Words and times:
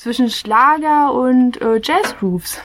zwischen 0.00 0.30
Schlager 0.30 1.12
und 1.12 1.60
äh, 1.60 1.78
Jazzgrooves. 1.82 2.62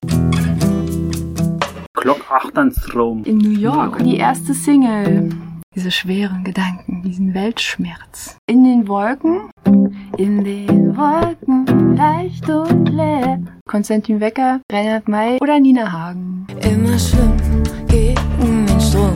Glock 1.94 2.32
Achternstrom. 2.32 3.26
In 3.26 3.40
New 3.40 3.60
York, 3.60 4.02
die 4.04 4.18
erste 4.18 4.54
Single. 4.54 5.30
Diese 5.76 5.92
schweren 5.92 6.46
Gedanken, 6.46 7.02
diesen 7.04 7.34
Weltschmerz. 7.34 8.38
In 8.48 8.64
den 8.64 8.88
Wolken, 8.88 9.50
in 10.18 10.46
den 10.46 10.96
Wolken, 10.96 11.98
leicht 11.98 12.50
und 12.50 12.86
leer. 12.88 13.42
Konstantin 13.68 14.22
Wecker, 14.22 14.62
Reinhard 14.72 15.10
May 15.10 15.38
oder 15.42 15.60
Nina 15.60 15.92
Hagen. 15.92 16.48
Immer 16.62 16.98
schlimm 16.98 17.36
gegen 17.90 18.66
den 18.66 18.80
Strom. 18.80 19.14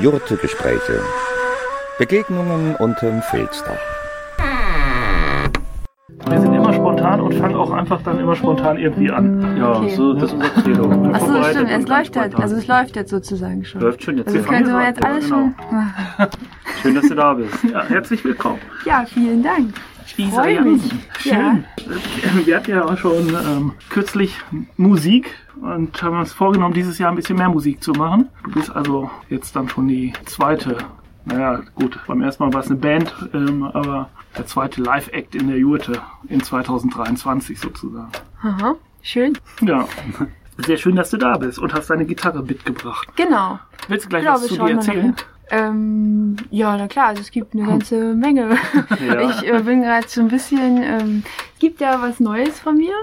Jurte-Gespräche. 0.00 1.00
Begegnungen 1.98 2.76
unterm 2.76 3.22
Filzdach. 3.22 3.78
Wir 6.28 6.40
sind 6.40 6.54
immer 6.54 6.72
spontan 6.72 7.20
und 7.20 7.34
fangen 7.34 7.54
auch 7.54 7.70
einfach 7.70 8.02
dann 8.02 8.18
immer 8.18 8.34
spontan 8.34 8.76
irgendwie 8.78 9.10
an. 9.10 9.56
Ja, 9.56 9.76
Okay. 9.78 9.94
so, 9.94 10.12
das 10.12 10.24
ist 10.24 10.32
unser 10.34 10.48
Credo. 10.50 10.90
Achso, 11.12 11.42
stimmt, 11.44 11.70
es 11.70 11.88
läuft 11.88 12.16
halt, 12.16 12.32
spontan. 12.32 12.42
also 12.42 12.56
es 12.56 12.66
läuft 12.66 12.96
jetzt 12.96 13.10
sozusagen 13.10 13.64
schon. 13.64 13.80
Läuft 13.80 14.02
schon 14.02 14.18
jetzt. 14.18 14.26
Also 14.28 14.38
Wir 14.40 14.44
können 14.46 14.66
wir 14.66 14.82
jetzt 14.82 14.96
jetzt 14.98 15.04
alles 15.06 15.28
Ja, 15.30 15.36
schon. 15.36 15.54
genau. 15.70 16.30
Schön, 16.82 16.94
dass 16.96 17.08
du 17.08 17.14
da 17.14 17.34
bist. 17.34 17.64
Ja, 17.64 17.82
herzlich 17.84 18.24
willkommen. 18.24 18.58
Ja, 18.84 19.04
vielen 19.06 19.42
Dank. 19.42 19.72
Lisa 20.16 20.42
Freu 20.42 20.50
Jansen. 20.52 20.72
mich. 20.72 20.92
Schön. 21.18 21.64
Wir 22.44 22.56
hatten 22.56 22.70
ja 22.70 22.84
auch 22.84 22.96
schon 22.96 23.28
ähm, 23.28 23.72
kürzlich 23.90 24.38
Musik 24.76 25.30
und 25.60 26.00
haben 26.02 26.18
uns 26.18 26.32
vorgenommen, 26.32 26.74
dieses 26.74 26.98
Jahr 26.98 27.10
ein 27.10 27.16
bisschen 27.16 27.36
mehr 27.36 27.48
Musik 27.48 27.82
zu 27.82 27.92
machen. 27.92 28.28
Du 28.44 28.50
bist 28.52 28.74
also 28.74 29.10
jetzt 29.28 29.54
dann 29.56 29.68
schon 29.68 29.88
die 29.88 30.12
zweite, 30.24 30.76
naja 31.26 31.60
gut, 31.74 31.98
beim 32.06 32.22
ersten 32.22 32.44
Mal 32.44 32.52
war 32.52 32.60
es 32.60 32.68
eine 32.68 32.76
Band, 32.76 33.12
ähm, 33.34 33.64
aber 33.64 34.08
der 34.38 34.46
zweite 34.46 34.80
Live-Act 34.80 35.34
in 35.34 35.48
der 35.48 35.58
Jurte 35.58 36.00
in 36.28 36.42
2023 36.42 37.58
sozusagen. 37.58 38.12
Aha, 38.42 38.76
schön. 39.02 39.36
Ja, 39.60 39.86
sehr 40.58 40.76
schön, 40.76 40.96
dass 40.96 41.10
du 41.10 41.16
da 41.16 41.36
bist 41.36 41.58
und 41.58 41.74
hast 41.74 41.90
deine 41.90 42.06
Gitarre 42.06 42.42
mitgebracht. 42.42 43.08
Genau. 43.16 43.58
Willst 43.88 44.06
du 44.06 44.08
gleich 44.08 44.22
Glaube, 44.22 44.40
was 44.40 44.46
zu 44.48 44.54
schauen 44.54 44.68
dir 44.68 44.74
erzählen? 44.74 45.16
Ähm, 45.50 46.36
ja, 46.50 46.76
na 46.76 46.88
klar, 46.88 47.08
also 47.08 47.22
es 47.22 47.30
gibt 47.30 47.54
eine 47.54 47.66
ganze 47.66 48.14
Menge. 48.14 48.56
Ja. 49.06 49.30
Ich 49.30 49.46
äh, 49.46 49.62
bin 49.62 49.82
gerade 49.82 50.08
so 50.08 50.20
ein 50.20 50.28
bisschen, 50.28 50.82
ähm, 50.82 51.22
gibt 51.58 51.80
ja 51.80 52.00
was 52.02 52.20
Neues 52.20 52.58
von 52.58 52.76
mir. 52.76 52.94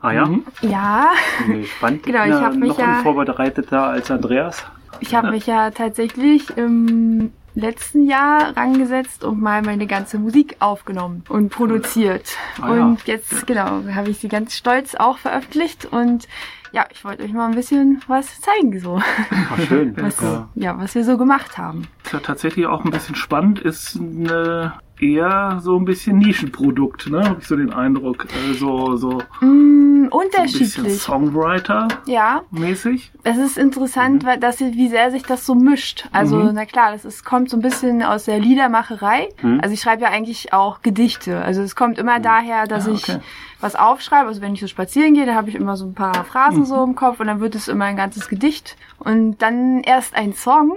Ah 0.00 0.12
ja? 0.12 0.26
Mhm. 0.26 0.44
Ja, 0.62 1.08
Bin 1.46 1.62
gespannt. 1.62 2.02
genau, 2.02 2.24
ich 2.24 2.32
habe 2.32 2.56
mich 2.56 2.68
noch 2.70 2.78
ja, 2.78 2.98
unvorbereiteter 2.98 3.82
als 3.84 4.10
Andreas. 4.10 4.64
ich 5.00 5.14
habe 5.14 5.30
mich 5.30 5.46
ja 5.46 5.70
tatsächlich 5.70 6.56
im 6.56 7.32
letzten 7.56 8.06
Jahr 8.06 8.56
rangesetzt 8.56 9.24
und 9.24 9.40
mal 9.40 9.62
meine 9.62 9.86
ganze 9.86 10.18
Musik 10.18 10.56
aufgenommen 10.60 11.24
und 11.28 11.48
produziert. 11.48 12.36
Ah 12.60 12.76
ja. 12.76 12.86
und 12.86 13.06
jetzt, 13.06 13.46
genau, 13.46 13.82
habe 13.92 14.10
ich 14.10 14.18
sie 14.18 14.28
ganz 14.28 14.54
stolz 14.54 14.94
auch 14.94 15.18
veröffentlicht 15.18 15.86
und 15.86 16.28
ja, 16.72 16.84
ich 16.92 17.04
wollte 17.04 17.22
euch 17.22 17.32
mal 17.32 17.48
ein 17.48 17.54
bisschen 17.54 18.02
was 18.06 18.40
zeigen, 18.40 18.78
so, 18.78 19.00
Ach, 19.30 19.60
schön. 19.60 19.96
was, 20.00 20.20
ja. 20.20 20.48
ja, 20.54 20.78
was 20.78 20.94
wir 20.94 21.04
so 21.04 21.16
gemacht 21.16 21.56
haben. 21.56 21.88
Ja 22.12 22.20
tatsächlich 22.20 22.66
auch 22.66 22.84
ein 22.84 22.90
bisschen 22.90 23.14
spannend, 23.14 23.58
ist 23.58 23.96
eine 23.96 24.74
eher 25.00 25.58
so 25.62 25.76
ein 25.78 25.84
bisschen 25.84 26.18
Nischenprodukt, 26.18 27.08
ne? 27.10 27.24
Habe 27.28 27.40
ich 27.40 27.46
so 27.46 27.56
den 27.56 27.72
Eindruck. 27.72 28.26
Also 28.48 28.96
so 28.96 29.22
Mm, 29.40 30.04
ein 30.04 30.10
bisschen 30.10 30.12
unterschiedlich. 30.12 31.02
Songwriter-mäßig. 31.02 33.10
Ja, 33.24 33.30
es 33.32 33.38
ist 33.38 33.58
interessant, 33.58 34.24
weil 34.24 34.38
das, 34.38 34.60
wie 34.60 34.88
sehr 34.88 35.10
sich 35.10 35.24
das 35.24 35.44
so 35.46 35.54
mischt. 35.54 36.08
Also, 36.12 36.36
Mhm. 36.36 36.50
na 36.54 36.64
klar, 36.64 36.92
das 36.92 37.04
ist, 37.04 37.24
kommt 37.24 37.50
so 37.50 37.56
ein 37.56 37.62
bisschen 37.62 38.02
aus 38.02 38.24
der 38.24 38.38
Liedermacherei. 38.38 39.28
Mhm. 39.42 39.60
Also 39.62 39.74
ich 39.74 39.80
schreibe 39.80 40.02
ja 40.02 40.10
eigentlich 40.10 40.52
auch 40.52 40.82
Gedichte. 40.82 41.40
Also 41.42 41.62
es 41.62 41.76
kommt 41.76 41.98
immer 41.98 42.20
daher, 42.20 42.66
dass 42.66 42.86
ich 42.86 43.08
okay. 43.08 43.18
Was 43.60 43.74
aufschreibe. 43.74 44.28
Also 44.28 44.40
wenn 44.40 44.54
ich 44.54 44.60
so 44.60 44.66
spazieren 44.66 45.14
gehe, 45.14 45.26
dann 45.26 45.34
habe 45.34 45.48
ich 45.48 45.54
immer 45.54 45.76
so 45.76 45.86
ein 45.86 45.94
paar 45.94 46.24
Phrasen 46.24 46.64
so 46.64 46.82
im 46.84 46.94
Kopf 46.94 47.20
und 47.20 47.26
dann 47.26 47.40
wird 47.40 47.54
es 47.54 47.68
immer 47.68 47.86
ein 47.86 47.96
ganzes 47.96 48.28
Gedicht. 48.28 48.76
Und 48.98 49.38
dann 49.38 49.80
erst 49.80 50.14
ein 50.14 50.34
Song. 50.34 50.72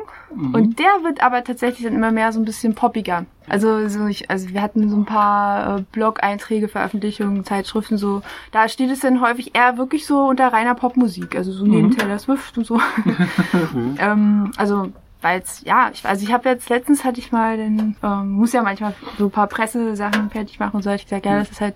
Und 0.54 0.78
der 0.78 1.04
wird 1.04 1.24
aber 1.24 1.44
tatsächlich 1.44 1.86
dann 1.86 1.96
immer 1.96 2.12
mehr 2.12 2.32
so 2.32 2.40
ein 2.40 2.46
bisschen 2.46 2.76
poppiger. 2.76 3.26
Also 3.48 3.88
so 3.90 4.06
ich, 4.06 4.30
also 4.30 4.50
wir 4.50 4.62
hatten 4.62 4.88
so 4.90 4.96
ein 4.96 5.06
paar 5.06 5.80
äh, 5.80 5.84
Blog-Einträge, 5.92 6.68
Veröffentlichungen, 6.68 7.44
Zeitschriften 7.44 7.98
so. 7.98 8.22
Da 8.52 8.70
steht 8.70 8.92
es 8.92 9.00
dann 9.00 9.22
häufig 9.22 9.56
eher 9.56 9.78
wirklich 9.78 10.06
so 10.06 10.28
unter 10.28 10.54
reiner 10.54 10.76
Popmusik, 10.76 11.36
also 11.36 11.52
so 11.52 11.66
neben 11.66 11.98
Taylor 11.98 12.20
Swift 12.20 12.58
und 12.58 12.66
so. 12.68 12.80
ähm, 13.98 14.52
also 14.58 14.92
weil 15.22 15.44
ja, 15.66 15.90
ich, 15.94 16.06
also 16.06 16.24
ich 16.24 16.32
habe 16.32 16.48
jetzt 16.48 16.70
letztens 16.70 17.04
hatte 17.04 17.20
ich 17.20 17.32
mal 17.32 17.58
den, 17.58 17.98
ähm, 18.02 18.32
muss 18.32 18.54
ja 18.54 18.64
manchmal 18.64 18.94
so 19.18 19.26
ein 19.26 19.32
paar 19.32 19.48
Pressesachen 19.48 20.30
fertig 20.30 20.60
machen 20.60 20.78
und 20.78 20.84
so, 20.84 20.90
hatte 20.90 21.02
ich 21.02 21.10
gesagt, 21.10 21.26
ja, 21.26 21.40
das 21.40 21.52
ist 21.52 21.60
halt 21.60 21.76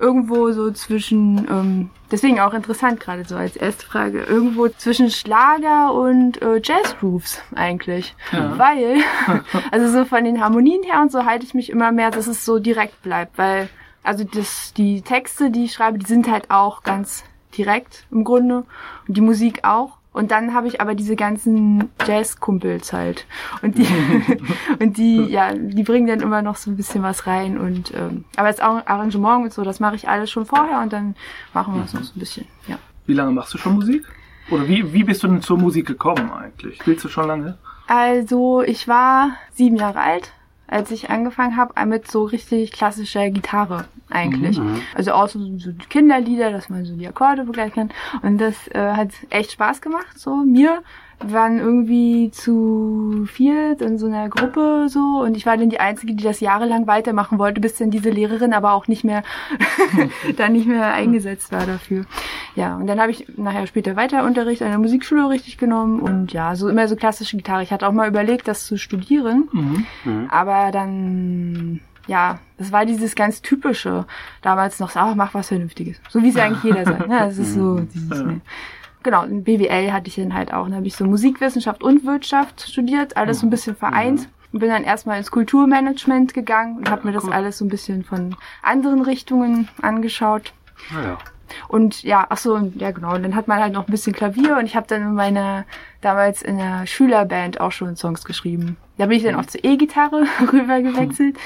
irgendwo 0.00 0.52
so 0.52 0.70
zwischen, 0.70 1.46
ähm, 1.50 1.90
deswegen 2.10 2.40
auch 2.40 2.54
interessant 2.54 2.98
gerade 2.98 3.24
so 3.24 3.36
als 3.36 3.56
erste 3.56 3.84
Frage, 3.84 4.22
irgendwo 4.22 4.68
zwischen 4.68 5.10
Schlager 5.10 5.92
und 5.92 6.40
äh, 6.40 6.62
Jazzgrooves 6.62 7.42
eigentlich. 7.54 8.16
Weil, 8.32 9.00
also 9.70 9.90
so 9.90 10.06
von 10.06 10.24
den 10.24 10.40
Harmonien 10.40 10.82
her 10.82 11.02
und 11.02 11.12
so 11.12 11.26
halte 11.26 11.44
ich 11.44 11.52
mich 11.52 11.68
immer 11.68 11.92
mehr, 11.92 12.10
dass 12.10 12.26
es 12.26 12.46
so 12.46 12.58
direkt 12.58 13.02
bleibt, 13.02 13.36
weil, 13.36 13.68
also 14.02 14.24
das, 14.24 14.72
die 14.72 15.02
Texte, 15.02 15.50
die 15.50 15.64
ich 15.64 15.74
schreibe, 15.74 15.98
die 15.98 16.06
sind 16.06 16.30
halt 16.30 16.50
auch 16.50 16.82
ganz 16.84 17.24
direkt 17.56 18.06
im 18.10 18.24
Grunde 18.24 18.64
und 19.06 19.16
die 19.16 19.20
Musik 19.20 19.64
auch. 19.64 19.97
Und 20.12 20.30
dann 20.30 20.54
habe 20.54 20.66
ich 20.66 20.80
aber 20.80 20.94
diese 20.94 21.14
ganzen 21.16 21.90
Jazz-Kumpels 22.04 22.92
halt. 22.92 23.26
Und 23.62 23.78
die, 23.78 23.86
und 24.80 24.96
die, 24.96 25.16
ja, 25.24 25.52
die 25.54 25.82
bringen 25.82 26.06
dann 26.06 26.20
immer 26.20 26.42
noch 26.42 26.56
so 26.56 26.70
ein 26.70 26.76
bisschen 26.76 27.02
was 27.02 27.26
rein. 27.26 27.58
Und 27.58 27.92
ähm, 27.94 28.24
aber 28.36 28.48
das 28.48 28.58
Ar- 28.60 28.82
Arrangement 28.86 29.44
und 29.44 29.52
so, 29.52 29.62
das 29.62 29.80
mache 29.80 29.94
ich 29.96 30.08
alles 30.08 30.30
schon 30.30 30.46
vorher 30.46 30.80
und 30.80 30.92
dann 30.92 31.14
machen 31.54 31.74
wir 31.74 31.82
das 31.82 31.94
noch 31.94 32.02
so 32.02 32.12
ein 32.16 32.18
bisschen. 32.18 32.46
Ja. 32.66 32.78
Wie 33.06 33.14
lange 33.14 33.30
machst 33.32 33.54
du 33.54 33.58
schon 33.58 33.74
Musik? 33.74 34.04
Oder 34.50 34.66
wie, 34.66 34.92
wie 34.92 35.04
bist 35.04 35.22
du 35.22 35.28
denn 35.28 35.42
zur 35.42 35.58
Musik 35.58 35.86
gekommen 35.86 36.30
eigentlich? 36.32 36.80
Spielst 36.80 37.04
du 37.04 37.08
schon 37.08 37.28
lange? 37.28 37.58
Also 37.86 38.62
ich 38.62 38.88
war 38.88 39.32
sieben 39.52 39.76
Jahre 39.76 40.00
alt, 40.00 40.32
als 40.68 40.90
ich 40.90 41.10
angefangen 41.10 41.56
habe 41.56 41.74
mit 41.86 42.10
so 42.10 42.24
richtig 42.24 42.72
klassischer 42.72 43.30
Gitarre 43.30 43.86
eigentlich. 44.10 44.60
Also 44.94 45.12
auch 45.12 45.28
so, 45.28 45.40
Kinderlieder, 45.88 46.50
dass 46.50 46.68
man 46.68 46.84
so 46.84 46.94
die 46.94 47.08
Akkorde 47.08 47.44
begleiten 47.44 47.74
kann. 47.74 47.90
Und 48.22 48.38
das 48.38 48.68
äh, 48.68 48.92
hat 48.92 49.10
echt 49.30 49.52
Spaß 49.52 49.80
gemacht, 49.80 50.18
so 50.18 50.36
mir. 50.36 50.82
Wir 51.20 51.32
waren 51.32 51.58
irgendwie 51.58 52.30
zu 52.30 53.26
viert 53.30 53.82
in 53.82 53.98
so 53.98 54.06
einer 54.06 54.28
Gruppe 54.28 54.86
so 54.88 55.20
und 55.22 55.36
ich 55.36 55.46
war 55.46 55.56
dann 55.56 55.68
die 55.68 55.80
Einzige, 55.80 56.14
die 56.14 56.22
das 56.22 56.38
jahrelang 56.38 56.86
weitermachen 56.86 57.38
wollte, 57.40 57.60
bis 57.60 57.76
dann 57.76 57.90
diese 57.90 58.10
Lehrerin 58.10 58.52
aber 58.52 58.72
auch 58.72 58.86
nicht 58.86 59.02
mehr 59.02 59.24
dann 60.36 60.52
nicht 60.52 60.66
mehr 60.68 60.92
eingesetzt 60.94 61.50
war 61.50 61.66
dafür. 61.66 62.04
Ja, 62.54 62.76
und 62.76 62.86
dann 62.86 63.00
habe 63.00 63.10
ich 63.10 63.26
nachher 63.36 63.66
später 63.66 63.96
weiter 63.96 64.24
Unterricht 64.24 64.62
an 64.62 64.68
der 64.70 64.78
Musikschule 64.78 65.28
richtig 65.28 65.58
genommen 65.58 66.00
und 66.00 66.32
ja, 66.32 66.54
so 66.54 66.68
immer 66.68 66.86
so 66.86 66.94
klassische 66.96 67.36
Gitarre. 67.36 67.62
Ich 67.64 67.72
hatte 67.72 67.88
auch 67.88 67.92
mal 67.92 68.08
überlegt, 68.08 68.46
das 68.48 68.64
zu 68.66 68.78
studieren, 68.78 69.48
Mhm. 69.52 70.28
aber 70.30 70.70
dann 70.72 71.80
ja, 72.06 72.38
das 72.56 72.72
war 72.72 72.86
dieses 72.86 73.14
ganz 73.14 73.42
typische 73.42 74.06
damals 74.40 74.80
noch, 74.80 74.88
so, 74.90 74.98
ach, 75.00 75.14
mach 75.14 75.34
was 75.34 75.48
Vernünftiges. 75.48 76.00
So 76.08 76.22
wie 76.22 76.30
es 76.30 76.36
ja 76.36 76.44
eigentlich 76.44 76.62
jeder 76.64 76.84
sagt. 76.86 77.06
Ne? 77.06 77.18
Das 77.18 77.36
ist 77.36 77.52
so 77.54 77.80
dieses, 77.80 78.18
Ja. 78.18 78.24
ne. 78.24 78.40
Genau, 79.08 79.22
in 79.22 79.42
BWL 79.42 79.90
hatte 79.90 80.08
ich 80.08 80.16
dann 80.16 80.34
halt 80.34 80.52
auch. 80.52 80.64
Dann 80.64 80.74
habe 80.74 80.86
ich 80.86 80.94
so 80.94 81.06
Musikwissenschaft 81.06 81.82
und 81.82 82.04
Wirtschaft 82.04 82.68
studiert, 82.68 83.16
alles 83.16 83.40
so 83.40 83.46
ein 83.46 83.50
bisschen 83.50 83.74
vereint. 83.74 84.28
Und 84.52 84.58
bin 84.58 84.68
dann 84.68 84.84
erstmal 84.84 85.16
ins 85.16 85.30
Kulturmanagement 85.30 86.34
gegangen 86.34 86.76
und 86.76 86.90
habe 86.90 87.06
mir 87.06 87.14
das 87.14 87.24
cool. 87.24 87.32
alles 87.32 87.56
so 87.56 87.64
ein 87.64 87.70
bisschen 87.70 88.04
von 88.04 88.36
anderen 88.60 89.00
Richtungen 89.00 89.66
angeschaut. 89.80 90.52
Ah, 90.94 91.02
ja. 91.02 91.18
Und 91.68 92.02
ja, 92.02 92.26
ach 92.28 92.36
so, 92.36 92.54
und 92.54 92.78
ja 92.78 92.90
genau. 92.90 93.14
Und 93.14 93.22
dann 93.22 93.34
hat 93.34 93.48
man 93.48 93.60
halt 93.60 93.72
noch 93.72 93.88
ein 93.88 93.90
bisschen 93.90 94.12
Klavier 94.12 94.58
und 94.58 94.66
ich 94.66 94.76
habe 94.76 94.86
dann 94.86 95.00
in 95.00 95.14
meiner, 95.14 95.64
damals 96.02 96.42
in 96.42 96.58
der 96.58 96.86
Schülerband 96.86 97.62
auch 97.62 97.72
schon 97.72 97.96
Songs 97.96 98.26
geschrieben. 98.26 98.76
Da 98.98 99.06
bin 99.06 99.16
ich 99.16 99.24
dann 99.24 99.36
auch 99.36 99.46
zur 99.46 99.64
E-Gitarre 99.64 100.26
rüber 100.52 100.82
gewechselt. 100.82 101.38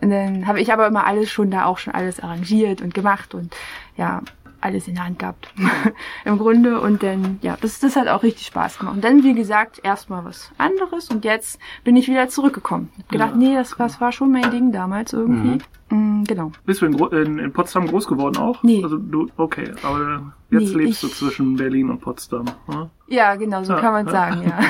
Und 0.00 0.08
dann 0.08 0.46
habe 0.46 0.58
ich 0.58 0.72
aber 0.72 0.86
immer 0.86 1.06
alles 1.06 1.30
schon 1.30 1.50
da 1.50 1.66
auch 1.66 1.76
schon 1.76 1.92
alles 1.92 2.18
arrangiert 2.20 2.80
und 2.80 2.94
gemacht 2.94 3.34
und 3.34 3.54
ja, 3.98 4.22
alles 4.60 4.88
in 4.88 4.94
der 4.94 5.04
Hand 5.04 5.18
gehabt. 5.18 5.52
Im 6.24 6.38
Grunde. 6.38 6.80
Und 6.80 7.02
dann, 7.02 7.38
ja, 7.42 7.56
das, 7.60 7.78
das 7.80 7.96
hat 7.96 8.08
auch 8.08 8.22
richtig 8.22 8.46
Spaß 8.46 8.78
gemacht. 8.78 8.94
Und 8.96 9.04
dann, 9.04 9.22
wie 9.22 9.34
gesagt, 9.34 9.80
erstmal 9.82 10.24
was 10.24 10.50
anderes 10.58 11.08
und 11.10 11.24
jetzt 11.24 11.58
bin 11.84 11.96
ich 11.96 12.08
wieder 12.08 12.28
zurückgekommen. 12.28 12.90
Hab 12.98 13.08
gedacht, 13.08 13.30
Ja, 13.32 13.36
nee, 13.36 13.54
das, 13.54 13.74
das 13.76 14.00
war 14.00 14.12
schon 14.12 14.32
mein 14.32 14.50
Ding 14.50 14.72
damals 14.72 15.12
irgendwie. 15.12 15.58
Mm, 15.90 16.24
genau. 16.24 16.52
Bist 16.66 16.82
du 16.82 16.86
in, 16.86 16.94
in, 16.94 17.38
in 17.38 17.52
Potsdam 17.52 17.86
groß 17.86 18.06
geworden 18.06 18.36
auch? 18.36 18.62
Nee. 18.62 18.82
Also 18.82 18.96
du, 18.98 19.28
okay, 19.36 19.72
aber 19.82 20.32
jetzt 20.50 20.74
Nee, 20.74 20.84
lebst 20.84 21.02
du 21.02 21.08
zwischen 21.08 21.56
Berlin 21.56 21.90
und 21.90 22.00
Potsdam. 22.00 22.44
Ne? 22.68 22.90
Ja, 23.08 23.34
genau, 23.34 23.64
so 23.64 23.72
Ja, 23.72 23.80
kann 23.80 23.92
man 23.92 24.06
ja. 24.06 24.12
sagen, 24.12 24.42
ja. 24.42 24.60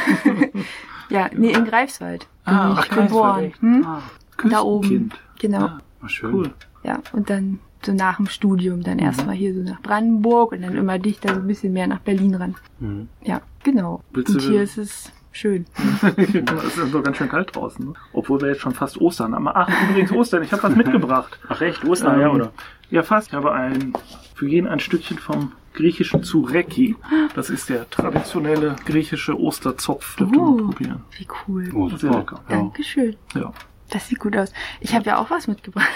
ja, 1.10 1.30
nee, 1.36 1.52
in 1.52 1.64
Greifswald 1.64 2.26
bin 2.46 2.54
Ah, 2.54 2.78
ich 2.80 2.90
ach, 2.90 2.96
geboren. 2.96 3.52
Hm? 3.60 3.84
Ah, 3.86 4.02
Da 4.48 4.60
oben. 4.62 5.10
Genau. 5.38 5.58
Ah, 5.66 5.78
ah, 6.02 6.08
schön. 6.08 6.32
cool. 6.34 6.54
Ja, 6.82 7.00
und 7.12 7.28
dann 7.28 7.58
so 7.84 7.92
nach 7.92 8.16
dem 8.16 8.26
Studium 8.26 8.78
Mhm. 8.80 8.84
dann 8.84 8.98
erstmal 8.98 9.34
hier 9.34 9.54
so 9.54 9.60
nach 9.60 9.80
Brandenburg 9.80 10.52
und 10.52 10.62
dann 10.62 10.76
immer 10.76 10.98
dichter 10.98 11.34
so 11.34 11.40
ein 11.40 11.46
bisschen 11.46 11.72
mehr 11.72 11.86
nach 11.86 12.00
Berlin 12.00 12.34
ran. 12.34 12.54
Mhm. 12.78 13.08
Ja, 13.22 13.40
genau. 13.64 14.02
Willst 14.12 14.34
und 14.34 14.42
hier 14.42 14.62
ist 14.62 14.76
es 14.78 15.12
schön. 15.32 15.64
es 16.16 16.76
ist 16.76 16.90
so 16.92 17.02
ganz 17.02 17.16
schön 17.16 17.28
kalt 17.28 17.54
draußen. 17.54 17.86
Ne? 17.86 17.92
Obwohl 18.12 18.40
wir 18.40 18.48
jetzt 18.48 18.60
schon 18.60 18.74
fast 18.74 19.00
Ostern 19.00 19.34
haben. 19.34 19.48
Ach, 19.48 19.68
übrigens 19.90 20.12
Ostern, 20.12 20.42
ich 20.42 20.52
habe 20.52 20.62
was 20.62 20.76
mitgebracht. 20.82 21.38
Ach 21.48 21.60
echt, 21.60 21.84
Ostern, 21.84 22.20
ja, 22.20 22.28
Ähm, 22.28 22.34
oder? 22.34 22.52
Ja, 22.90 23.02
fast. 23.02 23.28
Ich 23.28 23.34
habe 23.34 23.52
ein, 23.52 23.92
für 24.34 24.48
jeden 24.48 24.66
ein 24.66 24.80
Stückchen 24.80 25.18
vom 25.18 25.52
griechischen 25.72 26.24
Zureki. 26.24 26.96
Das 27.36 27.48
ist 27.48 27.68
der 27.68 27.88
traditionelle 27.88 28.74
griechische 28.84 29.38
Osterzopf. 29.38 30.20
Uh. 30.20 30.26
probieren. 30.66 31.02
Wie 31.16 31.26
cool. 31.46 31.70
Oh, 31.72 31.88
Sehr 31.90 32.10
lecker. 32.10 32.40
Ja. 32.48 32.56
Dankeschön. 32.56 33.14
Ja. 33.34 33.52
Das 33.90 34.08
sieht 34.08 34.20
gut 34.20 34.36
aus. 34.36 34.52
Ich 34.80 34.94
habe 34.94 35.04
ja 35.04 35.18
auch 35.18 35.30
was 35.30 35.46
mitgebracht. 35.48 35.88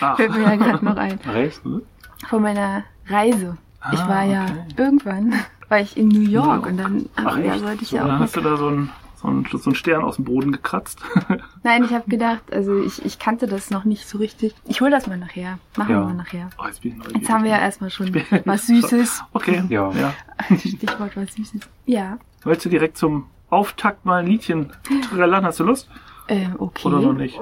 Ach. 0.00 0.16
Fällt 0.16 0.32
mir 0.32 0.42
ja 0.42 0.56
gerade 0.56 0.84
noch 0.84 0.96
ein. 0.96 1.18
Ach 1.26 1.34
echt? 1.34 1.60
Von 2.28 2.42
meiner 2.42 2.84
Reise. 3.06 3.56
ich 3.92 3.98
Ah, 4.00 4.08
war 4.08 4.24
ja 4.24 4.44
okay. 4.44 4.54
irgendwann, 4.76 5.34
war 5.68 5.80
ich 5.80 5.96
in 5.96 6.08
New 6.08 6.28
York 6.28 6.66
und 6.66 6.76
dann 6.76 7.06
Ach, 7.16 7.38
ja, 7.38 7.54
echt? 7.54 7.64
wollte 7.64 7.82
ich 7.82 7.88
So, 7.88 7.96
ja 7.96 8.04
dann 8.06 8.16
auch 8.16 8.20
hast 8.20 8.36
du 8.36 8.40
da 8.42 8.56
so 8.58 8.68
einen, 8.68 8.90
so 9.16 9.28
einen, 9.28 9.46
so 9.50 9.58
einen 9.64 9.74
Stern 9.74 10.02
aus 10.04 10.16
dem 10.16 10.26
Boden 10.26 10.52
gekratzt. 10.52 11.00
Nein, 11.62 11.84
ich 11.84 11.92
habe 11.92 12.08
gedacht, 12.10 12.42
also 12.52 12.82
ich, 12.82 13.04
ich 13.04 13.18
kannte 13.18 13.46
das 13.46 13.70
noch 13.70 13.84
nicht 13.84 14.06
so 14.06 14.18
richtig. 14.18 14.54
Ich 14.66 14.80
hol 14.82 14.90
das 14.90 15.06
mal 15.06 15.16
nachher. 15.16 15.58
Machen 15.76 15.92
Ja. 15.92 16.00
wir 16.00 16.06
mal 16.06 16.14
nachher. 16.14 16.50
Oh, 16.58 16.66
jetzt 16.66 16.84
ich. 16.84 16.94
Jetzt 17.14 17.28
haben 17.30 17.44
wir 17.44 17.50
ja 17.52 17.58
erstmal 17.58 17.90
schon 17.90 18.14
was 18.44 18.66
Süßes. 18.66 19.24
Okay. 19.32 19.62
Ja. 19.70 19.90
ja. 19.92 20.12
Stichwort 20.56 21.16
was 21.16 21.32
Süßes. 21.34 21.60
Ja. 21.86 22.18
Willst 22.44 22.64
du 22.64 22.68
direkt 22.68 22.96
zum 22.98 23.26
Auftakt 23.48 24.04
mal 24.04 24.20
ein 24.20 24.26
Liedchen 24.26 24.72
trällern? 25.10 25.44
Hast 25.44 25.58
du 25.60 25.64
Lust? 25.64 25.88
Ähm, 26.30 26.54
okay. 26.58 26.88
Oder 26.88 27.00
noch 27.00 27.12
nicht? 27.12 27.38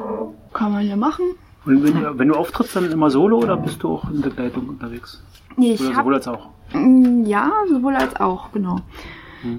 Kann 0.52 0.72
man 0.72 0.86
ja 0.86 0.96
machen. 0.96 1.24
Und 1.64 1.84
wenn, 1.84 1.94
du- 1.94 2.18
wenn 2.18 2.28
du 2.28 2.34
auftrittst, 2.34 2.74
dann 2.74 2.90
immer 2.90 3.10
solo 3.10 3.38
oder 3.38 3.56
bist 3.56 3.82
du 3.82 3.90
auch 3.94 4.10
in 4.10 4.22
der 4.22 4.30
Begleitung 4.30 4.68
unterwegs? 4.68 5.22
Nee, 5.56 5.74
Oder 5.78 5.90
ich 5.90 5.96
sowohl 5.96 6.14
als 6.14 6.26
auch? 6.28 6.48
ja 7.24 7.50
sowohl 7.68 7.96
als 7.96 8.16
auch, 8.20 8.52
genau. 8.52 8.80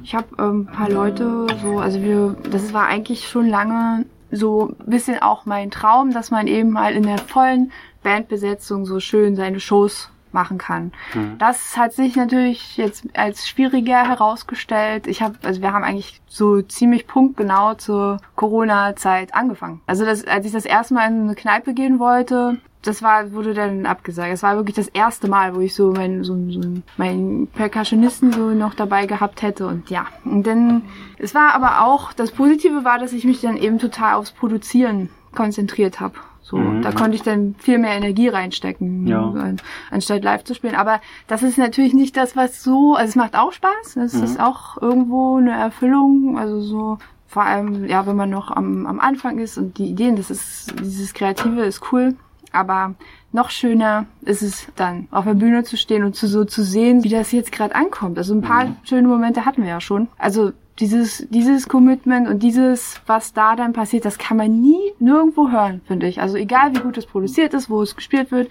Ich 0.03 0.13
habe 0.13 0.27
ähm, 0.39 0.67
ein 0.69 0.73
paar 0.75 0.89
Leute 0.89 1.47
so, 1.61 1.79
also 1.79 2.01
wir, 2.01 2.35
das 2.51 2.73
war 2.73 2.87
eigentlich 2.87 3.27
schon 3.29 3.47
lange 3.47 4.05
so 4.31 4.75
ein 4.79 4.89
bisschen 4.89 5.21
auch 5.21 5.45
mein 5.45 5.71
Traum, 5.71 6.11
dass 6.11 6.31
man 6.31 6.47
eben 6.47 6.69
mal 6.71 6.93
in 6.93 7.03
der 7.03 7.17
vollen 7.17 7.71
Bandbesetzung 8.03 8.85
so 8.85 8.99
schön 8.99 9.35
seine 9.35 9.59
Shows 9.59 10.09
machen 10.33 10.57
kann. 10.57 10.91
Das 11.37 11.77
hat 11.77 11.93
sich 11.93 12.15
natürlich 12.15 12.77
jetzt 12.77 13.05
als 13.17 13.47
schwieriger 13.47 14.07
herausgestellt. 14.07 15.07
Ich 15.07 15.21
habe, 15.21 15.35
also 15.43 15.61
wir 15.61 15.73
haben 15.73 15.83
eigentlich 15.83 16.21
so 16.27 16.61
ziemlich 16.61 17.07
punktgenau 17.07 17.73
zur 17.75 18.17
Corona-Zeit 18.35 19.33
angefangen. 19.33 19.81
Also 19.87 20.05
das, 20.05 20.25
als 20.25 20.45
ich 20.45 20.51
das 20.51 20.65
erste 20.65 20.93
Mal 20.93 21.07
in 21.07 21.21
eine 21.23 21.35
Kneipe 21.35 21.73
gehen 21.73 21.99
wollte, 21.99 22.57
das 22.81 23.03
war, 23.03 23.33
wurde 23.33 23.53
dann 23.53 23.85
abgesagt. 23.85 24.31
Das 24.31 24.43
war 24.43 24.55
wirklich 24.55 24.75
das 24.75 24.87
erste 24.87 25.27
Mal, 25.27 25.55
wo 25.55 25.59
ich 25.59 25.75
so 25.75 25.91
meinen, 25.91 26.23
so, 26.23 26.33
so 26.49 26.61
meinen 26.97 27.47
Percussionisten 27.47 28.31
so 28.31 28.51
noch 28.51 28.73
dabei 28.73 29.05
gehabt 29.05 29.41
hätte 29.41 29.67
und 29.67 29.89
ja. 29.89 30.07
Und 30.23 30.47
dann, 30.47 30.83
es 31.17 31.35
war 31.35 31.53
aber 31.53 31.85
auch, 31.85 32.13
das 32.13 32.31
Positive 32.31 32.85
war, 32.85 32.97
dass 32.99 33.13
ich 33.13 33.25
mich 33.25 33.41
dann 33.41 33.57
eben 33.57 33.79
total 33.79 34.15
aufs 34.15 34.31
Produzieren 34.31 35.09
konzentriert 35.33 35.99
habe. 35.99 36.15
So, 36.49 36.57
Mhm. 36.57 36.81
da 36.81 36.91
konnte 36.91 37.15
ich 37.15 37.21
dann 37.21 37.53
viel 37.59 37.77
mehr 37.77 37.91
Energie 37.95 38.27
reinstecken, 38.27 39.05
Ja. 39.05 39.29
an, 39.29 39.57
anstatt 39.91 40.23
live 40.23 40.43
zu 40.43 40.55
spielen. 40.55 40.73
Aber 40.75 40.99
das 41.27 41.43
ist 41.43 41.59
natürlich 41.59 41.93
nicht 41.93 42.17
das, 42.17 42.35
was 42.35 42.63
so, 42.63 42.95
also 42.95 43.07
es 43.09 43.15
macht 43.15 43.35
auch 43.37 43.51
Spaß. 43.51 43.93
Das 43.95 44.13
Mhm. 44.13 44.23
ist 44.23 44.39
auch 44.39 44.81
irgendwo 44.81 45.37
eine 45.37 45.51
Erfüllung. 45.51 46.39
Also 46.39 46.59
so, 46.61 46.97
vor 47.27 47.43
allem, 47.43 47.85
ja, 47.85 48.07
wenn 48.07 48.15
man 48.15 48.31
noch 48.31 48.49
am, 48.49 48.87
am 48.87 48.99
Anfang 48.99 49.37
ist 49.37 49.59
und 49.59 49.77
die 49.77 49.85
Ideen, 49.91 50.15
das 50.15 50.31
ist, 50.31 50.73
dieses 50.81 51.13
Kreative 51.13 51.61
ist 51.61 51.91
cool. 51.91 52.15
Aber 52.51 52.95
noch 53.31 53.51
schöner 53.51 54.05
ist 54.21 54.41
es 54.41 54.65
dann, 54.75 55.07
auf 55.11 55.25
der 55.25 55.35
Bühne 55.35 55.63
zu 55.63 55.77
stehen 55.77 56.03
und 56.03 56.15
zu, 56.15 56.27
so 56.27 56.45
zu 56.45 56.63
sehen, 56.63 57.03
wie 57.03 57.09
das 57.09 57.31
jetzt 57.31 57.51
gerade 57.51 57.75
ankommt. 57.75 58.17
Also 58.17 58.33
ein 58.33 58.41
paar 58.41 58.75
schöne 58.81 59.07
Momente 59.07 59.45
hatten 59.45 59.61
wir 59.61 59.69
ja 59.69 59.81
schon. 59.81 60.07
Also 60.17 60.51
dieses, 60.79 61.27
dieses 61.29 61.67
Commitment 61.67 62.27
und 62.27 62.41
dieses, 62.41 63.01
was 63.05 63.33
da 63.33 63.55
dann 63.55 63.73
passiert, 63.73 64.05
das 64.05 64.17
kann 64.17 64.37
man 64.37 64.61
nie 64.61 64.79
nirgendwo 64.99 65.51
hören, 65.51 65.81
finde 65.85 66.07
ich. 66.07 66.21
Also 66.21 66.37
egal 66.37 66.73
wie 66.73 66.79
gut 66.79 66.97
es 66.97 67.05
produziert 67.05 67.53
ist, 67.53 67.69
wo 67.69 67.81
es 67.81 67.95
gespielt 67.95 68.31
wird, 68.31 68.49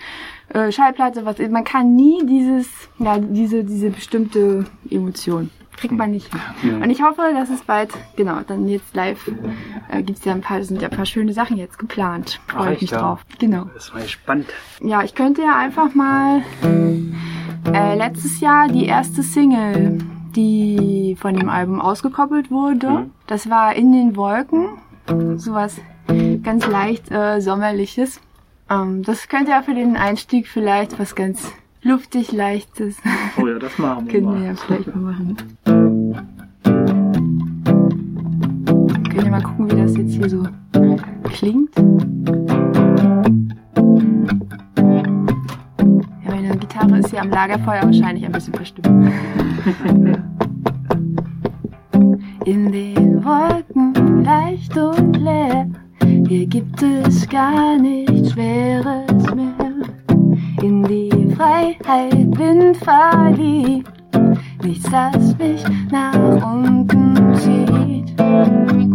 äh, 0.50 0.70
Schallplatte, 0.70 1.24
was, 1.24 1.38
man 1.38 1.64
kann 1.64 1.94
nie 1.94 2.24
dieses, 2.26 2.68
ja, 2.98 3.18
diese, 3.18 3.64
diese 3.64 3.90
bestimmte 3.90 4.66
Emotion. 4.90 5.50
Kriegt 5.76 5.94
man 5.94 6.10
nicht 6.10 6.28
hin. 6.62 6.82
Und 6.82 6.90
ich 6.90 7.02
hoffe, 7.02 7.22
dass 7.32 7.50
es 7.50 7.62
bald, 7.62 7.90
genau, 8.16 8.40
dann 8.44 8.66
jetzt 8.66 8.96
live 8.96 9.30
äh, 9.88 10.02
gibt's 10.02 10.24
ja 10.24 10.32
ein 10.32 10.40
paar, 10.40 10.60
sind 10.64 10.82
ja 10.82 10.88
ein 10.88 10.96
paar 10.96 11.06
schöne 11.06 11.32
Sachen 11.32 11.56
jetzt 11.56 11.78
geplant. 11.78 12.40
Freue 12.48 12.74
ich 12.74 12.80
mich 12.80 12.90
ja? 12.90 12.98
drauf. 12.98 13.24
Genau. 13.38 13.66
Das 13.74 13.94
war 13.94 14.00
ja 14.00 14.08
spannend. 14.08 14.48
Ja, 14.82 15.04
ich 15.04 15.14
könnte 15.14 15.42
ja 15.42 15.56
einfach 15.56 15.94
mal 15.94 16.42
äh, 17.72 17.96
letztes 17.96 18.40
Jahr 18.40 18.66
die 18.66 18.86
erste 18.86 19.22
Single, 19.22 20.00
die 20.36 21.16
von 21.18 21.34
dem 21.34 21.48
Album 21.48 21.80
ausgekoppelt 21.80 22.50
wurde. 22.50 22.90
Mhm. 22.90 23.10
Das 23.26 23.50
war 23.50 23.74
In 23.74 23.92
den 23.92 24.16
Wolken. 24.16 24.78
Sowas 25.36 25.80
ganz 26.42 26.66
leicht 26.66 27.10
äh, 27.10 27.40
sommerliches. 27.40 28.20
Ähm, 28.70 29.02
das 29.02 29.28
könnte 29.28 29.52
ja 29.52 29.62
für 29.62 29.74
den 29.74 29.96
Einstieg 29.96 30.46
vielleicht 30.46 30.98
was 30.98 31.14
ganz 31.14 31.52
luftig 31.82 32.32
leichtes. 32.32 32.96
Oh 33.40 33.46
ja, 33.46 33.58
das 33.58 33.78
machen 33.78 34.06
wir 34.06 34.12
Können 34.12 34.40
wir 34.40 34.48
ja 34.48 34.54
vielleicht 34.54 34.94
mal 34.94 35.12
machen. 35.12 35.36
Können 39.04 39.24
wir 39.24 39.30
mal 39.30 39.42
gucken, 39.42 39.70
wie 39.70 39.76
das 39.76 39.96
jetzt 39.96 40.12
hier 40.12 40.28
so 40.28 40.44
klingt. 41.24 41.70
Ist 46.98 47.10
hier 47.10 47.20
am 47.22 47.30
Lagerfeuer 47.30 47.82
wahrscheinlich 47.84 48.24
ein 48.24 48.32
bisschen 48.32 48.54
verstimmt. 48.54 48.88
In 52.44 52.72
den 52.72 53.24
Wolken 53.24 54.24
leicht 54.24 54.76
und 54.76 55.16
leer, 55.16 55.68
hier 56.28 56.46
gibt 56.46 56.82
es 56.82 57.28
gar 57.28 57.76
nichts 57.76 58.32
Schweres 58.32 59.34
mehr. 59.34 59.54
In 60.62 60.82
die 60.84 61.34
Freiheit 61.36 62.30
blind 62.30 62.76
verliebt, 62.78 63.90
nichts, 64.62 64.90
das 64.90 65.36
mich 65.38 65.62
nach 65.90 66.14
unten 66.54 67.34
zieht. 67.34 68.87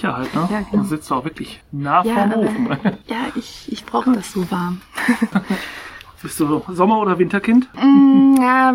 Sicherheit, 0.00 0.34
ne? 0.34 0.48
Ja, 0.50 0.60
genau. 0.70 0.82
Du 0.82 0.88
sitzt 0.88 1.12
auch 1.12 1.24
wirklich 1.24 1.60
nah 1.72 2.02
Ja, 2.04 2.14
vorm 2.14 2.32
aber, 2.32 2.40
Ofen. 2.42 2.68
ja 3.06 3.16
ich, 3.34 3.70
ich 3.70 3.84
brauche 3.84 4.12
das 4.12 4.32
so 4.32 4.50
warm. 4.50 4.80
Bist 6.22 6.38
du 6.40 6.62
Sommer- 6.68 6.98
oder 7.00 7.18
Winterkind? 7.18 7.68
Mm, 7.74 8.34
ja, 8.40 8.74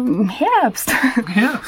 Herbst. 0.61 0.93
Ja. 1.35 1.59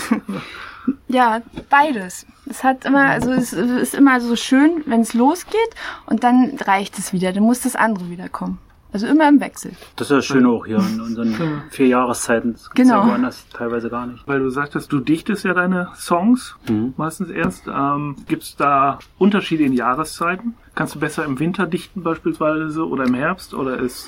Ja, 1.10 1.42
beides. 1.70 2.26
Es 2.50 2.64
hat 2.64 2.86
immer, 2.86 3.02
also 3.08 3.32
es 3.32 3.52
ist 3.52 3.94
immer 3.94 4.22
so 4.22 4.38
schön, 4.38 4.84
wenn 4.86 5.02
es 5.02 5.14
losgeht 5.14 5.58
und 6.06 6.24
dann 6.24 6.58
reicht 6.62 6.98
es 6.98 7.12
wieder. 7.12 7.34
Dann 7.34 7.44
muss 7.44 7.60
das 7.60 7.76
andere 7.76 8.10
wieder 8.10 8.30
kommen. 8.30 8.58
Also 8.98 9.06
immer 9.14 9.30
im 9.30 9.40
Wechsel. 9.40 9.74
Das 9.96 10.10
ist 10.10 10.16
ja 10.16 10.22
schön 10.24 10.46
auch 10.48 10.66
hier 10.66 10.80
in 10.80 11.00
unseren 11.00 11.62
vier 11.70 11.86
Jahreszeiten. 11.86 12.54
Das 12.54 12.68
Genau. 12.72 13.04
Ja 13.04 13.08
woanders 13.10 13.46
teilweise 13.54 13.92
gar 13.92 14.08
nicht. 14.08 14.28
Weil 14.28 14.40
du 14.40 14.50
sagtest, 14.50 14.92
du 14.92 15.00
dichtest 15.02 15.46
ja 15.46 15.54
deine 15.54 15.90
Songs 15.96 16.56
Mhm. 16.68 16.96
meistens 16.98 17.30
erst. 17.30 17.68
Ähm, 17.68 18.16
Gibt 18.28 18.42
es 18.42 18.56
da 18.56 18.98
Unterschiede 19.20 19.66
in 19.66 19.74
Jahreszeiten? 19.74 20.56
Kannst 20.74 20.96
du 20.96 21.00
besser 21.00 21.26
im 21.26 21.38
Winter 21.40 21.68
dichten 21.68 22.02
beispielsweise 22.02 22.88
oder 22.88 23.04
im 23.06 23.14
Herbst 23.14 23.54
oder 23.54 23.78
ist 23.78 24.08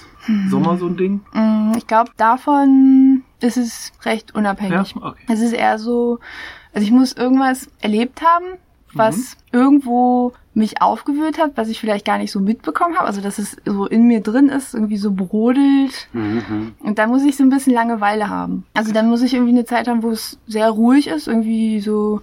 Sommer 0.49 0.77
so 0.77 0.87
ein 0.87 0.97
Ding? 0.97 1.21
Mm, 1.33 1.73
Ich 1.77 1.85
glaube, 1.85 2.09
davon 2.17 3.21
ist 3.41 3.57
es 3.57 3.91
recht 4.05 4.33
unabhängig. 4.33 4.95
Ja, 4.95 5.01
okay. 5.03 5.21
Es 5.31 5.39
ist 5.39 5.53
eher 5.53 5.77
so, 5.77 6.17
also 6.73 6.83
ich 6.83 6.91
muss 6.91 7.13
irgendwas 7.13 7.67
erlebt 7.79 8.23
haben, 8.23 8.45
was 8.95 9.37
irgendwo 9.51 10.33
mich 10.59 10.81
aufgewühlt 10.81 11.39
hat, 11.39 11.53
was 11.55 11.69
ich 11.69 11.79
vielleicht 11.79 12.05
gar 12.05 12.19
nicht 12.19 12.31
so 12.31 12.39
mitbekommen 12.39 12.95
habe. 12.95 13.07
Also 13.07 13.21
dass 13.21 13.39
es 13.39 13.57
so 13.65 13.87
in 13.87 14.03
mir 14.03 14.21
drin 14.21 14.49
ist, 14.49 14.75
irgendwie 14.75 14.97
so 14.97 15.11
brodelt. 15.11 16.07
Mhm. 16.13 16.73
Und 16.79 16.99
dann 16.99 17.09
muss 17.09 17.23
ich 17.23 17.35
so 17.35 17.43
ein 17.43 17.49
bisschen 17.49 17.73
Langeweile 17.73 18.29
haben. 18.29 18.65
Also 18.75 18.91
dann 18.91 19.09
muss 19.09 19.23
ich 19.23 19.33
irgendwie 19.33 19.53
eine 19.53 19.65
Zeit 19.65 19.87
haben, 19.87 20.03
wo 20.03 20.11
es 20.11 20.37
sehr 20.45 20.69
ruhig 20.69 21.07
ist, 21.07 21.27
irgendwie 21.27 21.79
so 21.79 22.21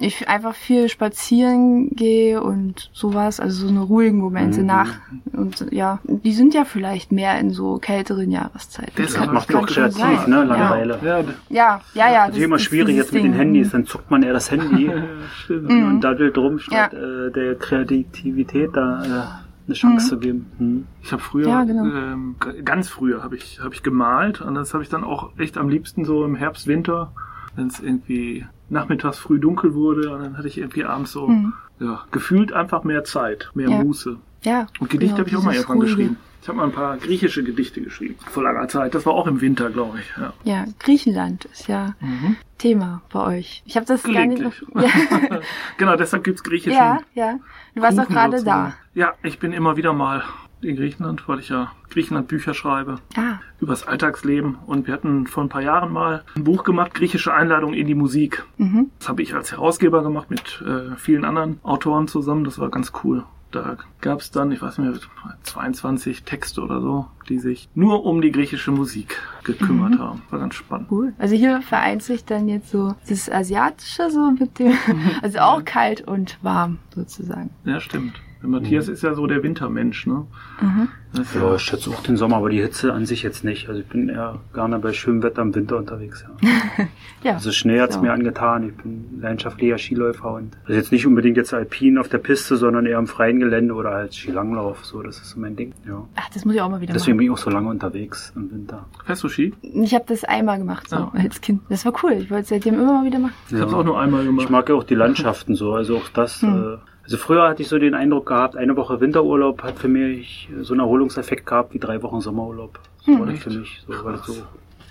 ich 0.00 0.28
einfach 0.28 0.54
viel 0.54 0.88
spazieren 0.88 1.90
gehe 1.90 2.42
und 2.42 2.90
sowas, 2.92 3.38
also 3.40 3.66
so 3.66 3.68
eine 3.68 3.80
ruhigen 3.80 4.18
Momente 4.18 4.60
Mhm. 4.60 4.66
nach 4.66 4.88
und 5.32 5.66
ja, 5.70 5.98
die 6.04 6.32
sind 6.32 6.54
ja 6.54 6.64
vielleicht 6.64 7.12
mehr 7.12 7.38
in 7.38 7.50
so 7.50 7.78
kälteren 7.78 8.30
Jahreszeiten. 8.30 8.92
Das 8.96 9.12
Das 9.14 9.26
macht 9.26 9.54
auch 9.54 9.68
schon 9.68 9.90
kreativ, 9.90 9.98
sein. 9.98 10.30
ne? 10.30 10.44
Langeweile. 10.44 10.98
Ja, 11.04 11.20
Ja, 11.48 11.80
ja, 11.94 12.12
ja. 12.12 12.26
Das 12.28 12.36
ist 12.36 12.42
immer 12.42 12.58
schwierig 12.58 12.96
jetzt 12.96 13.12
mit 13.12 13.24
den. 13.24 13.32
Handys, 13.34 13.70
dann 13.70 13.86
zuckt 13.86 14.10
man 14.10 14.22
eher 14.22 14.32
das 14.32 14.50
Handy 14.50 14.86
ja, 15.48 15.48
und 15.48 16.00
daddelt 16.00 16.36
drum, 16.36 16.58
statt 16.58 16.92
äh, 16.94 17.30
der 17.30 17.54
Kreativität 17.56 18.70
da 18.74 19.02
äh, 19.04 19.66
eine 19.66 19.74
Chance 19.74 20.08
zu 20.08 20.18
geben. 20.18 20.46
Mhm. 20.58 20.86
Ich 21.02 21.12
habe 21.12 21.22
früher, 21.22 21.48
Ja, 21.48 21.64
genau. 21.64 21.84
ähm, 21.84 22.36
ganz 22.64 22.88
früher 22.88 23.22
habe 23.22 23.36
ich, 23.36 23.60
hab 23.62 23.72
ich 23.72 23.82
gemalt 23.82 24.40
und 24.40 24.54
das 24.54 24.72
habe 24.74 24.82
ich 24.82 24.88
dann 24.88 25.04
auch 25.04 25.30
echt 25.38 25.56
am 25.58 25.68
liebsten 25.68 26.04
so 26.04 26.24
im 26.24 26.34
Herbst, 26.34 26.66
Winter, 26.66 27.12
wenn 27.56 27.66
es 27.68 27.80
irgendwie 27.80 28.46
nachmittags 28.70 29.18
früh 29.18 29.38
dunkel 29.38 29.74
wurde 29.74 30.10
und 30.14 30.22
dann 30.22 30.38
hatte 30.38 30.48
ich 30.48 30.58
irgendwie 30.58 30.84
abends 30.84 31.12
so 31.12 31.28
Mhm. 31.28 31.52
ja, 31.80 32.04
gefühlt 32.10 32.52
einfach 32.52 32.84
mehr 32.84 33.04
Zeit, 33.04 33.50
mehr 33.54 33.68
Ja. 33.68 33.82
Muße. 33.82 34.16
Ja. 34.42 34.66
Und 34.78 34.88
Gedichte 34.90 35.16
genau, 35.16 35.18
habe 35.18 35.28
ich 35.30 35.36
auch 35.36 35.42
mal 35.42 35.54
irgendwann 35.54 35.80
geschrieben. 35.80 36.16
Ich 36.42 36.48
habe 36.48 36.56
mal 36.56 36.64
ein 36.64 36.72
paar 36.72 36.96
griechische 36.96 37.44
Gedichte 37.44 37.82
geschrieben. 37.82 38.14
Vor 38.30 38.42
langer 38.44 38.66
Zeit. 38.68 38.94
Das 38.94 39.04
war 39.04 39.12
auch 39.12 39.26
im 39.26 39.42
Winter, 39.42 39.68
glaube 39.68 39.98
ich. 39.98 40.10
Ja. 40.16 40.32
Ja, 40.44 40.64
Griechenland 40.78 41.44
ist 41.46 41.68
ja 41.68 41.94
Mhm. 42.00 42.36
Thema 42.56 43.02
bei 43.12 43.38
euch. 43.38 43.62
Ich 43.66 43.76
habe 43.76 43.84
das 43.84 44.02
gar 44.02 44.24
nicht. 44.24 44.42
Ja, 44.42 44.50
genau, 45.76 45.96
deshalb 45.96 46.24
gibt's 46.24 46.42
griechischen 46.42 46.72
ja, 46.78 47.00
ja. 47.14 47.38
Du 47.74 47.82
warst 47.82 47.98
doch 47.98 48.04
Kuchen 48.04 48.14
gerade 48.14 48.42
da. 48.42 48.72
Ja, 48.94 49.12
ich 49.22 49.38
bin 49.38 49.52
immer 49.52 49.76
wieder 49.76 49.92
mal 49.92 50.22
in 50.62 50.76
Griechenland, 50.76 51.28
weil 51.28 51.38
ich 51.38 51.48
ja 51.48 51.72
Griechenland 51.90 52.28
Bücher 52.28 52.54
schreibe. 52.54 52.96
Ah, 53.16 53.38
übers 53.60 53.86
Alltagsleben 53.86 54.56
und 54.66 54.86
wir 54.86 54.94
hatten 54.94 55.26
vor 55.26 55.44
ein 55.44 55.48
paar 55.48 55.62
Jahren 55.62 55.92
mal 55.92 56.24
ein 56.34 56.44
Buch 56.44 56.64
gemacht, 56.64 56.94
griechische 56.94 57.34
Einladung 57.34 57.74
in 57.74 57.86
die 57.86 57.94
Musik. 57.94 58.44
mhm. 58.58 58.90
Das 58.98 59.08
habe 59.08 59.22
ich 59.22 59.34
als 59.34 59.52
Herausgeber 59.52 60.02
gemacht 60.02 60.30
mit 60.30 60.62
äh, 60.66 60.96
vielen 60.96 61.24
anderen 61.24 61.58
Autoren 61.62 62.08
zusammen. 62.08 62.44
Das 62.44 62.58
war 62.58 62.70
ganz 62.70 62.92
cool. 63.04 63.24
Da 63.50 63.78
gab 64.00 64.20
es 64.20 64.30
dann, 64.30 64.52
ich 64.52 64.62
weiß 64.62 64.78
nicht 64.78 64.90
mehr, 64.92 65.34
22 65.42 66.22
Texte 66.22 66.60
oder 66.60 66.80
so, 66.80 67.06
die 67.28 67.40
sich 67.40 67.68
nur 67.74 68.04
um 68.06 68.20
die 68.20 68.30
griechische 68.30 68.70
Musik 68.70 69.20
gekümmert 69.42 69.98
haben. 69.98 70.22
War 70.30 70.38
ganz 70.38 70.54
spannend. 70.54 70.86
Cool. 70.90 71.14
Also 71.18 71.34
hier 71.34 71.60
vereint 71.62 72.04
sich 72.04 72.24
dann 72.24 72.48
jetzt 72.48 72.70
so 72.70 72.94
das 73.08 73.28
Asiatische 73.28 74.08
so 74.10 74.30
mit 74.30 74.60
dem, 74.60 74.74
also 75.22 75.40
auch 75.40 75.64
kalt 75.64 76.02
und 76.02 76.38
warm 76.42 76.78
sozusagen. 76.94 77.50
Ja, 77.64 77.80
stimmt. 77.80 78.20
Matthias 78.42 78.88
ist 78.88 79.02
ja 79.02 79.14
so 79.14 79.26
der 79.26 79.42
Wintermensch, 79.42 80.06
ne? 80.06 80.26
Mhm. 80.60 80.88
Ja, 81.34 81.54
ich 81.56 81.62
schätze 81.62 81.90
auch 81.90 82.02
den 82.02 82.16
Sommer, 82.16 82.36
aber 82.36 82.50
die 82.50 82.60
Hitze 82.60 82.92
an 82.92 83.04
sich 83.04 83.22
jetzt 83.24 83.42
nicht. 83.42 83.68
Also 83.68 83.80
ich 83.80 83.86
bin 83.86 84.08
eher 84.08 84.38
gerne 84.54 84.78
bei 84.78 84.92
schönem 84.92 85.22
Wetter 85.24 85.42
im 85.42 85.54
Winter 85.54 85.76
unterwegs. 85.76 86.24
Ja. 86.42 86.48
Ja. 87.22 87.34
Also 87.34 87.52
Schnee 87.52 87.78
hat's 87.80 87.96
Ja. 87.96 88.00
mir 88.00 88.12
angetan. 88.14 88.66
Ich 88.70 88.74
bin 88.82 89.18
leidenschaftlicher 89.20 89.76
Skiläufer 89.76 90.32
und 90.32 90.56
also 90.62 90.72
jetzt 90.72 90.90
nicht 90.90 91.06
unbedingt 91.06 91.36
jetzt 91.36 91.52
alpin 91.52 91.98
auf 91.98 92.08
der 92.08 92.16
Piste, 92.16 92.56
sondern 92.56 92.86
eher 92.86 92.98
im 92.98 93.06
freien 93.06 93.40
Gelände 93.40 93.74
oder 93.74 93.90
halt 93.90 94.14
Skilanglauf. 94.14 94.86
So, 94.86 95.02
das 95.02 95.18
ist 95.18 95.28
so 95.30 95.38
mein 95.40 95.54
Ding. 95.54 95.74
Ja. 95.86 96.02
Ach, 96.16 96.30
das 96.32 96.46
muss 96.46 96.54
ich 96.54 96.62
auch 96.62 96.70
mal 96.70 96.80
wieder 96.80 96.94
Deswegen 96.94 97.16
machen. 97.18 97.26
bin 97.26 97.34
ich 97.34 97.38
auch 97.38 97.44
so 97.44 97.50
lange 97.50 97.68
unterwegs 97.68 98.32
im 98.36 98.50
Winter. 98.50 98.86
Fährst 99.04 99.22
du 99.22 99.28
Ski? 99.28 99.52
Ich 99.60 99.94
habe 99.94 100.04
das 100.08 100.24
einmal 100.24 100.56
gemacht, 100.56 100.88
so 100.88 100.96
Ah. 100.96 101.12
als 101.14 101.42
Kind. 101.42 101.60
Das 101.68 101.84
war 101.84 101.92
cool. 102.02 102.12
Ich 102.12 102.30
wollte 102.30 102.44
es 102.44 102.48
seitdem 102.48 102.74
immer 102.74 103.00
mal 103.00 103.04
wieder 103.04 103.18
machen. 103.18 103.34
Ich 103.50 103.54
habe 103.56 103.66
es 103.66 103.74
auch 103.74 103.84
nur 103.84 104.00
einmal 104.00 104.24
gemacht. 104.24 104.44
Ich 104.44 104.50
mag 104.50 104.66
ja 104.70 104.74
auch 104.76 104.84
die 104.84 104.94
Landschaften 104.94 105.54
so, 105.56 105.74
also 105.74 105.98
auch 105.98 106.08
das. 106.14 106.40
Hm. 106.40 106.48
Äh, 106.54 106.76
also 107.02 107.16
früher 107.16 107.48
hatte 107.48 107.60
ich 107.60 107.68
so 107.68 107.78
den 107.78 107.94
Eindruck 107.94 108.26
gehabt, 108.26 108.56
eine 108.56 108.76
Woche 108.76 109.00
Winterurlaub 109.00 109.62
hat 109.64 109.78
für 109.78 109.88
mich 109.88 110.48
so 110.60 110.74
einen 110.74 110.82
Erholungseffekt 111.00 111.46
gehabt 111.46 111.72
wie 111.72 111.78
drei 111.78 112.02
Wochen 112.02 112.20
Sommerurlaub. 112.20 112.78
So 112.98 113.12
Hm. 113.12 113.20
war 113.20 113.26
das 113.26 113.38
für 113.40 113.50
mich, 113.50 113.82
so, 113.86 114.04
weil 114.04 114.12
das 114.12 114.26
so, 114.26 114.34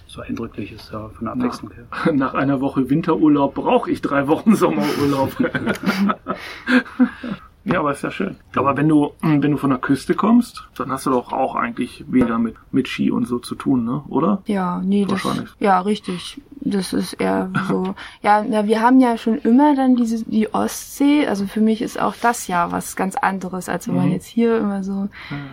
so 0.07 0.21
eindrücklich 0.21 0.71
ist, 0.71 0.91
ja, 0.91 1.07
von 1.09 1.25
der 1.25 1.33
Abwechslung 1.33 1.71
her. 1.71 1.85
Nach 2.13 2.33
einer 2.33 2.61
Woche 2.61 2.89
Winterurlaub 2.89 3.53
brauche 3.53 3.91
ich 3.91 4.01
drei 4.01 4.27
Wochen 4.27 4.55
Sommerurlaub. 4.55 5.35
ja, 7.71 7.79
aber 7.79 7.91
ist 7.91 8.03
ja 8.03 8.11
schön. 8.11 8.35
Aber 8.55 8.75
wenn 8.77 8.87
du, 8.87 9.11
wenn 9.21 9.41
du 9.41 9.57
von 9.57 9.69
der 9.69 9.79
Küste 9.79 10.13
kommst, 10.15 10.67
dann 10.77 10.91
hast 10.91 11.05
du 11.05 11.09
doch 11.11 11.31
auch 11.33 11.55
eigentlich 11.55 12.03
weniger 12.07 12.37
mit, 12.39 12.55
mit 12.71 12.87
Ski 12.87 13.11
und 13.11 13.25
so 13.27 13.39
zu 13.39 13.55
tun, 13.55 13.85
ne? 13.85 14.03
Oder? 14.09 14.41
Ja, 14.45 14.81
nee, 14.83 15.05
das, 15.05 15.23
Wahrscheinlich. 15.25 15.49
ja, 15.59 15.79
richtig. 15.81 16.41
Das 16.61 16.91
ist 16.91 17.13
eher 17.13 17.49
so. 17.69 17.95
ja, 18.21 18.43
na, 18.47 18.67
wir 18.67 18.81
haben 18.81 18.99
ja 18.99 19.17
schon 19.17 19.37
immer 19.37 19.75
dann 19.75 19.95
diese, 19.95 20.23
die 20.25 20.53
Ostsee. 20.53 21.25
Also 21.25 21.47
für 21.47 21.61
mich 21.61 21.81
ist 21.81 21.99
auch 21.99 22.15
das 22.21 22.47
ja 22.47 22.71
was 22.71 22.95
ganz 22.97 23.15
anderes, 23.15 23.69
als 23.69 23.87
wenn 23.87 23.95
man 23.95 24.07
Mhm. 24.07 24.11
jetzt 24.11 24.25
hier 24.27 24.57
immer 24.57 24.83
so 24.83 25.07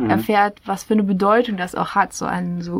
erfährt, 0.09 0.61
was 0.65 0.83
für 0.85 0.95
eine 0.95 1.05
Bedeutung 1.05 1.57
das 1.57 1.75
auch 1.75 1.91
hat, 1.95 2.13
so 2.13 2.25
ein 2.25 2.61
so 2.61 2.73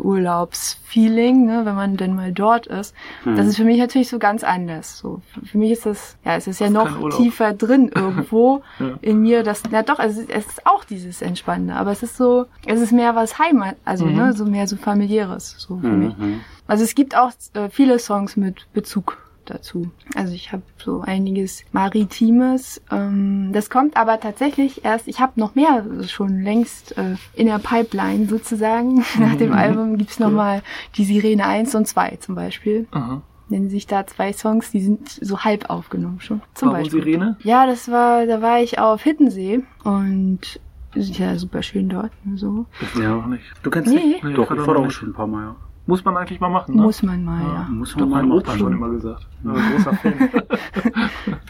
Urlaubsfeeling, 0.61 1.45
ne, 1.45 1.61
wenn 1.65 1.75
man 1.75 1.97
denn 1.97 2.15
mal 2.15 2.31
dort 2.31 2.67
ist. 2.67 2.93
Das 3.25 3.45
ist 3.47 3.57
für 3.57 3.63
mich 3.63 3.77
natürlich 3.79 4.09
so 4.09 4.19
ganz 4.19 4.43
anders. 4.43 4.97
So, 4.97 5.21
für, 5.45 5.57
mich 5.57 5.71
ist 5.71 5.85
das, 5.85 6.17
ja, 6.25 6.35
es 6.35 6.47
ist 6.47 6.59
ja 6.59 6.67
kein 6.67 6.73
noch 6.73 7.09
tiefer 7.17 7.53
drin 7.53 7.91
irgendwo 7.95 8.61
Ja. 8.79 8.97
in 9.01 9.21
mir, 9.27 9.43
das, 9.43 9.63
na 9.71 9.83
doch, 9.83 9.99
es 9.99 10.17
ist, 10.17 10.29
es 10.29 10.45
ist 10.45 10.65
auch 10.65 10.83
dieses 10.85 11.21
Entspannende, 11.21 11.75
aber 11.75 11.91
es 11.91 12.01
ist 12.03 12.17
so, 12.17 12.45
es 12.65 12.79
ist 12.81 12.91
mehr 12.91 13.15
was 13.15 13.37
Heimat, 13.39 13.75
also, 13.85 14.05
Mhm. 14.05 14.15
ne, 14.15 14.33
so 14.33 14.45
mehr 14.45 14.67
so 14.67 14.75
familiäres, 14.77 15.55
so 15.57 15.77
für 15.79 15.87
mich. 15.87 16.17
Mhm. 16.17 16.41
Also 16.67 16.83
es 16.83 16.95
gibt 16.95 17.15
auch 17.15 17.31
äh, 17.53 17.69
viele 17.69 17.97
Songs 17.99 18.35
mit 18.37 18.67
Bezug 18.73 19.17
dazu. 19.45 19.89
Also 20.15 20.33
ich 20.33 20.51
habe 20.51 20.63
so 20.77 20.99
einiges 21.01 21.63
Maritimes. 21.71 22.81
Ähm, 22.91 23.51
das 23.53 23.69
kommt 23.69 23.95
aber 23.95 24.19
tatsächlich 24.19 24.83
erst, 24.83 25.07
ich 25.07 25.19
habe 25.21 25.39
noch 25.39 25.55
mehr 25.55 25.85
schon 26.07 26.41
längst 26.41 26.97
äh, 26.97 27.15
in 27.33 27.47
der 27.47 27.59
Pipeline 27.59 28.27
sozusagen. 28.27 29.05
Nach 29.19 29.35
dem 29.35 29.53
Album 29.53 29.97
gibt's 29.97 30.19
noch 30.19 30.31
mal 30.31 30.61
die 30.97 31.05
Sirene 31.05 31.45
1 31.45 31.75
und 31.75 31.87
2 31.87 32.17
zum 32.19 32.35
Beispiel. 32.35 32.87
Aha. 32.91 33.21
Nennen 33.49 33.69
sich 33.69 33.87
da 33.87 34.05
zwei 34.05 34.33
Songs, 34.33 34.71
die 34.71 34.81
sind 34.81 35.09
so 35.09 35.39
halb 35.39 35.69
aufgenommen 35.69 36.19
schon. 36.19 36.41
Zum 36.53 36.69
Warum 36.69 36.81
Beispiel. 36.83 37.03
Sirene? 37.03 37.37
Ja, 37.43 37.65
das 37.65 37.89
war, 37.89 38.25
da 38.25 38.41
war 38.41 38.59
ich 38.61 38.77
auf 38.79 39.01
Hittensee 39.03 39.63
und 39.83 40.59
ist 40.95 41.17
ja 41.17 41.37
super 41.37 41.63
schön 41.63 41.87
dort. 41.89 42.11
und 42.25 42.37
So. 42.37 42.65
Ja. 43.01 43.15
Auch 43.15 43.25
nicht. 43.27 43.43
Du 43.63 43.69
kennst 43.69 43.89
Nee. 43.93 43.95
nicht? 44.03 44.23
Nee, 44.23 44.33
Doch, 44.33 44.51
ich 44.51 44.67
war 44.67 44.75
auch 44.77 44.91
schon 44.91 45.09
ein 45.09 45.13
paar 45.13 45.27
Mal, 45.27 45.43
ja. 45.45 45.55
Muss 45.85 46.03
man 46.03 46.17
eigentlich 46.17 46.41
mal 46.41 46.49
machen, 46.49 46.75
ne? 46.75 46.81
Muss 46.81 47.01
man 47.01 47.23
mal, 47.23 47.41
ja. 47.41 47.67
Muss 47.69 47.93
Doch, 47.93 48.01
man 48.01 48.09
mal 48.09 48.21
mein 48.23 48.31
Opa 48.33 48.47
machen. 48.47 48.59
schon 48.59 48.73
immer 48.73 48.89
gesagt. 48.89 49.25
Ja, 49.43 49.53
großer 49.53 49.93
Fan. 49.93 50.29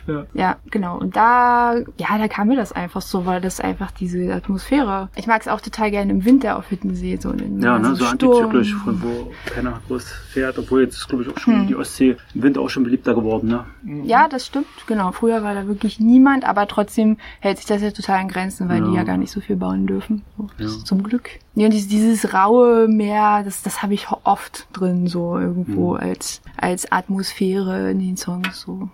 Ja, 0.33 0.55
genau. 0.71 0.97
Und 0.97 1.15
da, 1.17 1.75
ja, 1.97 2.17
da 2.17 2.27
kam 2.29 2.47
mir 2.47 2.55
das 2.55 2.71
einfach 2.71 3.01
so, 3.01 3.25
weil 3.25 3.41
das 3.41 3.59
einfach 3.59 3.91
diese 3.91 4.33
Atmosphäre. 4.33 5.09
Ich 5.15 5.27
mag 5.27 5.41
es 5.41 5.47
auch 5.49 5.59
total 5.59 5.91
gerne 5.91 6.11
im 6.11 6.23
Winter 6.23 6.57
auf 6.57 6.67
Hittensee, 6.69 7.17
so 7.17 7.31
in 7.31 7.61
Ja, 7.61 7.77
ne, 7.77 7.93
so 7.95 8.05
Sturm. 8.05 8.33
antizyklisch, 8.45 8.73
von 8.75 9.01
wo 9.03 9.31
keiner 9.53 9.81
groß 9.87 10.05
fährt, 10.29 10.57
obwohl 10.59 10.83
jetzt 10.83 10.95
ist, 10.97 11.09
glaube 11.09 11.23
ich, 11.23 11.29
auch 11.29 11.37
schon 11.37 11.61
Hm. 11.61 11.67
die 11.67 11.75
Ostsee 11.75 12.15
im 12.33 12.43
Winter 12.43 12.61
auch 12.61 12.69
schon 12.69 12.83
beliebter 12.83 13.13
geworden, 13.15 13.47
ne? 13.49 13.65
Ja, 14.05 14.27
das 14.29 14.45
stimmt, 14.45 14.67
genau. 14.87 15.11
Früher 15.11 15.43
war 15.43 15.53
da 15.53 15.67
wirklich 15.67 15.99
niemand, 15.99 16.45
aber 16.47 16.67
trotzdem 16.67 17.17
hält 17.41 17.57
sich 17.57 17.65
das 17.65 17.81
ja 17.81 17.91
total 17.91 18.21
in 18.21 18.27
Grenzen, 18.29 18.69
weil 18.69 18.81
die 18.81 18.91
Ja. 18.91 18.97
ja 18.97 19.03
gar 19.03 19.17
nicht 19.17 19.31
so 19.31 19.41
viel 19.41 19.57
bauen 19.57 19.87
dürfen. 19.87 20.23
So, 20.37 20.47
Ja. 20.57 20.67
Zum 20.85 21.03
Glück. 21.03 21.29
Ja, 21.55 21.65
und 21.65 21.73
dieses, 21.73 21.87
dieses 21.87 22.33
raue 22.33 22.87
Meer, 22.87 23.41
das, 23.43 23.63
das 23.63 23.81
habe 23.81 23.93
ich 23.93 24.07
oft 24.23 24.67
drin, 24.73 25.07
so 25.07 25.37
irgendwo 25.37 25.97
Hm. 25.97 26.09
als, 26.09 26.41
als 26.55 26.89
Atmosphäre 26.91 27.76
in 27.91 27.99
den 27.99 28.17
Songs, 28.17 28.61
so. 28.61 28.89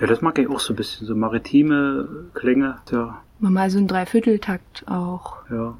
Ja, 0.00 0.06
das 0.06 0.20
mag 0.22 0.38
ich 0.38 0.48
auch 0.48 0.60
so 0.60 0.72
ein 0.72 0.76
bisschen, 0.76 1.06
so 1.06 1.14
maritime 1.14 2.08
Klänge, 2.34 2.78
ja, 2.90 3.18
Mal 3.40 3.70
so 3.70 3.78
ein 3.78 3.86
Dreivierteltakt 3.86 4.84
auch. 4.88 5.36
ja. 5.50 5.74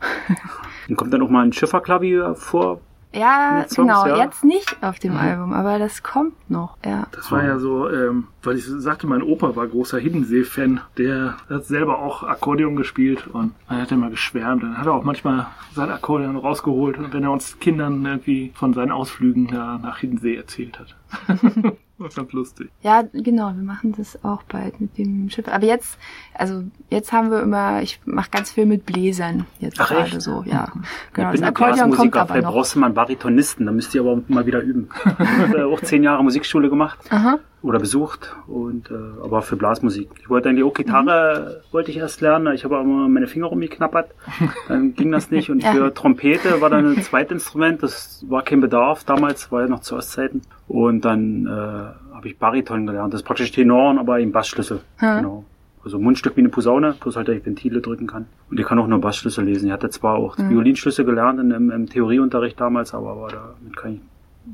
Und 0.88 0.96
kommt 0.96 1.12
dann 1.12 1.22
auch 1.22 1.28
mal 1.30 1.44
ein 1.44 1.52
Schifferklavier 1.52 2.34
vor. 2.36 2.80
Ja, 3.12 3.64
Songs, 3.68 3.74
genau. 3.74 4.06
ja. 4.06 4.18
Jetzt 4.24 4.44
nicht 4.44 4.76
auf 4.82 4.98
dem 5.00 5.14
Mhm. 5.14 5.18
Album, 5.18 5.52
aber 5.54 5.78
das 5.80 6.02
kommt 6.04 6.34
noch. 6.50 6.76
Ja. 6.84 7.06
Das 7.12 7.32
war 7.32 7.42
ja 7.42 7.58
so, 7.58 7.88
ähm, 7.90 8.28
weil 8.42 8.56
ich 8.58 8.64
sagte, 8.66 9.06
mein 9.08 9.22
Opa 9.22 9.56
war 9.56 9.66
großer 9.66 9.98
Hiddensee-Fan. 9.98 10.80
Der 10.98 11.36
hat 11.48 11.64
selber 11.64 11.98
auch 11.98 12.22
Akkordeon 12.22 12.76
gespielt 12.76 13.26
und 13.26 13.52
er 13.68 13.82
hat 13.82 13.90
immer 13.92 14.10
geschwärmt. 14.10 14.62
Dann 14.62 14.78
hat 14.78 14.86
er 14.86 14.92
auch 14.92 15.04
manchmal 15.04 15.46
sein 15.74 15.90
Akkordeon 15.90 16.36
rausgeholt, 16.36 17.12
wenn 17.12 17.24
er 17.24 17.32
uns 17.32 17.58
Kindern 17.58 18.04
irgendwie 18.06 18.52
von 18.54 18.72
seinen 18.74 18.92
Ausflügen 18.92 19.44
nach 19.46 19.98
Hiddensee 19.98 20.36
erzählt 20.36 20.78
hat. 20.78 20.94
Ist 22.06 22.16
ganz 22.16 22.32
lustig. 22.32 22.70
Ja, 22.82 23.02
genau, 23.12 23.48
wir 23.56 23.62
machen 23.64 23.92
das 23.96 24.22
auch 24.24 24.44
bald 24.44 24.80
mit 24.80 24.96
dem 24.98 25.28
Schiff. 25.30 25.48
Aber 25.48 25.66
jetzt, 25.66 25.98
also 26.32 26.62
jetzt 26.90 27.10
haben 27.12 27.30
wir 27.30 27.42
immer, 27.42 27.82
ich 27.82 28.00
mache 28.04 28.30
ganz 28.30 28.52
viel 28.52 28.66
mit 28.66 28.86
Bläsern 28.86 29.46
jetzt 29.58 29.80
Ach, 29.80 29.88
gerade 29.88 30.02
echt? 30.06 30.22
so, 30.22 30.44
ja. 30.46 30.68
Ich 30.74 31.12
Genau, 31.14 31.32
bin 31.32 31.40
das 31.40 31.48
Akkordeon 31.50 31.90
kommt 31.90 32.16
aber 32.16 32.40
noch. 32.40 32.52
brauchst 32.52 32.76
du 32.76 32.78
mal 32.78 32.86
einen 32.86 32.94
Baritonisten, 32.94 33.66
da 33.66 33.72
müsst 33.72 33.94
ihr 33.96 34.02
aber 34.02 34.22
mal 34.28 34.46
wieder 34.46 34.60
üben. 34.62 34.88
Ich 35.04 35.18
habe 35.18 35.66
auch 35.66 35.80
zehn 35.80 36.04
Jahre 36.04 36.22
Musikschule 36.22 36.70
gemacht 36.70 36.98
Aha. 37.10 37.38
Oder 37.62 37.78
besucht 37.78 38.36
und 38.46 38.90
äh, 38.90 38.94
aber 39.22 39.42
für 39.42 39.56
Blasmusik. 39.56 40.08
Ich 40.20 40.30
wollte 40.30 40.48
eigentlich 40.48 40.64
auch 40.64 40.74
Gitarre 40.74 41.62
wollte 41.72 41.90
ich 41.90 41.96
erst 41.96 42.20
lernen, 42.20 42.54
ich 42.54 42.64
habe 42.64 42.76
aber 42.76 42.84
immer 42.84 43.08
meine 43.08 43.26
Finger 43.26 43.46
rumgeknappert, 43.46 44.10
dann 44.68 44.94
ging 44.94 45.10
das 45.10 45.30
nicht 45.30 45.50
und 45.50 45.64
für 45.64 45.92
Trompete 45.92 46.60
war 46.60 46.70
dann 46.70 46.92
ein 46.92 47.02
Zweitinstrument, 47.02 47.82
das 47.82 48.24
war 48.28 48.42
kein 48.42 48.60
Bedarf 48.60 49.04
damals, 49.04 49.50
war 49.50 49.62
ja 49.62 49.68
noch 49.68 49.80
zu 49.80 49.96
Ostzeiten 49.96 50.42
und 50.68 51.04
dann 51.04 51.46
äh, 51.46 52.14
habe 52.14 52.28
ich 52.28 52.38
Bariton 52.38 52.86
gelernt, 52.86 53.12
das 53.12 53.22
ist 53.22 53.26
praktisch 53.26 53.52
Tenoren, 53.52 53.98
aber 53.98 54.20
im 54.20 54.32
Bassschlüssel. 54.32 54.80
Hm. 54.98 55.16
Genau. 55.18 55.44
Also 55.84 55.98
Mundstück 55.98 56.36
wie 56.36 56.40
eine 56.40 56.48
Posaune, 56.48 56.96
bloß 57.00 57.16
halt, 57.16 57.28
dass 57.28 57.36
ich 57.36 57.46
Ventile 57.46 57.80
drücken 57.80 58.06
kann. 58.06 58.26
Und 58.50 58.58
ich 58.58 58.66
kann 58.66 58.78
auch 58.78 58.86
nur 58.88 59.00
Bassschlüssel 59.00 59.44
lesen. 59.44 59.68
Ich 59.68 59.72
hatte 59.72 59.88
zwar 59.88 60.16
auch 60.16 60.36
Mhm. 60.36 60.50
Violinschlüssel 60.50 61.04
gelernt 61.04 61.40
in, 61.40 61.50
im, 61.52 61.70
im 61.70 61.88
Theorieunterricht 61.88 62.60
damals, 62.60 62.92
aber, 62.92 63.12
aber 63.12 63.28
damit 63.28 63.76
kann 63.76 63.92
ich 63.94 64.00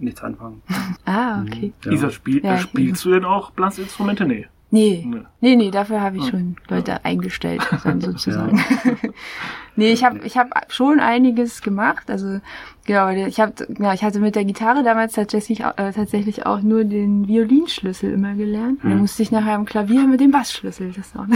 nichts 0.01 0.23
anfangen. 0.23 0.63
Ah, 1.07 1.43
okay. 1.43 1.73
Ja. 1.85 1.93
Isa, 1.93 2.11
spiel, 2.11 2.43
Ja, 2.45 2.59
spielst 2.59 3.05
du 3.05 3.11
denn 3.11 3.25
auch 3.25 3.51
Blasinstrumente? 3.51 4.25
Nee. 4.25 4.47
Nee. 4.71 5.05
Nee. 5.07 5.21
Nee, 5.41 5.57
nee, 5.57 5.71
dafür 5.71 6.01
habe 6.01 6.17
ich 6.17 6.27
schon 6.27 6.57
Leute 6.69 7.05
eingestellt, 7.05 7.63
dann 7.85 8.01
sozusagen. 8.01 8.59
nee, 9.77 9.93
ich 9.93 10.05
habe 10.05 10.21
ich 10.25 10.37
hab 10.37 10.51
schon 10.73 11.01
einiges 11.01 11.63
gemacht. 11.63 12.11
Also 12.11 12.41
genau, 12.87 13.09
ich 13.11 13.41
hab, 13.41 13.57
genau, 13.69 13.93
ich 13.93 14.03
hatte 14.05 14.21
mit 14.21 14.35
der 14.37 14.45
Gitarre 14.45 14.83
damals 14.83 15.15
tatsächlich, 15.15 15.61
äh, 15.61 15.93
tatsächlich 15.93 16.47
auch 16.47 16.61
nur 16.63 16.85
den 16.85 17.27
Violinschlüssel 17.29 18.13
immer 18.13 18.35
gelernt. 18.35 18.83
Und 18.83 18.91
dann 18.91 18.93
Hm. 18.93 18.99
musste 19.01 19.23
ich 19.23 19.31
nachher 19.31 19.55
im 19.57 19.65
Klavier 19.65 20.07
mit 20.07 20.21
dem 20.21 20.31
Bassschlüssel. 20.31 20.93
Das 20.97 21.13
auch. 21.17 21.27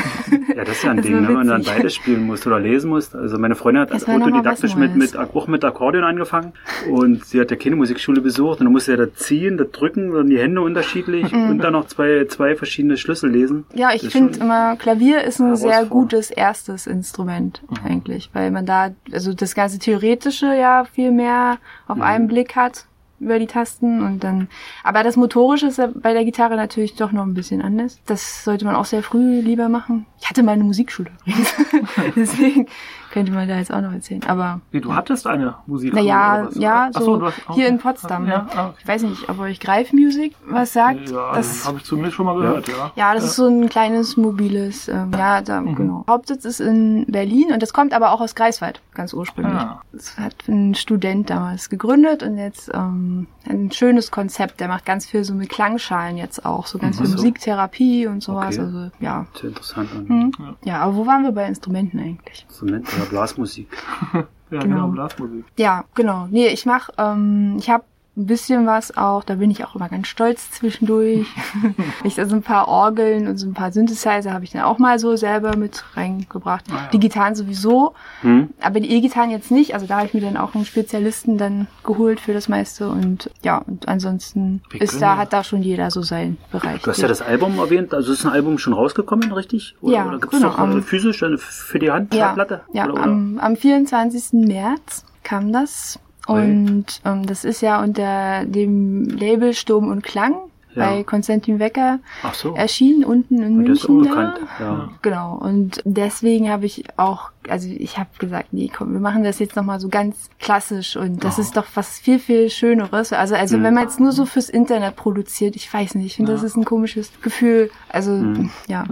Ja, 0.54 0.64
das 0.64 0.76
ist 0.78 0.84
ja 0.84 0.90
ein 0.90 0.96
Das 0.98 1.06
Ding, 1.06 1.20
ne, 1.20 1.28
wenn 1.28 1.34
du 1.36 1.44
dann 1.44 1.62
beides 1.62 1.94
spielen 1.94 2.26
musst 2.26 2.46
oder 2.46 2.60
lesen 2.60 2.90
musst. 2.90 3.14
Also 3.14 3.38
meine 3.38 3.54
Freundin 3.54 3.82
hat 3.82 3.92
autodidaktisch 4.08 4.74
mit, 4.76 4.94
mit, 4.96 5.16
auch 5.16 5.46
mit 5.46 5.64
Akkordeon 5.64 6.04
angefangen 6.04 6.52
und 6.90 7.24
sie 7.24 7.40
hat 7.40 7.50
ja 7.50 7.56
keine 7.56 7.76
Musikschule 7.76 8.20
besucht 8.20 8.60
und 8.60 8.66
dann 8.66 8.72
musste 8.72 8.92
ja 8.92 8.96
da 8.98 9.12
ziehen, 9.14 9.56
da 9.56 9.64
drücken, 9.64 10.12
dann 10.12 10.28
die 10.28 10.38
Hände 10.38 10.60
unterschiedlich 10.60 11.32
und 11.32 11.58
dann 11.58 11.72
noch 11.72 11.86
zwei, 11.86 12.26
zwei 12.28 12.56
verschiedene 12.56 12.96
Schlüssel 12.96 13.30
lesen. 13.30 13.64
Mhm. 13.72 13.78
Ja, 13.78 13.90
ich 13.94 14.08
finde 14.08 14.38
immer, 14.40 14.76
Klavier 14.76 15.22
ist 15.24 15.40
ein 15.40 15.56
sehr 15.56 15.84
gutes 15.86 16.30
erstes 16.30 16.86
Instrument 16.86 17.62
eigentlich, 17.84 18.27
weil 18.32 18.50
man 18.50 18.66
da, 18.66 18.90
also 19.12 19.32
das 19.34 19.54
ganze 19.54 19.78
Theoretische 19.78 20.54
ja 20.54 20.84
viel 20.84 21.10
mehr 21.10 21.58
auf 21.86 21.96
Mhm. 21.96 22.02
einen 22.02 22.28
Blick 22.28 22.56
hat 22.56 22.84
über 23.20 23.40
die 23.40 23.48
Tasten 23.48 24.00
und 24.00 24.22
dann, 24.22 24.46
aber 24.84 25.02
das 25.02 25.16
Motorische 25.16 25.66
ist 25.66 25.78
ja 25.78 25.88
bei 25.92 26.12
der 26.12 26.24
Gitarre 26.24 26.54
natürlich 26.54 26.94
doch 26.94 27.10
noch 27.10 27.24
ein 27.24 27.34
bisschen 27.34 27.60
anders. 27.62 27.98
Das 28.06 28.44
sollte 28.44 28.64
man 28.64 28.76
auch 28.76 28.84
sehr 28.84 29.02
früh 29.02 29.40
lieber 29.40 29.68
machen. 29.68 30.06
Ich 30.20 30.30
hatte 30.30 30.44
mal 30.44 30.52
eine 30.52 30.62
Musikschule 30.62 31.10
übrigens, 31.26 31.52
deswegen 32.16 32.66
könnte 33.10 33.32
man 33.32 33.48
da 33.48 33.56
jetzt 33.56 33.72
auch 33.72 33.80
noch 33.80 33.92
erzählen, 33.92 34.22
aber 34.26 34.60
Nee, 34.72 34.80
du 34.80 34.94
hattest 34.94 35.26
eine 35.26 35.54
Musikschule 35.66 36.02
naja, 36.02 36.48
ja, 36.54 36.90
so 36.92 37.16
du 37.16 37.26
hast- 37.26 37.40
hier 37.54 37.68
in 37.68 37.74
okay. 37.76 37.82
Potsdam. 37.82 38.26
Ja, 38.26 38.46
ah, 38.54 38.70
Ich 38.78 38.86
weiß 38.88 39.02
nicht, 39.02 39.28
ob 39.28 39.38
euch 39.40 39.60
Greifmusik 39.60 40.34
was 40.48 40.72
sagt. 40.72 41.10
ja 41.10 41.32
das 41.34 41.48
das 41.48 41.66
habe 41.66 41.78
ich 41.78 41.84
zumindest 41.84 42.16
schon 42.16 42.26
mal 42.26 42.36
gehört, 42.36 42.68
ja. 42.68 42.92
ja, 42.94 43.14
das 43.14 43.24
ist 43.24 43.36
so 43.36 43.46
ein 43.46 43.68
kleines 43.68 44.16
mobiles, 44.16 44.88
ähm, 44.88 45.10
ja, 45.16 45.40
da, 45.40 45.60
Mhm. 45.60 45.74
genau. 45.74 46.04
Hauptsitz 46.08 46.44
ist 46.44 46.60
in 46.60 47.04
Berlin 47.06 47.52
und 47.52 47.62
das 47.62 47.72
kommt 47.72 47.92
aber 47.92 48.12
auch 48.12 48.20
aus 48.20 48.34
Greifswald, 48.34 48.80
ganz 48.94 49.12
ursprünglich. 49.14 49.54
Ah. 49.54 49.82
Das 49.92 50.18
hat 50.18 50.34
ein 50.48 50.74
Student 50.74 51.30
damals 51.30 51.68
gegründet 51.70 52.22
und 52.22 52.36
jetzt 52.38 52.70
ähm, 52.74 53.26
ein 53.48 53.70
schönes 53.72 54.10
Konzept. 54.10 54.60
Der 54.60 54.68
macht 54.68 54.84
ganz 54.84 55.06
viel 55.06 55.24
so 55.24 55.34
mit 55.34 55.48
Klangschalen 55.48 56.16
jetzt 56.16 56.44
auch, 56.44 56.66
so 56.66 56.78
ganz 56.78 56.96
Mhm. 56.96 57.00
viel 57.04 57.06
so. 57.10 57.16
Musiktherapie 57.16 58.06
und 58.06 58.22
sowas. 58.22 58.56
Okay. 58.58 58.64
Also 58.66 58.90
ja. 59.00 59.26
Sehr 59.34 59.48
interessant. 59.50 60.08
Mhm. 60.08 60.32
Ja, 60.64 60.80
aber 60.80 60.96
wo 60.96 61.06
waren 61.06 61.22
wir 61.24 61.32
bei 61.32 61.46
Instrumenten 61.46 61.98
eigentlich? 61.98 62.44
Instrument 62.48 62.86
oder 63.00 63.10
Blasmusik. 63.10 63.68
Ja, 64.50 64.60
Genau. 64.62 64.76
genau, 64.76 64.88
Blasmusik. 64.88 65.44
Ja, 65.58 65.84
genau. 65.94 66.26
Nee, 66.30 66.46
ich 66.48 66.64
mach, 66.64 66.88
ähm, 66.96 67.56
ich 67.58 67.68
habe 67.68 67.84
ein 68.18 68.26
bisschen 68.26 68.66
was 68.66 68.96
auch, 68.96 69.22
da 69.22 69.36
bin 69.36 69.50
ich 69.50 69.64
auch 69.64 69.76
immer 69.76 69.88
ganz 69.88 70.08
stolz 70.08 70.50
zwischendurch. 70.50 71.26
ich 72.04 72.16
da 72.16 72.26
so 72.26 72.34
ein 72.34 72.42
paar 72.42 72.66
Orgeln 72.66 73.28
und 73.28 73.38
so 73.38 73.46
ein 73.46 73.54
paar 73.54 73.70
Synthesizer 73.70 74.32
habe 74.32 74.42
ich 74.44 74.50
dann 74.50 74.62
auch 74.62 74.78
mal 74.78 74.98
so 74.98 75.14
selber 75.16 75.56
mit 75.56 75.84
reingebracht. 75.94 76.64
Ah, 76.70 76.74
ja. 76.74 76.88
Die 76.92 76.98
Gitarren 76.98 77.34
sowieso, 77.36 77.94
Hm? 78.22 78.50
aber 78.60 78.80
die 78.80 78.90
E-Gitarren 78.90 79.30
jetzt 79.30 79.50
nicht. 79.52 79.72
Also 79.74 79.86
da 79.86 79.98
habe 79.98 80.06
ich 80.06 80.14
mir 80.14 80.20
dann 80.20 80.36
auch 80.36 80.54
einen 80.56 80.64
Spezialisten 80.64 81.38
dann 81.38 81.68
geholt 81.84 82.18
für 82.18 82.32
das 82.34 82.48
meiste 82.48 82.88
und 82.88 83.30
ja, 83.42 83.58
und 83.58 83.86
ansonsten 83.86 84.62
Wir 84.70 84.82
ist 84.82 85.00
da, 85.00 85.16
hat 85.16 85.32
da 85.32 85.44
schon 85.44 85.62
jeder 85.62 85.90
so 85.92 86.02
seinen 86.02 86.38
Bereich. 86.50 86.82
Du 86.82 86.90
hast 86.90 87.00
ja 87.00 87.06
das 87.08 87.22
Album 87.22 87.58
erwähnt, 87.58 87.94
also 87.94 88.12
ist 88.12 88.24
ein 88.26 88.32
Album 88.32 88.58
schon 88.58 88.72
rausgekommen, 88.72 89.30
richtig? 89.32 89.76
Oder, 89.80 89.94
Ja, 89.94 90.06
oder 90.08 90.18
gibt's 90.18 90.36
genau, 90.36 90.48
noch 90.48 90.58
äh, 90.58 90.62
am- 90.62 90.82
physisch 90.82 91.22
äh, 91.22 91.38
für 91.38 91.78
die 91.78 91.90
Hand 91.92 92.12
ja, 92.14 92.26
Schallplatte? 92.26 92.62
ja 92.72 92.84
oder, 92.86 92.94
oder? 92.94 93.02
Am, 93.04 93.38
am 93.40 93.54
24. 93.56 94.32
März 94.32 95.04
kam 95.22 95.52
das. 95.52 96.00
Und 96.28 96.84
ähm, 97.04 97.26
das 97.26 97.44
ist 97.44 97.62
ja 97.62 97.82
unter 97.82 98.44
dem 98.44 99.04
Label 99.04 99.54
Sturm 99.54 99.88
und 99.88 100.02
Klang 100.02 100.34
Ja. 100.74 100.90
bei 100.90 101.02
Konstantin 101.02 101.58
Wecker 101.58 101.98
Ach 102.22 102.34
so, 102.34 102.54
erschienen, 102.54 103.04
unten 103.04 103.42
in 103.42 103.64
das 103.64 103.78
ist 103.78 103.88
München. 103.88 103.96
unbekannt. 104.12 104.38
Da. 104.58 104.64
Ja. 104.64 104.88
Genau. 105.02 105.34
Und 105.36 105.82
deswegen 105.84 106.50
habe 106.50 106.66
ich 106.66 106.84
auch, 106.96 107.30
also 107.48 107.68
ich 107.68 107.98
habe 107.98 108.10
gesagt, 108.18 108.52
nee, 108.52 108.70
komm, 108.74 108.92
wir 108.92 109.00
machen 109.00 109.24
das 109.24 109.38
jetzt 109.38 109.56
nochmal 109.56 109.80
so 109.80 109.88
ganz 109.88 110.28
klassisch 110.38 110.96
und 110.96 111.24
das 111.24 111.38
Oh. 111.38 111.40
ist 111.42 111.56
doch 111.56 111.64
was 111.74 111.98
viel, 111.98 112.18
viel 112.18 112.50
Schöneres. 112.50 113.12
Also, 113.12 113.34
also 113.34 113.56
Mhm. 113.58 113.62
wenn 113.64 113.74
man 113.74 113.82
jetzt 113.84 113.98
nur 113.98 114.12
so 114.12 114.26
fürs 114.26 114.48
Internet 114.50 114.94
produziert, 114.96 115.56
ich 115.56 115.72
weiß 115.72 115.94
nicht, 115.94 116.06
ich 116.06 116.16
finde, 116.16 116.32
das 116.32 116.42
ist 116.42 116.56
ein 116.56 116.64
komisches 116.64 117.10
Gefühl. 117.22 117.70
Also, 117.88 118.12
Mhm. 118.12 118.50
ja. 118.68 118.84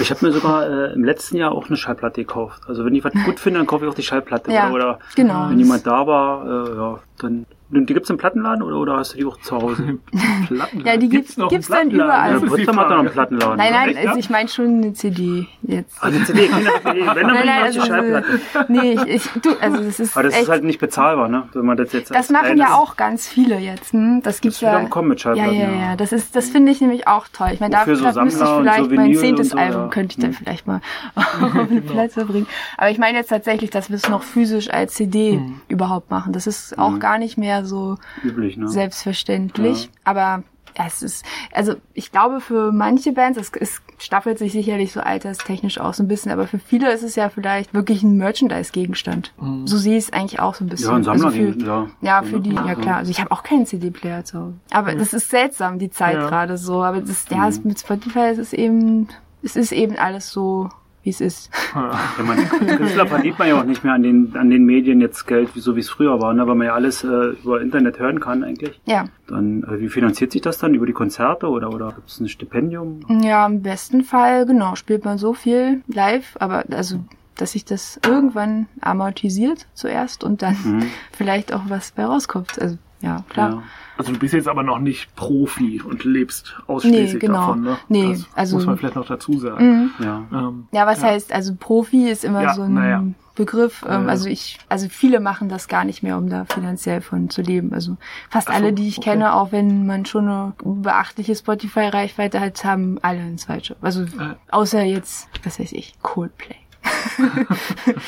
Ich 0.00 0.10
habe 0.10 0.26
mir 0.26 0.32
sogar 0.32 0.68
äh, 0.68 0.92
im 0.92 1.04
letzten 1.04 1.36
Jahr 1.36 1.52
auch 1.52 1.68
eine 1.68 1.76
Schallplatte 1.76 2.20
gekauft. 2.22 2.62
Also 2.66 2.84
wenn 2.84 2.94
ich 2.94 3.04
was 3.04 3.12
gut 3.24 3.38
finde, 3.40 3.60
dann 3.60 3.66
kaufe 3.66 3.84
ich 3.84 3.90
auch 3.90 3.94
die 3.94 4.02
Schallplatte. 4.02 4.52
Ja, 4.52 4.70
oder, 4.70 4.74
oder 4.74 4.98
genau. 5.14 5.48
wenn 5.48 5.58
jemand 5.58 5.86
da 5.86 6.06
war, 6.06 6.44
äh, 6.44 6.76
ja, 6.76 6.98
dann. 7.18 7.46
Die 7.72 7.86
gibt's 7.94 8.10
im 8.10 8.16
Plattenladen 8.16 8.62
oder, 8.62 8.76
oder 8.76 8.96
hast 8.96 9.14
du 9.14 9.18
die 9.18 9.24
auch 9.24 9.38
zu 9.40 9.56
Hause? 9.56 9.98
Plattenladen. 10.10 10.84
Ja, 10.84 10.96
die 10.96 11.08
gibt's- 11.08 11.36
gibt's 11.48 11.70
einen 11.70 11.90
dann 11.90 12.00
überall. 12.00 12.32
Ja, 12.32 12.38
Das 12.40 12.48
Potsdam 12.50 12.76
hat 12.80 12.84
doch 12.86 12.90
noch 12.90 12.98
einen. 13.00 13.10
Plattenladen. 13.10 13.56
Nein, 13.58 13.72
ne? 13.72 13.78
nein, 13.78 13.96
also 13.96 14.08
ja? 14.08 14.16
ich 14.16 14.30
meine 14.30 14.48
schon 14.48 14.66
eine 14.82 14.92
CD 14.92 15.46
jetzt. 15.62 15.96
Ah, 16.00 16.06
eine 16.06 16.24
CD, 16.24 16.48
keine 16.48 16.64
CD. 16.84 16.84
Wenn, 16.84 17.06
dann 17.06 17.26
Nein, 17.28 17.46
nein, 17.46 17.62
also, 17.62 17.80
Schallplatte. 17.84 18.40
nee, 18.68 18.92
ich, 18.94 19.06
ich, 19.06 19.22
du, 19.42 19.50
also 19.60 19.76
das 19.84 20.00
ist 20.00 20.16
Aber 20.16 20.24
das 20.24 20.34
echt, 20.34 20.42
ist 20.44 20.48
halt 20.48 20.64
nicht 20.64 20.80
bezahlbar, 20.80 21.28
ne? 21.28 21.48
Wenn 21.52 21.64
man 21.64 21.76
das 21.76 21.92
jetzt 21.92 22.10
das 22.10 22.16
als 22.16 22.30
machen 22.30 22.46
kleines- 22.46 22.60
ja 22.68 22.74
auch 22.74 22.96
ganz 22.96 23.28
viele 23.28 23.58
jetzt, 23.58 23.92
hm? 23.92 24.20
Das 24.22 24.40
gibt's 24.40 24.60
wieder 24.60 24.72
ja. 24.80 24.88
Kommen 24.88 25.08
mit 25.08 25.18
Ja, 25.20 25.22
Schallplatten. 25.36 25.54
ja, 25.60 25.70
ja, 25.90 25.96
das 25.96 26.12
ist, 26.12 26.34
das 26.34 26.50
finde 26.50 26.72
ich 26.72 26.80
nämlich 26.80 27.06
auch 27.06 27.28
toll. 27.32 27.50
Ich 27.52 27.60
meine, 27.60 27.72
dafür 27.76 27.94
so 27.94 28.04
müsste 28.22 28.42
ich 28.44 28.50
vielleicht 28.50 28.90
so 28.90 28.96
mein 28.96 29.14
zehntes 29.14 29.50
so, 29.50 29.58
Album 29.58 29.82
ja. 29.82 29.88
könnte 29.88 30.16
ich 30.16 30.20
dann 30.22 30.30
Hm. 30.30 30.36
vielleicht 30.36 30.66
mal 30.66 30.80
auf 31.14 31.70
eine 31.70 31.80
Platte 31.82 32.24
bringen. 32.24 32.46
Aber 32.76 32.90
ich 32.90 32.98
meine 32.98 33.18
jetzt 33.18 33.28
tatsächlich, 33.28 33.70
dass 33.70 33.90
wir 33.90 33.96
es 33.96 34.08
noch 34.08 34.24
physisch 34.24 34.70
als 34.70 34.94
CD 34.94 35.34
Hm. 35.34 35.60
überhaupt 35.68 36.10
machen. 36.10 36.32
Das 36.32 36.46
ist 36.48 36.76
auch 36.78 36.98
gar 36.98 37.18
nicht 37.18 37.38
mehr 37.38 37.59
so 37.64 37.96
Üblich, 38.22 38.56
ne? 38.56 38.68
selbstverständlich. 38.68 39.84
Ja. 39.84 39.90
Aber 40.04 40.42
ja, 40.78 40.86
es 40.86 41.02
ist, 41.02 41.24
also 41.52 41.74
ich 41.94 42.12
glaube 42.12 42.40
für 42.40 42.70
manche 42.72 43.12
Bands, 43.12 43.38
es, 43.38 43.50
es 43.58 43.82
staffelt 43.98 44.38
sich 44.38 44.52
sicherlich 44.52 44.92
so 44.92 45.00
alterstechnisch 45.00 45.80
auch 45.80 45.94
so 45.94 46.02
ein 46.02 46.08
bisschen, 46.08 46.30
aber 46.30 46.46
für 46.46 46.58
viele 46.58 46.92
ist 46.92 47.02
es 47.02 47.16
ja 47.16 47.28
vielleicht 47.28 47.74
wirklich 47.74 48.02
ein 48.02 48.16
Merchandise-Gegenstand. 48.16 49.32
So 49.64 49.76
sehe 49.76 49.98
ich 49.98 50.04
es 50.04 50.12
eigentlich 50.12 50.40
auch 50.40 50.54
so 50.54 50.64
ein 50.64 50.68
bisschen. 50.68 50.90
Ja, 50.90 50.96
ein 50.96 51.04
Sammler, 51.04 51.26
also 51.26 51.36
für, 51.36 51.58
ja. 51.58 51.86
ja, 52.00 52.22
für 52.22 52.40
die, 52.40 52.54
ja 52.54 52.74
klar. 52.76 52.98
Also 52.98 53.10
ich 53.10 53.20
habe 53.20 53.32
auch 53.32 53.42
keinen 53.42 53.66
CD-Player 53.66 54.24
zu 54.24 54.38
Hause. 54.38 54.54
Aber 54.70 54.94
das 54.94 55.12
ist 55.12 55.28
seltsam, 55.30 55.78
die 55.78 55.90
Zeit 55.90 56.14
Ja. 56.14 56.28
gerade 56.28 56.56
so. 56.56 56.82
Aber 56.82 57.00
das, 57.00 57.26
ja, 57.30 57.48
es, 57.48 57.64
mit 57.64 57.80
Spotify 57.80 58.30
es 58.30 58.38
ist 58.38 58.52
eben, 58.54 59.08
es 59.42 59.56
ist 59.56 59.72
eben 59.72 59.96
alles 59.98 60.30
so, 60.30 60.68
wie 61.02 61.10
es 61.10 61.20
ist. 61.20 61.50
Ja. 61.74 61.98
Man, 62.22 62.48
Künstler 62.48 63.06
verdient 63.06 63.38
man 63.38 63.48
ja 63.48 63.60
auch 63.60 63.64
nicht 63.64 63.84
mehr 63.84 63.94
an 63.94 64.02
den, 64.02 64.36
an 64.36 64.50
den 64.50 64.64
Medien 64.64 65.00
jetzt 65.00 65.26
Geld, 65.26 65.54
wie 65.54 65.60
so 65.60 65.76
wie 65.76 65.80
es 65.80 65.88
früher 65.88 66.20
war, 66.20 66.34
ne? 66.34 66.46
weil 66.46 66.54
man 66.54 66.66
ja 66.66 66.74
alles 66.74 67.04
äh, 67.04 67.06
über 67.42 67.60
Internet 67.60 67.98
hören 67.98 68.20
kann 68.20 68.44
eigentlich. 68.44 68.80
Ja. 68.84 69.06
Dann, 69.26 69.62
äh, 69.62 69.80
wie 69.80 69.88
finanziert 69.88 70.32
sich 70.32 70.42
das 70.42 70.58
dann? 70.58 70.74
Über 70.74 70.86
die 70.86 70.92
Konzerte 70.92 71.48
oder, 71.48 71.72
oder 71.72 71.92
gibt 71.92 72.08
es 72.08 72.20
ein 72.20 72.28
Stipendium? 72.28 73.00
Ja, 73.22 73.46
im 73.46 73.62
besten 73.62 74.02
Fall, 74.02 74.46
genau, 74.46 74.74
spielt 74.74 75.04
man 75.04 75.18
so 75.18 75.32
viel 75.32 75.82
live, 75.88 76.36
aber 76.38 76.64
also, 76.70 77.00
dass 77.36 77.52
sich 77.52 77.64
das 77.64 77.98
irgendwann 78.04 78.66
amortisiert 78.80 79.66
zuerst 79.74 80.24
und 80.24 80.42
dann 80.42 80.56
Mhm. 80.64 80.82
vielleicht 81.12 81.52
auch 81.52 81.62
was 81.68 81.92
bei 81.92 82.04
rauskommt. 82.04 82.60
Also, 82.60 82.76
ja, 83.00 83.24
klar. 83.30 83.50
Ja. 83.50 83.62
Also 83.96 84.12
du 84.12 84.18
bist 84.18 84.32
jetzt 84.34 84.48
aber 84.48 84.62
noch 84.62 84.78
nicht 84.78 85.14
Profi 85.14 85.80
und 85.82 86.04
lebst 86.04 86.58
ausschließlich 86.66 87.14
Nee, 87.14 87.18
genau. 87.18 87.38
davon, 87.38 87.62
ne? 87.62 87.76
Nee, 87.88 88.12
das 88.12 88.26
also- 88.34 88.56
muss 88.56 88.66
man 88.66 88.76
vielleicht 88.78 88.96
noch 88.96 89.06
dazu 89.06 89.38
sagen. 89.38 89.90
Mhm. 89.98 90.04
Ja. 90.04 90.22
Ähm, 90.32 90.68
Ja, 90.72 90.86
was 90.86 91.02
Ja. 91.02 91.08
heißt, 91.08 91.32
also 91.32 91.54
Profi 91.54 92.08
ist 92.08 92.24
immer 92.24 92.42
Ja, 92.42 92.54
so 92.54 92.62
ein 92.62 92.76
ja. 92.76 93.04
Begriff. 93.34 93.84
Ähm. 93.88 94.08
Also 94.08 94.28
ich, 94.28 94.58
also 94.68 94.88
viele 94.90 95.20
machen 95.20 95.48
das 95.48 95.68
gar 95.68 95.84
nicht 95.84 96.02
mehr, 96.02 96.16
um 96.18 96.28
da 96.28 96.44
finanziell 96.46 97.00
von 97.00 97.30
zu 97.30 97.40
leben. 97.42 97.72
Also 97.72 97.96
fast 98.28 98.48
so, 98.48 98.52
alle, 98.54 98.72
die 98.74 98.88
ich 98.88 98.98
okay. 98.98 99.10
kenne, 99.10 99.34
auch 99.34 99.52
wenn 99.52 99.86
man 99.86 100.04
schon 100.06 100.28
eine 100.28 100.52
beachtliche 100.62 101.34
Spotify-Reichweite 101.34 102.40
hat, 102.40 102.64
haben 102.64 102.98
alle 103.02 103.20
einen 103.20 103.38
Zweitjob. 103.38 103.78
Also 103.82 104.02
Äh. 104.02 104.34
außer 104.50 104.82
jetzt, 104.82 105.28
was 105.44 105.58
weiß 105.60 105.72
ich, 105.72 105.94
Coldplay. 106.02 106.56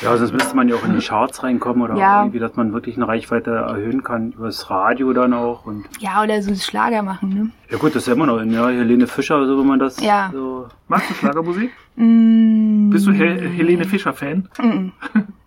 Ja, 0.02 0.16
sonst 0.16 0.32
müsste 0.32 0.56
man 0.56 0.68
ja 0.68 0.76
auch 0.76 0.84
in 0.84 0.98
die 0.98 1.04
Charts 1.04 1.42
reinkommen 1.42 1.82
oder 1.82 1.96
Ja. 1.96 2.20
irgendwie, 2.22 2.38
dass 2.38 2.56
man 2.56 2.72
wirklich 2.72 2.96
eine 2.96 3.06
Reichweite 3.08 3.50
erhöhen 3.50 4.02
kann 4.02 4.32
über 4.32 4.46
das 4.46 4.70
Radio 4.70 5.12
dann 5.12 5.34
auch. 5.34 5.64
Und 5.66 5.84
Ja, 6.00 6.22
oder 6.22 6.42
so 6.42 6.54
Schlager 6.54 7.02
machen, 7.02 7.28
ne? 7.30 7.50
ja 7.70 7.78
gut, 7.78 7.90
das 7.94 8.02
ist 8.02 8.06
ja 8.08 8.14
immer 8.14 8.26
noch 8.26 8.38
in, 8.38 8.52
ja, 8.52 8.68
Helene 8.68 9.06
Fischer, 9.06 9.46
so 9.46 9.58
wenn 9.58 9.66
man 9.66 9.78
das 9.78 10.00
Ja. 10.00 10.30
so. 10.32 10.68
Magst 10.88 11.10
du 11.10 11.14
Schlagermusik? 11.14 11.70
Mm, 11.96 12.90
Bist 12.90 13.06
du 13.06 13.12
Hel 13.12 13.48
Helene 13.50 13.84
Fischer-Fan? 13.84 14.48
Nein, 14.58 14.92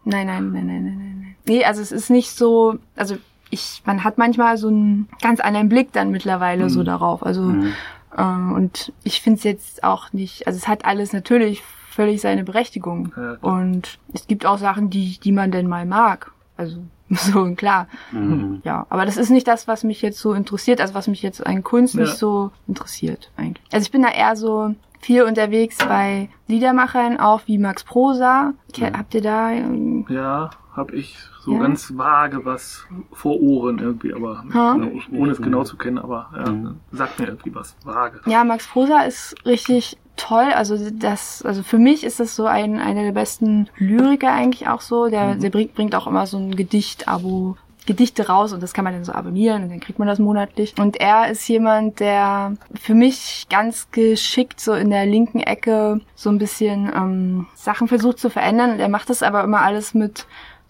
nein, 0.04 0.28
nein, 0.28 0.52
nein, 0.52 0.66
nein, 0.68 0.84
nein. 0.84 1.36
Nee, 1.48 1.64
also 1.66 1.82
es 1.82 1.92
ist 1.92 2.10
nicht 2.10 2.32
so, 2.32 2.76
also 2.96 3.18
ich, 3.50 3.82
man 3.86 4.04
hat 4.04 4.18
manchmal 4.18 4.58
so 4.58 4.68
einen 4.68 5.08
ganz 5.22 5.40
anderen 5.40 5.70
Blick 5.70 5.92
dann 5.94 6.12
mittlerweile 6.12 6.70
so 6.70 6.84
darauf. 6.84 7.24
Also 7.26 7.42
Mhm. 7.44 7.74
ähm, 8.18 8.52
und 8.54 8.94
ich 9.04 9.22
finde 9.22 9.38
es 9.38 9.44
jetzt 9.44 9.84
auch 9.84 10.14
nicht, 10.14 10.48
also 10.48 10.58
es 10.58 10.68
hat 10.68 10.86
alles 10.86 11.14
natürlich 11.14 11.64
völlig 11.96 12.22
seine 12.22 12.44
Berechtigung. 12.44 13.14
Ja, 13.16 13.38
und 13.42 13.98
es 14.14 14.28
gibt 14.28 14.46
auch 14.46 14.58
Sachen, 14.58 14.90
die, 14.90 15.18
die 15.20 15.32
man 15.32 15.52
denn 15.52 15.68
mal 15.68 15.86
mag. 15.86 16.32
Also 16.58 16.78
so 17.10 17.54
klar. 17.56 17.88
Mhm. 18.12 18.62
Ja, 18.64 18.86
aber 18.90 19.06
das 19.06 19.18
ist 19.18 19.30
nicht 19.30 19.48
das, 19.48 19.68
was 19.68 19.84
mich 19.84 20.02
jetzt 20.02 20.20
so 20.20 20.34
interessiert, 20.34 20.82
also 20.82 20.94
was 20.94 21.08
mich 21.08 21.22
jetzt 21.22 21.46
an 21.46 21.64
Kunst 21.64 21.94
Ja. 21.96 22.02
nicht 22.02 22.18
so 22.18 22.52
interessiert 22.68 23.32
eigentlich. 23.38 23.64
Also 23.72 23.86
ich 23.86 23.92
bin 23.92 24.02
da 24.02 24.10
eher 24.10 24.36
so 24.36 24.74
viel 25.00 25.22
unterwegs 25.24 25.78
bei 25.78 26.30
Liedermachern, 26.48 27.20
auch 27.20 27.42
wie 27.46 27.58
Max 27.60 27.84
Prosa. 27.84 28.54
Ke- 28.74 28.92
Habt 28.98 29.14
ihr 29.14 29.22
da? 29.22 29.52
ähm, 29.52 30.06
Ja, 30.10 30.50
hab 30.76 30.92
ich 30.94 31.16
so 31.42 31.54
Ja? 31.54 31.60
ganz 31.60 31.96
vage 31.96 32.44
was 32.44 32.86
vor 33.14 33.40
Ohren 33.40 33.78
irgendwie, 33.78 34.14
aber 34.14 34.44
Ha? 34.54 34.78
ohne 35.12 35.32
es 35.32 35.40
genau 35.42 35.64
zu 35.64 35.78
kennen, 35.78 36.00
aber 36.00 36.32
ja, 36.36 36.52
Mhm. 36.52 36.78
sagt 36.92 37.20
mir 37.20 37.28
irgendwie 37.28 37.54
was 37.54 37.76
vage. 37.86 38.20
Ja, 38.26 38.44
Max 38.44 38.66
Prosa 38.68 39.02
ist 39.02 39.36
richtig 39.46 39.96
toll. 40.16 40.52
Also 40.54 40.78
das, 40.92 41.44
also 41.44 41.64
für 41.64 41.78
mich 41.78 42.04
ist 42.04 42.20
das 42.20 42.36
so 42.36 42.46
ein 42.46 42.80
einer 42.80 43.04
der 43.04 43.12
besten 43.12 43.70
Lyriker 43.78 44.32
eigentlich 44.32 44.68
auch 44.68 44.82
so. 44.82 45.10
Der, 45.10 45.36
der 45.36 45.50
bringt, 45.50 45.76
bringt 45.76 45.96
auch 45.96 46.08
immer 46.08 46.28
so 46.28 46.38
ein 46.38 46.56
Gedicht-Abo. 46.56 47.58
Gedichte 47.86 48.28
raus 48.28 48.52
und 48.52 48.64
das 48.64 48.74
kann 48.74 48.84
man 48.84 48.94
dann 48.94 49.06
so 49.06 49.12
abonnieren 49.12 49.64
und 49.64 49.70
dann 49.70 49.80
kriegt 49.80 50.00
man 50.00 50.08
das 50.08 50.18
monatlich. 50.18 50.74
Und 50.80 50.98
er 50.98 51.30
ist 51.30 51.48
jemand, 51.48 52.00
der 52.00 52.56
für 52.74 52.96
mich 52.96 53.46
ganz 53.50 53.92
geschickt 53.92 54.60
so 54.60 54.74
in 54.74 54.90
der 54.90 55.06
linken 55.06 55.40
Ecke 55.40 56.02
so 56.16 56.30
ein 56.30 56.40
bisschen 56.40 56.92
ähm, 56.96 57.46
Sachen 57.54 57.88
versucht 57.88 58.18
zu 58.18 58.32
verändern. 58.32 58.72
Und 58.72 58.80
er 58.80 58.90
macht 58.90 59.10
das 59.12 59.22
aber 59.22 59.44
immer 59.44 59.62
alles 59.62 59.94
mit 59.94 60.26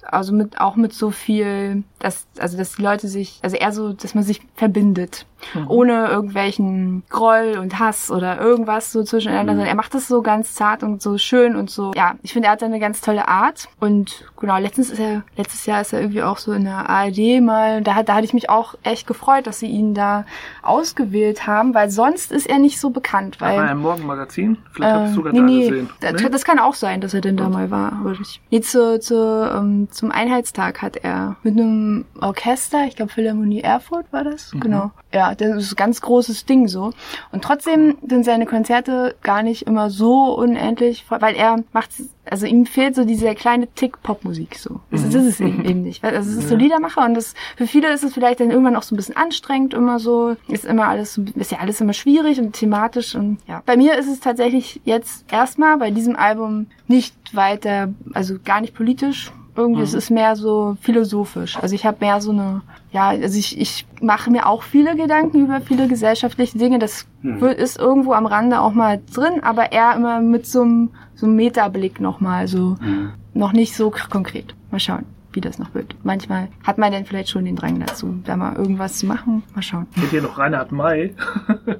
also 0.07 0.33
mit 0.33 0.61
auch 0.61 0.75
mit 0.75 0.93
so 0.93 1.09
viel, 1.09 1.83
dass 1.99 2.27
also 2.37 2.57
dass 2.57 2.75
die 2.75 2.81
Leute 2.81 3.07
sich, 3.07 3.39
also 3.41 3.55
eher 3.55 3.71
so, 3.71 3.93
dass 3.93 4.13
man 4.13 4.23
sich 4.23 4.41
verbindet, 4.55 5.25
ohne 5.67 6.07
irgendwelchen 6.07 7.03
Groll 7.09 7.57
und 7.59 7.79
Hass 7.79 8.11
oder 8.11 8.39
irgendwas 8.39 8.91
so 8.91 9.03
zwischeneinander. 9.03 9.53
sondern 9.53 9.67
Er 9.67 9.75
macht 9.75 9.93
das 9.93 10.07
so 10.07 10.21
ganz 10.21 10.53
zart 10.53 10.83
und 10.83 11.01
so 11.01 11.17
schön 11.17 11.55
und 11.55 11.69
so. 11.69 11.91
Ja, 11.95 12.15
ich 12.23 12.33
finde, 12.33 12.47
er 12.47 12.51
hat 12.53 12.63
eine 12.63 12.79
ganz 12.79 13.01
tolle 13.01 13.27
Art 13.27 13.67
und 13.79 14.25
genau 14.39 14.57
letztens 14.57 14.89
ist 14.89 14.99
er 14.99 15.23
letztes 15.37 15.65
Jahr 15.65 15.81
ist 15.81 15.93
er 15.93 16.01
irgendwie 16.01 16.23
auch 16.23 16.37
so 16.37 16.51
in 16.53 16.65
der 16.65 16.89
ARD 16.89 17.41
mal. 17.41 17.81
Da 17.81 17.95
hat 17.95 18.09
da 18.09 18.15
hatte 18.15 18.25
ich 18.25 18.33
mich 18.33 18.49
auch 18.49 18.75
echt 18.83 19.07
gefreut, 19.07 19.47
dass 19.47 19.59
sie 19.59 19.67
ihn 19.67 19.93
da 19.93 20.25
ausgewählt 20.61 21.47
haben, 21.47 21.73
weil 21.73 21.89
sonst 21.89 22.31
ist 22.31 22.47
er 22.49 22.59
nicht 22.59 22.79
so 22.79 22.89
bekannt, 22.89 23.39
weil 23.39 23.57
War 23.57 23.65
er 23.65 23.71
im 23.71 23.79
Morgenmagazin? 23.79 24.57
Vielleicht 24.71 24.95
ähm, 24.95 25.13
sogar 25.13 25.33
nee, 25.33 25.39
da 25.39 25.45
nee, 25.45 25.69
gesehen. 25.69 25.89
Das, 26.01 26.13
Nee? 26.21 26.29
das 26.29 26.43
kann 26.43 26.59
auch 26.59 26.73
sein, 26.73 27.01
dass 27.01 27.13
er 27.13 27.21
denn 27.21 27.37
da 27.37 27.49
mal 27.49 27.69
war. 27.71 27.93
Aber 27.93 28.13
ich, 28.13 28.41
nee, 28.49 28.61
zu, 28.61 28.99
zu, 28.99 29.15
ähm, 29.15 29.87
zum 29.91 30.11
Einheitstag 30.11 30.81
hat 30.81 30.97
er 30.97 31.35
mit 31.43 31.53
einem 31.57 32.05
Orchester, 32.19 32.85
ich 32.87 32.95
glaube 32.95 33.11
Philharmonie 33.11 33.61
Erfurt 33.61 34.05
war 34.11 34.23
das, 34.23 34.53
Mhm. 34.53 34.59
genau. 34.59 34.91
Ja, 35.13 35.34
das 35.35 35.63
ist 35.63 35.73
ein 35.73 35.75
ganz 35.75 36.01
großes 36.01 36.45
Ding 36.45 36.67
so. 36.67 36.91
Und 37.31 37.43
trotzdem 37.43 37.97
sind 38.07 38.25
seine 38.25 38.45
Konzerte 38.45 39.15
gar 39.21 39.43
nicht 39.43 39.63
immer 39.63 39.89
so 39.89 40.35
unendlich, 40.35 41.05
weil 41.09 41.35
er 41.35 41.57
macht, 41.73 41.89
also 42.29 42.45
ihm 42.45 42.65
fehlt 42.65 42.95
so 42.95 43.05
dieser 43.05 43.35
kleine 43.35 43.67
Tick 43.75 44.01
Popmusik 44.01 44.55
so. 44.55 44.79
Das, 44.91 45.01
Mhm. 45.01 45.07
ist 45.07 45.15
es 45.15 45.39
eben, 45.39 45.65
eben 45.65 45.81
nicht. 45.83 46.03
Also 46.03 46.29
es 46.29 46.37
ist 46.37 46.49
so 46.49 46.55
Liedermacher 46.55 47.05
und 47.05 47.13
das, 47.15 47.33
für 47.55 47.67
viele 47.67 47.91
ist 47.93 48.03
es 48.03 48.13
vielleicht 48.13 48.39
dann 48.39 48.51
irgendwann 48.51 48.75
auch 48.75 48.83
so 48.83 48.95
ein 48.95 48.97
bisschen 48.97 49.15
anstrengend, 49.17 49.73
immer 49.73 49.99
so, 49.99 50.35
ist 50.47 50.65
immer 50.65 50.87
alles, 50.87 51.17
ist 51.35 51.51
ja 51.51 51.59
alles 51.59 51.81
immer 51.81 51.93
schwierig 51.93 52.39
und 52.39 52.53
thematisch 52.53 53.15
und 53.15 53.37
ja. 53.47 53.61
Bei 53.65 53.77
mir 53.77 53.97
ist 53.97 54.07
es 54.11 54.19
tatsächlich 54.19 54.81
jetzt 54.85 55.25
erstmal 55.31 55.77
bei 55.77 55.91
diesem 55.91 56.15
Album 56.15 56.67
nicht 56.87 57.15
weiter, 57.35 57.89
also 58.13 58.35
gar 58.43 58.61
nicht 58.61 58.73
politisch. 58.75 59.31
Irgendwie, 59.57 59.83
es 59.83 59.93
ist 59.93 60.09
mehr 60.09 60.35
so 60.35 60.75
philosophisch. 60.81 61.57
Also 61.61 61.75
ich 61.75 61.85
habe 61.85 61.97
mehr 62.01 62.19
so 62.19 62.31
eine, 62.31 62.61
ja, 62.95 63.09
also 63.09 63.37
ich, 63.37 63.59
ich 63.59 63.85
mache 64.01 64.31
mir 64.31 64.47
auch 64.47 64.63
viele 64.63 64.95
Gedanken 64.95 65.43
über 65.43 65.59
viele 65.59 65.89
gesellschaftliche 65.89 66.57
Dinge. 66.57 66.79
Das 66.79 67.05
wird, 67.41 67.57
ist 67.59 67.77
irgendwo 67.77 68.13
am 68.13 68.25
Rande 68.25 68.61
auch 68.61 68.71
mal 68.73 69.01
drin, 69.13 69.43
aber 69.43 69.73
eher 69.73 69.93
immer 69.95 70.21
mit 70.21 70.45
so 70.47 70.61
einem, 70.61 70.89
so 71.13 71.25
einem 71.25 71.35
Metablick 71.35 71.99
nochmal, 71.99 72.47
so 72.47 72.77
noch 73.33 73.51
nicht 73.51 73.75
so 73.75 73.91
konkret. 74.09 74.55
Mal 74.71 74.79
schauen, 74.79 75.03
wie 75.33 75.41
das 75.41 75.59
noch 75.59 75.73
wird. 75.75 75.93
Manchmal 76.03 76.47
hat 76.63 76.77
man 76.77 76.93
dann 76.93 77.03
vielleicht 77.05 77.29
schon 77.29 77.43
den 77.43 77.57
Drang 77.57 77.79
dazu, 77.85 78.15
da 78.23 78.37
mal 78.37 78.55
irgendwas 78.55 78.97
zu 78.99 79.05
machen. 79.07 79.43
Mal 79.53 79.61
schauen. 79.61 79.87
Kennt 79.99 80.13
ihr 80.13 80.21
noch 80.21 80.37
Reinhard 80.37 80.71
May? 80.71 81.13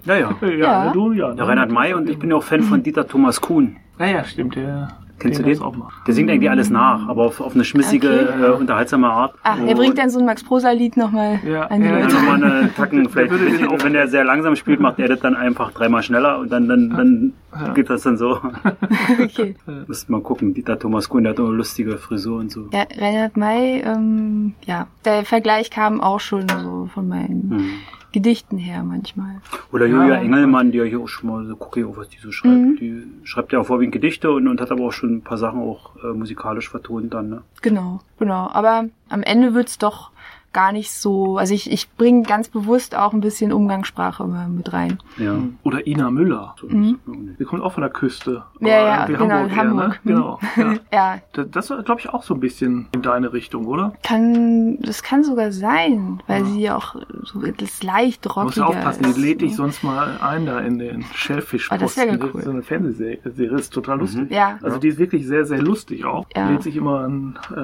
Ja, 0.05 0.17
ja. 0.17 0.35
ja, 0.41 0.49
Ja. 0.49 0.91
du, 0.91 1.13
ja. 1.13 1.33
Ja, 1.33 1.45
Reinhard 1.45 1.71
May 1.71 1.93
und 1.93 2.09
ich 2.09 2.19
bin 2.19 2.29
ja 2.29 2.35
auch 2.35 2.43
Fan 2.43 2.61
von 2.61 2.83
Dieter 2.83 3.07
Thomas 3.07 3.39
Kuhn. 3.39 3.77
Ja, 3.99 4.07
ja, 4.07 4.23
stimmt, 4.25 4.55
der. 4.57 4.89
Kennst 5.17 5.39
du 5.39 5.43
den 5.43 5.61
auch 5.61 5.75
mal. 5.75 5.87
Der 6.05 6.13
singt 6.13 6.29
eigentlich 6.29 6.49
alles 6.49 6.69
nach, 6.69 7.07
aber 7.07 7.23
auf, 7.23 7.39
auf 7.39 7.55
eine 7.55 7.63
schmissige, 7.63 8.29
Okay. 8.35 8.43
äh, 8.43 8.49
unterhaltsame 8.51 9.09
Art. 9.09 9.33
Ach, 9.43 9.57
er 9.65 9.73
bringt 9.75 9.97
dann 9.97 10.09
so 10.09 10.19
ein 10.19 10.25
Max 10.25 10.43
Prosa-Lied 10.43 10.97
nochmal 10.97 11.39
Ja, 11.47 11.63
an 11.67 11.79
die 11.81 11.87
ja, 11.87 11.93
Ja, 11.97 11.99
Leute. 12.03 12.15
nochmal 12.15 12.43
eine 12.43 12.73
Tacken, 12.75 13.07
vielleicht, 13.09 13.31
würde 13.31 13.45
den 13.45 13.67
auch- 13.67 13.81
wenn 13.83 13.95
er 13.95 14.07
sehr 14.09 14.25
langsam 14.25 14.55
spielt, 14.55 14.79
macht 14.81 14.99
er 14.99 15.07
das 15.07 15.21
dann 15.21 15.35
einfach 15.35 15.71
dreimal 15.71 16.03
schneller 16.03 16.39
und 16.39 16.51
dann, 16.51 16.67
dann, 16.67 16.89
dann 16.89 17.73
geht 17.73 17.89
das 17.89 18.03
dann 18.03 18.17
so. 18.17 18.39
Okay. 19.21 19.55
Müsste 19.87 20.11
mal 20.11 20.21
gucken. 20.21 20.53
Dieter 20.53 20.77
Thomas 20.77 21.07
Kuhn, 21.09 21.23
der 21.23 21.31
hat 21.33 21.39
auch 21.39 21.45
eine 21.47 21.55
lustige 21.55 21.97
Frisur 21.97 22.39
und 22.39 22.51
so. 22.51 22.67
Ja, 22.73 22.83
Reinhard 22.97 23.37
May, 23.37 23.81
ähm, 23.85 24.53
ja, 24.65 24.87
der 25.05 25.23
Vergleich 25.23 25.69
kam 25.71 26.01
auch 26.01 26.19
schon 26.19 26.47
so 26.49 26.89
von 26.93 27.07
meinen 27.07 27.49
Hm. 27.51 27.69
Gedichten 28.15 28.57
her 28.57 28.81
manchmal. 28.83 29.41
Oder 29.73 29.87
Julia 29.87 30.15
Ja. 30.15 30.21
Engelmann, 30.21 30.71
die 30.71 30.77
ja 30.77 30.85
hier 30.85 31.01
auch 31.01 31.09
schon 31.09 31.29
mal 31.29 31.45
so 31.45 31.57
gucke, 31.57 31.85
was 31.97 32.07
die 32.07 32.17
so 32.17 32.31
schreibt. 32.31 32.79
Die 32.79 33.03
schreibt 33.25 33.51
ja 33.51 33.59
auch 33.59 33.65
vorwiegend 33.65 33.91
Gedichte 33.91 34.31
und, 34.31 34.47
und 34.47 34.61
hat 34.61 34.71
aber 34.71 34.85
auch 34.85 34.93
schon 34.93 35.17
ein 35.17 35.21
paar 35.21 35.37
Sachen 35.37 35.59
auch 35.59 35.91
äh, 36.01 36.13
musikalisch 36.13 36.69
vertont 36.69 37.13
dann. 37.13 37.27
Ne? 37.29 37.41
Genau, 37.61 37.99
genau. 38.17 38.49
Aber 38.53 38.85
am 39.09 39.21
Ende 39.21 39.53
wird's 39.53 39.77
doch 39.77 40.11
gar 40.55 40.71
nicht 40.71 40.91
so. 40.93 41.37
Also 41.37 41.53
ich, 41.53 41.69
ich 41.69 41.91
bringe 41.95 42.23
ganz 42.23 42.47
bewusst 42.47 42.95
auch 42.95 43.13
ein 43.13 43.19
bisschen 43.19 43.51
Umgangssprache 43.51 44.25
mit 44.25 44.71
rein. 44.71 44.99
Ja. 45.17 45.35
Oder 45.63 45.85
Ina 45.85 46.09
Müller. 46.09 46.55
Mhm. 46.63 46.97
Die 47.37 47.43
kommt 47.43 47.61
auch 47.61 47.73
von 47.73 47.81
der 47.81 47.89
Küste. 47.91 48.43
Ja, 48.61 48.67
ja, 48.69 49.05
genau, 49.05 49.19
Hamburg, 49.29 49.51
eher, 49.51 49.55
Hamburg. 49.57 49.99
Ne? 50.05 50.13
Genau. 50.13 50.39
Ja. 50.55 50.73
Ja, 50.93 51.17
Das, 51.51 51.69
war, 51.69 51.83
glaube 51.83 51.99
ich, 51.99 52.09
auch 52.09 52.23
so 52.23 52.33
ein 52.35 52.39
bisschen 52.39 52.87
in 52.93 53.01
deine 53.01 53.33
Richtung, 53.33 53.65
oder? 53.65 53.93
kann, 54.01 54.77
das 54.79 55.03
kann 55.03 55.23
sogar 55.25 55.51
sein, 55.51 56.21
weil 56.27 56.45
sie 56.45 56.69
auch 56.71 56.95
so 57.23 57.41
das 57.57 57.83
leicht 57.83 58.25
Du 58.25 58.29
musst 58.41 58.59
aufpassen, 58.61 59.03
ist. 59.05 59.17
die 59.17 59.21
lädt 59.21 59.41
dich 59.41 59.55
sonst 59.55 59.83
mal 59.83 60.17
ein 60.21 60.45
da 60.45 60.59
in 60.61 60.79
den 60.79 61.03
Shellfish 61.13 61.69
Ah, 61.71 61.77
das 61.77 61.97
wäre 61.97 62.17
cool. 62.33 62.41
So 62.41 62.49
eine 62.51 62.63
Fernsehserie, 62.63 63.19
Serie 63.25 63.57
ist 63.57 63.73
total 63.73 63.99
lustig. 63.99 64.31
Ja. 64.31 64.57
Also 64.61 64.77
die 64.79 64.87
ist 64.87 64.99
wirklich 64.99 65.27
sehr, 65.27 65.43
sehr 65.45 65.61
lustig 65.61 66.05
auch. 66.05 66.25
Ja. 66.35 66.49
Lädt 66.49 66.63
sich 66.63 66.77
immer 66.77 67.03
einen, 67.03 67.37
äh, 67.53 67.59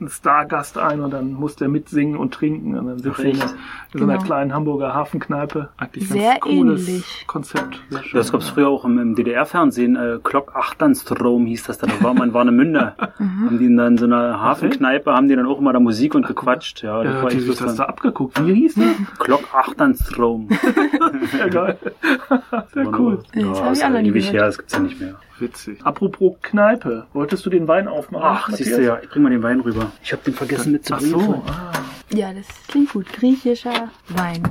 einen 0.00 0.08
Stargast 0.08 0.78
ein 0.78 1.00
und 1.00 1.12
dann 1.12 1.32
muss 1.34 1.54
der 1.56 1.68
mitsingen 1.68 2.16
und 2.16 2.31
trinken 2.32 2.76
und 2.76 2.86
dann 2.86 2.98
sitzt 2.98 3.18
er 3.20 3.24
in, 3.24 3.30
echt? 3.32 3.42
einer- 3.42 3.52
in 3.92 3.98
so 3.98 4.04
einer 4.04 4.12
Genau. 4.14 4.24
kleinen 4.24 4.54
Hamburger 4.54 4.94
Hafenkneipe. 4.94 5.68
Eigentlich 5.76 6.08
ganz 6.08 6.20
Sehr 6.20 6.38
cooles 6.40 6.88
ähnlich. 6.88 7.24
Konzept. 7.26 7.80
Sehr 7.90 8.02
schön. 8.02 8.18
Das 8.18 8.32
gab's 8.32 8.48
früher 8.48 8.68
auch 8.68 8.84
im, 8.84 8.98
im 8.98 9.14
DDR-Fernsehen. 9.14 9.96
Äh, 9.96 10.18
Glock 10.22 10.54
Achternstrom 10.56 11.46
hieß 11.46 11.64
das 11.64 11.78
da. 11.78 11.86
Da 11.86 12.02
war 12.02 12.14
man 12.14 12.32
war 12.34 12.42
eine 12.42 12.52
Münde. 12.52 12.94
Mhm. 13.18 13.46
haben 13.46 13.58
die 13.58 13.66
in 13.66 13.76
dann 13.76 13.98
so 13.98 14.06
einer 14.06 14.40
Hafenkneipe, 14.40 15.12
haben 15.12 15.28
die 15.28 15.36
dann 15.36 15.46
auch 15.46 15.58
immer 15.58 15.72
da 15.72 15.78
Musik 15.80 16.14
und 16.14 16.26
gequatscht. 16.26 16.82
Ja, 16.82 17.02
das 17.04 17.14
Ja, 17.14 17.22
war 17.22 17.30
die 17.30 17.46
das 17.46 17.76
da 17.76 17.84
abgeguckt. 17.84 18.44
Wie 18.44 18.54
hieß 18.54 18.74
die? 18.74 18.90
Glock 19.18 19.44
Achternstrom. 19.54 20.48
Ja, 21.38 21.48
geil. 21.48 21.78
Sehr 22.74 22.98
cool. 22.98 23.22
Das 23.34 23.42
Ja, 23.58 23.64
hab 23.64 23.72
ist 23.72 23.82
ewig 24.06 24.32
her, 24.32 24.46
das 24.46 24.58
gibt's 24.58 24.72
ja 24.72 24.80
nicht 24.80 25.00
mehr. 25.00 25.14
Witzig. 25.42 25.84
Apropos 25.84 26.36
Kneipe. 26.40 27.06
Wolltest 27.12 27.44
du 27.44 27.50
den 27.50 27.68
Wein 27.68 27.88
aufmachen? 27.88 28.24
Ach, 28.26 28.48
Matthias? 28.48 28.66
siehst 28.68 28.78
du 28.78 28.84
ja, 28.84 28.98
ich 29.02 29.08
bring 29.10 29.22
mal 29.22 29.30
den 29.30 29.42
Wein 29.42 29.60
rüber. 29.60 29.92
Ich 30.02 30.12
habe 30.12 30.22
den 30.24 30.34
vergessen 30.34 30.68
Ach 30.68 30.72
mitzubringen. 31.00 31.20
so. 31.20 31.42
Ah. 31.46 31.72
Ja, 32.10 32.32
das 32.32 32.46
klingt 32.68 32.90
gut. 32.92 33.12
Griechischer 33.12 33.88
Wein. 34.08 34.42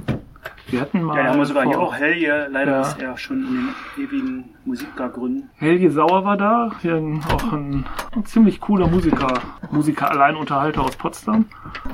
Wir 0.68 0.82
hatten 0.82 1.02
mal. 1.04 1.18
Ja, 1.18 1.24
ja, 1.24 1.30
haben 1.32 1.40
wir 1.40 1.46
sogar 1.46 1.66
hier 1.66 1.80
auch 1.80 1.94
Helge. 1.94 2.48
Leider 2.52 2.72
Ja. 2.72 2.82
ist 2.82 3.02
er 3.02 3.18
schon 3.18 3.40
in 3.46 3.54
den 3.98 4.06
ewigen 4.06 4.50
Musikgründen. 4.66 5.50
Helge 5.56 5.92
Sauer 5.92 6.24
war 6.24 6.38
da, 6.38 6.72
hier 6.82 6.96
ein, 6.96 7.22
auch 7.32 7.52
ein, 7.52 7.86
ein 8.16 8.26
ziemlich 8.26 8.60
cooler 8.62 8.88
Musiker, 8.88 9.42
Musiker 9.72 10.10
Alleinunterhalter 10.12 10.82
aus 10.82 10.96
Potsdam. 10.96 11.46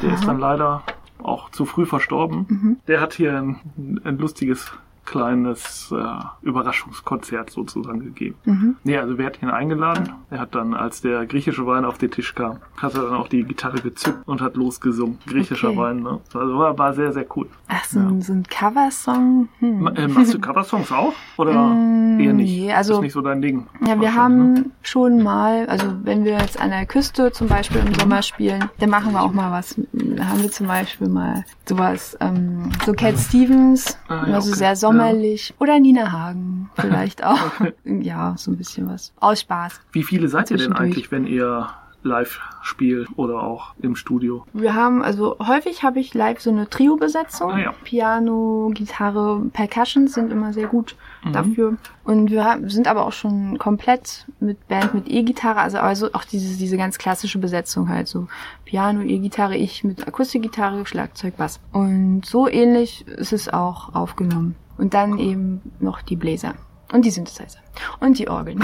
Der 0.02 0.14
ist 0.14 0.26
dann 0.28 0.40
leider 0.40 0.84
auch 1.22 1.50
zu 1.52 1.66
früh 1.66 1.86
verstorben. 1.86 2.80
Der 2.88 3.02
hat 3.02 3.14
hier 3.14 3.36
ein, 3.38 4.00
ein 4.04 4.18
lustiges 4.18 4.72
kleines 5.08 5.91
äh, 5.91 6.46
Überraschungskonzert 6.46 7.50
sozusagen 7.50 8.02
gegeben. 8.02 8.36
Mhm. 8.46 8.76
Nee, 8.84 8.98
also 8.98 9.17
wer 9.17 9.28
hat 9.28 9.41
ihn 9.41 9.50
eingeladen? 9.50 10.10
Er 10.30 10.39
hat 10.39 10.54
dann, 10.54 10.74
als 10.74 11.02
der 11.02 11.26
griechische 11.26 11.65
Wein 11.65 11.86
auf 11.86 11.98
den 11.98 12.12
Tisch 12.12 12.36
kam, 12.36 12.58
hat 12.78 12.93
er 12.96 13.04
dann 13.04 13.13
auch 13.15 13.28
die 13.30 13.43
Gitarre 13.43 13.80
gezückt 13.82 14.28
und 14.28 14.41
hat 14.41 14.56
losgesungen. 14.56 15.17
Griechischer 15.26 15.70
Okay. 15.70 15.78
Wein, 15.78 16.04
ne? 16.04 16.20
Also 16.34 16.58
war, 16.60 16.78
war 16.78 16.93
sehr, 16.93 17.12
sehr 17.13 17.26
cool. 17.36 17.48
Ach, 17.70 17.84
so, 17.86 18.00
ein, 18.00 18.22
so 18.22 18.34
ein 18.34 18.43
Coversong. 18.43 19.48
Hm. 19.60 19.82
Ma- 19.82 19.91
Äh, 19.91 20.08
machst 20.08 20.34
du 20.34 20.39
Coversongs 20.39 20.91
auch? 20.91 21.13
Oder 21.38 21.54
Mm, 21.78 22.20
eher 22.20 22.34
nicht? 22.34 22.60
nee, 22.60 22.74
also- 22.74 22.96
ist 22.96 23.02
nicht 23.02 23.13
so 23.13 23.22
dein 23.22 23.41
Ding. 23.41 23.67
Ja, 23.88 24.00
wir 24.00 24.13
haben 24.13 24.54
ne? 24.54 24.65
schon 24.82 25.24
mal, 25.24 25.65
also 25.67 25.86
wenn 26.04 26.24
wir 26.26 26.34
jetzt 26.34 26.60
an 26.60 26.70
der 26.72 26.86
Küste 26.86 27.32
zum 27.32 27.48
Beispiel 27.48 27.82
im 27.86 27.93
Sommer 27.96 28.22
spielen, 28.22 28.65
dann 28.80 28.89
machen 28.89 29.13
wir 29.13 29.22
auch 29.22 29.32
mal 29.34 29.52
was. 29.52 29.76
Da 29.93 30.26
haben 30.28 30.41
wir 30.41 30.52
zum 30.52 30.67
Beispiel 30.67 31.08
mal 31.10 31.46
sowas, 31.65 32.17
ähm, 32.20 32.70
so 32.86 32.93
Cat 32.93 33.17
Stevens, 33.17 33.98
Ah, 34.08 34.26
ja, 34.28 34.34
also 34.36 34.50
okay. 34.50 34.58
sehr 34.60 34.76
sommerlich. 34.98 35.54
Oder 35.60 35.80
Nina 35.80 36.12
Hagen 36.12 36.70
vielleicht 36.76 37.24
auch. 37.24 37.52
ja, 37.86 38.36
so 38.38 38.52
ein 38.52 38.58
bisschen 38.58 38.88
was. 38.88 39.14
Aus 39.20 39.42
Spaß. 39.42 39.80
Wie 39.92 40.04
viele 40.04 40.28
seid 40.28 40.52
ihr 40.52 40.58
denn 40.58 40.74
eigentlich, 40.74 41.12
wenn 41.12 41.26
ihr 41.26 41.70
live 42.08 42.39
spielt 42.62 43.08
oder 43.15 43.43
auch 43.43 43.74
im 43.80 43.96
Studio? 43.96 44.46
Wir 44.54 44.74
haben, 44.74 45.04
also 45.04 45.38
häufig 45.39 45.84
habe 45.84 46.00
ich 46.00 46.13
live 46.13 46.39
so 46.41 46.50
eine 46.50 46.70
Trio-Besetzung. 46.70 47.52
Ah, 47.52 47.60
ja. 47.60 47.74
Piano, 47.84 48.72
Gitarre, 48.74 49.41
Percussions 49.54 50.13
sind 50.13 50.32
immer 50.32 50.54
sehr 50.54 50.67
gut 50.67 50.96
Mhm. 51.24 51.34
dafür. 51.34 51.78
Und 52.04 52.30
wir 52.32 52.60
sind 52.67 52.88
aber 52.88 53.06
auch 53.06 53.12
schon 53.12 53.58
komplett 53.58 54.26
mit 54.39 54.67
Band 54.67 54.93
mit 54.93 55.10
E-Gitarre, 55.10 55.60
also, 55.60 55.80
also 55.80 56.13
auch 56.13 56.24
diese, 56.24 56.58
diese 56.58 56.78
ganz 56.78 56.98
klassische 56.98 57.39
Besetzung 57.39 57.89
halt 57.89 58.08
so. 58.08 58.28
Piano, 58.65 59.02
E-Gitarre, 59.02 59.56
ich 59.58 59.84
mit 59.84 60.08
Akustikgitarre, 60.08 60.86
Schlagzeug, 60.86 61.38
Bass. 61.38 61.60
Und 61.72 62.26
so 62.26 62.48
ähnlich 62.48 63.08
ist 63.08 63.34
es 63.34 63.50
auch 63.50 63.93
aufgenommen. 63.93 64.56
Und 64.78 64.93
dann 64.93 65.17
eben 65.17 65.62
noch 65.80 66.02
die 66.02 66.15
Bläser. 66.15 66.54
Und 66.93 67.04
die 67.04 67.12
Synthesizer. 67.12 67.60
Und 68.00 68.17
die 68.17 68.30
Orgeln. 68.30 68.63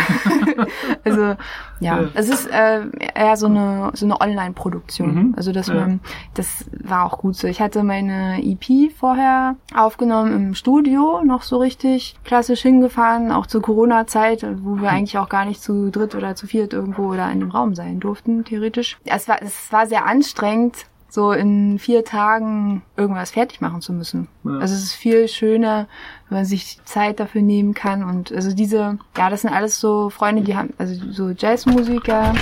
also, 1.04 1.36
ja, 1.80 2.06
es 2.14 2.30
ist 2.30 2.48
äh, 2.50 2.82
eher 3.14 3.36
so 3.36 3.48
eine, 3.48 3.92
so 3.94 4.06
eine 4.06 4.20
Online-Produktion. 4.22 5.14
Mhm. 5.14 5.34
Also, 5.36 5.52
dass 5.52 5.68
Ja. 5.68 5.76
man, 5.76 6.00
das 6.34 6.66
war 6.84 7.06
auch 7.06 7.18
gut 7.20 7.36
so. 7.36 7.48
Ich 7.48 7.62
hatte 7.62 7.84
meine 7.84 8.42
EP 8.44 8.92
vorher 8.98 9.56
aufgenommen 9.76 10.34
im 10.34 10.56
Studio, 10.56 11.22
noch 11.24 11.42
so 11.44 11.58
richtig 11.58 12.16
klassisch 12.24 12.62
hingefahren, 12.62 13.32
auch 13.32 13.46
zur 13.46 13.62
Corona-Zeit, 13.62 14.46
wo 14.64 14.82
wir 14.82 14.90
eigentlich 14.90 15.18
auch 15.18 15.30
gar 15.30 15.46
nicht 15.46 15.62
zu 15.62 15.92
dritt 15.92 16.16
oder 16.16 16.36
zu 16.36 16.48
viert 16.48 16.74
irgendwo 16.74 17.12
oder 17.12 17.30
in 17.32 17.40
dem 17.42 17.52
Raum 17.52 17.76
sein 17.76 18.00
durften, 18.00 18.46
theoretisch. 18.46 18.98
Es 19.06 19.28
war, 19.28 19.42
es 19.42 19.72
war 19.72 19.86
sehr 19.86 20.06
anstrengend, 20.06 20.86
so 21.14 21.32
in 21.32 21.78
vier 21.78 22.04
Tagen 22.04 22.82
irgendwas 22.98 23.30
fertig 23.30 23.62
machen 23.62 23.82
zu 23.82 23.94
müssen. 23.94 24.30
Ja. 24.44 24.58
Also 24.58 24.74
es 24.74 24.82
ist 24.82 24.94
viel 24.94 25.28
schöner, 25.28 25.88
wenn 26.28 26.40
man 26.40 26.46
sich 26.46 26.80
Zeit 26.86 27.20
dafür 27.20 27.44
nehmen 27.44 27.76
kann 27.76 28.04
und 28.04 28.32
also 28.32 28.52
diese, 28.52 28.98
ja, 29.16 29.30
das 29.30 29.42
sind 29.42 29.54
alles 29.54 29.80
so 29.80 30.10
Freunde, 30.10 30.42
die 30.42 30.56
haben, 30.56 30.74
also 30.80 30.96
so 31.12 31.30
Jazzmusiker, 31.30 32.34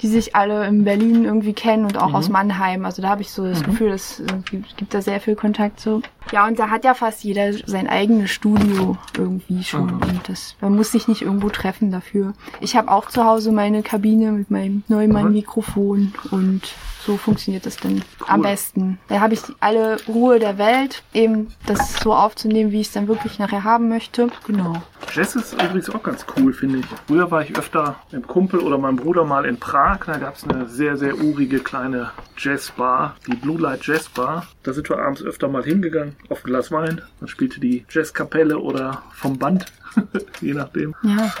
die 0.00 0.08
sich 0.08 0.34
alle 0.34 0.66
in 0.66 0.82
Berlin 0.82 1.24
irgendwie 1.24 1.52
kennen 1.52 1.84
und 1.84 1.96
auch 1.96 2.12
aus 2.12 2.28
Mannheim. 2.28 2.84
Also 2.84 3.02
da 3.02 3.08
habe 3.10 3.22
ich 3.22 3.30
so 3.30 3.46
das 3.46 3.62
Gefühl, 3.62 3.92
es 3.92 4.18
äh, 4.18 4.24
gibt, 4.50 4.76
gibt 4.76 4.94
da 4.94 5.00
sehr 5.00 5.20
viel 5.20 5.36
Kontakt 5.36 5.78
so. 5.78 6.02
Ja, 6.32 6.48
und 6.48 6.58
da 6.58 6.70
hat 6.70 6.84
ja 6.84 6.94
fast 6.94 7.22
jeder 7.22 7.52
sein 7.52 7.88
eigenes 7.88 8.32
Studio 8.32 8.96
irgendwie 9.16 9.62
schon. 9.62 9.86
Mhm. 9.86 10.02
Und 10.02 10.28
das, 10.28 10.56
man 10.60 10.74
muss 10.74 10.90
sich 10.90 11.06
nicht 11.06 11.22
irgendwo 11.22 11.50
treffen 11.50 11.92
dafür. 11.92 12.32
Ich 12.60 12.74
habe 12.74 12.90
auch 12.90 13.10
zu 13.10 13.24
Hause 13.24 13.52
meine 13.52 13.84
Kabine 13.84 14.32
mit 14.32 14.50
meinem 14.50 14.82
Neumann-Mikrofon 14.88 16.14
und 16.32 16.62
so 17.04 17.16
funktioniert 17.16 17.66
das 17.66 17.76
dann 17.76 18.02
am 18.26 18.42
besten. 18.42 18.98
Da 19.08 19.20
habe 19.20 19.34
ich 19.34 19.42
die- 19.42 19.54
alle 19.60 19.96
Ruhe 20.06 20.38
der 20.38 20.58
Welt, 20.58 21.02
eben 21.12 21.48
das 21.66 21.94
so 22.00 22.14
aufzunehmen, 22.14 22.70
wie 22.72 22.80
ich 22.80 22.86
es 22.88 22.92
dann 22.92 23.08
wirklich 23.08 23.38
nachher 23.38 23.64
haben 23.64 23.88
möchte. 23.88 24.28
Genau. 24.46 24.80
Jazz 25.14 25.34
ist 25.36 25.52
übrigens 25.54 25.90
auch 25.90 26.02
ganz 26.02 26.24
cool, 26.36 26.52
finde 26.52 26.78
ich. 26.78 26.86
Früher 27.06 27.30
war 27.30 27.42
ich 27.42 27.56
öfter 27.58 27.96
mit 28.10 28.22
dem 28.22 28.26
Kumpel 28.26 28.60
oder 28.60 28.78
meinem 28.78 28.96
Bruder 28.96 29.24
mal 29.24 29.44
in 29.44 29.58
Prag. 29.58 29.98
Da 30.06 30.16
gab 30.18 30.36
es 30.36 30.44
eine 30.44 30.66
sehr, 30.68 30.96
sehr 30.96 31.18
urige 31.18 31.58
kleine 31.58 32.10
Jazzbar, 32.38 33.16
die 33.26 33.34
Blue 33.34 33.60
Light 33.60 33.86
Jazz 33.86 34.08
Bar. 34.08 34.46
Da 34.62 34.72
sind 34.72 34.88
wir 34.88 34.98
abends 34.98 35.22
öfter 35.22 35.48
mal 35.48 35.64
hingegangen, 35.64 36.16
auf 36.28 36.44
ein 36.44 36.46
Glas 36.46 36.70
Wein. 36.70 37.00
Dann 37.20 37.28
spielte 37.28 37.60
die 37.60 37.84
Jazzkapelle 37.90 38.58
oder 38.58 39.02
vom 39.12 39.38
Band, 39.38 39.66
je 40.40 40.54
nachdem. 40.54 40.94
Ja. 41.02 41.32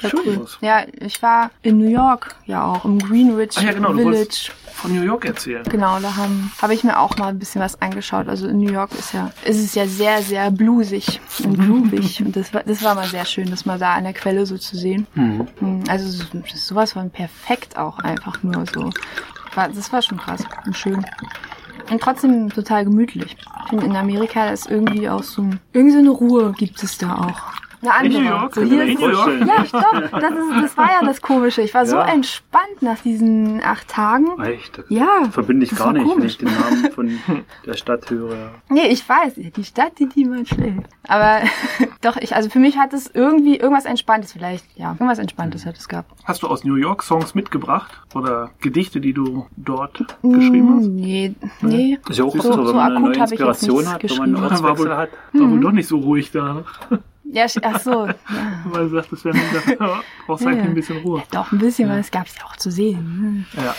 Sehr 0.00 0.10
Schön 0.10 0.20
cool. 0.38 0.46
Ja, 0.60 0.82
ich 1.00 1.22
war 1.22 1.50
in 1.62 1.78
New 1.78 1.88
York, 1.90 2.34
ja 2.46 2.64
auch 2.64 2.84
im 2.84 2.98
Greenwich 2.98 3.56
Ah 3.58 3.62
ja, 3.62 3.72
genau, 3.72 3.88
du 3.92 3.98
Village. 3.98 4.16
wolltest 4.18 4.48
von 4.74 4.94
New 4.94 5.02
York 5.02 5.24
erzählen. 5.26 5.62
Genau, 5.64 5.98
da 6.00 6.16
haben 6.16 6.50
habe 6.62 6.72
ich 6.74 6.84
mir 6.84 6.98
auch 6.98 7.16
mal 7.18 7.28
ein 7.28 7.38
bisschen 7.38 7.60
was 7.60 7.80
angeschaut. 7.82 8.28
Also 8.28 8.48
in 8.48 8.60
New 8.60 8.72
York 8.72 8.92
ist 8.98 9.12
ja 9.12 9.30
ist 9.44 9.58
es 9.58 9.74
ja 9.74 9.86
sehr 9.86 10.22
sehr 10.22 10.50
bluesig 10.50 11.20
und 11.44 11.58
groovig 11.66 12.22
und 12.24 12.34
das 12.34 12.54
war 12.54 12.62
das 12.64 12.82
war 12.82 12.94
mal 12.94 13.06
sehr 13.06 13.24
schön, 13.26 13.50
das 13.50 13.66
mal 13.66 13.78
da 13.78 13.94
an 13.94 14.04
der 14.04 14.14
Quelle 14.14 14.46
so 14.46 14.56
zu 14.56 14.76
sehen. 14.76 15.06
Mhm. 15.14 15.46
Mm, 15.60 15.82
Also 15.88 16.24
sowas 16.54 16.92
von 16.92 17.10
perfekt 17.10 17.76
auch 17.76 17.98
einfach 17.98 18.42
nur 18.42 18.64
so. 18.72 18.90
Das 19.54 19.92
war 19.92 20.00
schon 20.00 20.18
krass 20.18 20.44
und 20.64 20.76
schön. 20.76 21.04
Und 21.90 22.00
trotzdem 22.00 22.48
total 22.50 22.84
gemütlich. 22.84 23.36
Ich 23.64 23.68
finde 23.70 23.86
in 23.86 23.96
Amerika 23.96 24.48
ist 24.50 24.70
irgendwie 24.70 25.08
auch 25.08 25.24
so 25.24 25.44
irgendwie 25.72 25.92
so 25.94 25.98
eine 25.98 26.10
Ruhe 26.10 26.52
gibt 26.56 26.82
es 26.82 26.98
da 26.98 27.16
auch. 27.16 27.40
Eine 27.82 28.08
In 28.08 28.16
andere. 28.16 28.22
New 28.22 28.28
York? 28.28 28.54
So 28.54 28.62
hier 28.62 28.82
In 28.84 28.94
New 28.94 29.08
York? 29.08 29.46
ja, 29.46 29.64
stopp. 29.64 30.10
Das, 30.12 30.30
ist, 30.32 30.62
das 30.62 30.76
war 30.76 30.86
ja 30.90 31.00
das 31.06 31.22
Komische. 31.22 31.62
Ich 31.62 31.72
war 31.72 31.86
so 31.86 31.96
Ja. 31.96 32.06
entspannt 32.12 32.82
nach 32.82 32.98
diesen 33.00 33.62
acht 33.64 33.88
Tagen. 33.88 34.38
Echt? 34.42 34.76
Das 34.78 34.84
Ja. 34.88 35.24
verbinde 35.30 35.64
ich 35.64 35.70
das 35.70 35.78
gar 35.78 35.92
nicht, 35.92 36.02
wenn 36.02 36.10
komisch. 36.10 36.32
ich 36.32 36.38
den 36.38 36.48
Namen 36.48 36.92
von 36.92 37.10
der 37.66 37.74
Stadt 37.74 38.10
höre. 38.10 38.50
Nee, 38.68 38.88
ich 38.88 39.08
weiß, 39.08 39.34
die 39.36 39.64
Stadt, 39.64 39.98
die 39.98 40.08
die 40.08 40.24
man 40.26 40.44
schlägt. 40.44 40.86
Aber 41.08 41.40
doch, 42.02 42.16
ich, 42.18 42.36
also 42.36 42.50
für 42.50 42.58
mich 42.58 42.76
hat 42.78 42.92
es 42.92 43.10
irgendwie 43.12 43.56
irgendwas 43.56 43.86
Entspanntes 43.86 44.32
vielleicht. 44.32 44.64
Ja, 44.76 44.92
irgendwas 44.92 45.18
Entspanntes 45.18 45.64
hat 45.64 45.76
es 45.78 45.88
gehabt. 45.88 46.10
Hast 46.24 46.42
du 46.42 46.48
aus 46.48 46.64
New 46.64 46.74
York 46.76 47.02
Songs 47.02 47.34
mitgebracht? 47.34 48.00
Oder 48.14 48.50
Gedichte, 48.60 49.00
die 49.00 49.12
du 49.14 49.46
dort 49.56 50.04
geschrieben 50.22 50.76
hast? 50.76 50.88
Mm, 50.88 50.96
Nee, 50.96 51.34
nee. 51.62 51.98
Ist 52.08 52.18
ja 52.18 52.24
auch 52.24 52.34
So- 52.36 52.42
so, 52.42 52.58
wenn 52.58 52.66
so 52.66 52.74
man 52.74 52.82
eine 52.84 52.96
akut 52.96 53.08
neue 53.12 53.20
habe 53.20 53.34
ich 53.34 53.40
jetzt 53.40 53.62
Inspiration 53.62 53.76
nichts 53.78 53.92
hat, 53.92 54.02
wenn 54.02 54.16
man 54.18 54.24
einen 54.24 54.34
geschrieben. 54.34 54.50
Das 54.50 54.62
war 54.62 54.70
Ortswechsel 54.70 54.96
hat. 54.96 55.10
war 55.32 55.46
Mhm. 55.46 55.50
wohl 55.52 55.60
doch 55.60 55.72
nicht 55.72 55.88
so 55.88 55.98
ruhig 55.98 56.30
da. 56.30 56.64
Ne? 57.32 57.38
Ja, 57.38 57.46
ach 57.62 57.80
so. 57.80 58.06
Ja. 58.06 58.14
Weil 58.72 58.88
du 58.88 58.96
sagtest, 58.96 59.24
wenn 59.24 59.32
du 59.32 59.76
da 59.78 60.00
brauchst 60.26 60.46
eigentlich 60.46 60.58
Ja. 60.58 60.64
ein 60.64 60.74
bisschen 60.74 60.98
Ruhe. 60.98 61.22
Doch, 61.30 61.50
ein 61.52 61.58
bisschen 61.58 61.88
was 61.88 62.10
gab 62.10 62.26
es 62.26 62.36
ja 62.36 62.44
auch 62.44 62.56
zu 62.56 62.70
sehen. 62.70 63.46
Ja. 63.54 63.74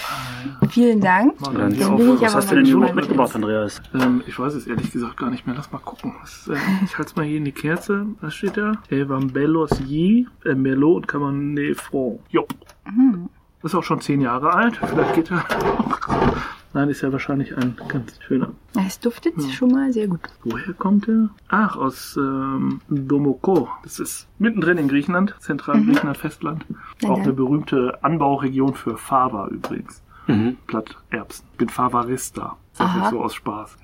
Hm. 0.60 0.70
Vielen 0.70 1.00
Dank. 1.02 1.36
Dann 1.44 1.56
auf- 1.84 1.98
bin 1.98 2.16
ich 2.16 2.22
was 2.22 2.36
hast 2.36 2.52
du 2.52 2.56
denn 2.56 2.66
York 2.66 2.96
mitgebracht, 2.96 3.36
Andreas? 3.36 3.82
Ähm, 3.94 4.24
ich 4.28 4.38
weiß 4.40 4.54
es 4.56 4.68
ehrlich 4.68 4.92
gesagt 4.92 5.18
gar 5.18 5.30
nicht 5.30 5.46
mehr. 5.46 5.56
Lass 5.56 5.72
mal 5.72 5.78
gucken. 5.80 6.16
Das, 6.22 6.48
äh, 6.48 6.58
ich 6.86 6.98
halte 6.98 7.12
es 7.12 7.16
mal 7.16 7.26
hier 7.26 7.38
in 7.38 7.46
die 7.46 7.52
Kerze. 7.52 8.06
Was 8.22 8.34
steht 8.34 8.58
da? 8.58 8.74
Evambellos 8.90 9.80
Yi, 9.86 10.28
äh, 10.46 10.56
Merlot 10.56 10.96
und 11.04 11.08
Cabernet 11.08 11.80
Franc. 11.80 12.20
Jupp. 12.30 12.54
Mhm. 12.86 13.30
Ist 13.64 13.76
auch 13.76 13.84
schon 13.84 14.02
zehn 14.02 14.22
Jahre 14.22 14.54
alt. 14.54 14.78
Vielleicht 14.84 15.14
geht 15.14 15.32
er. 15.32 15.46
Nein, 16.74 16.90
ist 16.90 17.02
ja 17.02 17.12
wahrscheinlich 17.12 17.56
ein 17.58 17.76
ganz 17.90 18.18
schöner. 18.26 18.52
Ja, 18.76 18.84
Es 18.88 19.00
duftet 19.00 19.34
schon 19.52 19.72
mal 19.72 19.92
sehr 19.92 20.08
gut. 20.08 20.22
Woher 20.44 20.74
kommt 20.74 21.08
er? 21.10 21.30
Ach, 21.50 21.76
aus 21.76 22.16
ähm, 22.18 22.80
Domoko. 22.90 23.68
Das 23.84 24.00
ist 24.00 24.28
mittendrin 24.40 24.78
in 24.78 24.88
Griechenland, 24.88 25.36
zentral 25.40 25.84
Griechenland, 25.84 26.18
Festland. 26.18 26.66
Na 27.02 27.10
Auch 27.10 27.20
eine 27.20 27.34
berühmte 27.34 28.00
Anbauregion 28.04 28.74
für 28.74 28.98
Fava 28.98 29.48
übrigens. 29.48 30.02
Mhm. 30.28 30.58
Platterbsen. 30.68 31.46
Bin 31.58 31.68
Favarista. 31.70 32.58
Sag 32.74 32.88
Aha. 32.88 33.04
ich 33.04 33.10
so 33.10 33.22
aus 33.22 33.34
Spaß. 33.36 33.78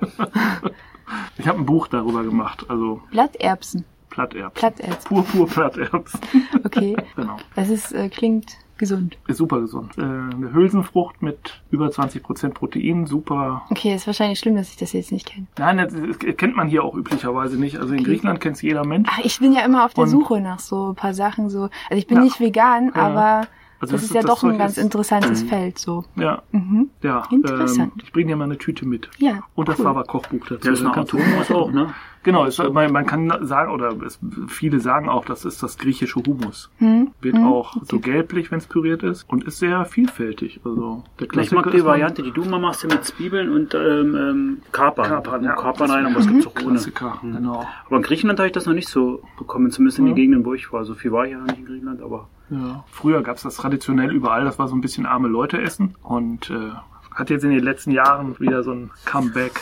ich 1.38 1.48
habe 1.48 1.60
ein 1.60 1.66
Buch 1.66 1.88
darüber 1.88 2.24
gemacht, 2.24 2.66
also 2.70 3.02
Platterbsen. 3.12 3.84
Platterbsen. 4.10 4.54
Platterbsen. 4.54 5.04
Pur, 5.10 5.24
pur 5.24 5.48
Platterbsen. 5.48 6.20
Okay. 6.64 6.96
genau. 7.16 7.38
Das 7.56 7.70
ist, 7.70 7.92
äh, 7.92 8.10
klingt 8.10 8.54
gesund. 8.78 9.18
Ist 9.28 9.38
super 9.38 9.60
gesund. 9.62 9.98
Äh, 9.98 10.02
eine 10.02 10.52
Hülsenfrucht 10.54 11.22
mit 11.22 11.62
über 11.72 11.88
20% 11.88 12.50
Protein, 12.54 13.06
super. 13.06 13.64
Okay, 13.70 13.94
ist 13.96 14.08
wahrscheinlich 14.08 14.40
schlimm, 14.40 14.56
dass 14.56 14.70
ich 14.70 14.78
das 14.78 14.94
jetzt 14.94 15.12
nicht 15.12 15.26
kenne. 15.26 15.48
Nein, 15.58 15.78
das, 15.78 15.94
das 15.94 16.38
kennt 16.38 16.56
man 16.56 16.68
hier 16.68 16.84
auch 16.84 16.96
üblicherweise 16.96 17.58
nicht. 17.60 17.78
Also 17.78 17.94
in 17.94 18.00
Okay. 18.02 18.10
Griechenland 18.12 18.40
kennt 18.40 18.56
es 18.58 18.62
jeder 18.62 18.86
Mensch. 18.86 19.10
Ach, 19.12 19.20
ich 19.24 19.40
bin 19.40 19.54
ja 19.54 19.66
immer 19.66 19.86
auf 19.86 19.94
der 19.94 20.04
Und- 20.06 20.10
Suche 20.10 20.40
nach 20.42 20.60
so 20.60 20.90
ein 20.92 20.96
paar 20.96 21.14
Sachen 21.14 21.50
so. 21.50 21.64
Also 21.90 21.98
ich 21.98 22.08
bin 22.08 22.18
Ja. 22.18 22.24
nicht 22.24 22.40
vegan, 22.40 22.92
Ja. 22.96 23.02
aber 23.02 23.48
Also 23.80 23.92
das 23.94 24.02
das- 24.02 24.04
ist 24.10 24.14
ja 24.16 24.22
das 24.22 24.32
doch 24.32 24.44
ein 24.44 24.58
ganz 24.58 24.78
ist- 24.78 24.84
interessantes 24.84 25.44
Mhm. 25.44 25.48
Feld 25.48 25.78
so. 25.80 26.04
Ja, 26.16 26.42
Mhm. 26.52 26.90
ja. 27.04 27.24
Interessant. 27.32 27.94
Ähm, 27.96 28.02
ich 28.04 28.12
bringe 28.12 28.30
dir 28.32 28.36
mal 28.36 28.46
eine 28.46 28.58
Tüte 28.58 28.86
mit. 28.88 29.10
Ja. 29.20 29.42
Und 29.56 29.68
das 29.70 29.78
cool. 29.80 29.86
Fava-Kochbuch 29.86 30.42
dazu. 30.48 30.56
Der 30.64 30.74
ist 30.74 30.84
Dann 30.84 30.92
eine 30.94 31.02
Atomos 31.02 31.52
auch, 31.52 31.72
ne? 31.72 31.94
Genau, 32.24 32.46
es, 32.46 32.58
man, 32.58 32.92
man 32.92 33.06
kann 33.06 33.32
sagen, 33.46 33.72
oder 33.72 33.94
es, 34.06 34.20
viele 34.50 34.82
sagen 34.82 35.08
auch, 35.08 35.24
das 35.24 35.46
ist 35.46 35.64
das 35.64 35.78
griechische 35.78 36.16
Humus. 36.20 36.70
Hm? 36.80 37.12
Wird 37.22 37.36
Hm, 37.38 37.46
auch 37.46 37.78
so 37.84 38.00
gelblich, 38.00 38.52
wenn 38.52 38.58
es 38.58 38.68
püriert 38.68 39.02
ist. 39.04 39.24
Und 39.30 39.46
ist 39.46 39.60
sehr 39.60 39.86
vielfältig. 39.86 40.60
Also 40.66 41.04
der 41.22 41.28
Ich 41.42 41.52
mag 41.54 41.72
die 41.72 41.78
ist 41.78 41.86
Variante, 41.86 42.24
die 42.24 42.32
du 42.32 42.42
immer 42.44 42.60
machst, 42.60 42.84
ja 42.84 42.90
mit 42.90 43.06
Zwiebeln 43.06 43.50
und 43.50 43.76
ähm, 43.76 44.16
ähm, 44.16 44.58
Kapern. 44.74 45.08
Kapern, 45.08 45.44
ja. 45.44 45.54
Kapern 45.54 45.90
rein, 45.92 46.06
aber 46.06 46.20
es 46.20 46.28
gibt's 46.28 46.48
auch 46.48 46.56
ohne. 46.58 46.72
Klassiker, 46.72 47.20
genau. 47.22 47.66
Aber 47.86 47.96
in 47.98 48.04
Griechenland 48.04 48.40
habe 48.40 48.48
ich 48.48 48.54
das 48.54 48.66
noch 48.66 48.74
nicht 48.74 48.90
so 48.90 49.22
bekommen, 49.38 49.72
zumindest 49.72 50.00
in 50.00 50.08
Ja. 50.08 50.12
den 50.12 50.16
Gegenden, 50.18 50.44
wo 50.46 50.54
ich 50.54 50.74
war. 50.74 50.84
So 50.84 50.96
viel 50.96 51.14
war 51.14 51.26
ich 51.26 51.32
ja 51.32 51.40
nicht 51.40 51.60
in 51.60 51.66
Griechenland, 51.66 52.02
aber 52.02 52.28
Ja. 52.50 52.84
Früher 52.90 53.22
gab 53.24 53.38
es 53.38 53.44
das 53.44 53.56
traditionell 53.56 54.12
überall, 54.12 54.46
das 54.46 54.58
war 54.60 54.68
so 54.68 54.76
ein 54.76 54.82
bisschen 54.82 55.06
arme 55.06 55.28
Leute 55.28 55.62
essen. 55.62 55.96
Und 56.02 56.50
äh, 56.50 56.72
hat 57.14 57.30
jetzt 57.30 57.44
in 57.44 57.52
den 57.52 57.64
letzten 57.64 57.92
Jahren 57.92 58.40
wieder 58.40 58.64
so 58.64 58.72
ein 58.72 58.92
Comeback. 59.06 59.60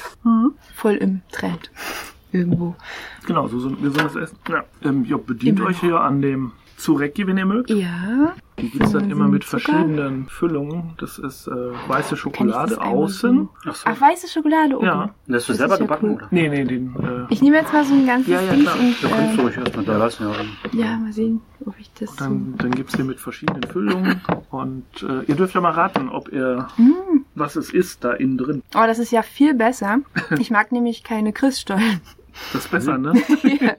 Voll 0.75 0.95
im 0.95 1.21
Trend. 1.31 1.71
irgendwo. 2.31 2.75
Genau, 3.25 3.47
so 3.47 3.59
so 3.59 3.69
das 3.69 4.15
Essen. 4.15 4.37
Ja, 4.49 4.63
ähm, 4.83 5.05
ja 5.05 5.17
bedient 5.17 5.59
Immer 5.59 5.69
euch 5.69 5.79
hier 5.79 5.99
an 5.99 6.21
dem 6.21 6.51
Zurecki, 6.77 7.25
wenn 7.27 7.37
ihr 7.37 7.45
mögt. 7.45 7.69
Ja. 7.69 8.35
Die 8.57 8.69
gibt's 8.69 8.91
dann 8.93 9.05
Mhm, 9.05 9.11
immer 9.11 9.27
mit 9.27 9.43
Zucker. 9.43 9.59
verschiedenen 9.63 10.27
Füllungen. 10.29 10.93
Das 10.97 11.17
ist 11.19 11.47
äh, 11.47 11.51
weiße 11.89 12.15
Schokolade 12.15 12.79
außen. 12.79 13.49
Ach 13.65 13.75
so. 13.75 13.89
Ach, 13.89 13.99
weiße 14.01 14.27
Schokolade 14.29 14.77
oben. 14.77 14.85
Ja. 14.85 15.01
Und 15.27 15.35
hast 15.35 15.47
du 15.49 15.51
Das 15.53 15.57
selber 15.57 15.73
ist 15.73 15.79
ja 15.81 15.85
gebacken, 15.85 16.09
cool. 16.11 16.15
oder? 16.15 16.27
Nee, 16.31 16.47
nee, 16.49 16.63
den. 16.63 16.95
Äh, 16.95 17.33
Ich 17.33 17.41
nehme 17.41 17.57
jetzt 17.57 17.73
mal 17.73 17.83
so 17.83 17.93
ein 17.93 18.05
ganzes 18.07 18.27
Ja, 18.29 18.41
ja, 18.41 18.53
Ding 18.53 18.61
klar. 18.63 18.79
und 18.79 18.95
Da 19.03 19.07
kannst 19.09 19.35
du 19.37 19.41
äh, 19.41 19.43
ruhig 19.43 19.57
erstmal 19.57 19.85
da 19.85 19.97
lassen, 19.97 20.23
ja. 20.71 20.85
ja, 20.85 20.97
mal 20.97 21.11
sehen, 21.11 21.41
ob 21.65 21.75
ich 21.79 21.91
das 21.99 22.11
so. 22.11 22.23
dann 22.23 22.55
dann 22.57 22.71
gibt's 22.71 22.93
den 22.95 23.07
mit 23.07 23.19
verschiedenen 23.19 23.63
Füllungen. 23.63 24.21
Und 24.51 24.85
äh, 25.03 25.23
ihr 25.25 25.35
dürft 25.35 25.53
ja 25.53 25.59
mal 25.61 25.71
raten, 25.71 26.07
ob 26.09 26.31
ihr 26.31 26.67
Mm. 26.77 27.25
was 27.35 27.57
es 27.57 27.71
ist 27.73 28.03
da 28.05 28.13
innen 28.13 28.37
drin. 28.37 28.63
Oh, 28.73 28.83
das 28.87 28.99
ist 28.99 29.11
ja 29.11 29.21
viel 29.21 29.53
besser. 29.53 29.99
Ich 30.39 30.49
mag 30.49 30.71
nämlich 30.71 31.03
keine 31.03 31.33
Christstollen. 31.33 31.99
Das 32.53 32.65
ist 32.65 32.71
besser, 32.71 32.97
ne? 32.97 33.13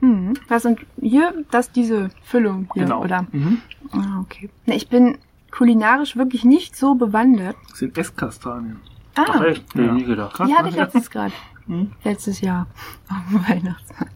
Hm. 0.00 0.34
Was 0.48 0.64
und 0.64 0.80
hier, 1.00 1.44
das 1.50 1.72
diese 1.72 2.10
Füllung 2.22 2.68
hier, 2.74 2.84
genau. 2.84 3.02
oder? 3.02 3.26
Mhm. 3.32 3.62
Ah, 3.92 4.20
okay. 4.20 4.48
Ich 4.66 4.88
bin 4.88 5.18
kulinarisch 5.50 6.16
wirklich 6.16 6.44
nicht 6.44 6.76
so 6.76 6.94
bewandert. 6.94 7.56
Das 7.70 7.78
sind 7.80 7.96
Esskastanien. 7.98 8.78
Ah, 9.16 9.24
Ach 9.28 9.40
echt? 9.42 9.74
Nee, 9.74 9.86
Ja. 9.86 9.92
nie 9.92 10.04
gedacht. 10.04 10.34
Krass, 10.36 10.48
die 10.48 10.54
hatte 10.54 10.68
ich 10.68 10.76
letztes 10.76 11.10
gerade. 11.10 11.32
Mhm. 11.68 11.92
Letztes 12.04 12.40
Jahr. 12.40 12.66
Am 13.08 13.44
Weihnachtsmarkt. 13.48 14.12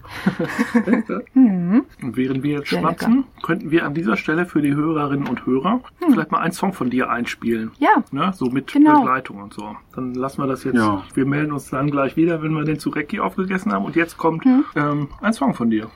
hm. 1.35 1.85
Und 2.03 2.17
während 2.17 2.43
wir 2.43 2.59
jetzt 2.59 2.71
Sehr 2.71 2.81
schmatzen, 2.81 3.25
könnten 3.43 3.71
wir 3.71 3.85
an 3.85 3.95
dieser 3.95 4.17
Stelle 4.17 4.47
für 4.47 4.63
die 4.63 4.75
Hörerinnen 4.75 5.29
und 5.29 5.47
Hörer 5.47 5.81
vielleicht 6.11 6.31
mal 6.33 6.39
einen 6.41 6.53
Song 6.53 6.73
von 6.73 6.91
dir 6.91 7.11
einspielen. 7.11 7.71
Ja, 7.79 8.03
Ne? 8.11 8.33
So 8.35 8.47
mit 8.47 8.73
Genau. 8.73 9.01
Begleitung 9.01 9.43
und 9.43 9.53
so. 9.55 9.77
Dann 9.95 10.15
lassen 10.15 10.43
wir 10.43 10.47
das 10.47 10.65
jetzt. 10.65 10.77
Ja. 10.77 11.03
Wir 11.15 11.27
melden 11.27 11.53
uns 11.53 11.71
dann 11.71 11.91
gleich 11.91 12.17
wieder, 12.17 12.43
wenn 12.43 12.53
wir 12.53 12.65
den 12.65 12.79
Zurecki 12.79 13.21
aufgegessen 13.21 13.73
haben. 13.73 13.85
Und 13.85 13.97
jetzt 13.97 14.17
kommt 14.19 14.45
Hm. 14.45 14.65
ähm, 14.75 15.09
ein 15.21 15.33
Song 15.33 15.55
von 15.55 15.71
dir. 15.71 15.91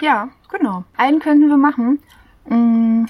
ja, 0.00 0.28
genau. 0.50 0.84
Einen 0.96 1.18
könnten 1.20 1.48
wir 1.48 1.56
machen. 1.58 1.98
Hm, 2.46 3.06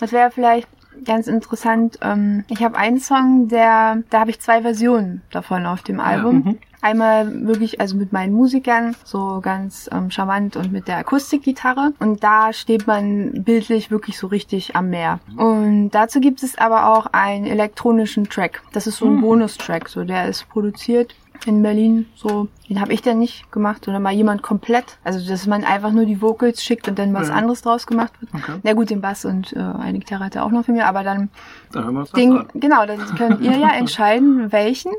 Das 0.00 0.12
wäre 0.12 0.30
vielleicht 0.30 0.68
ganz 1.04 1.26
interessant. 1.26 1.98
Ähm, 2.02 2.44
Ich 2.48 2.62
habe 2.62 2.76
einen 2.76 3.00
Song, 3.00 3.48
der, 3.48 4.02
da 4.10 4.20
habe 4.20 4.30
ich 4.30 4.40
zwei 4.40 4.62
Versionen 4.62 5.22
davon 5.30 5.66
auf 5.66 5.82
dem 5.82 5.98
Album. 6.00 6.36
Mhm. 6.44 6.58
Einmal 6.80 7.46
wirklich, 7.46 7.80
also 7.80 7.96
mit 7.96 8.12
meinen 8.12 8.32
Musikern, 8.34 8.94
so 9.04 9.40
ganz 9.42 9.88
ähm, 9.92 10.10
charmant 10.10 10.56
und 10.56 10.70
mit 10.72 10.86
der 10.88 10.98
Akustikgitarre. 10.98 11.92
Und 11.98 12.22
da 12.22 12.52
steht 12.52 12.86
man 12.86 13.42
bildlich 13.42 13.90
wirklich 13.90 14.16
so 14.18 14.28
richtig 14.28 14.76
am 14.76 14.90
Meer. 14.90 15.18
Und 15.36 15.90
dazu 15.90 16.20
gibt 16.20 16.42
es 16.42 16.56
aber 16.56 16.88
auch 16.96 17.06
einen 17.12 17.46
elektronischen 17.46 18.28
Track. 18.28 18.62
Das 18.72 18.86
ist 18.86 18.98
so 18.98 19.06
ein 19.06 19.16
Mhm. 19.16 19.20
Bonustrack, 19.22 19.88
so 19.88 20.04
der 20.04 20.28
ist 20.28 20.48
produziert 20.48 21.14
in 21.46 21.62
Berlin. 21.62 22.06
So, 22.16 22.48
den 22.68 22.80
habe 22.80 22.92
ich 22.92 23.00
dann 23.02 23.18
nicht 23.20 23.50
gemacht, 23.52 23.84
sondern 23.84 24.02
mal 24.02 24.12
jemand 24.12 24.42
komplett. 24.42 24.98
Also 25.04 25.26
dass 25.28 25.46
man 25.46 25.64
einfach 25.64 25.92
nur 25.92 26.04
die 26.04 26.20
Vocals 26.20 26.62
schickt 26.64 26.88
und 26.88 26.98
dann 26.98 27.14
was 27.14 27.28
Ja. 27.28 27.34
anderes 27.34 27.62
draus 27.62 27.86
gemacht 27.86 28.12
wird. 28.20 28.32
Okay. 28.34 28.58
Na 28.62 28.72
gut, 28.72 28.90
den 28.90 29.00
Bass 29.00 29.24
und 29.24 29.52
äh, 29.52 29.58
eine 29.58 29.98
Gitarre 30.00 30.24
hat 30.24 30.36
er 30.36 30.44
auch 30.44 30.50
noch 30.50 30.64
für 30.64 30.72
mir, 30.72 30.86
aber 30.86 31.02
dann 31.04 31.28
Dann 31.72 31.84
hören 31.84 31.94
wir 31.94 32.00
uns 32.00 32.10
das 32.10 32.20
Ding, 32.20 32.38
an. 32.38 32.46
genau, 32.54 32.86
dann 32.86 32.98
könnt 33.16 33.40
ihr 33.40 33.56
ja 33.56 33.68
entscheiden, 33.76 34.50
welchen. 34.52 34.92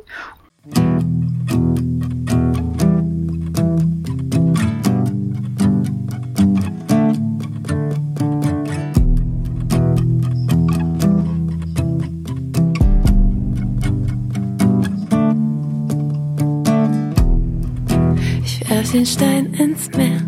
Ich 18.43 18.69
werf 18.69 18.91
den 18.91 19.05
Stein 19.05 19.53
ins 19.53 19.89
Meer 19.95 20.21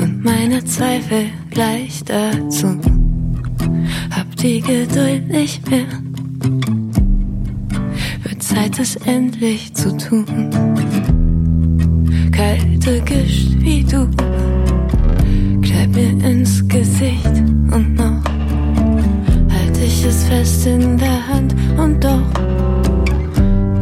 und 0.00 0.24
meine 0.24 0.64
Zweifel 0.64 1.26
gleich 1.50 2.04
dazu. 2.04 2.78
Hab 4.10 4.36
die 4.36 4.60
Geduld 4.60 5.28
nicht 5.28 5.68
mehr, 5.70 5.86
Zeit, 8.60 8.78
es 8.78 8.96
endlich 9.06 9.74
zu 9.74 9.96
tun. 9.96 10.50
Kalte 12.30 13.00
Gischt 13.00 13.52
wie 13.58 13.82
du, 13.82 14.06
kleib 15.62 15.90
mir 15.94 16.10
ins 16.28 16.66
Gesicht 16.68 17.36
und 17.70 17.94
noch 17.94 18.22
halt 19.52 19.78
ich 19.82 20.04
es 20.04 20.24
fest 20.24 20.66
in 20.66 20.98
der 20.98 21.26
Hand 21.28 21.54
und 21.78 22.04
doch 22.04 22.32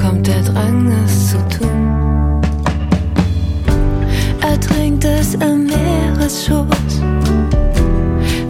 kommt 0.00 0.26
der 0.26 0.42
Drang, 0.42 0.92
es 1.04 1.30
zu 1.30 1.38
tun. 1.48 2.40
Ertrinkt 4.40 5.04
es 5.04 5.34
im 5.34 5.66
Meeresschoß, 5.66 7.02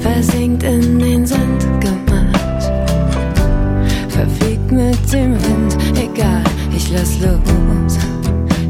versinkt 0.00 0.62
in 0.62 0.97
lass 6.98 7.18
los, 7.20 7.98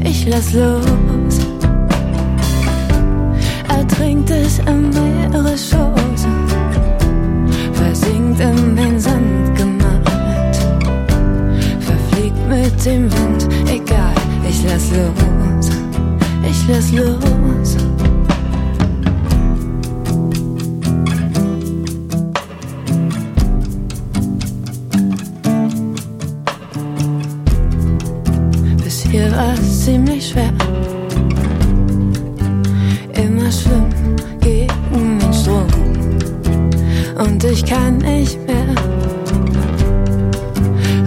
ich 0.03 0.27
lass 0.27 0.53
los. 0.53 0.85
Ertrinkt 3.67 4.29
es 4.29 4.59
im 4.59 4.89
Meeresschoß, 4.89 6.27
versinkt 7.73 8.39
in 8.39 8.75
den 8.75 8.99
Sand 8.99 9.55
gemacht 9.55 10.57
verfliegt 11.79 12.47
mit 12.47 12.85
dem 12.85 13.11
Wind, 13.11 13.47
egal, 13.67 14.13
ich 14.47 14.63
lass 14.63 14.91
los, 14.91 15.69
ich 16.43 16.67
lass 16.67 16.91
los. 16.91 17.98
Ziemlich 29.89 30.29
schwer. 30.29 30.53
Immer 33.15 33.51
schwimmen 33.51 34.15
gegen 34.39 35.19
den 35.19 35.33
Strom. 35.33 35.65
Und 37.17 37.43
ich 37.43 37.65
kann 37.65 37.97
nicht 37.97 38.37
mehr 38.45 38.67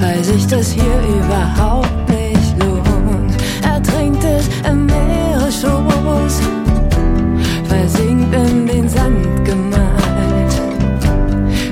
weil 0.00 0.24
sich 0.24 0.46
das 0.48 0.72
hier 0.72 0.98
überhaupt 1.16 2.08
nicht 2.08 2.52
lohnt. 2.58 3.34
Ertrinkt 3.62 4.24
es 4.24 4.48
im 4.68 4.86
Meeresschoß, 4.86 6.34
versinkt 7.68 8.34
in 8.34 8.66
den 8.66 8.88
Sand 8.88 9.44
gemalt, 9.44 10.54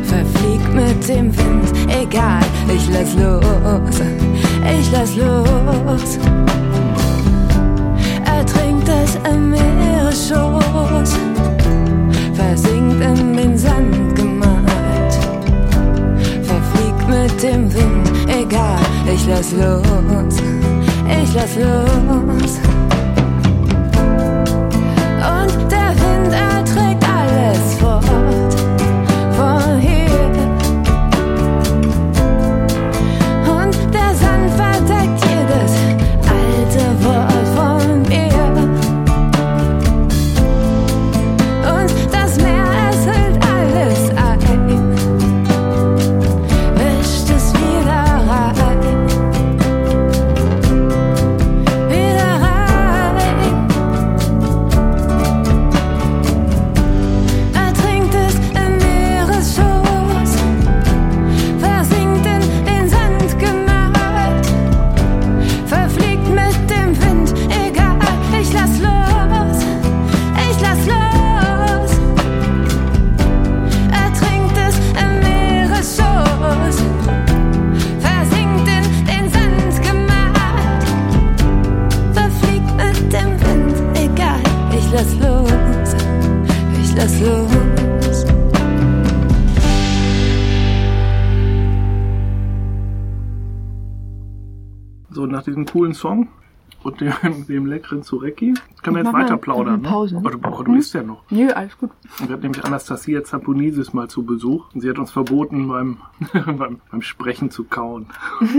verfliegt 0.04 0.72
mit 0.74 1.08
dem 1.08 1.36
Wind, 1.36 1.72
egal, 1.88 2.44
ich 2.72 2.88
lass 2.92 3.14
los, 3.14 4.00
ich 4.78 4.92
lass 4.92 5.16
los. 5.16 6.29
Meeresschoß, 10.20 11.14
versinkt 12.34 13.02
in 13.02 13.36
den 13.36 13.56
Sand 13.56 14.14
gemalt 14.14 15.14
verfliegt 16.42 17.08
mit 17.08 17.42
dem 17.42 17.72
Wind, 17.72 18.10
egal, 18.28 18.78
ich 19.12 19.26
lass 19.26 19.52
los, 19.52 20.36
ich 21.08 21.34
lass 21.34 21.56
los. 21.56 22.60
Und 25.38 25.72
der 25.72 25.94
Wind 26.00 26.32
erträgt 26.34 27.09
Song 95.94 96.28
und 96.82 97.00
dem, 97.00 97.12
dem 97.48 97.66
leckeren 97.66 98.02
Zurecki 98.02 98.54
können 98.82 98.96
wir 98.96 99.02
jetzt 99.04 99.12
weiter 99.12 99.36
plaudern. 99.36 99.74
eine 99.74 99.82
Pause. 99.82 100.14
Ne? 100.14 100.20
Aber 100.20 100.30
du, 100.30 100.38
aber 100.42 100.64
du 100.64 100.74
isst 100.76 100.94
ja 100.94 101.02
noch. 101.02 101.22
Nö, 101.30 101.48
alles 101.50 101.76
gut. 101.76 101.90
Und 102.18 102.28
wir 102.28 102.32
hatten 102.32 102.42
nämlich 102.42 102.64
Anastasia 102.64 103.22
Zamponisis 103.22 103.92
mal 103.92 104.08
zu 104.08 104.22
Besuch. 104.24 104.72
Und 104.74 104.80
sie 104.80 104.88
hat 104.88 104.98
uns 104.98 105.10
verboten, 105.10 105.68
beim, 105.68 105.98
beim, 106.56 106.80
beim 106.90 107.02
Sprechen 107.02 107.50
zu 107.50 107.64
kauen. 107.64 108.06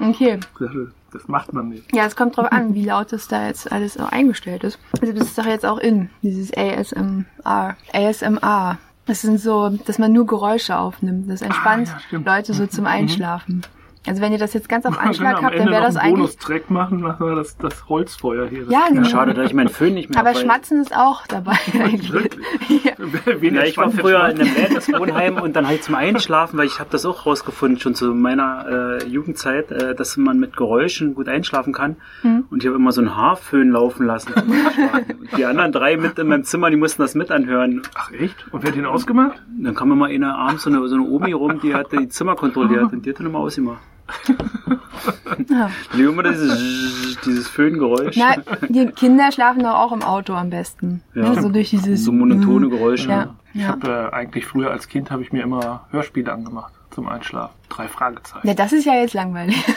Okay. 0.00 0.38
Das, 0.58 0.70
das 1.12 1.28
macht 1.28 1.52
man 1.52 1.68
nicht. 1.70 1.94
Ja, 1.94 2.04
es 2.04 2.14
kommt 2.16 2.36
drauf 2.36 2.52
an, 2.52 2.74
wie 2.74 2.84
laut 2.84 3.12
das 3.12 3.28
da 3.28 3.46
jetzt 3.46 3.70
alles 3.72 3.96
eingestellt 3.96 4.64
ist. 4.64 4.78
Also 5.00 5.12
das 5.14 5.28
ist 5.28 5.38
doch 5.38 5.46
jetzt 5.46 5.64
auch 5.66 5.78
in, 5.78 6.10
dieses 6.22 6.52
ASMR. 6.56 7.76
ASMR. 7.92 8.78
Das 9.06 9.22
sind 9.22 9.40
so, 9.40 9.70
dass 9.86 9.98
man 9.98 10.12
nur 10.12 10.26
Geräusche 10.26 10.76
aufnimmt. 10.78 11.30
Das 11.30 11.40
entspannt 11.40 11.88
Ah, 11.94 12.00
ja. 12.10 12.18
Leute 12.36 12.52
so 12.52 12.66
zum 12.66 12.84
Einschlafen. 12.86 13.62
Also 14.06 14.22
wenn 14.22 14.32
ihr 14.32 14.38
das 14.38 14.54
jetzt 14.54 14.68
ganz 14.68 14.86
auf 14.86 14.94
können 14.96 15.08
Anschlag 15.08 15.42
habt, 15.42 15.58
dann 15.58 15.70
wäre 15.70 15.82
das 15.82 15.96
einen 15.96 16.14
eigentlich... 16.14 16.36
Bonustrack 16.36 16.70
machen, 16.70 17.00
machen 17.00 17.26
wir 17.26 17.34
das, 17.34 17.56
das 17.56 17.88
Holzfeuer 17.88 18.46
hier. 18.48 18.64
Das 18.64 18.72
Ja, 18.72 18.88
genau. 18.88 19.08
schade, 19.08 19.34
dass 19.34 19.46
ich 19.46 19.54
meinen 19.54 19.68
Föhn 19.68 19.94
nicht 19.94 20.10
mehr 20.10 20.20
Aber 20.20 20.30
hab, 20.30 20.38
Schmatzen 20.38 20.80
ist 20.80 20.94
auch 20.94 21.26
dabei 21.26 21.58
eigentlich. 21.74 22.12
Wirklich? 22.12 22.46
ja. 22.84 22.92
Ja, 23.40 23.62
ich 23.64 23.76
war 23.76 23.90
früher 23.90 24.28
in 24.28 24.40
einem 24.40 24.54
Landeswohnheim 24.54 25.36
und 25.42 25.56
dann 25.56 25.66
halt 25.66 25.82
zum 25.82 25.94
Einschlafen, 25.94 26.58
weil 26.58 26.66
ich 26.66 26.78
habe 26.78 26.90
das 26.90 27.04
auch 27.04 27.26
rausgefunden, 27.26 27.80
schon 27.80 27.94
zu 27.94 28.14
meiner 28.14 29.00
äh, 29.00 29.06
Jugendzeit, 29.06 29.70
äh, 29.70 29.94
dass 29.94 30.16
man 30.16 30.38
mit 30.38 30.56
Geräuschen 30.56 31.14
gut 31.14 31.28
einschlafen 31.28 31.72
kann. 31.72 31.96
Hm. 32.22 32.44
Und 32.50 32.62
ich 32.62 32.66
habe 32.66 32.76
immer 32.76 32.92
so 32.92 33.00
einen 33.00 33.16
Haarföhn 33.16 33.70
laufen 33.70 34.06
lassen. 34.06 34.32
und 34.34 35.36
die 35.36 35.44
anderen 35.44 35.72
drei 35.72 35.96
mit 35.96 36.18
in 36.18 36.28
meinem 36.28 36.44
Zimmer, 36.44 36.70
die 36.70 36.76
mussten 36.76 37.02
das 37.02 37.14
mit 37.14 37.30
anhören. 37.30 37.82
Ach 37.94 38.12
echt? 38.12 38.46
Und 38.52 38.62
wer 38.62 38.70
hat 38.70 38.76
den 38.76 38.86
ausgemacht? 38.86 39.42
Dann 39.58 39.74
kam 39.74 39.92
immer 39.92 40.06
eine 40.06 40.34
abends 40.34 40.62
so 40.62 40.70
eine, 40.70 40.86
so 40.88 40.94
eine 40.94 41.04
Omi 41.04 41.32
rum, 41.32 41.60
die 41.60 41.74
hat 41.74 41.92
die 41.92 42.08
Zimmer 42.08 42.36
kontrolliert 42.36 42.92
und 42.92 43.04
die 43.04 43.10
hat 43.10 43.18
dann 43.18 43.26
immer 43.26 43.38
ausgemacht. 43.38 43.80
Ja. 45.48 45.70
Die 45.96 46.02
immer 46.02 46.22
dieses, 46.24 47.16
dieses 47.24 47.48
Föhngeräusch. 47.48 48.16
Na, 48.16 48.34
die 48.68 48.86
Kinder 48.86 49.30
schlafen 49.32 49.62
doch 49.62 49.74
auch 49.74 49.92
im 49.92 50.02
Auto 50.02 50.34
am 50.34 50.50
besten. 50.50 51.02
Ja. 51.14 51.30
Ne, 51.30 51.40
So 51.40 51.48
durch 51.48 51.70
dieses... 51.70 52.04
so 52.04 52.12
monotone 52.12 52.68
Geräusche. 52.68 53.08
Ja, 53.08 53.34
Ich 53.54 53.60
ja. 53.62 53.68
habe 53.68 54.10
äh, 54.12 54.14
eigentlich 54.14 54.46
früher 54.46 54.70
als 54.70 54.88
Kind 54.88 55.10
habe 55.10 55.22
ich 55.22 55.32
mir 55.32 55.42
immer 55.42 55.86
Hörspiele 55.90 56.32
angemacht 56.32 56.72
zum 56.90 57.08
Einschlafen. 57.08 57.54
Drei 57.68 57.86
Fragezeichen. 57.88 58.46
Ja, 58.46 58.54
das 58.54 58.72
ist 58.72 58.84
ja 58.84 58.94
jetzt 58.94 59.14
langweilig. 59.14 59.62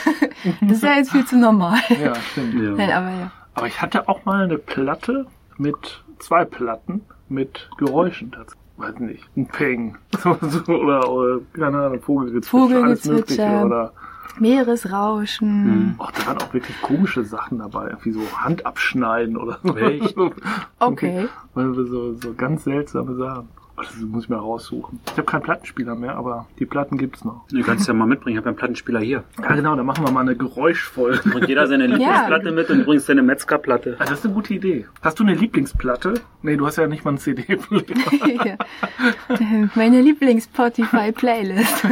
Das 0.60 0.72
ist 0.78 0.82
ja 0.82 0.94
jetzt 0.96 1.12
viel 1.12 1.24
zu 1.24 1.36
normal. 1.38 1.78
Ja, 2.02 2.16
stimmt. 2.16 2.54
Ja. 2.54 2.70
Nein, 2.72 2.90
aber 2.90 3.10
ja. 3.10 3.30
Aber 3.54 3.66
ich 3.68 3.80
hatte 3.80 4.08
auch 4.08 4.24
mal 4.24 4.42
eine 4.42 4.58
Platte 4.58 5.26
mit 5.56 6.02
zwei 6.18 6.44
Platten 6.44 7.02
mit 7.28 7.70
Geräuschen 7.78 8.32
dazu. 8.32 8.56
Weiß 8.76 8.98
nicht, 8.98 9.22
ein 9.36 9.46
Peng 9.46 9.98
so, 10.20 10.36
so, 10.40 10.72
oder, 10.72 11.08
oder 11.08 11.38
keine 11.52 11.78
Ahnung, 11.78 12.00
Vogelgezwitscher, 12.00 12.82
alles 12.82 13.02
Vogelgezwitscher. 13.02 13.48
Mögliche 13.48 13.66
oder 13.66 13.92
Meeresrauschen. 14.38 15.94
ach, 15.98 16.10
da 16.12 16.26
waren 16.26 16.38
auch 16.38 16.52
wirklich 16.54 16.80
komische 16.82 17.24
Sachen 17.24 17.58
dabei, 17.58 17.88
irgendwie 17.88 18.12
so 18.12 18.20
Hand 18.36 18.64
abschneiden 18.66 19.36
oder 19.36 19.58
so. 19.62 19.76
Echt? 19.76 20.14
Okay. 20.78 21.28
Weil 21.54 21.76
wir 21.76 21.86
so, 21.86 22.14
so 22.14 22.34
ganz 22.34 22.64
seltsame 22.64 23.14
Sachen. 23.14 23.48
Oh, 23.76 23.80
das 23.82 23.94
muss 24.00 24.24
ich 24.24 24.28
mal 24.30 24.38
raussuchen. 24.38 25.00
Ich 25.06 25.12
habe 25.12 25.24
keinen 25.24 25.42
Plattenspieler 25.42 25.94
mehr, 25.94 26.16
aber 26.16 26.46
die 26.58 26.66
Platten 26.66 26.98
gibt's 26.98 27.24
noch. 27.24 27.46
Du 27.50 27.62
kannst 27.62 27.88
ja 27.88 27.94
mal 27.94 28.06
mitbringen, 28.06 28.34
ich 28.34 28.38
habe 28.38 28.46
ja 28.46 28.50
einen 28.50 28.58
Plattenspieler 28.58 29.00
hier. 29.00 29.24
Ja 29.40 29.54
genau, 29.54 29.74
dann 29.76 29.86
machen 29.86 30.04
wir 30.04 30.10
mal 30.10 30.20
eine 30.20 30.36
Geräuschfolge. 30.36 31.20
Bringt 31.30 31.48
jeder 31.48 31.66
seine 31.68 31.86
Lieblingsplatte 31.88 32.50
mit 32.52 32.68
und 32.68 32.80
du 32.80 32.84
bringst 32.84 33.08
deine 33.08 33.22
Metzgerplatte. 33.22 33.96
Ah, 33.98 34.04
das 34.04 34.18
ist 34.18 34.24
eine 34.26 34.34
gute 34.34 34.52
Idee. 34.54 34.86
Hast 35.00 35.20
du 35.20 35.22
eine 35.24 35.34
Lieblingsplatte? 35.34 36.14
Nee, 36.42 36.56
du 36.56 36.66
hast 36.66 36.76
ja 36.76 36.86
nicht 36.86 37.04
mal 37.04 37.12
einen 37.12 37.18
CD-Player. 37.18 38.44
ja. 38.44 38.56
Meine 39.74 40.00
Lieblings-Spotify-Playlist. 40.02 41.86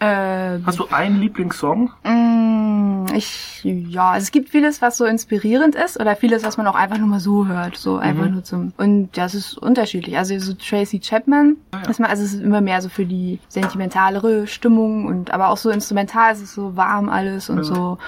Äh, 0.00 0.58
Hast 0.64 0.78
du 0.78 0.86
einen 0.90 1.20
Lieblingssong? 1.20 1.90
mm, 2.04 3.06
ich, 3.14 3.62
ja, 3.64 4.10
also 4.10 4.24
es 4.24 4.30
gibt 4.30 4.50
vieles, 4.50 4.82
was 4.82 4.96
so 4.96 5.04
inspirierend 5.04 5.74
ist 5.74 5.98
oder 5.98 6.14
vieles, 6.16 6.44
was 6.44 6.56
man 6.56 6.66
auch 6.66 6.74
einfach 6.74 6.98
nur 6.98 7.08
mal 7.08 7.20
so 7.20 7.46
hört, 7.46 7.76
so 7.76 7.96
einfach 7.96 8.28
nur 8.28 8.44
zum, 8.44 8.72
und 8.76 9.16
das 9.16 9.34
ist 9.34 9.56
unterschiedlich. 9.56 10.16
Also 10.16 10.38
so 10.38 10.52
Tracy 10.54 11.00
Chapman, 11.00 11.56
dass 11.86 11.98
man, 11.98 12.10
also 12.10 12.22
es 12.22 12.34
ist 12.34 12.42
immer 12.42 12.60
mehr 12.60 12.80
so 12.82 12.88
für 12.88 13.06
die 13.06 13.38
sentimentalere 13.48 14.46
Stimmung 14.46 15.06
und 15.06 15.32
aber 15.32 15.48
auch 15.48 15.56
so 15.56 15.70
instrumental, 15.70 16.32
es 16.32 16.42
ist 16.42 16.54
so 16.54 16.76
warm 16.76 17.08
alles 17.08 17.50
und 17.50 17.64
so, 17.64 17.98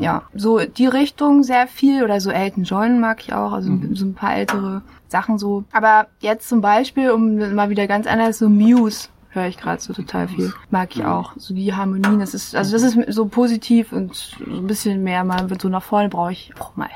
ja, 0.00 0.22
so 0.34 0.60
die 0.60 0.86
Richtung 0.86 1.42
sehr 1.42 1.66
viel 1.66 2.02
oder 2.04 2.20
so 2.20 2.30
Elton 2.30 2.64
John 2.64 3.00
mag 3.00 3.20
ich 3.22 3.32
auch, 3.32 3.52
also 3.52 3.70
so 3.92 4.06
ein 4.06 4.14
paar 4.14 4.34
ältere 4.36 4.82
Sachen 5.08 5.38
so. 5.38 5.64
Aber 5.72 6.06
jetzt 6.20 6.48
zum 6.48 6.60
Beispiel, 6.60 7.10
um 7.10 7.54
mal 7.54 7.70
wieder 7.70 7.86
ganz 7.86 8.06
anders, 8.06 8.38
so 8.38 8.48
Muse 8.48 9.08
höre 9.34 9.46
ich 9.48 9.56
gerade 9.58 9.80
so 9.82 9.92
total 9.92 10.28
viel. 10.28 10.52
Mag 10.70 10.94
ich 10.94 11.04
auch. 11.04 11.32
So 11.36 11.54
die 11.54 11.74
Harmonien, 11.74 12.20
das 12.20 12.34
ist, 12.34 12.54
also 12.54 12.72
das 12.72 12.82
ist 12.82 13.12
so 13.14 13.26
positiv 13.26 13.92
und 13.92 14.14
so 14.14 14.44
ein 14.46 14.66
bisschen 14.66 15.02
mehr, 15.02 15.24
mal 15.24 15.50
wird 15.50 15.60
so 15.62 15.68
nach 15.68 15.82
vorne 15.82 16.08
brauche 16.08 16.32
ich 16.32 16.52
auch 16.58 16.76
mal. 16.76 16.88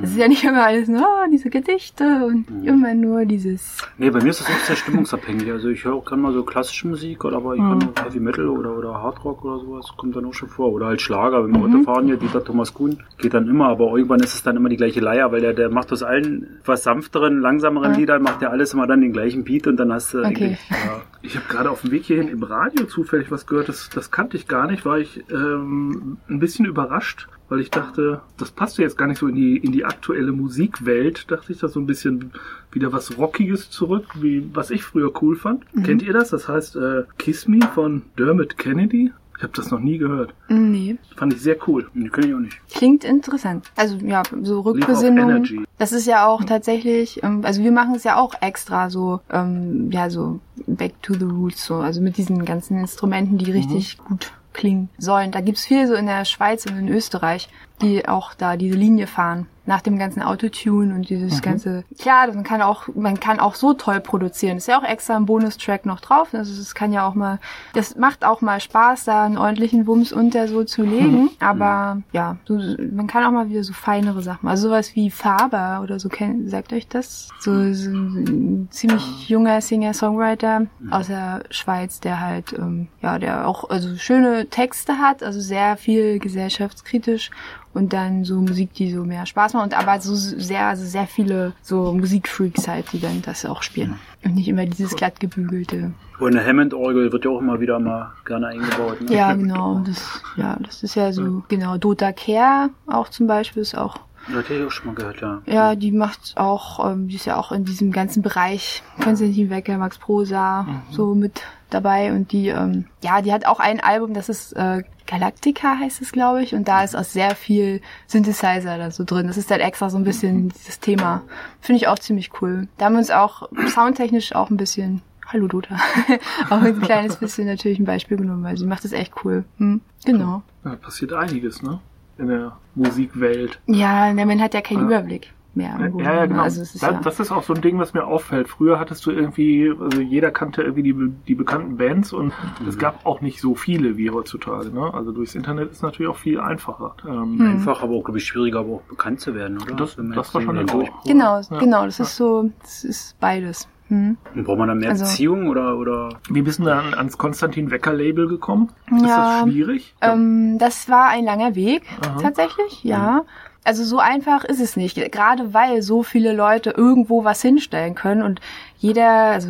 Das 0.00 0.10
ist 0.10 0.16
ja 0.18 0.28
nicht 0.28 0.44
immer 0.44 0.64
alles 0.64 0.88
nur 0.88 1.02
oh, 1.02 1.30
diese 1.30 1.48
Gedichte 1.50 2.26
und 2.26 2.46
immer 2.64 2.94
nur 2.94 3.24
dieses. 3.24 3.78
Nee, 3.98 4.10
bei 4.10 4.22
mir 4.22 4.30
ist 4.30 4.40
das 4.40 4.48
auch 4.48 4.58
sehr 4.66 4.76
stimmungsabhängig. 4.76 5.50
Also 5.50 5.68
ich 5.68 5.84
höre 5.84 5.94
auch 5.94 6.04
gerne 6.04 6.22
mal 6.22 6.32
so 6.32 6.42
klassische 6.42 6.88
Musik, 6.88 7.24
oder 7.24 7.36
aber 7.36 7.54
ich 7.54 7.60
kann 7.60 7.82
auch 7.82 8.04
Heavy 8.04 8.20
Metal 8.20 8.48
oder, 8.48 8.76
oder 8.76 8.94
Hardrock 8.94 9.44
oder 9.44 9.58
sowas, 9.60 9.86
kommt 9.96 10.16
dann 10.16 10.24
auch 10.24 10.34
schon 10.34 10.48
vor. 10.48 10.72
Oder 10.72 10.86
halt 10.86 11.00
Schlager, 11.00 11.44
wenn 11.44 11.52
wir 11.52 11.60
Auto 11.60 11.82
fahren 11.84 12.06
hier, 12.06 12.16
Dieter 12.16 12.42
Thomas 12.44 12.74
Kuhn, 12.74 13.02
geht 13.18 13.34
dann 13.34 13.48
immer, 13.48 13.68
aber 13.68 13.94
irgendwann 13.96 14.20
ist 14.20 14.34
es 14.34 14.42
dann 14.42 14.56
immer 14.56 14.68
die 14.68 14.76
gleiche 14.76 15.00
Leier, 15.00 15.30
weil 15.32 15.40
der, 15.40 15.52
der 15.54 15.70
macht 15.70 15.92
aus 15.92 16.02
allen 16.02 16.60
was 16.64 16.82
sanfteren, 16.82 17.40
langsameren 17.40 17.92
Ja. 17.92 17.98
Liedern, 17.98 18.22
macht 18.22 18.40
der 18.42 18.50
alles 18.50 18.72
immer 18.74 18.86
dann 18.86 19.00
den 19.00 19.12
gleichen 19.12 19.44
Beat 19.44 19.66
und 19.66 19.76
dann 19.76 19.92
hast 19.92 20.14
du 20.14 20.18
Okay. 20.18 20.26
eigentlich, 20.28 20.58
ja, 20.70 21.02
Ich 21.22 21.36
habe 21.36 21.46
gerade 21.48 21.65
auf 21.70 21.82
dem 21.82 21.90
Weg 21.90 22.04
hierhin 22.04 22.28
im 22.28 22.42
Radio 22.42 22.86
zufällig 22.86 23.30
was 23.30 23.46
gehört, 23.46 23.68
das, 23.68 23.90
das 23.90 24.10
kannte 24.10 24.36
ich 24.36 24.48
gar 24.48 24.66
nicht, 24.66 24.84
war 24.84 24.98
ich 24.98 25.24
ähm, 25.30 26.18
ein 26.28 26.38
bisschen 26.38 26.66
überrascht, 26.66 27.28
weil 27.48 27.60
ich 27.60 27.70
dachte, 27.70 28.20
das 28.36 28.50
passt 28.50 28.78
ja 28.78 28.84
jetzt 28.84 28.98
gar 28.98 29.06
nicht 29.06 29.18
so 29.18 29.28
in 29.28 29.34
die, 29.34 29.56
in 29.56 29.72
die 29.72 29.84
aktuelle 29.84 30.32
Musikwelt, 30.32 31.30
dachte 31.30 31.52
ich, 31.52 31.58
da 31.58 31.68
so 31.68 31.80
ein 31.80 31.86
bisschen 31.86 32.32
wieder 32.72 32.92
was 32.92 33.16
Rockiges 33.16 33.70
zurück, 33.70 34.06
wie 34.20 34.48
was 34.52 34.70
ich 34.70 34.82
früher 34.82 35.12
cool 35.22 35.36
fand. 35.36 35.64
Kennt 35.84 36.02
ihr 36.02 36.12
das? 36.12 36.30
Das 36.30 36.48
heißt 36.48 36.76
äh, 36.76 37.04
Kiss 37.18 37.46
Me 37.46 37.60
von 37.74 38.02
Dermot 38.18 38.58
Kennedy. 38.58 39.12
Ich 39.36 39.42
habe 39.42 39.52
das 39.54 39.70
noch 39.70 39.80
nie 39.80 39.98
gehört. 39.98 40.34
Nee. 40.48 40.96
Fand 41.14 41.34
ich 41.34 41.42
sehr 41.42 41.56
cool. 41.68 41.90
die 41.94 42.08
kenne 42.08 42.26
ich 42.26 42.34
auch 42.34 42.38
nicht. 42.38 42.58
Klingt 42.70 43.04
interessant. 43.04 43.70
Also 43.76 43.96
ja, 43.98 44.22
so 44.42 44.60
Rückbesinnung. 44.60 45.44
Das 45.78 45.92
ist 45.92 46.06
ja 46.06 46.26
auch 46.26 46.44
tatsächlich, 46.44 47.22
ähm, 47.22 47.42
also 47.44 47.62
wir 47.62 47.72
machen 47.72 47.94
es 47.94 48.04
ja 48.04 48.16
auch 48.16 48.34
extra 48.40 48.88
so, 48.88 49.20
ähm, 49.30 49.90
ja, 49.92 50.08
so 50.08 50.40
back 50.66 51.02
to 51.02 51.14
the 51.14 51.24
roots, 51.24 51.66
so, 51.66 51.76
also 51.76 52.00
mit 52.00 52.16
diesen 52.16 52.44
ganzen 52.44 52.78
Instrumenten, 52.78 53.36
die 53.36 53.50
richtig 53.52 53.98
gut 53.98 54.32
klingen 54.54 54.88
sollen. 54.98 55.32
Da 55.32 55.42
gibt's 55.42 55.66
viel 55.66 55.86
so 55.86 55.94
in 55.94 56.06
der 56.06 56.24
Schweiz 56.24 56.64
und 56.66 56.78
in 56.78 56.88
Österreich, 56.88 57.48
die 57.82 58.08
auch 58.08 58.34
da 58.34 58.56
diese 58.56 58.76
Linie 58.76 59.06
fahren. 59.06 59.46
Nach 59.68 59.80
dem 59.80 59.98
ganzen 59.98 60.22
Autotune 60.22 60.94
und 60.94 61.10
dieses 61.10 61.42
ganze, 61.42 61.82
klar, 61.98 62.28
man 62.28 62.44
kann 62.44 62.62
auch, 62.62 62.86
man 62.94 63.18
kann 63.18 63.40
auch 63.40 63.56
so 63.56 63.74
toll 63.74 63.98
produzieren. 63.98 64.58
Ist 64.58 64.68
ja 64.68 64.78
auch 64.78 64.84
extra 64.84 65.16
ein 65.16 65.26
Bonustrack 65.26 65.86
noch 65.86 65.98
drauf. 65.98 66.28
Also 66.34 66.52
es 66.62 66.76
kann 66.76 66.92
ja 66.92 67.04
auch 67.04 67.16
mal, 67.16 67.40
das 67.74 67.96
macht 67.96 68.24
auch 68.24 68.40
mal 68.42 68.60
Spaß, 68.60 69.06
da 69.06 69.24
einen 69.24 69.36
ordentlichen 69.36 69.88
Wumms 69.88 70.12
unter 70.12 70.46
so 70.46 70.62
zu 70.62 70.84
legen. 70.84 71.30
Aber 71.40 72.00
ja, 72.12 72.36
so, 72.44 72.54
man 72.54 73.08
kann 73.08 73.24
auch 73.24 73.32
mal 73.32 73.50
wieder 73.50 73.64
so 73.64 73.72
feinere 73.72 74.22
Sachen. 74.22 74.48
Also 74.48 74.68
sowas 74.68 74.94
wie 74.94 75.10
Faber 75.10 75.80
oder 75.82 75.98
so, 75.98 76.08
kennt, 76.08 76.48
sagt 76.48 76.72
euch 76.72 76.86
das? 76.86 77.30
So, 77.40 77.50
so 77.72 77.90
ein 77.90 78.68
ziemlich 78.70 79.28
junger 79.28 79.60
Singer-Songwriter 79.60 80.66
aus 80.92 81.08
der 81.08 81.42
Schweiz, 81.50 81.98
der 81.98 82.20
halt, 82.20 82.52
ähm, 82.52 82.86
ja, 83.02 83.18
der 83.18 83.48
auch 83.48 83.68
also 83.68 83.96
schöne 83.96 84.46
Texte 84.46 84.98
hat, 84.98 85.24
also 85.24 85.40
sehr 85.40 85.76
viel 85.76 86.20
gesellschaftskritisch 86.20 87.32
und 87.76 87.92
dann 87.92 88.24
so 88.24 88.40
Musik, 88.40 88.72
die 88.72 88.90
so 88.90 89.04
mehr 89.04 89.26
Spaß 89.26 89.52
macht 89.52 89.64
und 89.66 89.78
aber 89.78 90.00
so 90.00 90.14
sehr, 90.14 90.66
also 90.66 90.84
sehr 90.84 91.06
viele 91.06 91.52
so 91.60 91.92
Musikfreaks 91.92 92.66
halt, 92.66 92.90
die 92.92 93.00
dann 93.00 93.20
das 93.20 93.44
auch 93.44 93.62
spielen. 93.62 93.98
Und 94.24 94.34
nicht 94.34 94.48
immer 94.48 94.64
dieses 94.64 94.96
glatt 94.96 95.20
gebügelte. 95.20 95.92
Und 96.18 96.34
eine 96.34 96.44
Hammond-Orgel 96.44 97.12
wird 97.12 97.26
ja 97.26 97.30
auch 97.30 97.40
immer 97.40 97.60
wieder 97.60 97.78
mal 97.78 98.14
gerne 98.24 98.48
eingebaut. 98.48 99.02
Ne? 99.02 99.14
Ja, 99.14 99.32
genau. 99.34 99.82
Das, 99.86 100.22
ja, 100.36 100.56
das 100.60 100.82
ist 100.82 100.94
ja 100.94 101.12
so, 101.12 101.42
genau. 101.48 101.76
Dota 101.76 102.12
Care 102.12 102.70
auch 102.86 103.10
zum 103.10 103.26
Beispiel 103.26 103.60
ist 103.60 103.76
auch 103.76 103.98
Das 104.28 104.48
hätte 104.48 104.54
ich 104.54 104.66
auch 104.66 104.70
schon 104.70 104.86
mal 104.86 104.94
gehört, 104.94 105.20
ja. 105.20 105.42
Ja, 105.44 105.74
die 105.74 105.92
macht 105.92 106.32
auch, 106.36 106.90
ähm, 106.90 107.08
die 107.08 107.16
ist 107.16 107.26
ja 107.26 107.36
auch 107.36 107.52
in 107.52 107.66
diesem 107.66 107.92
ganzen 107.92 108.22
Bereich 108.22 108.82
Konstantin 109.02 109.50
Wecker, 109.50 109.76
Max 109.76 109.98
Prosa 109.98 110.66
so 110.90 111.14
mit 111.14 111.42
dabei 111.70 112.12
und 112.12 112.32
die, 112.32 112.48
ähm, 112.48 112.86
ja, 113.02 113.22
die 113.22 113.32
hat 113.32 113.46
auch 113.46 113.60
ein 113.60 113.80
Album, 113.80 114.14
das 114.14 114.28
ist 114.28 114.52
äh, 114.52 114.82
Galactica 115.06 115.78
heißt 115.78 116.02
es, 116.02 116.12
glaube 116.12 116.42
ich, 116.42 116.54
und 116.54 116.66
da 116.68 116.82
ist 116.82 116.96
auch 116.96 117.04
sehr 117.04 117.34
viel 117.36 117.80
Synthesizer 118.06 118.76
da 118.76 118.90
so 118.90 119.04
drin. 119.04 119.28
Das 119.28 119.36
ist 119.36 119.50
halt 119.50 119.62
extra 119.62 119.88
so 119.88 119.96
ein 119.96 120.04
bisschen 120.04 120.48
dieses 120.48 120.80
Thema. 120.80 121.22
Finde 121.60 121.80
ich 121.80 121.88
auch 121.88 121.98
ziemlich 121.98 122.30
cool. 122.42 122.66
Da 122.76 122.86
haben 122.86 122.94
wir 122.94 122.98
uns 122.98 123.10
auch 123.10 123.48
soundtechnisch 123.68 124.34
auch 124.34 124.50
ein 124.50 124.56
bisschen 124.56 125.02
Hallo 125.26 125.48
Dota. 125.48 125.76
auch 126.50 126.60
ein 126.60 126.80
kleines 126.80 127.16
bisschen 127.20 127.46
natürlich 127.46 127.78
ein 127.78 127.84
Beispiel 127.84 128.16
genommen, 128.16 128.44
weil 128.44 128.56
sie 128.56 128.66
macht 128.66 128.84
das 128.84 128.92
echt 128.92 129.12
cool. 129.24 129.44
Hm, 129.58 129.80
genau. 130.04 130.42
Da 130.62 130.76
passiert 130.76 131.12
einiges, 131.12 131.62
ne? 131.62 131.80
In 132.18 132.28
der 132.28 132.56
Musikwelt. 132.74 133.60
Ja, 133.66 134.12
man 134.12 134.40
hat 134.40 134.54
ja 134.54 134.60
keinen 134.60 134.80
Ja. 134.80 134.98
Überblick. 134.98 135.32
Mehr. 135.56 135.74
im 135.76 135.98
Ja, 135.98 136.04
ja, 136.04 136.10
genommen. 136.12 136.28
genau. 136.28 136.42
Also 136.42 136.62
es 136.62 136.74
ist 136.74 136.82
das, 136.82 136.90
ja, 136.90 137.00
das 137.02 137.20
ist 137.20 137.32
auch 137.32 137.42
so 137.42 137.54
ein 137.54 137.60
Ding, 137.62 137.78
was 137.78 137.94
mir 137.94 138.04
auffällt. 138.06 138.48
Früher 138.48 138.78
hattest 138.78 139.04
du 139.06 139.10
irgendwie, 139.10 139.72
also 139.80 140.00
jeder 140.00 140.30
kannte 140.30 140.62
irgendwie 140.62 140.82
die, 140.82 140.94
die 141.26 141.34
bekannten 141.34 141.76
Bands 141.76 142.12
und 142.12 142.26
Mhm. 142.60 142.68
es 142.68 142.78
gab 142.78 143.04
auch 143.06 143.20
nicht 143.20 143.40
so 143.40 143.54
viele 143.54 143.96
wie 143.96 144.10
heutzutage. 144.10 144.70
Ne? 144.70 144.92
Also 144.92 145.12
durchs 145.12 145.34
Internet 145.34 145.70
ist 145.72 145.82
natürlich 145.82 146.10
auch 146.10 146.18
viel 146.18 146.38
einfacher. 146.40 146.94
Ähm, 147.06 147.38
Hm. 147.38 147.50
Einfach, 147.56 147.82
aber 147.82 147.94
auch, 147.94 148.04
glaube 148.04 148.18
ich, 148.18 148.24
schwieriger, 148.24 148.60
aber 148.60 148.74
auch 148.74 148.82
bekannt 148.82 149.20
zu 149.20 149.34
werden, 149.34 149.56
oder? 149.62 149.74
Das, 149.74 149.96
das 149.96 150.34
wahrscheinlich 150.34 150.70
so 150.70 150.78
auch. 150.78 150.82
durch- 150.82 150.92
genau, 151.06 151.40
Ja. 151.40 151.58
genau, 151.58 151.84
das 151.86 151.98
ist 152.00 152.16
so, 152.16 152.50
das 152.62 152.84
ist 152.84 153.18
beides. 153.18 153.68
Hm. 153.88 154.16
Braucht 154.34 154.58
man 154.58 154.66
dann 154.66 154.78
mehr 154.78 154.88
Also- 154.90 155.04
Beziehung 155.04 155.46
oder, 155.48 155.76
oder? 155.78 156.08
Wie 156.28 156.42
bist 156.42 156.58
du 156.58 156.64
dann 156.64 156.92
ans 156.94 157.16
Konstantin 157.18 157.70
Wecker 157.70 157.92
Label 157.92 158.26
gekommen? 158.26 158.70
Ist 158.90 159.02
Ja, 159.06 159.42
das 159.42 159.42
schwierig? 159.52 159.94
Ähm, 160.00 160.58
das 160.58 160.88
war 160.88 161.08
ein 161.10 161.24
langer 161.24 161.54
Weg, 161.54 161.82
Aha. 162.04 162.18
tatsächlich, 162.20 162.82
ja. 162.82 163.22
Also 163.66 163.84
so 163.84 163.98
einfach 163.98 164.44
ist 164.44 164.60
es 164.60 164.76
nicht, 164.76 164.94
gerade 165.10 165.52
weil 165.52 165.82
so 165.82 166.04
viele 166.04 166.32
Leute 166.32 166.70
irgendwo 166.70 167.24
was 167.24 167.42
hinstellen 167.42 167.96
können 167.96 168.22
und 168.22 168.40
jeder, 168.78 169.10
also 169.32 169.48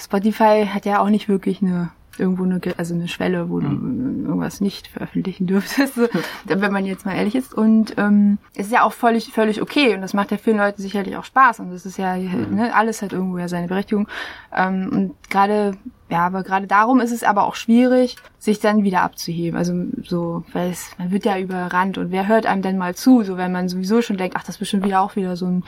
Spotify 0.00 0.70
hat 0.72 0.86
ja 0.86 1.00
auch 1.00 1.08
nicht 1.08 1.28
wirklich 1.28 1.60
eine 1.60 1.90
irgendwo 2.18 2.44
eine, 2.44 2.60
also 2.76 2.94
eine 2.94 3.08
Schwelle, 3.08 3.50
wo 3.50 3.60
du 3.60 3.66
irgendwas 3.66 4.60
nicht 4.60 4.88
veröffentlichen 4.88 5.46
dürftest, 5.46 5.98
wenn 6.44 6.72
man 6.72 6.86
jetzt 6.86 7.06
mal 7.06 7.14
ehrlich 7.14 7.34
ist. 7.34 7.54
Und 7.54 7.94
ähm, 7.96 8.38
es 8.54 8.66
ist 8.66 8.72
ja 8.72 8.82
auch 8.82 8.92
völlig, 8.92 9.32
völlig 9.32 9.60
okay 9.62 9.94
und 9.94 10.00
das 10.00 10.14
macht 10.14 10.30
ja 10.30 10.36
vielen 10.36 10.58
Leuten 10.58 10.80
sicherlich 10.80 11.16
auch 11.16 11.24
Spaß 11.24 11.60
und 11.60 11.70
das 11.70 11.86
ist 11.86 11.98
ja, 11.98 12.16
ne, 12.16 12.74
alles 12.74 13.02
hat 13.02 13.12
irgendwo 13.12 13.38
ja 13.38 13.48
seine 13.48 13.68
Berechtigung. 13.68 14.08
Ähm, 14.54 14.90
und 14.92 15.30
gerade, 15.30 15.72
ja, 16.10 16.26
aber 16.26 16.42
gerade 16.42 16.66
darum 16.66 17.00
ist 17.00 17.12
es 17.12 17.22
aber 17.22 17.44
auch 17.44 17.54
schwierig, 17.54 18.16
sich 18.38 18.60
dann 18.60 18.84
wieder 18.84 19.02
abzuheben. 19.02 19.58
Also 19.58 19.74
so, 20.02 20.44
weil 20.52 20.70
es, 20.70 20.90
man 20.98 21.10
wird 21.10 21.24
ja 21.24 21.38
überrannt 21.38 21.98
und 21.98 22.10
wer 22.10 22.28
hört 22.28 22.46
einem 22.46 22.62
denn 22.62 22.78
mal 22.78 22.94
zu, 22.94 23.22
so 23.22 23.36
wenn 23.36 23.52
man 23.52 23.68
sowieso 23.68 24.02
schon 24.02 24.16
denkt, 24.16 24.36
ach, 24.36 24.42
das 24.42 24.56
ist 24.56 24.60
bestimmt 24.60 24.84
wieder 24.84 25.00
auch 25.00 25.16
wieder 25.16 25.36
so 25.36 25.46
ein, 25.46 25.64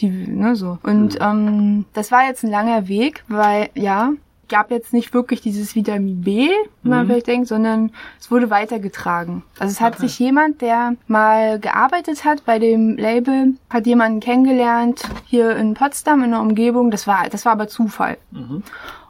die, 0.00 0.08
ne, 0.08 0.56
so. 0.56 0.78
Und 0.82 1.18
ähm, 1.20 1.86
das 1.92 2.12
war 2.12 2.26
jetzt 2.26 2.44
ein 2.44 2.50
langer 2.50 2.88
Weg, 2.88 3.24
weil, 3.28 3.70
ja, 3.74 4.12
gab 4.48 4.70
jetzt 4.70 4.92
nicht 4.92 5.14
wirklich 5.14 5.40
dieses 5.40 5.74
Vitamin 5.74 6.20
B, 6.20 6.48
wie 6.82 6.88
man 6.88 7.06
vielleicht 7.06 7.26
denkt, 7.26 7.48
sondern 7.48 7.90
es 8.20 8.30
wurde 8.30 8.50
weitergetragen. 8.50 9.42
Also 9.58 9.72
es 9.72 9.80
hat 9.80 9.98
sich 9.98 10.18
jemand, 10.18 10.60
der 10.60 10.94
mal 11.06 11.58
gearbeitet 11.58 12.24
hat 12.24 12.44
bei 12.44 12.58
dem 12.58 12.96
Label, 12.96 13.54
hat 13.70 13.86
jemanden 13.86 14.20
kennengelernt 14.20 15.02
hier 15.24 15.56
in 15.56 15.74
Potsdam 15.74 16.22
in 16.22 16.30
der 16.30 16.40
Umgebung. 16.40 16.90
Das 16.90 17.06
war, 17.06 17.28
das 17.28 17.44
war 17.44 17.52
aber 17.52 17.68
Zufall. 17.68 18.18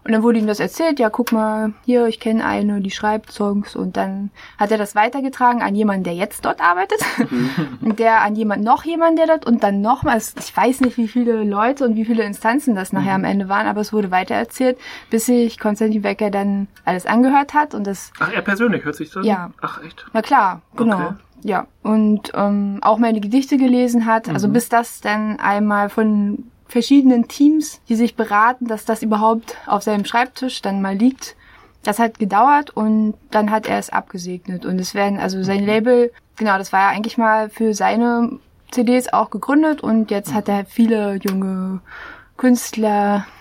Und 0.07 0.13
dann 0.13 0.23
wurde 0.23 0.39
ihm 0.39 0.47
das 0.47 0.61
erzählt, 0.61 1.01
ja, 1.01 1.11
guck 1.11 1.33
mal, 1.33 1.73
hier, 1.85 2.07
ich 2.07 2.21
kenne 2.21 2.45
eine, 2.45 2.81
die 2.81 2.93
schreibt 2.93 3.33
Songs. 3.33 3.75
Und 3.75 3.97
dann 3.97 4.31
hat 4.57 4.71
er 4.71 4.79
das 4.79 4.95
weitergetragen 4.95 5.63
an 5.63 5.75
jemanden, 5.75 6.05
der 6.05 6.15
jetzt 6.15 6.45
dort 6.45 6.61
arbeitet. 6.61 7.01
und 7.81 7.99
der 7.99 8.23
an 8.23 8.37
jemand, 8.37 8.63
noch 8.63 8.85
jemanden, 8.85 9.17
der 9.17 9.27
dort, 9.27 9.47
und 9.47 9.65
dann 9.65 9.81
nochmals, 9.81 10.37
ich 10.39 10.57
weiß 10.57 10.83
nicht, 10.83 10.97
wie 10.97 11.09
viele 11.09 11.43
Leute 11.43 11.85
und 11.85 11.97
wie 11.97 12.05
viele 12.05 12.23
Instanzen 12.23 12.77
das 12.77 12.93
nachher 12.93 13.15
am 13.15 13.25
Ende 13.25 13.49
waren, 13.49 13.67
aber 13.67 13.81
es 13.81 13.93
wurde 13.93 14.13
weitererzählt, 14.13 14.79
bis 15.11 15.27
sich 15.27 15.59
Konstantin 15.59 16.05
Wecker 16.05 16.31
dann 16.31 16.69
alles 16.85 17.05
angehört 17.05 17.53
hat 17.53 17.75
und 17.75 17.85
das 17.85 18.13
Ach, 18.21 18.33
er 18.33 18.43
persönlich 18.43 18.85
hört 18.85 18.95
sich 18.95 19.11
das? 19.11 19.27
Ja. 19.27 19.51
Ach, 19.61 19.83
echt? 19.83 20.07
na 20.13 20.23
klar, 20.23 20.63
genau. 20.77 20.99
Okay. 20.99 21.15
Ja. 21.43 21.67
Und 21.83 22.31
ähm, 22.35 22.79
auch 22.83 22.99
meine 22.99 23.21
Gedichte 23.21 23.57
gelesen 23.57 24.07
hat. 24.07 24.29
Also 24.29 24.49
bis 24.49 24.69
das 24.69 25.01
dann 25.01 25.39
einmal 25.39 25.89
von 25.89 26.45
verschiedenen 26.69 27.29
Teams, 27.29 27.81
die 27.89 27.95
sich 27.95 28.17
beraten, 28.17 28.67
dass 28.67 28.85
das 28.85 29.03
überhaupt 29.03 29.57
auf 29.67 29.83
seinem 29.83 30.05
Schreibtisch 30.05 30.63
dann 30.63 30.83
mal 30.83 30.97
liegt. 30.97 31.37
Das 31.83 31.99
hat 31.99 32.19
gedauert 32.19 32.71
und 32.71 33.15
dann 33.31 33.51
hat 33.51 33.67
er 33.67 33.79
es 33.79 33.91
abgesegnet. 33.91 34.67
Und 34.67 34.81
es 34.81 34.95
werden, 34.95 35.19
also 35.19 35.43
sein 35.43 35.65
Label, 35.65 36.13
genau, 36.37 36.59
das 36.59 36.73
war 36.73 36.81
ja 36.81 36.89
eigentlich 36.89 37.19
mal 37.19 37.49
für 37.49 37.75
seine 37.75 38.39
CDs 38.73 39.13
auch 39.13 39.31
gegründet 39.31 39.83
und 39.83 40.11
jetzt 40.11 40.35
hat 40.35 40.49
er 40.49 40.65
viele 40.65 41.15
junge 41.23 41.81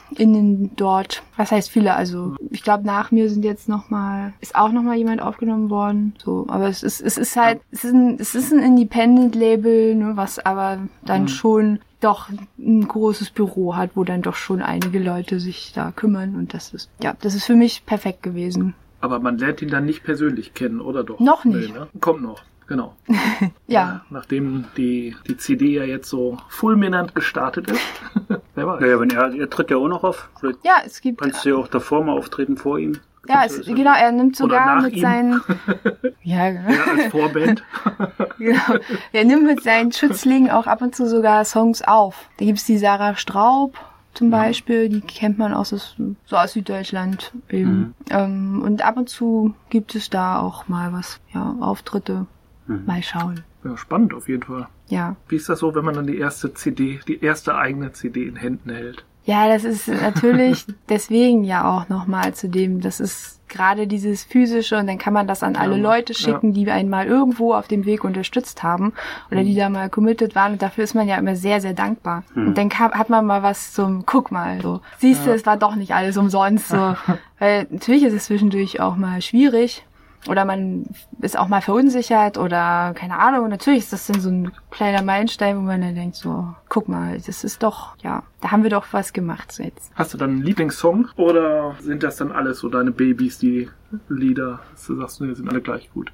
KünstlerInnen 0.10 0.72
dort. 0.76 1.24
Was 1.38 1.52
heißt 1.52 1.70
viele? 1.70 1.96
Also 1.96 2.36
ich 2.52 2.64
glaube 2.64 2.86
nach 2.86 3.12
mir 3.12 3.30
sind 3.30 3.44
jetzt 3.46 3.70
noch 3.70 3.90
mal 3.90 4.34
ist 4.42 4.56
auch 4.56 4.72
noch 4.72 4.84
mal 4.84 4.96
jemand 4.96 5.22
aufgenommen 5.22 5.70
worden. 5.70 6.14
So, 6.24 6.46
aber 6.48 6.68
es 6.68 6.84
ist 6.84 7.02
es 7.02 7.18
ist 7.18 7.36
halt 7.36 7.62
es 7.72 7.84
ist 7.84 7.94
ein, 7.94 8.18
es 8.20 8.36
ist 8.36 8.52
ein 8.54 8.60
Independent 8.60 9.36
Label, 9.36 9.96
ne, 9.96 10.12
was 10.16 10.40
aber 10.40 10.80
dann 11.04 11.28
schon 11.28 11.80
doch 12.02 12.30
ein 12.60 12.88
großes 12.88 13.32
Büro 13.32 13.76
hat, 13.76 13.92
wo 13.96 14.04
dann 14.04 14.22
doch 14.22 14.36
schon 14.36 14.62
einige 14.62 15.00
Leute 15.00 15.40
sich 15.40 15.72
da 15.74 15.92
kümmern 15.92 16.36
und 16.36 16.54
das 16.54 16.74
ist 16.74 16.90
ja 17.02 17.16
das 17.20 17.36
ist 17.36 17.46
für 17.46 17.56
mich 17.56 17.86
perfekt 17.86 18.24
gewesen. 18.24 18.76
Aber 19.02 19.20
man 19.20 19.38
lernt 19.38 19.62
ihn 19.62 19.70
dann 19.70 19.86
nicht 19.86 20.04
persönlich 20.04 20.56
kennen, 20.56 20.82
oder 20.82 21.04
doch? 21.04 21.20
Noch 21.20 21.46
nicht. 21.46 21.72
ne? 21.74 21.88
Kommt 22.00 22.24
noch, 22.24 22.42
genau. 22.68 22.96
Ja, 23.68 24.02
Nachdem 24.12 24.66
die, 24.78 25.16
die 25.28 25.38
CD 25.38 25.74
ja 25.74 25.84
jetzt 25.84 26.10
so 26.10 26.38
fulminant 26.50 27.16
gestartet 27.16 27.72
ist. 27.72 27.82
Wer 28.56 28.68
weiß. 28.68 28.80
Naja, 28.80 29.00
wenn 29.00 29.10
er, 29.10 29.34
er 29.34 29.50
tritt 29.50 29.72
ja 29.72 29.78
auch 29.78 29.88
noch 29.88 30.04
auf. 30.04 30.30
Vielleicht 30.40 30.60
ja, 30.64 30.76
es 30.86 31.02
gibt 31.02 31.20
kannst 31.20 31.44
du 31.44 31.50
ja 31.50 31.56
auch 31.56 31.68
davor 31.68 32.04
mal 32.04 32.16
auftreten 32.18 32.58
vor 32.58 32.78
ihm. 32.78 33.00
ja, 33.28 33.44
es, 33.46 33.66
genau, 33.66 33.94
er 33.96 34.12
nimmt 34.12 34.40
Oder 34.40 34.56
sogar 34.56 34.76
nach 34.76 34.84
mit 34.84 34.96
ihm. 34.96 35.02
seinen 35.02 35.42
ja, 36.24 36.50
Ja, 36.50 36.62
als 36.96 37.08
Vorband. 37.08 37.64
Genau. 38.38 38.78
Er 39.14 39.26
nimmt 39.26 39.44
mit 39.44 39.64
seinen 39.64 39.92
Schützlingen 39.92 40.52
auch 40.52 40.68
ab 40.68 40.82
und 40.82 40.96
zu 40.96 41.08
sogar 41.08 41.44
Songs 41.44 41.82
auf. 41.82 42.30
Da 42.38 42.46
gibt's 42.46 42.66
die 42.66 42.78
Sarah 42.78 43.16
Straub 43.16 43.76
zum 44.16 44.30
Beispiel, 44.30 44.88
die 44.90 45.02
kennt 45.02 45.38
man 45.38 45.54
aus, 45.54 45.98
so 46.26 46.36
aus 46.38 46.54
Süddeutschland 46.54 47.34
eben. 47.50 47.94
Ähm, 48.10 48.62
und 48.64 48.82
ab 48.82 48.96
und 48.96 49.10
zu 49.10 49.54
gibt 49.70 49.94
es 49.94 50.10
da 50.10 50.40
auch 50.40 50.68
mal 50.70 50.94
was, 50.94 51.20
ja, 51.34 51.56
Auftritte. 51.60 52.26
Mal 52.68 53.04
schauen. 53.04 53.42
Ja, 53.64 53.78
spannend 53.78 54.14
auf 54.14 54.28
jeden 54.28 54.44
Fall. 54.44 54.68
Ja. 54.88 55.16
Wie 55.28 55.36
ist 55.36 55.50
das 55.50 55.60
so, 55.60 55.76
wenn 55.76 55.86
man 55.86 55.96
dann 55.96 56.08
die 56.08 56.18
erste 56.18 56.54
CD, 56.54 57.00
die 57.08 57.22
erste 57.24 57.56
eigene 57.56 57.92
CD 57.94 58.24
in 58.28 58.36
Händen 58.36 58.70
hält? 58.72 59.04
Ja, 59.24 59.48
das 59.48 59.64
ist 59.64 59.88
natürlich 60.02 60.66
deswegen 60.90 61.44
ja 61.44 61.68
auch 61.70 61.90
nochmal 61.90 62.34
zu 62.36 62.48
dem, 62.50 62.82
das 62.82 63.00
ist 63.00 63.40
gerade 63.48 63.86
dieses 63.88 64.24
physische 64.24 64.78
und 64.78 64.88
dann 64.88 64.98
kann 64.98 65.14
man 65.14 65.28
das 65.28 65.44
an 65.44 65.56
alle 65.56 65.76
Ja, 65.78 65.82
Leute 65.82 66.14
ja. 66.14 66.20
schicken, 66.20 66.54
die 66.54 66.70
einen 66.70 66.90
mal 66.90 67.06
irgendwo 67.06 67.54
auf 67.54 67.68
dem 67.68 67.86
Weg 67.86 68.04
unterstützt 68.04 68.64
haben 68.64 68.94
oder 69.32 69.42
Mhm. 69.42 69.46
die 69.46 69.56
da 69.56 69.70
mal 69.70 69.90
committed 69.90 70.34
waren 70.36 70.54
und 70.54 70.62
dafür 70.62 70.84
ist 70.84 70.96
man 70.96 71.08
ja 71.08 71.18
immer 71.18 71.36
sehr, 71.36 71.62
sehr 71.62 71.74
dankbar. 71.74 72.24
Und 72.36 72.56
dann 72.58 72.70
kam, 72.70 72.92
hat 72.92 73.10
man 73.10 73.26
mal 73.26 73.44
was 73.44 73.74
zum, 73.74 74.06
guck 74.06 74.32
mal, 74.32 74.60
so, 74.62 74.82
siehst 75.00 75.26
du, 75.26 75.32
es 75.32 75.46
war 75.46 75.58
doch 75.58 75.76
nicht 75.76 75.94
alles 75.94 76.18
umsonst, 76.18 76.70
so, 76.70 76.96
weil 77.40 77.68
natürlich 77.70 78.04
ist 78.04 78.14
es 78.14 78.26
zwischendurch 78.26 78.80
auch 78.80 78.96
mal 78.96 79.22
schwierig, 79.22 79.86
oder 80.28 80.46
man 80.46 80.86
ist 81.22 81.38
auch 81.38 81.48
mal 81.48 81.62
verunsichert 81.62 82.38
oder 82.38 82.94
keine 82.96 83.20
Ahnung. 83.20 83.50
Natürlich 83.50 83.80
ist 83.80 83.94
das 83.94 84.08
dann 84.08 84.22
so 84.22 84.30
ein 84.30 84.52
kleiner 84.72 85.02
Meilenstein, 85.02 85.58
wo 85.58 85.62
man 85.62 85.82
dann 85.82 85.96
denkt 85.96 86.16
so, 86.16 86.48
guck 86.70 86.88
mal, 86.88 87.20
das 87.26 87.44
ist 87.44 87.64
doch, 87.64 87.96
ja, 88.00 88.24
da 88.42 88.52
haben 88.52 88.64
wir 88.64 88.70
doch 88.70 88.86
was 88.92 89.14
gemacht 89.14 89.52
so 89.52 89.64
jetzt. 89.64 89.92
Hast 89.96 90.14
du 90.14 90.18
dann 90.18 90.32
einen 90.32 90.44
Lieblingssong 90.44 91.10
oder 91.16 91.76
sind 91.80 92.04
das 92.04 92.18
dann 92.18 92.32
alles 92.32 92.60
so 92.60 92.70
deine 92.70 92.92
Babys, 92.92 93.38
die 93.38 93.70
Lieder? 94.10 94.60
Du 94.88 94.96
sagst, 94.96 95.20
die 95.20 95.34
sind 95.36 95.50
alle 95.50 95.62
gleich 95.62 95.90
gut. 95.94 96.12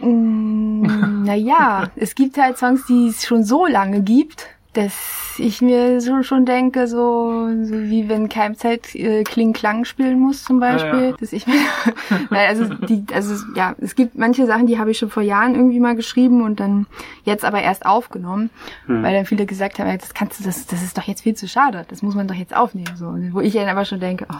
Mm, 0.00 1.24
naja, 1.24 1.90
es 1.96 2.14
gibt 2.14 2.38
halt 2.38 2.58
Songs, 2.58 2.86
die 2.86 3.08
es 3.08 3.26
schon 3.26 3.44
so 3.44 3.66
lange 3.66 4.02
gibt, 4.02 4.46
dass 4.74 5.38
ich 5.38 5.62
mir 5.62 6.00
so 6.00 6.22
schon 6.22 6.44
denke, 6.44 6.86
so, 6.86 7.48
so 7.62 7.74
wie 7.74 8.08
wenn 8.08 8.28
Keimzeit 8.28 8.94
äh, 8.94 9.24
Kling 9.24 9.52
Klang 9.52 9.84
spielen 9.84 10.18
muss 10.20 10.44
zum 10.44 10.60
Beispiel, 10.60 11.00
Ja, 11.00 11.10
ja. 11.10 11.16
dass 11.18 11.32
ich 11.32 11.46
mir, 11.46 11.58
also 12.30 12.64
die, 12.64 13.04
also 13.12 13.44
ja, 13.54 13.74
es 13.80 13.94
gibt 13.94 14.16
manche 14.18 14.46
Sachen, 14.46 14.66
die 14.66 14.78
habe 14.78 14.90
ich 14.90 14.98
schon 14.98 15.10
vor 15.10 15.22
Jahren 15.22 15.54
irgendwie 15.54 15.80
mal 15.80 15.96
geschrieben 15.96 16.42
und 16.42 16.60
dann 16.60 16.86
jetzt 17.24 17.44
aber 17.44 17.62
erst 17.62 17.86
aufgenommen, 17.86 18.50
weil 18.86 19.14
dann 19.14 19.26
viele 19.26 19.46
gesagt 19.46 19.78
haben, 19.78 19.96
das 19.98 20.14
kannst 20.14 20.40
du, 20.40 20.44
das, 20.44 20.66
das 20.66 20.82
ist 20.82 20.98
doch 20.98 21.04
jetzt 21.04 21.22
viel 21.22 21.34
zu 21.34 21.48
schade, 21.48 21.84
das 21.88 22.02
muss 22.02 22.14
man 22.14 22.28
doch 22.28 22.34
jetzt 22.34 22.54
aufnehmen, 22.54 22.96
so, 22.96 23.14
wo 23.32 23.40
ich 23.40 23.54
dann 23.54 23.68
aber 23.68 23.84
schon 23.84 24.00
denke, 24.00 24.26
oh, 24.30 24.36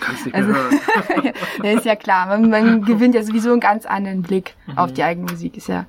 Kannst 0.00 0.26
nicht 0.26 0.34
Also- 0.34 0.52
ja, 1.62 1.70
ist 1.72 1.84
ja 1.86 1.96
klar. 1.96 2.26
Man, 2.26 2.50
man 2.50 2.82
gewinnt 2.84 3.14
ja 3.14 3.22
sowieso 3.22 3.50
einen 3.52 3.60
ganz 3.60 3.86
anderen 3.86 4.22
Blick 4.22 4.54
auf 4.76 4.92
die 4.92 5.02
eigene 5.02 5.30
Musik, 5.30 5.56
ist 5.56 5.68
ja, 5.68 5.86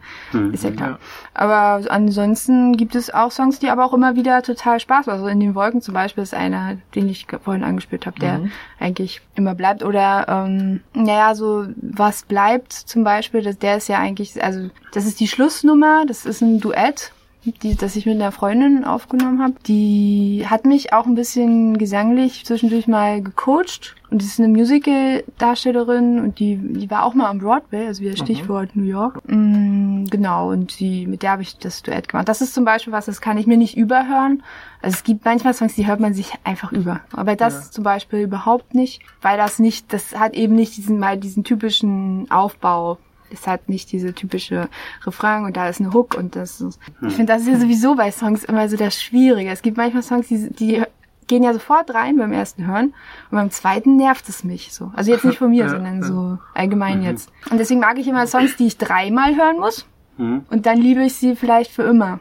ist 0.51 0.63
ja 0.63 0.71
klar. 0.71 0.89
Ja. 0.89 0.99
Aber 1.33 1.89
ansonsten 1.91 2.75
gibt 2.77 2.95
es 2.95 3.13
auch 3.13 3.31
Songs, 3.31 3.59
die 3.59 3.69
aber 3.69 3.85
auch 3.85 3.93
immer 3.93 4.15
wieder 4.15 4.41
total 4.41 4.79
Spaß 4.79 5.07
machen. 5.07 5.11
Also 5.11 5.27
in 5.27 5.39
den 5.39 5.55
Wolken 5.55 5.81
zum 5.81 5.93
Beispiel 5.93 6.23
ist 6.23 6.33
einer, 6.33 6.77
den 6.95 7.09
ich 7.09 7.27
vorhin 7.43 7.63
angespielt 7.63 8.05
habe, 8.05 8.19
der 8.19 8.41
eigentlich 8.79 9.21
immer 9.35 9.55
bleibt. 9.55 9.83
Oder 9.83 10.25
ähm, 10.27 10.81
naja, 10.93 11.35
so 11.35 11.65
was 11.77 12.23
bleibt 12.23 12.73
zum 12.73 13.03
Beispiel, 13.03 13.41
das, 13.41 13.57
der 13.57 13.77
ist 13.77 13.89
ja 13.89 13.99
eigentlich, 13.99 14.43
also 14.43 14.69
das 14.93 15.05
ist 15.05 15.19
die 15.19 15.27
Schlussnummer, 15.27 16.05
das 16.07 16.25
ist 16.25 16.41
ein 16.41 16.59
Duett 16.59 17.11
die, 17.45 17.75
das 17.75 17.95
ich 17.95 18.05
mit 18.05 18.15
einer 18.15 18.31
Freundin 18.31 18.85
aufgenommen 18.85 19.41
habe, 19.41 19.55
die 19.67 20.45
hat 20.47 20.65
mich 20.65 20.93
auch 20.93 21.05
ein 21.05 21.15
bisschen 21.15 21.77
gesanglich 21.77 22.45
zwischendurch 22.45 22.87
mal 22.87 23.21
gecoacht. 23.21 23.95
Und 24.09 24.21
die 24.21 24.25
ist 24.25 24.39
eine 24.39 24.47
Musical-Darstellerin 24.49 26.19
und 26.19 26.39
die, 26.39 26.55
die 26.57 26.89
war 26.89 27.03
auch 27.03 27.15
mal 27.15 27.29
am 27.29 27.39
Broadway, 27.39 27.87
also 27.87 28.03
wieder 28.03 28.15
Stichwort 28.15 28.75
New 28.75 28.83
York. 28.83 29.19
Mm, 29.27 30.05
genau, 30.05 30.51
und 30.51 30.79
die, 30.79 31.07
mit 31.07 31.23
der 31.23 31.31
habe 31.31 31.41
ich 31.41 31.57
das 31.57 31.81
Duett 31.81 32.07
gemacht. 32.07 32.29
Das 32.29 32.41
ist 32.41 32.53
zum 32.53 32.63
Beispiel 32.63 32.93
was, 32.93 33.07
das 33.07 33.21
kann 33.21 33.37
ich 33.37 33.47
mir 33.47 33.57
nicht 33.57 33.75
überhören. 33.75 34.43
Also 34.81 34.95
es 34.95 35.03
gibt 35.03 35.25
manchmal 35.25 35.53
Songs, 35.53 35.75
die 35.75 35.87
hört 35.87 35.99
man 35.99 36.13
sich 36.13 36.31
einfach 36.43 36.71
über. 36.71 37.01
Aber 37.11 37.35
das 37.35 37.71
zum 37.71 37.83
Beispiel 37.83 38.19
überhaupt 38.19 38.75
nicht, 38.75 39.01
weil 39.21 39.37
das 39.37 39.59
nicht, 39.59 39.91
das 39.91 40.15
hat 40.15 40.33
eben 40.35 40.55
nicht 40.55 40.77
diesen 40.77 40.99
mal 40.99 41.17
diesen 41.17 41.43
typischen 41.43 42.29
Aufbau 42.29 42.99
Es 43.33 43.47
hat 43.47 43.67
nicht 43.67 43.91
diese 43.91 44.13
typische 44.13 44.69
Refrain 45.05 45.43
und 45.45 45.57
da 45.57 45.67
ist 45.67 45.81
eine 45.81 45.93
Hook 45.93 46.15
und 46.15 46.35
das 46.35 46.61
ist, 46.61 46.79
ich 47.05 47.13
finde, 47.13 47.33
das 47.33 47.41
ist 47.43 47.47
ja 47.49 47.59
sowieso 47.59 47.95
bei 47.95 48.11
Songs 48.11 48.43
immer 48.43 48.69
so 48.69 48.77
das 48.77 49.01
Schwierige. 49.01 49.49
Es 49.49 49.61
gibt 49.61 49.75
manchmal 49.77 50.03
Songs, 50.03 50.27
die, 50.27 50.49
die 50.51 50.83
gehen 51.27 51.43
ja 51.43 51.53
sofort 51.53 51.93
rein 51.93 52.17
beim 52.17 52.31
ersten 52.33 52.67
Hören 52.67 52.93
und 53.31 53.37
beim 53.37 53.49
zweiten 53.49 53.95
nervt 53.97 54.27
es 54.29 54.43
mich 54.43 54.73
so. 54.73 54.91
Also 54.95 55.11
jetzt 55.11 55.25
nicht 55.25 55.39
von 55.39 55.49
mir, 55.49 55.69
sondern 55.71 56.03
so 56.03 56.37
allgemein 56.53 57.01
jetzt. 57.01 57.31
Und 57.49 57.57
deswegen 57.57 57.79
mag 57.79 57.97
ich 57.97 58.07
immer 58.07 58.27
Songs, 58.27 58.55
die 58.57 58.67
ich 58.67 58.77
dreimal 58.77 59.35
hören 59.35 59.59
muss 59.59 59.85
Mhm. 60.15 60.45
und 60.51 60.67
dann 60.67 60.77
liebe 60.77 61.03
ich 61.03 61.15
sie 61.15 61.35
vielleicht 61.35 61.71
für 61.71 61.81
immer. 61.81 62.19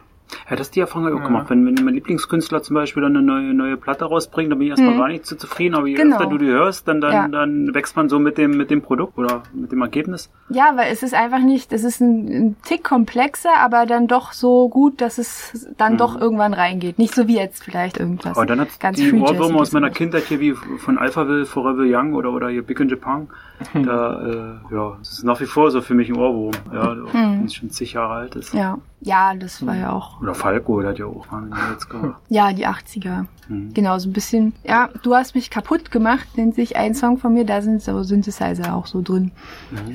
Ja, 0.49 0.57
das 0.57 0.69
ist 0.69 0.77
die 0.77 0.81
Erfahrung 0.81 1.07
habe 1.07 1.17
ich 1.17 1.23
auch 1.23 1.27
gemacht. 1.27 1.51
Wenn, 1.51 1.67
wenn 1.67 1.85
mein 1.85 1.95
Lieblingskünstler 1.95 2.63
zum 2.63 2.75
Beispiel 2.75 3.03
dann 3.03 3.17
eine 3.17 3.25
neue, 3.25 3.55
neue 3.55 3.77
Platte 3.77 4.05
rausbringt, 4.07 4.51
dann 4.51 4.59
bin 4.59 4.67
ich 4.67 4.71
erstmal 4.71 4.95
Mhm. 4.95 4.99
gar 4.99 5.09
nicht 5.09 5.27
so 5.27 5.37
zufrieden. 5.37 5.75
Aber 5.75 5.87
je 5.87 5.95
Genau. 5.95 6.17
öfter 6.17 6.29
du 6.29 6.39
die 6.39 6.47
hörst, 6.47 6.89
dann, 6.89 7.01
dann, 7.01 7.13
Ja. 7.13 7.29
dann 7.29 7.75
wächst 7.75 7.97
man 7.97 8.09
so 8.09 8.19
mit 8.19 8.39
dem, 8.39 8.57
mit 8.57 8.71
dem 8.71 8.83
Produkt 8.83 9.19
oder 9.19 9.43
mit 9.55 9.73
dem 9.73 9.81
Ergebnis. 9.83 10.31
Ja, 10.49 10.73
weil 10.77 10.93
es 10.93 11.03
ist 11.03 11.15
einfach 11.15 11.41
nicht, 11.41 11.73
es 11.73 11.85
ist 11.85 12.01
ein, 12.01 12.29
ein 12.29 12.57
Tick 12.65 12.83
komplexer, 12.85 13.57
aber 13.59 13.87
dann 13.87 14.07
doch 14.09 14.33
so 14.33 14.69
gut, 14.69 15.01
dass 15.01 15.19
es 15.19 15.69
dann 15.77 15.97
doch 15.99 16.21
irgendwann 16.21 16.55
reingeht. 16.55 16.99
Nicht 16.99 17.15
so 17.15 17.29
wie 17.29 17.37
jetzt 17.37 17.63
vielleicht 17.63 17.99
irgendwas. 17.99 18.37
Aber 18.37 18.47
dann 18.47 18.61
hat 18.61 18.81
ganz 18.81 18.99
die 18.99 19.13
Ohrwürmer 19.13 19.61
aus 19.61 19.73
meiner. 19.73 19.91
Kindheit 19.91 20.25
hier 20.25 20.41
wie 20.41 20.55
von 20.55 20.97
Alphaville, 20.99 21.45
Forever 21.45 21.83
Young 21.85 22.15
oder, 22.15 22.33
oder 22.33 22.49
hier 22.49 22.63
Big 22.63 22.81
in 22.81 22.89
Japan. 22.89 23.29
Da, 23.75 24.21
äh, 24.27 24.75
ja, 24.75 24.97
das 24.99 25.13
ist 25.13 25.25
nach 25.25 25.41
wie 25.41 25.47
vor 25.47 25.71
so 25.71 25.81
für 25.81 25.95
mich 25.95 26.09
ein 26.09 26.17
Ohrwurm. 26.17 26.53
Ja, 26.73 26.97
wenn 27.13 27.45
es 27.45 27.55
schon 27.55 27.71
zig 27.71 27.93
Jahre 27.95 28.15
alt 28.15 28.37
ist. 28.37 28.53
Hm. 28.53 28.59
Ja, 28.59 28.79
ja, 29.01 29.35
das 29.35 29.65
war 29.67 29.77
ja 29.77 29.93
auch, 29.93 30.21
Oder 30.21 30.35
Falco, 30.35 30.81
der 30.81 30.91
hat 30.91 30.99
ja 30.99 31.07
auch 31.07 31.31
wahnsinnig 31.31 31.59
jetzt 31.71 31.89
gemacht. 31.89 32.21
ja, 32.29 32.53
die 32.53 32.67
80er. 32.67 33.27
Mhm. 33.49 33.75
Genau, 33.75 33.99
so 33.99 34.09
ein 34.09 34.13
bisschen, 34.13 34.53
ja, 34.65 34.91
du 35.03 35.15
hast 35.15 35.35
mich 35.35 35.51
kaputt 35.51 35.91
gemacht, 35.91 36.27
nennt 36.37 36.55
sich 36.55 36.77
ein 36.77 36.95
Song 36.95 37.19
von 37.19 37.33
mir, 37.35 37.45
da 37.45 37.63
sind 37.63 37.83
so 37.83 38.03
Synthesizer 38.03 38.75
auch 38.75 38.87
so 38.87 39.03
drin. 39.03 39.33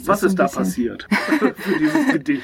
Was 0.06 0.22
so 0.22 0.28
ist 0.28 0.34
ein 0.34 0.38
da 0.38 0.48
passiert 0.48 1.08
für 1.56 1.80
dieses 1.80 2.08
Gedicht? 2.12 2.44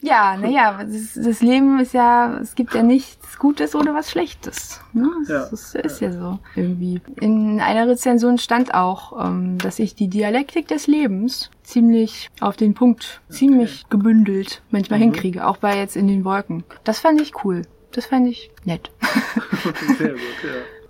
Ja, 0.00 0.36
naja, 0.36 0.84
das, 0.84 1.14
das 1.14 1.40
Leben 1.40 1.80
ist 1.80 1.92
ja, 1.92 2.38
es 2.38 2.54
gibt 2.54 2.74
ja 2.74 2.82
nichts 2.82 3.38
Gutes 3.38 3.74
oder 3.74 3.94
was 3.94 4.10
Schlechtes. 4.10 4.80
Ne? 4.92 5.10
Das, 5.26 5.28
Ja, 5.74 5.82
das 5.82 5.92
ist 5.92 6.00
ja 6.00 6.12
so 6.12 6.38
irgendwie. 6.54 7.00
In 7.20 7.60
einer 7.60 7.88
Rezension 7.88 8.38
stand 8.38 8.74
auch, 8.74 9.26
ähm, 9.26 9.58
dass 9.58 9.78
ich 9.78 9.94
die 9.94 10.08
Dialektik 10.08 10.68
des 10.68 10.86
Lebens 10.86 11.50
ziemlich 11.62 12.30
auf 12.40 12.56
den 12.56 12.74
Punkt, 12.74 13.20
ziemlich 13.28 13.86
gebündelt 13.90 14.62
manchmal 14.70 15.00
hinkriege, 15.00 15.46
auch 15.46 15.56
bei 15.58 15.76
jetzt 15.76 15.96
in 15.96 16.06
den 16.06 16.24
Wolken. 16.24 16.64
Das 16.84 17.00
fand 17.00 17.20
ich 17.20 17.44
cool. 17.44 17.62
Das 17.92 18.06
fand 18.06 18.28
ich 18.28 18.50
nett. 18.64 18.90
Sehr 19.98 20.10
gut, 20.12 20.20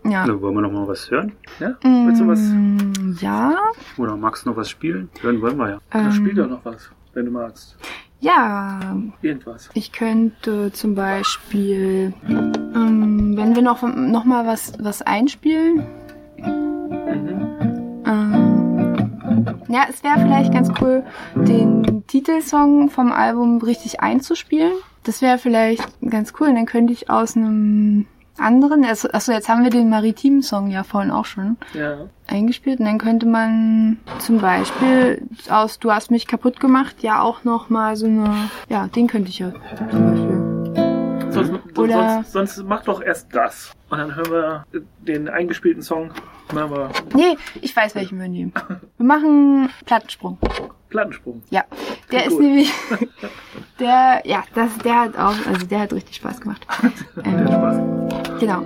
ja. 0.05 0.11
Ja. 0.11 0.21
Also, 0.23 0.41
wollen 0.41 0.55
wir 0.55 0.61
noch 0.63 0.73
mal 0.73 0.87
was 0.89 1.11
hören? 1.11 1.33
Ja? 1.61 1.77
Willst 1.83 2.21
du 2.21 2.27
was? 2.29 2.39
Mm, 2.41 3.17
Ja. 3.21 3.57
Oder 3.99 4.17
magst 4.17 4.45
du 4.47 4.51
noch 4.51 4.57
was 4.57 4.71
spielen? 4.71 5.11
Hören 5.21 5.41
wollen 5.43 5.57
wir 5.59 5.69
ja. 5.71 5.79
Dann 5.91 6.07
Ähm, 6.07 6.13
spiel 6.13 6.35
doch 6.35 6.49
noch 6.49 6.65
was, 6.65 6.91
wenn 7.15 7.27
du 7.27 7.31
magst. 7.33 7.77
ja, 8.21 8.97
Irgendwas. 9.23 9.69
Ich 9.75 9.93
könnte 9.93 10.73
zum 10.73 10.95
Beispiel, 10.95 12.15
ähm, 12.29 13.35
wenn 13.37 13.55
wir 13.55 13.63
noch, 13.63 13.83
noch 13.83 14.25
mal 14.25 14.47
was, 14.47 14.73
was 14.81 15.03
einspielen. 15.03 15.85
Ähm, 18.07 19.61
ja, 19.69 19.83
es 19.89 20.03
wäre 20.03 20.19
vielleicht 20.21 20.53
ganz 20.53 20.71
cool, 20.81 21.05
den 21.35 22.05
Titelsong 22.07 22.91
vom 22.91 23.13
Album 23.13 23.59
richtig 23.61 24.01
einzuspielen. 24.01 24.73
Das 25.05 25.23
wäre 25.23 25.39
vielleicht 25.39 25.87
ganz 26.09 26.33
cool. 26.39 26.49
Und 26.49 26.57
dann 26.57 26.67
könnte 26.67 26.93
ich 26.93 27.09
aus 27.11 27.37
einem 27.37 28.07
anderen, 28.39 28.85
also, 28.85 29.09
achso, 29.11 29.33
jetzt 29.33 29.49
haben 29.49 29.65
wir 29.65 29.71
den 29.71 29.89
maritimen 29.89 30.43
Song 30.43 30.69
ja 30.71 30.85
vorhin 30.85 31.11
auch 31.11 31.25
schon 31.25 31.57
Ja. 31.75 31.97
eingespielt 32.29 32.79
und 32.79 32.87
dann 32.87 32.99
könnte 32.99 33.27
man 33.27 33.99
zum 34.21 34.39
Beispiel 34.39 35.23
aus 35.51 35.79
Du 35.81 35.91
hast 35.91 36.11
mich 36.13 36.27
kaputt 36.29 36.61
gemacht 36.61 36.97
ja 37.01 37.21
auch 37.21 37.43
noch 37.45 37.69
mal 37.69 37.97
so 37.97 38.07
eine, 38.07 38.49
ja, 38.69 38.87
den 38.87 39.09
könnte 39.09 39.31
ich 39.31 39.41
ja 39.41 39.53
zum 39.91 40.11
Beispiel. 40.11 40.58
Sonst, 41.45 41.79
Oder- 41.79 42.25
sonst, 42.25 42.33
sonst 42.57 42.65
mach 42.69 42.83
doch 42.85 43.01
erst 43.03 43.35
das. 43.35 43.73
Und 43.91 43.99
dann 43.99 44.15
hören 44.15 44.31
wir 44.31 44.67
den 45.01 45.29
eingespielten 45.29 45.83
Song. 45.83 46.11
Machen 46.55 46.71
wir 46.71 46.91
Nee, 47.15 47.37
ich 47.61 47.75
weiß, 47.77 47.95
welchen 47.95 48.19
wir 48.21 48.29
nehmen. 48.29 48.53
Wir 48.97 49.07
machen 49.07 49.69
Plattensprung. 49.87 50.39
Plattensprung. 50.89 51.43
Ja, 51.51 51.65
der 52.11 52.21
Klingt 52.21 52.25
ist 52.27 52.31
gut. 52.33 52.41
nämlich, 52.41 52.73
der, 53.81 54.23
ja, 54.25 54.43
das, 54.55 54.79
der 54.79 55.01
hat 55.03 55.19
auch, 55.19 55.35
also 55.47 55.67
der 55.67 55.81
hat 55.81 55.93
richtig 55.93 56.17
Spaß 56.17 56.41
gemacht. 56.41 56.67
Hat 56.69 56.93
Ähm, 57.25 57.47
Spaß. 57.47 58.41
genau. 58.41 58.63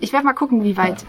Ich 0.00 0.12
werde 0.12 0.24
mal 0.26 0.32
gucken, 0.34 0.64
wie 0.64 0.76
weit. 0.76 1.04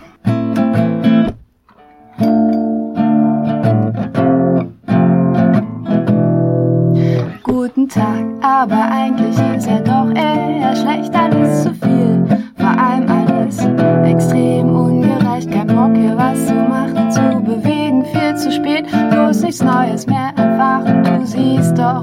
Guten 7.78 7.90
Tag, 7.90 8.26
aber 8.42 8.92
eigentlich 8.92 9.38
ist 9.56 9.68
er 9.68 9.82
doch 9.82 10.10
eher 10.16 10.76
schlecht, 10.76 11.14
alles 11.14 11.62
zu 11.62 11.72
viel. 11.76 12.26
Vor 12.58 12.70
allem 12.70 13.08
alles 13.08 13.60
extrem 14.04 14.76
ungerecht. 14.76 15.52
Kein 15.52 15.68
Bock 15.68 15.96
hier 15.96 16.18
was 16.18 16.48
zu 16.48 16.56
machen, 16.56 17.12
zu 17.12 17.40
bewegen, 17.40 18.04
viel 18.04 18.36
zu 18.36 18.52
spät. 18.52 18.88
Bloß 19.12 19.44
nichts 19.44 19.62
Neues 19.62 20.08
mehr 20.08 20.32
erfahren. 20.38 21.04
Du 21.04 21.24
siehst 21.24 21.78
doch, 21.78 22.02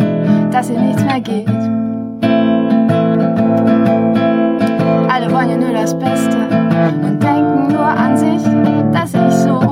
dass 0.52 0.68
hier 0.68 0.78
nichts 0.78 1.02
mehr 1.02 1.20
geht. 1.20 1.48
Alle 5.08 5.32
wollen 5.32 5.50
ja 5.50 5.56
nur 5.56 5.72
das 5.72 5.98
Beste 5.98 6.38
und 7.02 7.20
denken 7.20 7.66
nur 7.72 7.84
an 7.84 8.16
sich, 8.16 8.44
dass 8.92 9.12
ich 9.12 9.34
so 9.34 9.63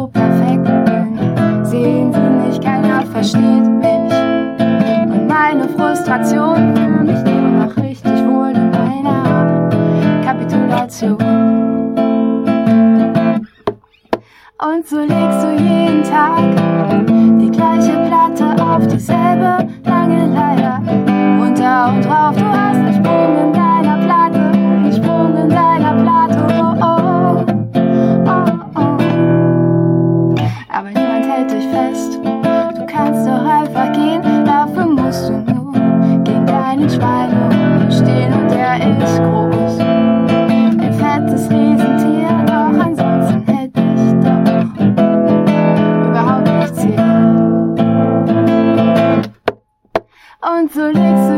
Und 14.72 14.88
so 14.88 15.00
legst 15.00 15.42
du 15.42 15.50
jeden 15.62 16.02
Tag 16.02 16.38
die 17.38 17.50
gleiche 17.50 17.92
Platte 18.06 18.56
auf 18.62 18.86
dieselbe 18.86 19.68
lange 19.84 20.26
Leier. 20.32 20.80
Runter 21.38 21.88
und 21.88 22.02
drauf, 22.02 22.34
du 22.34 22.44
hast 22.46 22.76
einen 22.76 22.94
Sprung 22.94 23.36
in 23.36 23.52
deiner 23.52 23.98
Platte, 23.98 24.40
einen 24.40 24.92
Sprung 24.94 25.36
in 25.36 25.50
deiner 25.50 25.92
Platte. 26.02 26.46
Oh, 26.58 26.74
oh, 26.80 27.44
oh, 28.24 28.44
oh. 28.76 30.34
Aber 30.70 30.88
niemand 30.88 31.26
hält 31.26 31.50
dich 31.50 31.66
fest. 31.66 32.18
Du 32.22 32.86
kannst 32.86 33.26
doch 33.26 33.44
einfach 33.44 33.92
gehen, 33.92 34.22
dafür 34.46 34.86
musst 34.86 35.28
du 35.28 35.34
nur 35.34 35.72
gegen 36.24 36.46
deinen 36.46 36.88
Schweinehund 36.88 37.21
Und 50.74 51.31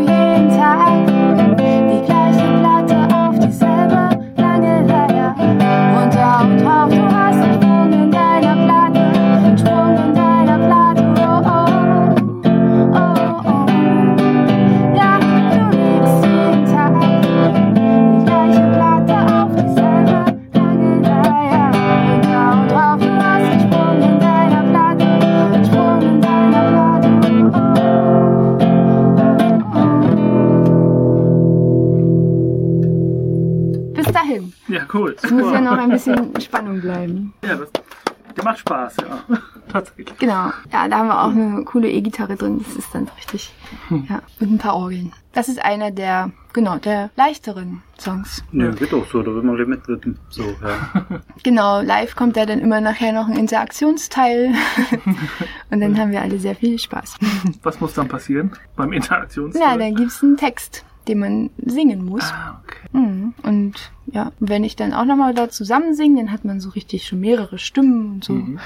Spannung 36.74 36.80
bleiben. 36.80 37.34
Ja, 37.44 37.56
das, 37.56 37.70
der 38.36 38.44
macht 38.44 38.58
Spaß, 38.58 38.96
ja. 39.02 39.24
Tatsächlich. 39.68 40.18
Genau. 40.18 40.50
Ja, 40.72 40.88
da 40.88 40.98
haben 40.98 41.08
wir 41.08 41.22
auch 41.22 41.30
eine 41.30 41.64
coole 41.64 41.90
E-Gitarre 41.90 42.36
drin. 42.36 42.64
Das 42.64 42.76
ist 42.76 42.94
dann 42.94 43.08
richtig. 43.16 43.52
Ja, 43.90 44.22
und 44.40 44.52
ein 44.52 44.58
paar 44.58 44.76
Orgeln. 44.76 45.12
Das 45.32 45.48
ist 45.48 45.64
einer 45.64 45.90
der, 45.90 46.30
genau, 46.52 46.76
der 46.76 47.10
leichteren 47.16 47.82
Songs. 47.98 48.44
Ja, 48.52 48.70
geht 48.70 48.94
auch 48.94 49.06
so, 49.10 49.22
da 49.22 49.34
will 49.34 49.42
man 49.42 49.56
mitwippen. 49.68 50.18
So, 50.28 50.42
ja. 50.42 51.20
Genau, 51.42 51.80
live 51.80 52.14
kommt 52.14 52.36
da 52.36 52.46
dann 52.46 52.60
immer 52.60 52.80
nachher 52.80 53.12
noch 53.12 53.26
ein 53.26 53.36
Interaktionsteil. 53.36 54.54
und 55.70 55.80
dann 55.80 55.98
haben 55.98 56.12
wir 56.12 56.22
alle 56.22 56.38
sehr 56.38 56.54
viel 56.54 56.78
Spaß. 56.78 57.16
Was 57.62 57.80
muss 57.80 57.94
dann 57.94 58.08
passieren 58.08 58.52
beim 58.76 58.92
Interaktions? 58.92 59.58
Ja, 59.58 59.76
dann 59.76 59.94
gibt's 59.94 60.22
einen 60.22 60.36
Text, 60.36 60.84
den 61.08 61.18
man 61.18 61.50
singen 61.58 62.04
muss. 62.04 62.24
Ah, 62.32 62.60
okay. 62.64 62.88
Mhm. 62.92 63.34
Und 63.42 63.74
ja, 64.06 64.32
wenn 64.40 64.64
ich 64.64 64.76
dann 64.76 64.92
auch 64.92 65.04
nochmal 65.04 65.34
da 65.34 65.48
zusammen 65.48 65.94
singe, 65.94 66.22
dann 66.24 66.32
hat 66.32 66.44
man 66.44 66.60
so 66.60 66.70
richtig 66.70 67.06
schon 67.06 67.20
mehrere 67.20 67.58
Stimmen 67.58 68.14
und 68.14 68.24
so. 68.24 68.32
Mhm. 68.34 68.58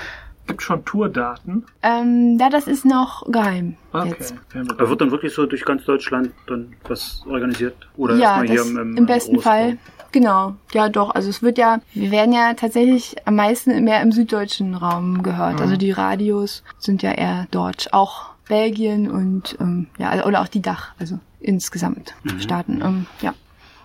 Gibt 0.46 0.62
schon 0.62 0.82
Tourdaten? 0.84 1.64
Ähm, 1.82 2.38
ja, 2.40 2.48
das 2.48 2.66
ist 2.66 2.86
noch 2.86 3.30
geheim 3.30 3.76
Okay. 3.92 4.08
jetzt. 4.18 4.34
Da 4.54 4.88
wird 4.88 5.00
dann 5.00 5.10
wirklich 5.10 5.34
so 5.34 5.44
durch 5.44 5.62
ganz 5.64 5.84
Deutschland 5.84 6.30
dann 6.46 6.72
was 6.88 7.22
organisiert? 7.28 7.74
Oder 7.98 8.14
ja, 8.16 8.42
erstmal 8.42 8.46
hier 8.46 8.56
das 8.56 8.70
im, 8.70 8.78
im, 8.78 8.96
im 8.96 9.06
besten 9.06 9.34
Großraum? 9.34 9.52
Fall. 9.52 9.78
Genau, 10.10 10.54
ja 10.72 10.88
doch. 10.88 11.14
Also 11.14 11.28
es 11.28 11.42
wird 11.42 11.58
ja, 11.58 11.80
wir 11.92 12.10
werden 12.10 12.32
ja 12.32 12.54
tatsächlich 12.54 13.16
am 13.26 13.36
meisten 13.36 13.84
mehr 13.84 14.00
im 14.00 14.10
süddeutschen 14.10 14.74
Raum 14.74 15.22
gehört. 15.22 15.60
Also 15.60 15.76
die 15.76 15.90
Radios 15.90 16.62
sind 16.78 17.02
ja 17.02 17.12
eher 17.12 17.46
dort. 17.50 17.92
Auch 17.92 18.30
Belgien 18.48 19.10
und 19.10 19.58
ähm, 19.60 19.88
ja, 19.98 20.08
also- 20.08 20.24
oder 20.24 20.40
auch 20.40 20.48
die 20.48 20.62
Dach, 20.62 20.92
also 20.98 21.18
insgesamt 21.40 22.14
Staaten. 22.38 22.80
Ähm, 22.82 23.06
ja. 23.20 23.34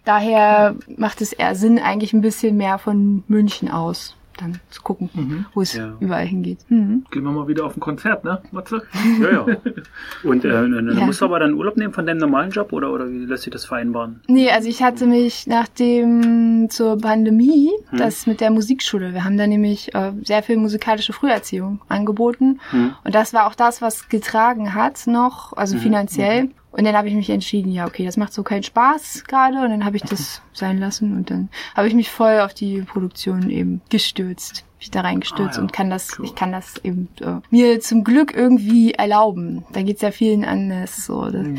Daher 0.05 0.75
macht 0.97 1.21
es 1.21 1.31
eher 1.33 1.55
Sinn, 1.55 1.79
eigentlich 1.79 2.13
ein 2.13 2.21
bisschen 2.21 2.57
mehr 2.57 2.77
von 2.77 3.23
München 3.27 3.69
aus 3.71 4.15
dann 4.37 4.59
zu 4.71 4.81
gucken, 4.81 5.45
wo 5.53 5.61
es 5.61 5.73
Ja. 5.73 5.93
überall 5.99 6.25
hingeht. 6.25 6.57
Mhm. 6.67 7.05
Gehen 7.11 7.23
wir 7.23 7.31
mal 7.31 7.47
wieder 7.47 7.65
auf 7.67 7.77
ein 7.77 7.79
Konzert, 7.79 8.23
ne, 8.23 8.41
Matze? 8.51 8.81
Ja, 9.21 9.29
ja. 9.31 9.45
Und 10.23 10.43
äh, 10.43 10.49
dann 10.49 10.97
Ja. 10.97 11.05
musst 11.05 11.21
du 11.21 11.25
aber 11.25 11.37
dann 11.37 11.53
Urlaub 11.53 11.77
nehmen 11.77 11.93
von 11.93 12.07
deinem 12.07 12.17
normalen 12.17 12.49
Job 12.49 12.73
oder, 12.73 12.91
oder 12.91 13.07
wie 13.11 13.25
lässt 13.25 13.43
sich 13.43 13.53
das 13.53 13.65
vereinbaren? 13.65 14.21
Nee, 14.27 14.49
also 14.49 14.67
ich 14.67 14.81
hatte 14.81 15.05
mich 15.05 15.45
nach 15.45 15.67
dem 15.67 16.67
zur 16.71 16.97
Pandemie, 16.97 17.69
Hm. 17.91 17.99
das 17.99 18.25
mit 18.25 18.41
der 18.41 18.49
Musikschule, 18.49 19.13
wir 19.13 19.23
haben 19.23 19.37
da 19.37 19.45
nämlich 19.45 19.93
äh, 19.93 20.11
sehr 20.23 20.41
viel 20.41 20.57
musikalische 20.57 21.13
Früherziehung 21.13 21.79
angeboten 21.87 22.59
Hm. 22.71 22.95
und 23.03 23.13
das 23.13 23.33
war 23.35 23.45
auch 23.45 23.53
das, 23.55 23.83
was 23.83 24.09
getragen 24.09 24.73
hat 24.73 25.05
noch, 25.05 25.53
also 25.55 25.77
finanziell. 25.77 26.49
Und 26.73 26.83
dann 26.85 26.95
habe 26.97 27.07
ich 27.07 27.13
mich 27.13 27.29
entschieden, 27.29 27.71
ja, 27.71 27.85
okay, 27.85 28.03
das 28.03 28.17
macht 28.17 28.33
so 28.33 28.43
keinen 28.43 28.63
Spaß 28.63 29.23
gerade 29.27 29.61
und 29.61 29.69
dann 29.69 29.85
habe 29.85 29.95
ich 29.95 30.03
das 30.03 30.41
sein 30.53 30.79
lassen 30.79 31.15
und 31.15 31.29
dann 31.29 31.49
habe 31.75 31.87
ich 31.87 31.93
mich 31.93 32.09
voll 32.09 32.39
auf 32.39 32.53
die 32.53 32.81
Produktion 32.81 33.49
eben 33.49 33.81
gestürzt. 33.89 34.65
Mich 34.79 34.89
da 34.91 35.01
reingestürzt 35.01 35.53
Ah, 35.53 35.57
ja. 35.57 35.61
und 35.61 35.71
kann 35.71 35.89
das, 35.89 36.17
Cool. 36.19 36.25
ich 36.25 36.35
kann 36.35 36.51
das 36.51 36.77
eben 36.83 37.07
äh, 37.21 37.35
mir 37.51 37.79
zum 37.79 38.03
Glück 38.03 38.33
irgendwie 38.35 38.91
erlauben. 38.95 39.63
Da 39.71 39.83
geht's 39.83 40.01
ja 40.01 40.11
vielen 40.11 40.43
anders 40.43 41.05
so. 41.05 41.25
Das, 41.29 41.43
Mhm. 41.47 41.57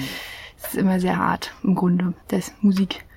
ist 0.63 0.75
immer 0.77 0.99
sehr 0.99 1.17
hart 1.17 1.53
im 1.63 1.75
Grunde, 1.75 2.15
das 2.29 2.53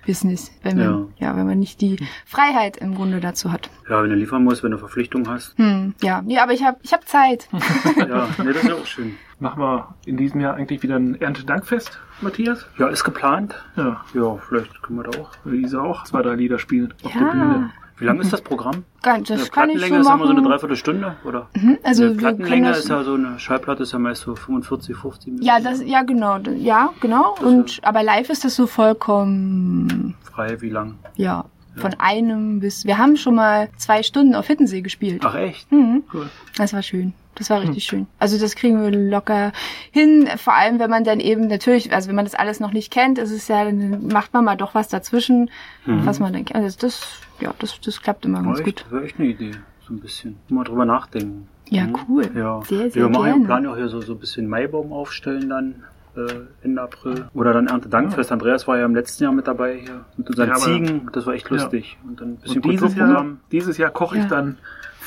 Musikbusiness, 0.07 0.51
wenn 0.63 0.77
man, 0.77 1.13
ja. 1.17 1.35
wenn 1.35 1.45
man 1.45 1.59
nicht 1.59 1.81
die 1.81 1.97
Freiheit 2.25 2.77
im 2.77 2.95
Grunde 2.95 3.19
dazu 3.19 3.51
hat. 3.51 3.69
Ja, 3.89 4.01
wenn 4.01 4.09
du 4.09 4.15
liefern 4.15 4.43
musst, 4.43 4.63
wenn 4.63 4.71
du 4.71 4.77
Verpflichtungen 4.77 5.27
hast. 5.29 5.57
Hm, 5.57 5.93
ja, 6.01 6.21
nee, 6.21 6.39
aber 6.39 6.53
ich 6.53 6.63
habe 6.63 6.77
ich 6.81 6.93
hab 6.93 7.07
Zeit. 7.07 7.49
Ja, 7.97 8.27
nee, 8.43 8.53
das 8.53 8.63
ist 8.63 8.69
ja 8.69 8.75
auch 8.75 8.85
schön. 8.85 9.15
Machen 9.39 9.61
wir 9.61 9.95
in 10.05 10.17
diesem 10.17 10.39
Jahr 10.39 10.55
eigentlich 10.55 10.81
wieder 10.81 10.95
ein 10.95 11.19
Erntedankfest, 11.19 11.99
Matthias? 12.21 12.65
Ja, 12.77 12.87
ist 12.87 13.03
geplant. 13.03 13.55
Ja, 13.75 14.01
Ja, 14.13 14.37
vielleicht 14.47 14.81
können 14.81 14.99
wir 14.99 15.03
da 15.03 15.19
auch. 15.19 15.31
Lisa 15.45 15.81
auch 15.81 16.03
zwei, 16.05 16.21
drei 16.21 16.35
Lieder 16.35 16.57
spielen 16.59 16.93
auf 17.03 17.11
der 17.11 17.21
Ja, 17.21 17.31
Bühne. 17.31 17.69
Wie 17.99 18.05
lang 18.05 18.19
ist 18.19 18.31
das 18.31 18.41
Programm? 18.41 18.83
Ganz, 19.01 19.27
das 19.27 19.51
kann 19.51 19.69
ich 19.71 19.75
so 19.75 19.79
Plattenlänge 19.79 19.99
ist 20.01 20.05
immer 20.07 20.17
so 20.17 20.23
eine 20.25 20.33
machen. 20.41 20.49
Dreiviertelstunde, 20.51 21.15
oder? 21.25 21.47
Mhm, 21.55 21.77
also 21.83 22.03
eine 22.05 22.13
Plattenlänge 22.15 22.69
das- 22.69 22.79
ist 22.79 22.89
ja 22.89 23.03
so 23.03 23.13
eine 23.15 23.39
Schallplatte 23.39 23.83
ist 23.83 23.93
ja 23.93 23.99
meist 23.99 24.21
so 24.21 24.35
45, 24.35 24.95
50 24.95 25.25
Minuten. 25.27 25.43
Ja, 25.45 25.59
das, 25.59 25.81
ja, 25.83 26.03
genau, 26.03 26.37
ja, 26.57 26.89
genau. 27.01 27.35
Und, 27.43 27.79
aber 27.83 28.03
live 28.03 28.29
ist 28.29 28.45
das 28.45 28.55
so 28.55 28.67
vollkommen, 28.67 30.15
Frei, 30.23 30.61
wie 30.61 30.69
lang? 30.69 30.95
ja, 31.15 31.45
von 31.75 31.93
einem 31.99 32.59
bis, 32.59 32.85
wir 32.85 32.97
haben 32.97 33.17
schon 33.17 33.35
mal 33.35 33.69
zwei 33.77 34.01
Stunden 34.03 34.33
auf 34.35 34.47
Hittensee 34.47 34.81
gespielt. 34.81 35.21
Ach 35.25 35.35
echt? 35.35 35.71
Mhm. 35.71 36.03
Cool. 36.13 36.27
Das 36.57 36.73
war 36.73 36.81
schön. 36.81 37.13
Das 37.37 37.49
war 37.49 37.61
richtig 37.61 37.83
schön. 37.83 38.07
Also 38.19 38.39
das 38.39 38.55
kriegen 38.55 38.81
wir 38.81 38.91
locker 38.91 39.51
hin. 39.91 40.27
Vor 40.37 40.53
allem, 40.55 40.79
wenn 40.79 40.89
man 40.89 41.03
dann 41.03 41.19
eben 41.19 41.47
natürlich, 41.47 41.93
also 41.93 42.09
wenn 42.09 42.15
man 42.15 42.25
das 42.25 42.35
alles 42.35 42.59
noch 42.59 42.73
nicht 42.73 42.91
kennt, 42.91 43.19
ist 43.19 43.31
es 43.31 43.47
ja, 43.47 43.63
dann 43.63 44.07
macht 44.07 44.33
man 44.33 44.43
mal 44.45 44.55
doch 44.55 44.73
was 44.75 44.87
dazwischen, 44.87 45.49
was 45.85 46.19
man 46.19 46.33
denkt. 46.33 46.55
Also 46.55 46.77
das, 46.79 47.19
ja, 47.39 47.53
das, 47.59 47.79
das 47.81 48.01
klappt 48.01 48.25
immer 48.25 48.41
ganz 48.41 48.59
Echt? 48.59 48.65
gut. 48.65 48.81
Das 48.85 48.91
wäre 48.91 49.03
echt 49.05 49.19
eine 49.19 49.27
Idee. 49.29 49.51
So 49.87 49.93
ein 49.93 49.99
bisschen. 49.99 50.35
Mal 50.49 50.63
drüber 50.63 50.85
nachdenken. 50.85 51.47
Ja, 51.69 51.83
Mhm. 51.83 51.95
cool. 52.09 52.29
Ja. 52.35 52.61
Sehr, 52.63 52.89
sehr 52.91 53.03
wir 53.03 53.09
machen 53.09 53.25
ja 53.25 53.31
gerne. 53.33 53.45
planen 53.45 53.65
ja 53.65 53.71
auch 53.71 53.75
hier 53.77 53.89
so, 53.89 54.01
so 54.01 54.13
ein 54.13 54.19
bisschen 54.19 54.47
Maibaum 54.47 54.91
aufstellen 54.91 55.49
dann. 55.49 55.83
Äh, 56.15 56.45
Ende 56.63 56.81
April. 56.81 57.27
Oder 57.35 57.53
dann 57.53 57.67
Erntedankfest. 57.67 58.31
Andreas 58.31 58.67
war 58.67 58.79
ja 58.79 58.85
im 58.85 58.95
letzten 58.95 59.23
Jahr 59.25 59.31
mit 59.33 59.45
dabei 59.47 59.77
hier 59.77 60.03
mit 60.17 60.27
unseren 60.29 60.49
Ja, 60.49 60.55
Ziegen. 60.55 61.09
Das 61.13 61.27
war 61.27 61.35
echt 61.35 61.47
lustig. 61.51 61.97
Und 62.07 62.19
dann 62.19 62.29
ein 62.29 62.35
bisschen 62.37 62.61
Und 62.63 62.71
dieses 62.71 62.95
Jahr, 62.95 63.25
dieses 63.51 63.77
Jahr 63.77 63.91
koche 63.91 64.15
ich 64.17 64.23
Ja. 64.23 64.29
dann 64.29 64.57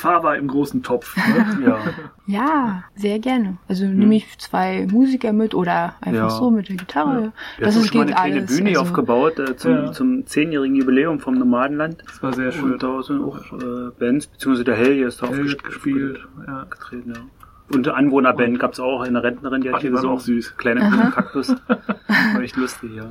Fava 0.00 0.34
im 0.34 0.48
großen 0.48 0.82
Topf. 0.82 1.16
Ne? 1.16 1.46
Ja. 1.66 1.78
Ja, 2.26 2.84
sehr 2.94 3.18
gerne. 3.18 3.56
Also 3.68 3.84
nehme 3.86 4.14
ich 4.16 4.38
zwei 4.38 4.86
Musiker 4.90 5.32
mit 5.32 5.52
oder 5.54 5.94
einfach 6.00 6.06
Hm. 6.06 6.14
Ja. 6.14 6.30
so 6.30 6.50
mit 6.50 6.68
der 6.68 6.76
Gitarre. 6.76 7.32
Wir 7.58 7.66
Das 7.66 7.76
ist, 7.76 7.88
schon 7.88 7.98
mal 7.98 8.02
eine 8.04 8.12
kleine 8.14 8.36
alles. 8.40 8.56
Bühne 8.56 8.68
also, 8.70 8.80
aufgebaut 8.82 9.38
äh, 9.40 9.56
zum, 9.56 9.72
Ja. 9.72 9.92
zum 9.92 10.26
zehnjährigen 10.26 10.76
Jubiläum 10.76 11.18
vom 11.20 11.34
Nomadenland. 11.34 12.02
Das 12.06 12.22
war 12.22 12.32
sehr 12.32 12.52
schön. 12.52 12.72
Und 12.74 12.82
da 12.82 13.02
sind 13.02 13.20
auch 13.22 13.36
äh, 13.52 13.90
Bands, 13.98 14.26
beziehungsweise 14.28 14.64
der 14.64 14.76
Helge 14.76 15.04
ist 15.06 15.20
da 15.22 15.26
Helge 15.26 15.42
aufgest- 15.42 15.64
gespielt. 15.64 16.26
Ja. 16.46 16.62
aufgetreten. 16.62 17.12
Ja. 17.14 17.20
Und 17.72 17.86
eine 17.86 17.96
Anwohnerband 17.96 18.58
gab 18.58 18.72
es 18.72 18.80
auch, 18.80 19.02
eine 19.02 19.22
Rentnerin, 19.22 19.62
die 19.62 19.68
hat 19.68 19.76
Ach, 19.76 19.80
hier 19.80 19.90
gesungen. 19.90 20.16
auch 20.16 20.20
süß. 20.20 20.56
Kleine 20.56 20.80
grüne 20.80 21.10
Kaktus. 21.10 21.54
War 21.68 22.40
echt 22.42 22.56
lustig, 22.56 22.90
ja. 22.94 23.08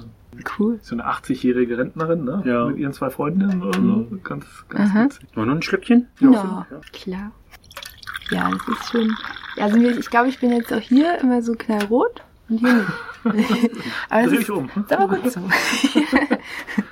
Cool. 0.58 0.80
So 0.82 0.96
eine 0.96 1.06
80-jährige 1.06 1.78
Rentnerin, 1.78 2.24
ne? 2.26 2.42
Ja. 2.46 2.66
Mit 2.66 2.78
ihren 2.78 2.94
zwei 2.94 3.10
Freundinnen 3.10 3.62
oder 3.62 3.80
so. 3.80 4.08
Ganz, 4.24 4.46
ganz 4.70 4.90
Aha. 4.92 5.06
witzig. 5.06 5.36
Noch 5.36 5.48
ein 5.48 5.62
Schlückchen? 5.62 6.08
Ja, 6.20 6.66
klar. 6.92 7.32
Ja, 8.32 8.50
das 8.52 8.68
ist 8.68 8.92
schon. 8.92 9.16
Ja, 9.56 9.66
also 9.66 9.78
ich 9.78 10.10
glaube, 10.10 10.30
ich 10.30 10.40
bin 10.40 10.52
jetzt 10.52 10.72
auch 10.72 10.80
hier 10.80 11.20
immer 11.20 11.42
so 11.42 11.54
knallrot 11.54 12.22
und 12.50 12.60
hier 12.60 12.74
nicht. 12.74 12.90
das 13.24 13.34
Dreh 14.28 14.36
ist, 14.36 14.42
ich 14.42 14.52
um. 14.52 14.70
ist 14.76 14.94
aber 14.94 15.18
gut 15.18 15.32
so. 15.32 15.42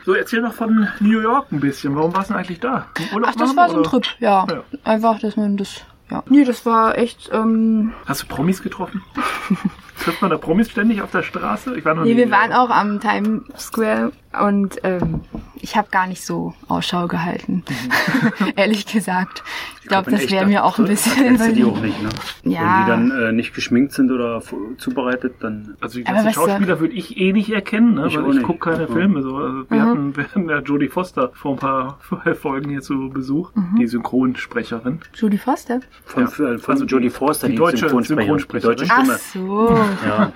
So, 0.05 0.13
erzähl 0.13 0.41
doch 0.41 0.53
von 0.53 0.88
New 1.01 1.20
York 1.20 1.51
ein 1.51 1.59
bisschen. 1.59 1.93
Warum 1.95 2.15
warst 2.15 2.30
du 2.30 2.34
denn 2.34 2.41
eigentlich 2.41 2.61
da? 2.61 2.88
Urlaub 3.13 3.30
Ach, 3.30 3.36
das 3.36 3.53
machen, 3.53 3.57
war 3.57 3.70
so 3.70 3.76
ein 3.76 3.80
oder? 3.82 3.89
Trip, 3.89 4.05
ja. 4.20 4.47
Ja. 4.49 4.63
Einfach, 4.86 5.20
dass 5.20 5.36
man 5.36 5.57
das. 5.57 5.82
Ja. 6.10 6.24
Nee, 6.30 6.45
das 6.45 6.66
war 6.66 6.97
echt. 6.97 7.30
Ähm, 7.34 7.93
Hast 8.05 8.24
du 8.24 8.28
Promis 8.28 8.64
getroffen? 8.64 9.03
Trifft 10.03 10.22
man 10.22 10.32
da 10.32 10.38
Promis 10.38 10.70
ständig 10.70 11.01
auf 11.01 11.12
der 11.12 11.24
Straße? 11.24 11.78
Ich 11.78 11.84
war 11.84 11.95
noch 11.95 12.03
nee, 12.03 12.14
nie 12.14 12.18
wir 12.18 12.32
waren 12.32 12.53
auch 12.53 12.70
am 12.70 12.99
Times 12.99 13.43
Square 13.58 14.12
und 14.45 14.77
ähm, 14.83 15.21
ich 15.55 15.75
habe 15.75 15.89
gar 15.89 16.07
nicht 16.07 16.23
so 16.25 16.53
Ausschau 16.67 17.07
gehalten. 17.07 17.63
Ehrlich 18.55 18.85
gesagt. 18.85 19.43
Ich 19.81 19.88
glaube, 19.88 20.07
Wenn 20.11 20.19
das 20.19 20.29
wäre 20.29 20.45
mir 20.45 20.63
auch 20.65 20.77
ein 20.79 20.85
bisschen. 20.85 21.38
Du 21.38 21.53
die 21.53 21.63
auch 21.63 21.79
nicht, 21.79 22.01
ne? 22.03 22.09
Ja. 22.43 22.59
Wenn 22.61 22.83
die 23.07 23.11
dann 23.11 23.21
äh, 23.29 23.31
nicht 23.31 23.53
geschminkt 23.55 23.93
sind 23.93 24.11
oder 24.11 24.41
zubereitet, 24.77 25.35
dann... 25.39 25.77
Also 25.79 25.97
die 25.99 26.03
ganzen 26.03 26.33
Schauspieler 26.33 26.79
würde 26.81 26.93
ich 26.93 27.17
eh 27.17 27.31
nicht 27.31 27.49
erkennen, 27.51 27.93
ne? 27.95 28.07
Ich 28.07 28.17
weil 28.21 28.35
ich 28.38 28.43
gucke 28.43 28.69
keine 28.71 28.83
Ja. 28.83 28.93
Filme. 28.93 29.21
So. 29.23 29.38
Also 29.38 29.69
wir, 29.69 29.77
Mhm. 29.77 29.89
hatten, 29.89 30.15
wir 30.17 30.23
hatten 30.25 30.49
ja 30.49 30.59
Jodie 30.59 30.89
Foster 30.89 31.31
vor 31.33 31.53
ein 31.53 31.57
paar 31.59 31.99
Folgen 32.41 32.69
hier 32.69 32.81
zu 32.81 33.09
Besuch, 33.09 33.51
Mhm. 33.55 33.77
die 33.79 33.88
Synchronsprecherin. 33.88 34.99
Judy 35.15 35.38
Foster. 35.38 35.79
Von, 36.05 36.23
Ja. 36.23 36.27
von 36.29 36.73
Also 36.73 36.85
die- 36.85 36.91
Jodie 36.91 37.09
Forster, 37.09 37.47
die 37.47 37.53
die, 37.53 37.57
deutsche 37.57 37.77
Synchronsprecherin. 37.89 38.38
Die 38.38 38.41
Synchronsprecherin. 38.41 38.77
deutsche 38.77 38.93
Ach 38.93 39.29
Stimme. 39.29 39.47
so. 39.47 39.77
Ja. 40.05 40.31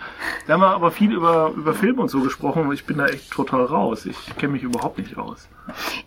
Da 0.48 0.54
haben 0.54 0.62
wir 0.62 0.68
aber 0.70 0.92
viel 0.92 1.12
über, 1.12 1.52
über 1.56 1.74
Film 1.74 2.00
und 2.00 2.10
so 2.10 2.22
gesprochen 2.22 2.66
und 2.68 2.74
ich 2.74 2.86
bin 2.86 2.98
da 2.98 3.08
echt 3.08 3.30
total 3.32 3.66
raus. 3.66 3.91
Ich 4.06 4.36
kenne 4.38 4.54
mich 4.54 4.64
überhaupt 4.64 4.98
nicht 4.98 5.18
aus. 5.18 5.48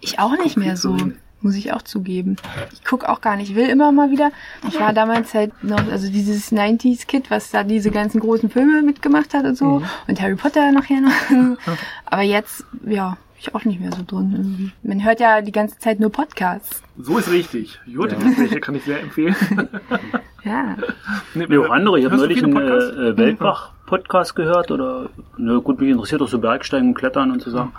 Ich 0.01 0.18
auch 0.18 0.37
nicht 0.37 0.57
mehr 0.57 0.76
so. 0.76 0.97
Muss 1.41 1.57
ich 1.57 1.74
auch 1.74 1.82
zugeben. 1.82 2.37
Ich 2.72 2.85
guck 2.85 3.05
auch 3.05 3.20
gar 3.20 3.37
nicht. 3.37 3.51
Ich 3.51 3.57
will 3.57 3.68
immer 3.68 3.93
mal 3.93 4.11
wieder. 4.11 4.30
Ich 4.66 4.80
war 4.80 4.95
damals 4.95 5.35
halt 5.35 5.62
noch, 5.62 5.87
also 5.91 6.11
dieses 6.11 6.51
90s-Kid, 6.53 7.30
was 7.30 7.51
da 7.51 7.64
diese 7.64 7.91
ganzen 7.91 8.20
großen 8.20 8.49
Filme 8.49 8.80
mitgemacht 8.80 9.35
hat 9.35 9.45
und 9.45 9.59
so. 9.59 9.82
Und 10.09 10.20
Harry 10.22 10.37
Potter 10.37 10.72
nachher 10.72 11.03
noch. 11.03 11.59
Aber 12.07 12.22
jetzt, 12.22 12.64
ja, 12.87 13.18
ich 13.39 13.55
auch 13.55 13.66
nicht 13.66 13.78
mehr 13.78 13.93
so 13.93 14.03
drin 14.07 14.32
irgendwie. 14.35 14.72
Man 14.82 15.05
hört 15.05 15.20
ja 15.20 15.43
die 15.43 15.53
ganze 15.53 15.78
Zeit 15.78 16.01
nur 16.01 16.11
Podcasts. 16.11 16.82
So 16.97 17.18
ist 17.18 17.30
richtig. 17.30 17.78
Jodie 17.85 18.16
kann 18.61 18.74
ich 18.74 18.85
sehr 18.85 19.01
empfehlen. 19.01 19.37
Ja. 20.45 20.76
Nee, 21.35 21.47
Nee, 21.49 21.59
auch 21.59 21.70
andere. 21.70 21.99
Ich 21.99 22.05
habe 22.05 22.16
neulich 22.16 22.43
einen 22.43 22.57
äh, 22.57 23.30
äh, 23.30 23.37
Weltbach-Podcast 23.95 24.34
gehört 24.36 24.70
oder, 24.70 25.09
ne, 25.36 25.61
gut, 25.61 25.80
mich 25.80 25.90
interessiert 25.90 26.20
auch 26.22 26.28
so 26.28 26.38
Bergsteigen 26.38 26.88
und 26.88 26.95
Klettern 26.95 27.30
und 27.30 27.42
so 27.42 27.51
Sachen. 27.51 27.72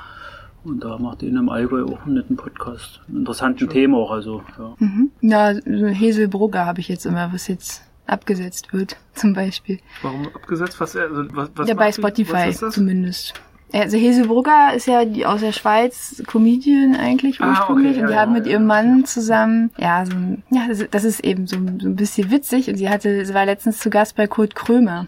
Und 0.63 0.83
da 0.83 0.97
macht 0.97 1.21
ihr 1.21 1.29
in 1.29 1.37
einem 1.37 1.49
Allgäu 1.49 1.83
auch 1.85 2.05
einen 2.05 2.15
netten 2.15 2.37
Podcast. 2.37 3.01
Einen 3.07 3.19
interessanten 3.19 3.69
Themen 3.69 3.93
auch, 3.93 4.11
also, 4.11 4.41
ja. 4.57 4.73
Mhm. 4.79 5.11
Na, 5.21 5.53
so 5.53 5.61
Heselbrugger 5.87 6.65
habe 6.65 6.79
ich 6.79 6.87
jetzt 6.87 7.05
immer, 7.05 7.31
was 7.31 7.47
jetzt 7.47 7.83
abgesetzt 8.07 8.73
wird, 8.73 8.95
zum 9.13 9.33
Beispiel. 9.33 9.79
Warum 10.01 10.27
abgesetzt? 10.33 10.79
Was, 10.79 10.95
also, 10.95 11.25
was, 11.35 11.49
was 11.55 11.67
ja, 11.69 11.75
bei? 11.75 11.91
Spotify 11.91 12.33
Was 12.33 12.47
ist 12.49 12.61
das? 12.63 12.73
zumindest. 12.75 13.33
Also 13.73 13.97
Heselbrugger 13.97 14.73
ist 14.75 14.85
ja 14.87 15.03
die 15.05 15.25
aus 15.25 15.41
der 15.41 15.51
Schweiz 15.51 16.23
Comedian 16.27 16.95
eigentlich 16.95 17.41
Ah, 17.41 17.49
ursprünglich 17.49 17.93
okay, 17.93 18.01
und 18.01 18.07
die 18.07 18.13
ja, 18.13 18.19
haben 18.21 18.31
ja, 18.33 18.37
mit 18.39 18.45
ja. 18.47 18.53
ihrem 18.53 18.65
Mann 18.67 19.05
zusammen, 19.05 19.69
ja, 19.77 20.05
so 20.05 20.13
ein, 20.15 20.43
ja, 20.49 20.61
das, 20.69 20.85
das 20.89 21.03
ist 21.03 21.19
eben 21.25 21.45
so, 21.45 21.57
ein- 21.57 21.79
so 21.81 21.87
ein 21.89 21.95
bisschen 21.95 22.31
witzig 22.31 22.69
und 22.69 22.77
sie 22.77 22.89
hatte, 22.89 23.25
sie 23.25 23.33
war 23.33 23.45
letztens 23.45 23.79
zu 23.79 23.89
Gast 23.89 24.15
bei 24.15 24.27
Kurt 24.27 24.55
Krömer. 24.55 25.07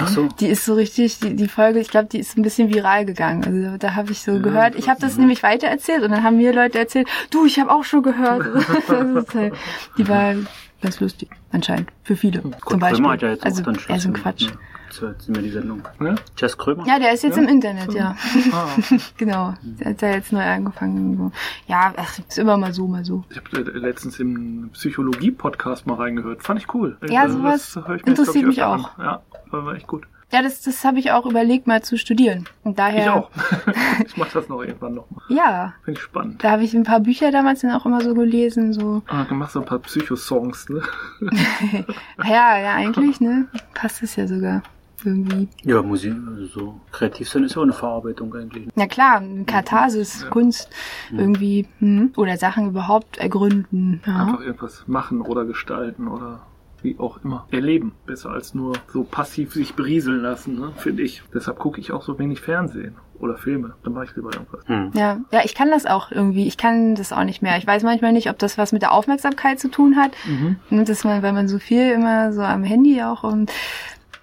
Ach 0.00 0.08
so. 0.08 0.28
Die 0.40 0.46
ist 0.46 0.64
so 0.64 0.74
richtig, 0.74 1.18
die, 1.20 1.36
die 1.36 1.48
Folge, 1.48 1.78
ich 1.80 1.88
glaube, 1.88 2.08
die 2.10 2.18
ist 2.18 2.36
ein 2.36 2.42
bisschen 2.42 2.72
viral 2.72 3.04
gegangen. 3.04 3.44
Also 3.44 3.76
da 3.78 3.94
habe 3.94 4.12
ich 4.12 4.20
so 4.22 4.40
gehört. 4.40 4.74
Ich 4.74 4.88
habe 4.88 5.00
das 5.00 5.16
nämlich 5.16 5.42
weitererzählt 5.42 6.02
und 6.02 6.10
dann 6.10 6.22
haben 6.24 6.36
mir 6.36 6.52
Leute 6.52 6.78
erzählt, 6.78 7.08
du, 7.30 7.44
ich 7.46 7.58
habe 7.58 7.70
auch 7.72 7.84
schon 7.84 8.02
gehört. 8.02 8.42
halt, 9.34 9.52
die 9.96 10.08
war 10.08 10.34
ganz 10.82 11.00
lustig, 11.00 11.30
anscheinend. 11.52 11.90
Für 12.04 12.16
viele. 12.16 12.40
Kurt 12.40 12.70
zum 12.70 12.78
Beispiel. 12.80 12.96
Krömer 12.98 13.12
hat 13.12 13.22
ja 13.22 13.28
jetzt 13.30 13.44
also, 13.44 13.62
auch 13.62 13.66
dann 13.66 14.00
so 14.00 14.08
ein 14.08 14.14
Quatsch. 14.14 14.48
war 15.00 15.10
jetzt 15.10 15.28
immer 15.28 15.38
die 15.42 15.50
Sendung. 15.50 15.82
Ne? 15.98 16.14
Jess 16.36 16.56
Krömer? 16.56 16.86
Ja, 16.86 16.98
der 16.98 17.12
ist 17.12 17.22
jetzt 17.22 17.36
Ja? 17.36 17.42
im 17.42 17.48
Internet, 17.48 17.92
ja. 17.92 18.16
Ah, 18.52 18.68
genau. 19.16 19.54
Der 19.62 19.90
hat 19.90 20.02
ja 20.02 20.10
jetzt 20.10 20.32
neu 20.32 20.42
angefangen. 20.42 21.32
Ja, 21.66 21.92
ach, 21.96 22.18
ist 22.26 22.38
immer 22.38 22.56
mal 22.56 22.72
so, 22.72 22.86
mal 22.86 23.04
so. 23.04 23.24
ich 23.30 23.36
habe 23.36 23.70
letztens 23.78 24.18
im 24.20 24.70
Psychologie-Podcast 24.72 25.86
mal 25.86 25.94
reingehört. 25.94 26.42
Fand 26.42 26.60
ich 26.60 26.72
cool. 26.74 26.96
Ja, 27.08 27.26
Äh, 27.26 27.30
sowas 27.30 27.78
ich 27.96 28.06
interessiert 28.06 28.46
mich 28.46 28.62
auch. 28.62 28.96
An. 28.98 29.04
Ja, 29.04 29.22
war 29.52 29.74
echt 29.74 29.86
gut. 29.86 30.06
Ja, 30.30 30.42
das, 30.42 30.60
das 30.60 30.84
habe 30.84 30.98
ich 30.98 31.10
auch 31.10 31.24
überlegt, 31.24 31.66
mal 31.66 31.82
zu 31.82 31.96
studieren. 31.96 32.46
Und 32.62 32.78
daher. 32.78 33.02
Ich 33.02 33.08
auch. 33.08 33.30
ich 34.06 34.16
mache 34.18 34.30
das 34.34 34.48
noch 34.48 34.60
irgendwann 34.62 34.94
noch 34.94 35.10
mal. 35.10 35.22
Ja. 35.30 35.74
Finde 35.84 35.98
ich 35.98 36.04
spannend. 36.04 36.44
Da 36.44 36.50
habe 36.50 36.64
ich 36.64 36.74
ein 36.74 36.82
paar 36.82 37.00
Bücher 37.00 37.32
damals 37.32 37.60
dann 37.60 37.70
auch 37.70 37.86
immer 37.86 38.02
so 38.02 38.12
gelesen, 38.14 38.74
so. 38.74 39.02
Ah, 39.08 39.24
du 39.24 39.34
machst 39.34 39.54
so 39.54 39.60
ein 39.60 39.66
paar 39.66 39.78
Psycho-Songs, 39.78 40.68
ne? 40.68 40.82
Ja, 42.24 42.58
ja, 42.58 42.74
eigentlich, 42.74 43.20
ne? 43.20 43.48
Passt 43.72 44.02
es 44.02 44.16
ja 44.16 44.26
sogar. 44.26 44.62
Irgendwie. 45.04 45.48
Ja, 45.62 45.80
Musik, 45.80 46.12
also 46.26 46.46
so 46.46 46.80
kreativ 46.90 47.28
sein 47.28 47.44
ist 47.44 47.54
ja 47.54 47.60
auch 47.60 47.64
eine 47.64 47.72
Verarbeitung 47.72 48.34
eigentlich. 48.34 48.68
Ja 48.74 48.88
klar, 48.88 49.22
Katharsis, 49.46 50.26
Kunst, 50.28 50.70
irgendwie, 51.12 51.68
hm. 51.78 52.12
oder 52.16 52.36
Sachen 52.36 52.70
überhaupt 52.70 53.18
ergründen. 53.18 54.02
Ja. 54.04 54.26
Einfach 54.26 54.40
irgendwas 54.40 54.88
machen 54.88 55.20
oder 55.20 55.44
gestalten 55.44 56.08
oder 56.08 56.40
wie 56.82 56.98
auch 56.98 57.22
immer. 57.24 57.46
Erleben. 57.50 57.92
Besser 58.06 58.30
als 58.30 58.54
nur 58.54 58.74
so 58.92 59.04
passiv 59.04 59.52
sich 59.52 59.74
berieseln 59.74 60.20
lassen, 60.20 60.58
ne? 60.58 60.72
finde 60.76 61.02
ich. 61.02 61.22
Deshalb 61.34 61.58
gucke 61.58 61.80
ich 61.80 61.92
auch 61.92 62.02
so 62.02 62.18
wenig 62.18 62.40
Fernsehen 62.40 62.96
oder 63.18 63.36
Filme. 63.36 63.74
Dann 63.82 63.94
mache 63.94 64.06
ich 64.06 64.16
lieber 64.16 64.32
irgendwas. 64.32 64.66
Hm. 64.66 64.92
Ja, 64.94 65.18
ja, 65.32 65.40
ich 65.44 65.54
kann 65.54 65.70
das 65.70 65.86
auch 65.86 66.10
irgendwie. 66.10 66.46
Ich 66.46 66.56
kann 66.56 66.94
das 66.94 67.12
auch 67.12 67.24
nicht 67.24 67.42
mehr. 67.42 67.58
Ich 67.58 67.66
weiß 67.66 67.82
manchmal 67.82 68.12
nicht, 68.12 68.30
ob 68.30 68.38
das 68.38 68.58
was 68.58 68.72
mit 68.72 68.82
der 68.82 68.92
Aufmerksamkeit 68.92 69.58
zu 69.58 69.68
tun 69.68 69.96
hat. 69.96 70.12
Und 70.70 70.88
dass 70.88 71.04
man, 71.04 71.22
weil 71.22 71.32
man 71.32 71.48
so 71.48 71.58
viel 71.58 71.90
immer 71.90 72.32
so 72.32 72.42
am 72.42 72.62
Handy 72.62 73.02
auch 73.02 73.24
und 73.24 73.50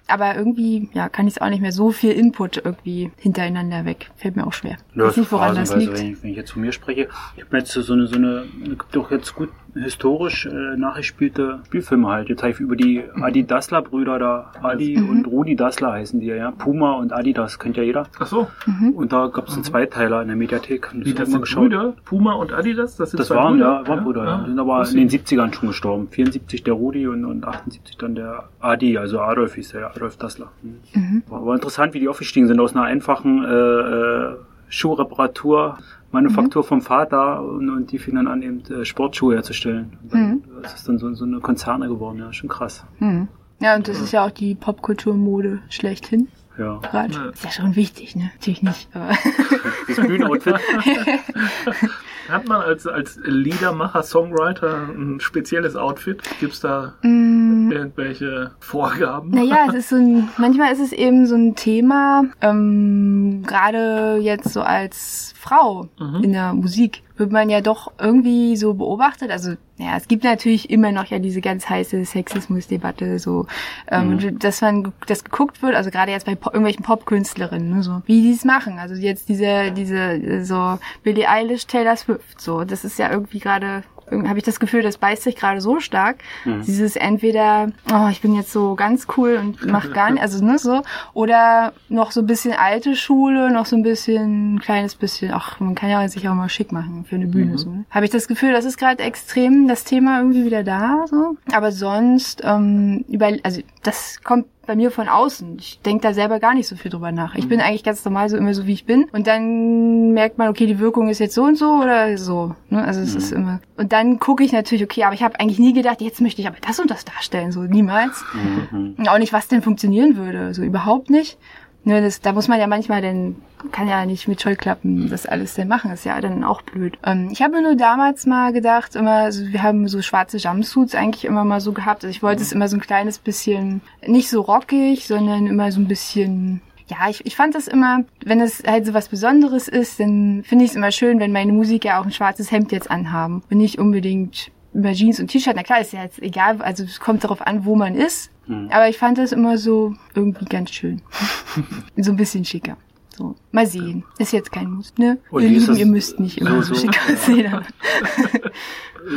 aber 0.08 0.36
irgendwie, 0.36 0.88
ja, 0.92 1.08
kann 1.08 1.26
ich 1.26 1.34
es 1.36 1.40
auch 1.42 1.48
nicht 1.48 1.60
mehr 1.62 1.72
so 1.72 1.90
viel 1.90 2.12
Input 2.12 2.62
irgendwie 2.64 3.10
hintereinander 3.18 3.84
weg. 3.84 4.10
Fällt 4.16 4.36
mir 4.36 4.46
auch 4.46 4.52
schwer. 4.52 4.76
Ja, 4.94 5.04
weiß 5.04 5.16
nicht, 5.16 5.32
woran 5.32 5.54
das 5.54 5.74
liegt. 5.74 5.92
Wenn 5.98 6.12
ich, 6.12 6.22
wenn 6.22 6.30
ich 6.30 6.36
jetzt 6.36 6.52
von 6.52 6.62
mir 6.62 6.72
spreche, 6.72 7.08
ich 7.36 7.44
habe 7.44 7.56
jetzt 7.58 7.72
so 7.72 7.92
eine, 7.92 8.06
so 8.06 8.16
eine, 8.16 8.44
doch 8.92 9.10
jetzt 9.10 9.34
gut 9.34 9.50
historisch 9.74 10.46
äh, 10.46 10.76
nachgespielte 10.78 11.60
Spielfilme 11.66 12.08
halt. 12.08 12.28
Jetzt 12.30 12.42
habe 12.42 12.52
ich 12.52 12.60
über 12.60 12.76
die 12.76 13.02
Adi 13.20 13.44
Dassler 13.46 13.82
Brüder 13.82 14.18
da, 14.18 14.52
Adi 14.62 14.96
Mhm. 14.96 15.08
und 15.10 15.26
Rudi 15.26 15.54
Dassler 15.54 15.92
heißen 15.92 16.18
die 16.20 16.26
ja, 16.28 16.50
Puma 16.50 16.92
und 16.94 17.12
Adidas, 17.12 17.58
kennt 17.58 17.76
ja 17.76 17.82
jeder. 17.82 18.06
Ach 18.18 18.26
so. 18.26 18.48
Mhm. 18.66 18.90
Und 18.90 19.12
da 19.12 19.26
gab 19.26 19.48
es 19.48 19.54
einen 19.54 19.64
Zweiteiler 19.64 20.22
in 20.22 20.28
der 20.28 20.36
Mediathek. 20.36 20.92
Und 20.94 21.04
Wie, 21.04 21.12
das 21.12 21.28
ich 21.28 21.34
mal 21.34 21.44
sind 21.44 21.56
Brüder? 21.58 21.92
Puma 22.06 22.32
und 22.32 22.52
Adidas? 22.54 22.96
Das 22.96 23.10
sind 23.10 23.20
Das 23.20 23.26
zwei 23.28 23.36
waren, 23.36 23.54
Brüder? 23.54 23.82
ja, 23.84 23.88
waren 23.88 24.04
Brüder, 24.04 24.24
ja. 24.24 24.38
Die 24.44 24.50
sind 24.50 24.58
aber 24.58 24.78
Wusste 24.80 24.98
in 24.98 25.06
ich 25.08 25.24
den 25.24 25.38
70ern 25.40 25.52
schon 25.54 25.68
gestorben. 25.68 26.08
74 26.08 26.62
der 26.64 26.72
Rudi 26.74 27.06
und, 27.06 27.24
und 27.26 27.44
78 27.46 27.98
dann 27.98 28.14
der 28.14 28.44
Adi, 28.60 28.96
also 28.96 29.20
Adolf 29.20 29.56
hieß 29.56 29.72
der, 29.72 29.90
Adolf 29.96 30.16
Dassler. 30.16 30.50
Mhm. 30.94 31.22
War, 31.28 31.44
war 31.46 31.54
interessant, 31.54 31.94
wie 31.94 32.00
die 32.00 32.08
aufgestiegen 32.08 32.46
sind 32.46 32.60
aus 32.60 32.74
einer 32.74 32.84
einfachen 32.84 33.44
äh, 33.44 33.48
äh, 33.48 34.36
Schuhreparatur, 34.68 35.78
Manufaktur 36.12 36.62
Mhm. 36.62 36.66
vom 36.66 36.82
Vater 36.82 37.42
und, 37.42 37.68
und 37.70 37.92
die 37.92 37.98
fingen 37.98 38.16
dann 38.24 38.28
an, 38.28 38.42
eben 38.42 38.62
äh, 38.72 38.84
Sportschuhe 38.84 39.34
herzustellen. 39.34 39.96
Und 40.02 40.12
dann, 40.14 40.30
Mhm. 40.30 40.42
Das 40.62 40.74
ist 40.74 40.88
dann 40.88 40.98
so, 40.98 41.12
so 41.14 41.24
eine 41.24 41.40
Konzerne 41.40 41.88
geworden, 41.88 42.18
ja, 42.18 42.32
schon 42.32 42.48
krass. 42.48 42.84
Hm. 42.98 43.28
Ja, 43.60 43.76
und 43.76 43.88
das 43.88 44.00
ist 44.00 44.12
ja 44.12 44.24
auch 44.26 44.30
die 44.30 44.54
Popkulturmode 44.54 45.60
schlechthin. 45.70 46.28
Ja. 46.58 46.78
Gerade. 46.78 47.12
Ja. 47.14 47.24
Ist 47.26 47.44
ja 47.44 47.50
schon 47.50 47.76
wichtig, 47.76 48.16
ne? 48.16 48.30
Natürlich 48.34 48.62
nicht. 48.62 48.88
Aber 48.94 49.10
Das 49.88 49.96
Bühnenoutfit. 49.96 50.54
Hat 52.28 52.48
man 52.48 52.60
als, 52.60 52.86
als 52.86 53.18
Liedermacher, 53.24 54.02
Songwriter 54.02 54.88
ein 54.88 55.20
spezielles 55.20 55.76
Outfit? 55.76 56.22
Gibt's 56.40 56.60
da 56.60 56.94
mm, 57.02 57.70
irgendwelche 57.70 58.52
Vorgaben? 58.60 59.30
Naja, 59.30 59.66
es 59.68 59.74
ist 59.74 59.88
so 59.90 59.96
ein, 59.96 60.28
manchmal 60.36 60.72
ist 60.72 60.80
es 60.80 60.92
eben 60.92 61.26
so 61.26 61.36
ein 61.36 61.54
Thema, 61.54 62.24
ähm, 62.40 63.44
gerade 63.46 64.18
jetzt 64.20 64.52
so 64.52 64.60
als 64.60 65.34
Frau 65.46 65.88
Mhm. 65.98 66.24
in 66.24 66.32
der 66.32 66.52
Musik 66.54 67.02
wird 67.16 67.32
man 67.32 67.48
ja 67.48 67.60
doch 67.60 67.92
irgendwie 67.98 68.56
so 68.56 68.74
beobachtet. 68.74 69.30
Also, 69.30 69.52
ja, 69.78 69.96
es 69.96 70.06
gibt 70.08 70.24
natürlich 70.24 70.68
immer 70.70 70.92
noch 70.92 71.06
ja 71.06 71.18
diese 71.18 71.40
ganz 71.40 71.68
heiße 71.68 72.04
Sexismusdebatte, 72.04 73.18
so, 73.18 73.46
ähm, 73.90 74.38
dass 74.38 74.60
man 74.60 74.92
das 75.06 75.24
geguckt 75.24 75.62
wird, 75.62 75.74
also 75.74 75.90
gerade 75.90 76.12
jetzt 76.12 76.26
bei 76.26 76.34
po 76.34 76.50
irgendwelchen 76.50 76.84
Popkünstlerinnen, 76.84 77.70
ne, 77.70 77.82
so, 77.82 78.02
wie 78.06 78.22
die 78.22 78.32
es 78.32 78.44
machen. 78.44 78.78
Also 78.78 78.94
jetzt 78.96 79.28
diese, 79.28 79.70
diese, 79.72 79.98
äh, 79.98 80.44
so 80.44 80.78
Billie 81.02 81.28
Eilish, 81.28 81.66
Taylor 81.66 81.96
Swift, 81.96 82.40
so, 82.40 82.64
das 82.64 82.84
ist 82.84 82.98
ja 82.98 83.10
irgendwie 83.10 83.38
gerade 83.38 83.82
habe 84.10 84.38
ich 84.38 84.44
das 84.44 84.60
Gefühl, 84.60 84.82
das 84.82 84.98
beißt 84.98 85.22
sich 85.22 85.36
gerade 85.36 85.60
so 85.60 85.80
stark. 85.80 86.18
Dieses 86.66 86.96
entweder, 86.96 87.70
oh, 87.92 88.08
ich 88.10 88.20
bin 88.20 88.34
jetzt 88.34 88.52
so 88.52 88.74
ganz 88.74 89.06
cool 89.16 89.36
und 89.36 89.66
mach 89.66 89.92
gar 89.92 90.10
nicht, 90.10 90.22
also 90.22 90.44
ne, 90.44 90.58
so, 90.58 90.82
oder 91.12 91.72
noch 91.88 92.12
so 92.12 92.20
ein 92.20 92.26
bisschen 92.26 92.52
alte 92.52 92.96
Schule, 92.96 93.50
noch 93.50 93.66
so 93.66 93.76
ein 93.76 93.82
bisschen, 93.82 94.54
ein 94.54 94.58
kleines 94.60 94.94
bisschen, 94.94 95.32
ach, 95.32 95.60
man 95.60 95.74
kann 95.74 95.90
ja 95.90 96.06
sich 96.08 96.28
auch 96.28 96.34
mal 96.34 96.48
schick 96.48 96.72
machen 96.72 97.04
für 97.08 97.16
eine 97.16 97.26
Bühne. 97.26 97.58
So, 97.58 97.70
ne? 97.70 97.84
Habe 97.90 98.04
ich 98.04 98.10
das 98.10 98.28
Gefühl, 98.28 98.52
das 98.52 98.64
ist 98.64 98.78
gerade 98.78 99.02
extrem 99.02 99.68
das 99.68 99.84
Thema 99.84 100.18
irgendwie 100.18 100.44
wieder 100.44 100.62
da. 100.62 101.04
So. 101.06 101.36
Aber 101.52 101.72
sonst, 101.72 102.42
ähm, 102.44 103.04
über, 103.08 103.30
also 103.42 103.60
das 103.82 104.22
kommt 104.22 104.46
bei 104.66 104.76
mir 104.76 104.90
von 104.90 105.08
außen. 105.08 105.56
Ich 105.58 105.80
denke 105.80 106.02
da 106.02 106.12
selber 106.12 106.40
gar 106.40 106.54
nicht 106.54 106.68
so 106.68 106.76
viel 106.76 106.90
drüber 106.90 107.12
nach. 107.12 107.34
Ich 107.34 107.48
bin 107.48 107.60
eigentlich 107.60 107.84
ganz 107.84 108.04
normal 108.04 108.28
so 108.28 108.36
immer 108.36 108.54
so, 108.54 108.66
wie 108.66 108.72
ich 108.72 108.84
bin. 108.84 109.04
Und 109.12 109.26
dann 109.26 110.12
merkt 110.12 110.38
man, 110.38 110.48
okay, 110.48 110.66
die 110.66 110.78
Wirkung 110.78 111.08
ist 111.08 111.18
jetzt 111.18 111.34
so 111.34 111.44
und 111.44 111.56
so 111.56 111.74
oder 111.82 112.18
so. 112.18 112.54
Ne? 112.68 112.84
Also 112.84 113.00
es 113.00 113.14
ist 113.14 113.32
immer. 113.32 113.60
Und 113.76 113.92
dann 113.92 114.18
gucke 114.18 114.44
ich 114.44 114.52
natürlich, 114.52 114.84
okay, 114.84 115.04
aber 115.04 115.14
ich 115.14 115.22
habe 115.22 115.38
eigentlich 115.40 115.58
nie 115.58 115.72
gedacht, 115.72 116.00
jetzt 116.00 116.20
möchte 116.20 116.40
ich 116.40 116.48
aber 116.48 116.58
das 116.66 116.80
und 116.80 116.90
das 116.90 117.04
darstellen. 117.04 117.52
So 117.52 117.62
niemals. 117.62 118.24
Und 118.72 119.08
auch 119.08 119.18
nicht, 119.18 119.32
was 119.32 119.48
denn 119.48 119.62
funktionieren 119.62 120.16
würde. 120.16 120.54
So 120.54 120.62
überhaupt 120.62 121.10
nicht. 121.10 121.38
Ne, 121.86 122.02
das, 122.02 122.20
da 122.20 122.32
muss 122.32 122.48
man 122.48 122.58
ja 122.58 122.66
manchmal 122.66 123.00
dann, 123.00 123.36
kann 123.70 123.86
ja 123.86 124.04
nicht 124.06 124.26
mit 124.26 124.42
Scheuklappen 124.42 125.08
das 125.08 125.24
alles 125.24 125.54
denn 125.54 125.68
machen, 125.68 125.92
ist 125.92 126.04
ja 126.04 126.20
dann 126.20 126.42
auch 126.42 126.62
blöd. 126.62 126.98
Ähm, 127.04 127.28
ich 127.30 127.42
habe 127.42 127.52
mir 127.54 127.62
nur 127.62 127.76
damals 127.76 128.26
mal 128.26 128.52
gedacht, 128.52 128.96
immer, 128.96 129.18
also 129.18 129.46
wir 129.46 129.62
haben 129.62 129.86
so 129.86 130.02
schwarze 130.02 130.38
Jumpsuits 130.38 130.96
eigentlich 130.96 131.24
immer 131.24 131.44
mal 131.44 131.60
so 131.60 131.70
gehabt. 131.70 132.02
Also 132.02 132.10
ich 132.10 132.24
wollte 132.24 132.42
es 132.42 132.50
immer 132.50 132.66
so 132.66 132.76
ein 132.76 132.80
kleines 132.80 133.20
bisschen, 133.20 133.82
nicht 134.04 134.28
so 134.30 134.40
rockig, 134.40 135.06
sondern 135.06 135.46
immer 135.46 135.70
so 135.70 135.78
ein 135.78 135.86
bisschen, 135.86 136.60
ja, 136.88 137.08
ich, 137.08 137.24
ich 137.24 137.36
fand 137.36 137.54
das 137.54 137.68
immer, 137.68 138.00
wenn 138.24 138.40
es 138.40 138.64
halt 138.66 138.84
so 138.84 138.92
was 138.92 139.08
Besonderes 139.08 139.68
ist, 139.68 140.00
dann 140.00 140.42
finde 140.42 140.64
ich 140.64 140.72
es 140.72 140.76
immer 140.76 140.90
schön, 140.90 141.20
wenn 141.20 141.30
meine 141.30 141.52
Musiker 141.52 142.00
auch 142.00 142.04
ein 142.04 142.10
schwarzes 142.10 142.50
Hemd 142.50 142.72
jetzt 142.72 142.90
anhaben 142.90 143.44
und 143.48 143.58
nicht 143.58 143.78
unbedingt 143.78 144.50
über 144.76 144.92
Jeans 144.92 145.18
und 145.20 145.28
T-Shirt. 145.28 145.54
Na 145.56 145.62
klar, 145.62 145.80
ist 145.80 145.92
ja 145.92 146.02
jetzt 146.04 146.20
egal, 146.22 146.60
also 146.62 146.84
es 146.84 147.00
kommt 147.00 147.24
darauf 147.24 147.40
an, 147.46 147.64
wo 147.64 147.74
man 147.76 147.94
ist. 147.94 148.30
Aber 148.70 148.88
ich 148.88 148.96
fand 148.96 149.18
das 149.18 149.32
immer 149.32 149.58
so 149.58 149.94
irgendwie 150.14 150.44
ganz 150.44 150.70
schön. 150.70 151.02
so 151.96 152.12
ein 152.12 152.16
bisschen 152.16 152.44
schicker. 152.44 152.76
So, 153.16 153.34
mal 153.50 153.66
sehen. 153.66 154.04
Ist 154.18 154.32
jetzt 154.32 154.52
kein 154.52 154.70
Muss, 154.70 154.92
ne? 154.98 155.18
Und 155.30 155.42
ihr 155.42 155.48
Lieben, 155.48 155.74
ihr 155.76 155.86
müsst 155.86 156.20
nicht 156.20 156.38
immer 156.38 156.62
so- 156.62 156.74
so, 156.74 156.74
so- 156.74 156.80
schick 156.92 157.00
aussehen. 157.10 157.60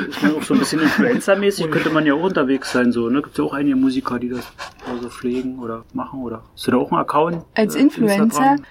Ich 0.10 0.22
meine, 0.22 0.36
auch 0.36 0.44
so 0.44 0.54
ein 0.54 0.60
bisschen 0.60 0.80
Influencer-mäßig 0.82 1.70
könnte 1.72 1.90
man 1.90 2.06
ja 2.06 2.14
auch 2.14 2.24
unterwegs 2.24 2.72
sein, 2.72 2.92
so, 2.92 3.10
ne? 3.10 3.22
Gibt 3.22 3.38
ja 3.38 3.44
auch 3.44 3.54
einige 3.54 3.76
Musiker, 3.76 4.20
die 4.20 4.30
das 4.30 4.52
so 5.02 5.10
pflegen 5.10 5.60
oder 5.60 5.84
machen, 5.94 6.22
oder? 6.22 6.44
Hast 6.54 6.68
du 6.68 6.72
da 6.72 6.78
auch 6.78 6.92
einen 6.92 7.02
Account? 7.02 7.46
Als 7.56 7.76
äh, 7.76 7.80
Influencer? 7.80 8.24
Instagram? 8.24 8.66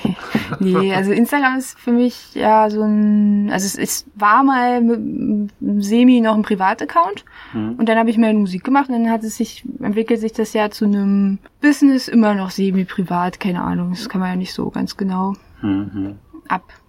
nee, 0.60 0.94
also 0.94 1.12
Instagram 1.12 1.58
ist 1.58 1.78
für 1.78 1.92
mich 1.92 2.34
ja 2.34 2.70
so 2.70 2.82
ein, 2.82 3.50
also 3.52 3.66
es, 3.66 3.76
es 3.76 4.06
war 4.14 4.42
mal 4.44 4.80
mit, 4.80 5.50
semi 5.84 6.20
noch 6.20 6.34
ein 6.36 6.42
Privataccount 6.42 7.24
Mhm. 7.54 7.76
und 7.78 7.88
dann 7.88 7.96
habe 7.98 8.10
ich 8.10 8.18
mehr 8.18 8.32
Musik 8.34 8.62
gemacht 8.64 8.88
und 8.90 8.94
dann 9.02 9.10
hat 9.10 9.24
es 9.24 9.36
sich, 9.38 9.64
entwickelt 9.80 10.20
sich 10.20 10.32
das 10.32 10.52
ja 10.52 10.70
zu 10.70 10.84
einem 10.84 11.38
Business 11.62 12.06
immer 12.06 12.34
noch 12.34 12.50
semi-privat, 12.50 13.40
keine 13.40 13.62
Ahnung, 13.62 13.90
das 13.90 14.08
kann 14.08 14.20
man 14.20 14.30
ja 14.30 14.36
nicht 14.36 14.52
so 14.52 14.68
ganz 14.70 14.96
genau 14.96 15.34
Mhm. 15.62 16.16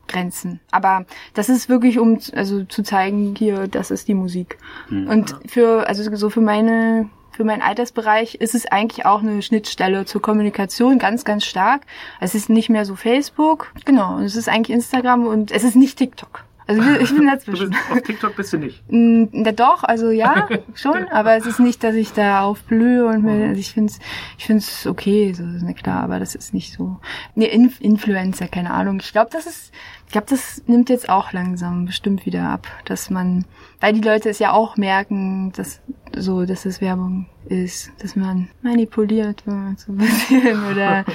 Abgrenzen. 0.10 0.60
Aber 0.72 1.06
das 1.34 1.50
ist 1.50 1.70
wirklich, 1.70 2.00
um 2.00 2.20
also 2.34 2.64
zu 2.64 2.84
zeigen, 2.84 3.36
hier, 3.38 3.68
das 3.68 3.92
ist 3.92 4.08
die 4.08 4.14
Musik. 4.14 4.58
Mhm. 4.90 5.08
Und 5.08 5.36
für, 5.48 5.88
also 5.88 6.04
so 6.16 6.30
für 6.30 6.42
meine, 6.42 7.10
für 7.32 7.44
meinen 7.44 7.62
Altersbereich 7.62 8.36
ist 8.36 8.56
es 8.56 8.66
eigentlich 8.66 9.06
auch 9.06 9.22
eine 9.22 9.42
Schnittstelle 9.42 10.06
zur 10.06 10.22
Kommunikation 10.22 11.00
ganz, 11.00 11.24
ganz 11.24 11.46
stark. 11.46 11.84
Es 12.20 12.36
ist 12.36 12.50
nicht 12.50 12.70
mehr 12.70 12.86
so 12.86 12.96
Facebook, 12.96 13.72
genau, 13.86 14.18
und 14.18 14.24
es 14.24 14.36
ist 14.36 14.50
eigentlich 14.50 14.76
Instagram 14.76 15.28
und 15.28 15.52
es 15.52 15.64
ist 15.64 15.76
nicht 15.76 15.98
TikTok. 15.98 16.44
Also 16.70 16.84
ich 16.84 17.10
bin 17.16 17.26
dazwischen. 17.32 17.72
bist, 17.72 17.92
auf 17.92 18.02
TikTok 18.04 18.36
bist 18.36 18.54
du 18.54 18.58
nicht. 18.58 18.84
Na 18.90 19.52
doch, 19.52 19.84
also 19.84 20.12
ja, 20.12 20.48
schon, 20.76 21.08
aber 21.08 21.36
es 21.36 21.48
ist 21.48 21.60
nicht, 21.60 21.84
dass 21.84 21.96
ich 21.96 22.14
da 22.14 22.42
aufblühe 22.42 23.08
und 23.08 23.24
mir, 23.24 23.48
also 23.48 23.60
ich 23.60 23.74
find's, 23.74 23.98
ich 24.38 24.46
find's 24.46 24.86
okay, 24.86 25.34
so, 25.34 25.44
na 25.44 25.74
klar, 25.74 26.04
aber 26.04 26.20
das 26.20 26.36
ist 26.36 26.54
nicht 26.54 26.72
so. 26.72 27.00
Nee, 27.34 27.48
Inf 27.48 27.82
Influencer, 27.82 28.48
keine 28.48 28.72
Ahnung. 28.72 29.00
Ich 29.02 29.12
glaube, 29.12 29.32
das 29.34 29.48
ist, 29.48 29.72
ich 30.10 30.14
glaube, 30.14 30.26
das 30.28 30.64
nimmt 30.66 30.90
jetzt 30.90 31.08
auch 31.08 31.34
langsam 31.34 31.86
bestimmt 31.86 32.26
wieder 32.26 32.50
ab, 32.50 32.66
dass 32.86 33.12
man, 33.12 33.46
weil 33.82 33.94
die 33.94 34.02
Leute 34.02 34.30
es 34.30 34.40
ja 34.40 34.52
auch 34.52 34.78
merken, 34.78 35.52
dass 35.56 35.82
so, 36.16 36.46
dass 36.46 36.66
es 36.66 36.82
Werbung 36.82 37.28
ist, 37.46 37.92
dass 38.02 38.16
man 38.16 38.50
manipuliert 38.62 39.46
wird, 39.46 39.80
so 39.80 39.92
ein 39.92 39.98
bisschen 39.98 40.64
oder 40.72 41.06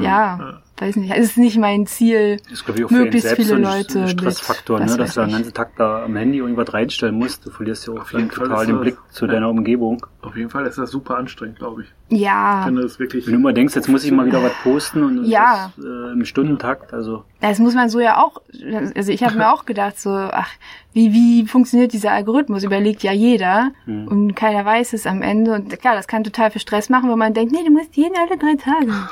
ja, 0.00 0.60
weiß 0.78 0.96
nicht. 0.96 1.12
Es 1.12 1.30
ist 1.30 1.38
nicht 1.38 1.58
mein 1.58 1.86
Ziel, 1.86 2.36
Das 2.36 2.52
ist, 2.52 2.64
glaube 2.64 2.80
ich, 2.80 2.84
auch 2.84 2.88
für 2.88 2.94
möglichst 2.94 3.28
selbst 3.28 3.36
viele 3.36 3.48
so 3.48 3.54
ein 3.54 3.62
Leute 3.62 4.08
Stressfaktor, 4.08 4.80
mit, 4.80 4.90
ne? 4.90 4.96
dass 4.96 5.14
du 5.14 5.20
den 5.20 5.30
ganzen 5.30 5.54
Tag 5.54 5.76
da 5.76 6.04
am 6.04 6.16
Handy 6.16 6.38
irgendwas 6.38 6.72
reinstellen 6.72 7.14
musst. 7.14 7.46
Du 7.46 7.50
verlierst 7.50 7.86
ja 7.86 7.94
auch 7.94 8.10
jeden 8.10 8.28
dann 8.28 8.30
Fall 8.30 8.48
total 8.48 8.62
ist 8.62 8.68
den 8.68 8.80
Blick 8.80 8.98
zu 9.10 9.26
ja. 9.26 9.32
deiner 9.32 9.48
Umgebung. 9.48 10.04
Auf 10.22 10.36
jeden 10.36 10.50
Fall 10.50 10.66
ist 10.66 10.78
das 10.78 10.90
super 10.90 11.16
anstrengend, 11.16 11.58
glaube 11.58 11.82
ich. 11.82 11.88
Ja, 12.08 12.60
Ich 12.60 12.66
finde 12.66 12.82
das 12.82 12.98
wirklich. 12.98 13.26
Wenn 13.26 13.34
du 13.34 13.40
immer 13.40 13.52
denkst, 13.52 13.74
jetzt 13.74 13.88
muss 13.88 14.04
ich 14.04 14.12
mal 14.12 14.26
wieder 14.26 14.42
was 14.42 14.52
posten 14.62 15.02
und 15.02 15.24
Ja. 15.24 15.72
das, 15.76 15.84
äh, 15.84 16.12
im 16.12 16.24
Stundentakt, 16.24 16.92
also 16.92 17.24
das 17.40 17.58
muss 17.58 17.74
man 17.74 17.88
so 17.88 18.00
ja 18.00 18.22
auch, 18.22 18.40
also 18.94 19.12
ich 19.12 19.22
habe 19.22 19.36
mir 19.36 19.50
auch 19.52 19.66
gedacht 19.66 20.00
so, 20.00 20.10
ach, 20.10 20.50
wie, 20.96 21.12
wie 21.12 21.46
funktioniert 21.46 21.92
dieser 21.92 22.10
Algorithmus? 22.10 22.64
Überlegt 22.64 23.02
ja 23.04 23.12
jeder 23.12 23.70
Hm. 23.84 24.08
und 24.08 24.34
keiner 24.34 24.64
weiß 24.64 24.94
es 24.94 25.06
am 25.06 25.22
Ende 25.22 25.52
und 25.52 25.78
klar, 25.78 25.94
das 25.94 26.08
kann 26.08 26.24
total 26.24 26.50
viel 26.50 26.60
Stress 26.60 26.88
machen, 26.88 27.08
wenn 27.10 27.18
man 27.18 27.34
denkt, 27.34 27.52
nee, 27.52 27.62
du 27.64 27.70
musst 27.70 27.96
jeden 27.96 28.16
alle 28.16 28.36
drei 28.38 28.56
Tage. 28.56 28.92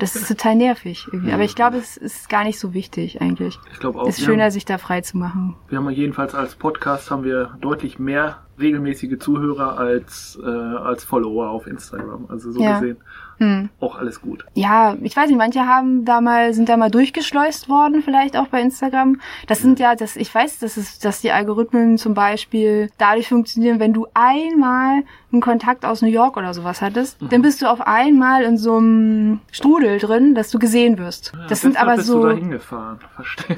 Das 0.00 0.16
ist 0.16 0.26
total 0.26 0.56
nervig 0.56 1.06
irgendwie. 1.12 1.30
Aber 1.32 1.44
ich 1.44 1.54
glaube, 1.54 1.76
es 1.76 1.96
ist 1.96 2.28
gar 2.28 2.42
nicht 2.42 2.58
so 2.58 2.74
wichtig 2.74 3.20
eigentlich. 3.20 3.56
Ich 3.72 3.78
glaube 3.78 4.00
auch. 4.00 4.08
Es 4.08 4.18
ist 4.18 4.24
schöner, 4.24 4.42
haben- 4.42 4.50
sich 4.50 4.64
da 4.64 4.78
frei 4.78 5.00
zu 5.02 5.16
machen. 5.16 5.54
Wir 5.68 5.78
haben 5.78 5.88
jedenfalls 5.90 6.34
als 6.34 6.56
Podcast 6.56 7.12
haben 7.12 7.22
wir 7.22 7.56
deutlich 7.60 8.00
mehr 8.00 8.38
regelmäßige 8.58 9.16
Zuhörer 9.20 9.78
als, 9.78 10.40
äh, 10.44 10.48
als 10.48 11.04
Follower 11.04 11.50
auf 11.50 11.68
Instagram. 11.68 12.26
Also 12.28 12.50
so 12.50 12.60
Ja. 12.60 12.80
gesehen 12.80 12.96
Hm. 13.38 13.68
auch 13.80 13.96
alles 13.96 14.22
gut. 14.22 14.46
Ja, 14.54 14.96
ich 15.02 15.14
weiß 15.14 15.28
nicht, 15.28 15.36
manche 15.36 15.66
haben 15.66 16.04
da 16.04 16.20
mal, 16.20 16.54
sind 16.54 16.68
da 16.68 16.76
mal 16.76 16.90
durchgeschleust 16.90 17.68
worden, 17.68 18.02
vielleicht 18.02 18.36
auch 18.36 18.48
bei 18.48 18.62
Instagram. 18.62 19.20
Das 19.46 19.60
sind 19.60 19.78
ja, 19.78 19.94
das, 19.94 20.16
ich 20.16 20.34
weiß, 20.34 20.58
dass 20.60 20.76
es, 20.76 20.98
dass 20.98 21.20
die 21.20 21.32
Algorithmen 21.32 21.98
zum 21.98 22.14
Beispiel 22.14 22.90
dadurch 22.96 23.28
funktionieren, 23.28 23.78
wenn 23.78 23.92
du 23.92 24.06
einmal 24.14 25.02
einen 25.32 25.42
Kontakt 25.42 25.84
aus 25.84 26.00
New 26.00 26.08
York 26.08 26.36
oder 26.36 26.54
sowas 26.54 26.80
hattest, 26.80 27.18
dann 27.20 27.42
bist 27.42 27.60
du 27.60 27.66
auf 27.66 27.80
einmal 27.80 28.42
in 28.42 28.56
so 28.56 28.76
einem 28.76 29.40
Strudel 29.52 29.98
drin, 29.98 30.34
dass 30.34 30.50
du 30.50 30.58
gesehen 30.58 30.96
wirst. 30.98 31.32
Das 31.48 31.60
sind 31.60 31.80
aber 31.80 31.96
bist 31.96 32.08
du 32.08 32.12
so, 32.12 32.28
da 32.28 32.34
hingefahren. 32.34 32.98
Verstehe. 33.14 33.56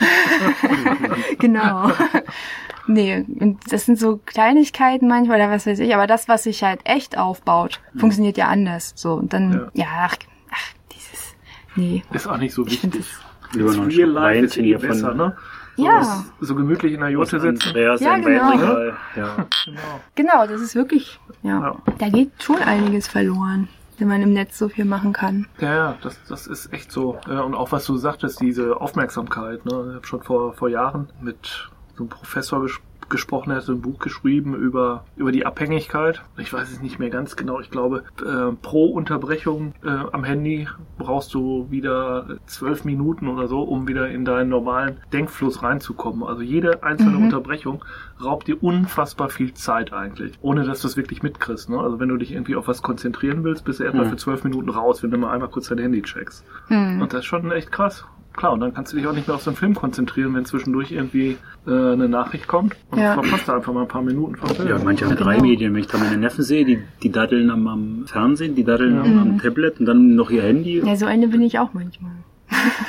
genau. 1.39 1.91
Nee, 2.89 3.25
und 3.39 3.59
das 3.71 3.85
sind 3.87 3.99
so 3.99 4.19
Kleinigkeiten 4.27 5.07
manchmal 5.09 5.37
oder 5.41 5.51
was 5.51 5.67
weiß 5.67 5.79
ich, 5.79 5.95
aber 5.95 6.07
das, 6.07 6.27
was 6.27 6.45
sich 6.45 6.63
halt 6.65 6.81
echt 6.85 7.17
aufbaut, 7.19 7.81
funktioniert 7.97 8.37
ja 8.39 8.49
anders. 8.49 8.93
So, 8.97 9.13
und 9.15 9.33
dann, 9.33 9.69
ja, 9.75 9.87
ach, 10.01 10.17
ach 10.51 10.73
dieses, 10.93 11.37
nee. 11.77 12.03
Ist 12.13 12.27
auch 12.27 12.39
nicht 12.39 12.55
so 12.55 12.67
Ich 12.67 12.83
wichtig. 12.83 13.07
lieber 13.53 13.73
noch 13.75 13.83
einen 13.83 13.91
Real 13.93 14.09
Life 14.09 14.45
ist 14.47 14.57
eh 14.57 14.75
besser, 14.75 15.15
ne? 15.15 15.37
So, 15.77 15.85
Ja. 15.85 16.25
So 16.41 16.55
gemütlich 16.57 16.95
in 16.95 17.01
der 17.01 17.11
Jote 17.11 17.37
aus 17.37 17.43
sitzen. 17.43 17.69
Andreas 17.69 18.01
Ja, 18.01 18.17
genau. 18.17 18.41
Weinregal. 18.51 18.97
Ja. 19.15 19.37
Genau. 19.67 19.81
Genau, 20.15 20.47
das 20.47 20.61
ist 20.61 20.75
wirklich, 20.75 21.21
ja, 21.43 21.61
Ja. 21.61 21.77
da 21.99 22.09
geht 22.09 22.33
schon 22.43 22.57
einiges 22.57 23.07
verloren, 23.07 23.69
wenn 23.99 24.09
man 24.09 24.23
im 24.23 24.33
Netz 24.33 24.59
so 24.59 24.69
viel 24.69 24.85
machen 24.87 25.13
kann. 25.13 25.47
Ja, 25.61 25.75
ja, 25.75 25.95
das, 26.03 26.19
das 26.29 26.47
ist 26.47 26.73
echt 26.73 26.91
so. 26.91 27.19
Ja, 27.29 27.43
und 27.43 27.55
auch 27.55 27.71
was 27.71 27.85
du 27.85 27.97
sagtest, 27.97 28.41
diese 28.41 28.81
Aufmerksamkeit. 28.81 29.65
Ne? 29.67 29.87
Ich 29.91 29.95
habe 29.97 30.07
schon 30.07 30.23
vor, 30.23 30.55
vor 30.55 30.69
Jahren 30.69 31.11
mit 31.21 31.69
so 31.99 32.05
einem 32.05 32.11
Professor 32.11 32.63
ges 32.63 32.81
gesprochen, 33.11 33.49
der 33.49 33.59
hat 33.61 33.65
so 33.65 33.73
ein 33.73 33.81
Buch 33.81 34.01
geschrieben 34.01 34.55
über, 34.55 35.07
über 35.17 35.33
die 35.33 35.47
Abhängigkeit. 35.47 36.21
Ich 36.37 36.53
weiß 36.53 36.71
es 36.71 36.83
nicht 36.83 36.99
mehr 36.99 37.09
ganz 37.09 37.37
genau. 37.37 37.59
Ich 37.59 37.71
glaube, 37.71 38.03
äh, 38.23 38.53
pro 38.61 38.85
Unterbrechung 38.91 39.73
äh, 39.83 39.89
am 39.89 40.25
Handy 40.25 40.69
brauchst 40.99 41.33
du 41.33 41.69
wieder 41.71 42.37
zwölf 42.45 42.85
Minuten 42.85 43.29
oder 43.29 43.49
so, 43.49 43.63
um 43.63 43.89
wieder 43.89 44.11
in 44.11 44.27
deinen 44.27 44.51
normalen 44.51 44.99
Denkfluss 45.11 45.63
reinzukommen. 45.63 46.23
Also 46.23 46.43
jede 46.43 46.83
einzelne 46.83 47.17
Mhm. 47.17 47.25
Unterbrechung 47.25 47.83
raubt 48.23 48.47
dir 48.47 48.63
unfassbar 48.63 49.31
viel 49.31 49.55
Zeit 49.55 49.95
eigentlich, 49.95 50.35
ohne 50.43 50.65
dass 50.65 50.83
du 50.83 50.89
es 50.89 50.99
wirklich 50.99 51.23
mitkriegst. 51.23 51.71
Ne? 51.71 51.79
Also 51.81 51.99
wenn 52.01 52.11
du 52.11 52.19
dich 52.19 52.33
irgendwie 52.33 52.57
auf 52.57 52.69
was 52.69 52.83
konzentrieren 52.83 53.43
willst, 53.43 53.65
bist 53.65 53.81
du 53.81 53.85
erstmal 53.85 54.05
Mhm. 54.05 54.11
für 54.11 54.17
zwölf 54.17 54.45
Minuten 54.45 54.69
raus, 54.69 55.03
wenn 55.03 55.11
du 55.11 55.17
mal 55.17 55.33
einmal 55.33 55.49
kurz 55.49 55.69
dein 55.69 55.79
Handy 55.79 56.03
checkst. 56.03 56.45
Hm. 56.67 57.01
Und 57.01 57.11
das 57.15 57.21
ist 57.21 57.25
schon 57.27 57.51
echt 57.53 57.73
krass. 57.73 58.05
Klar, 58.39 58.53
und 58.53 58.61
dann 58.61 58.73
kannst 58.73 58.93
du 58.93 58.97
dich 58.97 59.07
auch 59.09 59.13
nicht 59.13 59.27
mehr 59.27 59.35
auf 59.35 59.43
so 59.43 59.51
einen 59.51 59.57
Film 59.57 59.75
konzentrieren, 59.75 60.33
wenn 60.35 60.45
zwischendurch 60.45 60.93
irgendwie 60.93 61.37
äh, 61.67 61.71
eine 61.71 62.09
Nachricht 62.09 62.47
kommt. 62.47 62.77
Und 62.93 63.01
Ja. 63.01 63.15
verpasst 63.15 63.49
du 63.49 63.53
einfach 63.53 63.73
mal 63.73 63.83
ein 63.83 63.89
paar 63.89 64.03
Minuten 64.03 64.37
vom 64.37 64.49
Film. 64.51 64.69
Ja, 64.69 64.79
manche 64.83 65.07
haben 65.07 65.17
drei 65.17 65.35
Genau. 65.35 65.47
Medien. 65.49 65.75
Wenn 65.75 65.81
ich 65.81 65.89
da 65.89 65.99
meine 65.99 66.17
Neffen 66.17 66.45
sehe, 66.45 66.65
die, 66.65 66.79
die 67.03 67.11
daddeln 67.11 67.51
am, 67.51 67.67
am 67.67 68.05
Fernsehen, 68.07 68.55
die 68.55 68.63
daddeln 68.63 68.95
Ja. 68.95 69.01
am, 69.03 69.19
am 69.19 69.39
Tablet 69.39 69.81
und 69.81 69.87
dann 69.87 70.15
noch 70.15 70.31
ihr 70.31 70.43
Handy. 70.43 70.79
Ja, 70.87 70.95
so 70.95 71.07
eine 71.07 71.27
bin 71.27 71.43
ich 71.43 71.59
auch 71.59 71.75
manchmal. 71.75 72.13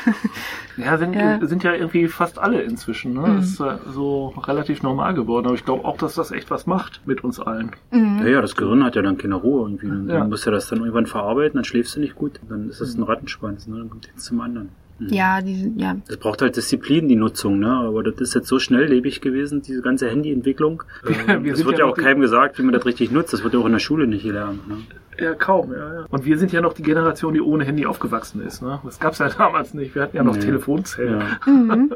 Ja, 0.78 0.98
sind 0.98 1.14
Ja. 1.14 1.46
sind 1.46 1.64
ja 1.64 1.74
irgendwie 1.74 2.08
fast 2.08 2.40
alle 2.40 2.62
inzwischen. 2.62 3.14
Ne? 3.14 3.20
Mhm. 3.20 3.36
Das 3.36 3.46
ist 3.48 3.60
äh, 3.60 3.76
so 3.92 4.28
relativ 4.48 4.82
normal 4.82 5.14
geworden. 5.14 5.48
Aber 5.48 5.56
ich 5.56 5.66
glaube 5.66 5.84
auch, 5.84 5.98
dass 5.98 6.16
das 6.16 6.32
echt 6.32 6.50
was 6.52 6.68
macht 6.68 7.02
mit 7.06 7.22
uns 7.24 7.38
allen. 7.40 7.72
Mhm. 7.92 8.20
Ja, 8.22 8.28
ja, 8.28 8.42
das 8.42 8.56
Gehirn 8.56 8.84
hat 8.86 8.96
ja 8.96 9.02
dann 9.02 9.18
keine 9.18 9.36
Ruhe 9.36 9.64
irgendwie. 9.68 9.88
Und 9.88 10.08
Ja. 10.08 10.20
Dann 10.20 10.30
musst 10.30 10.46
du 10.46 10.52
das 10.52 10.70
dann 10.70 10.80
irgendwann 10.80 11.06
verarbeiten, 11.06 11.56
dann 11.58 11.66
schläfst 11.66 11.98
du 11.98 12.00
nicht 12.00 12.16
gut. 12.16 12.40
Dann 12.48 12.70
ist 12.70 12.80
das 12.80 12.96
ein 12.96 13.04
Rattenschwanz, 13.04 13.68
ne? 13.68 13.78
Dann 13.78 13.90
kommt 13.90 14.08
eins 14.10 14.24
zum 14.24 14.40
anderen. 14.40 14.70
Mhm. 15.00 15.08
Ja, 15.10 15.42
diese, 15.42 15.70
ja. 15.78 15.96
Das 16.08 16.18
braucht 16.18 16.42
halt 16.42 16.56
Disziplin, 16.56 17.08
die 17.08 17.16
Nutzung, 17.16 17.60
ne? 17.60 17.72
Aber 17.72 18.04
das 18.04 18.16
ist 18.20 18.36
jetzt 18.36 18.48
so 18.48 18.60
schnelllebig 18.60 19.22
gewesen, 19.22 19.62
diese 19.62 19.82
ganze 19.82 20.10
Handyentwicklung. 20.10 20.84
Ähm, 21.28 21.44
Wir 21.44 21.54
Es 21.54 21.60
sind 21.60 21.68
wird 21.68 21.80
ja 21.80 21.86
auch 21.86 21.96
die- 21.96 22.02
keinem 22.02 22.22
gesagt, 22.22 22.58
wie 22.60 22.64
man 22.64 22.74
das 22.74 22.86
richtig 22.86 23.12
nutzt. 23.12 23.34
Das 23.34 23.44
wird 23.44 23.54
ja 23.54 23.60
auch 23.60 23.66
in 23.66 23.72
der 23.72 23.80
Schule 23.80 24.08
nicht 24.08 24.24
gelernt. 24.24 24.68
Ne? 24.68 24.78
Ja, 25.18 25.34
kaum. 25.36 25.72
Ja, 25.74 25.94
ja. 25.94 26.06
Und 26.10 26.26
wir 26.26 26.38
sind 26.38 26.52
ja 26.52 26.62
noch 26.62 26.74
die 26.74 26.84
Generation, 26.84 27.34
die 27.34 27.42
ohne 27.42 27.66
Handy 27.66 27.86
aufgewachsen 27.86 28.42
ist. 28.42 28.62
Ne? 28.62 28.80
Das 28.84 29.00
gab's 29.00 29.20
ja 29.20 29.30
damals 29.38 29.74
nicht. 29.74 29.96
Wir 29.96 30.02
hatten 30.04 30.16
ja 30.18 30.24
noch 30.24 30.36
Nee. 30.36 30.42
Telefonzellen. 30.42 31.20
Ja, 31.22 31.40
Mhm. 31.52 31.94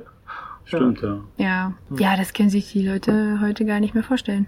stimmt, 0.65 1.01
ja. 1.01 1.19
Ja. 1.37 1.73
Ja, 1.97 2.15
das 2.17 2.33
können 2.33 2.49
sich 2.49 2.71
die 2.71 2.87
Leute 2.87 3.39
heute 3.41 3.65
gar 3.65 3.79
nicht 3.79 3.93
mehr 3.93 4.03
vorstellen. 4.03 4.47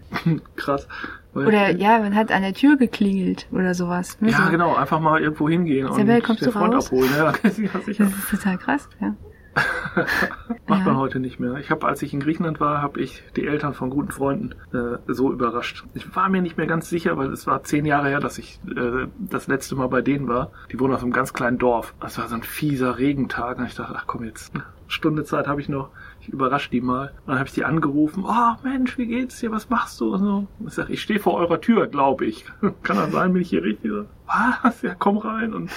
Krass. 0.56 0.88
Weil- 1.36 1.48
Oder 1.48 1.76
ja, 1.76 2.00
man 2.00 2.16
hat 2.16 2.32
an 2.32 2.42
der 2.42 2.54
Tür 2.54 2.78
geklingelt 2.78 3.48
oder 3.52 3.74
sowas. 3.76 4.20
ne, 4.22 4.32
Ja, 4.32 4.46
so. 4.46 4.52
genau. 4.52 4.74
Einfach 4.76 5.00
mal 5.00 5.22
irgendwo 5.22 5.48
hingehen 5.50 5.88
Isabel, 5.88 6.16
und 6.16 6.24
kommst 6.24 6.46
den 6.46 6.52
Freund 6.54 6.74
raus? 6.74 6.88
abholen. 6.88 7.10
Ja, 7.16 7.34
sicher. 7.52 8.06
Das 8.06 8.14
ist 8.18 8.30
total 8.32 8.58
krass, 8.58 8.90
ja. 9.02 9.14
Macht 10.68 10.80
Ja. 10.82 10.86
man 10.86 10.98
heute 10.98 11.20
nicht 11.20 11.40
mehr. 11.40 11.56
Ich 11.56 11.72
habe, 11.72 11.86
als 11.88 12.02
ich 12.02 12.14
in 12.14 12.20
Griechenland 12.20 12.60
war, 12.60 12.82
habe 12.82 13.00
ich 13.00 13.24
die 13.36 13.48
Eltern 13.48 13.74
von 13.74 13.90
guten 13.90 14.12
Freunden 14.12 14.54
äh, 14.74 14.98
so 15.08 15.32
überrascht. 15.32 15.84
Ich 15.94 16.14
war 16.16 16.28
mir 16.30 16.42
nicht 16.42 16.58
mehr 16.58 16.68
ganz 16.68 16.90
sicher, 16.90 17.18
weil 17.18 17.32
es 17.32 17.48
war 17.48 17.64
zehn 17.64 17.86
Jahre 17.86 18.10
her, 18.10 18.20
dass 18.20 18.38
ich 18.38 18.60
äh, 18.76 19.08
das 19.18 19.48
letzte 19.48 19.76
Mal 19.76 19.88
bei 19.88 20.02
denen 20.02 20.28
war. 20.28 20.52
Die 20.72 20.80
wohnen 20.80 20.94
auf 20.94 21.04
einem 21.04 21.14
ganz 21.14 21.34
kleinen 21.34 21.58
Dorf. 21.58 21.94
Es 22.06 22.18
war 22.18 22.28
so 22.28 22.36
ein 22.36 22.44
fieser 22.44 22.98
Regentag 22.98 23.58
und 23.60 23.66
ich 23.66 23.76
dachte, 23.76 23.94
ach 23.98 24.06
komm 24.08 24.24
jetzt, 24.26 24.54
eine 24.54 24.64
Stunde 24.88 25.24
Zeit 25.24 25.48
habe 25.48 25.62
ich 25.62 25.70
noch. 25.70 25.90
Ich 26.28 26.34
überrasche 26.34 26.72
die 26.72 26.82
mal. 26.82 27.12
Und 27.26 27.28
dann 27.28 27.40
habe 27.40 27.48
ich 27.48 27.54
die 27.54 27.64
angerufen. 27.64 28.26
Oh 28.28 28.56
Mensch, 28.64 28.98
wie 28.98 29.06
geht's 29.06 29.40
dir? 29.40 29.52
Was 29.52 29.70
machst 29.70 30.02
du? 30.02 30.14
Und 30.14 30.20
so. 30.20 30.48
Ich 30.66 30.74
sag, 30.74 30.90
ich 30.90 31.02
stehe 31.02 31.20
vor 31.20 31.36
eurer 31.36 31.62
Tür, 31.62 31.88
glaube 31.88 32.26
ich. 32.26 32.46
Kann 32.84 32.98
das 32.98 33.12
sein? 33.12 33.34
Bin 33.34 33.42
ich 33.42 33.50
hier 33.50 33.64
richtig? 33.64 33.92
Was? 34.26 34.82
Ja, 34.82 34.96
komm 34.96 35.18
rein. 35.18 35.54
Und 35.54 35.70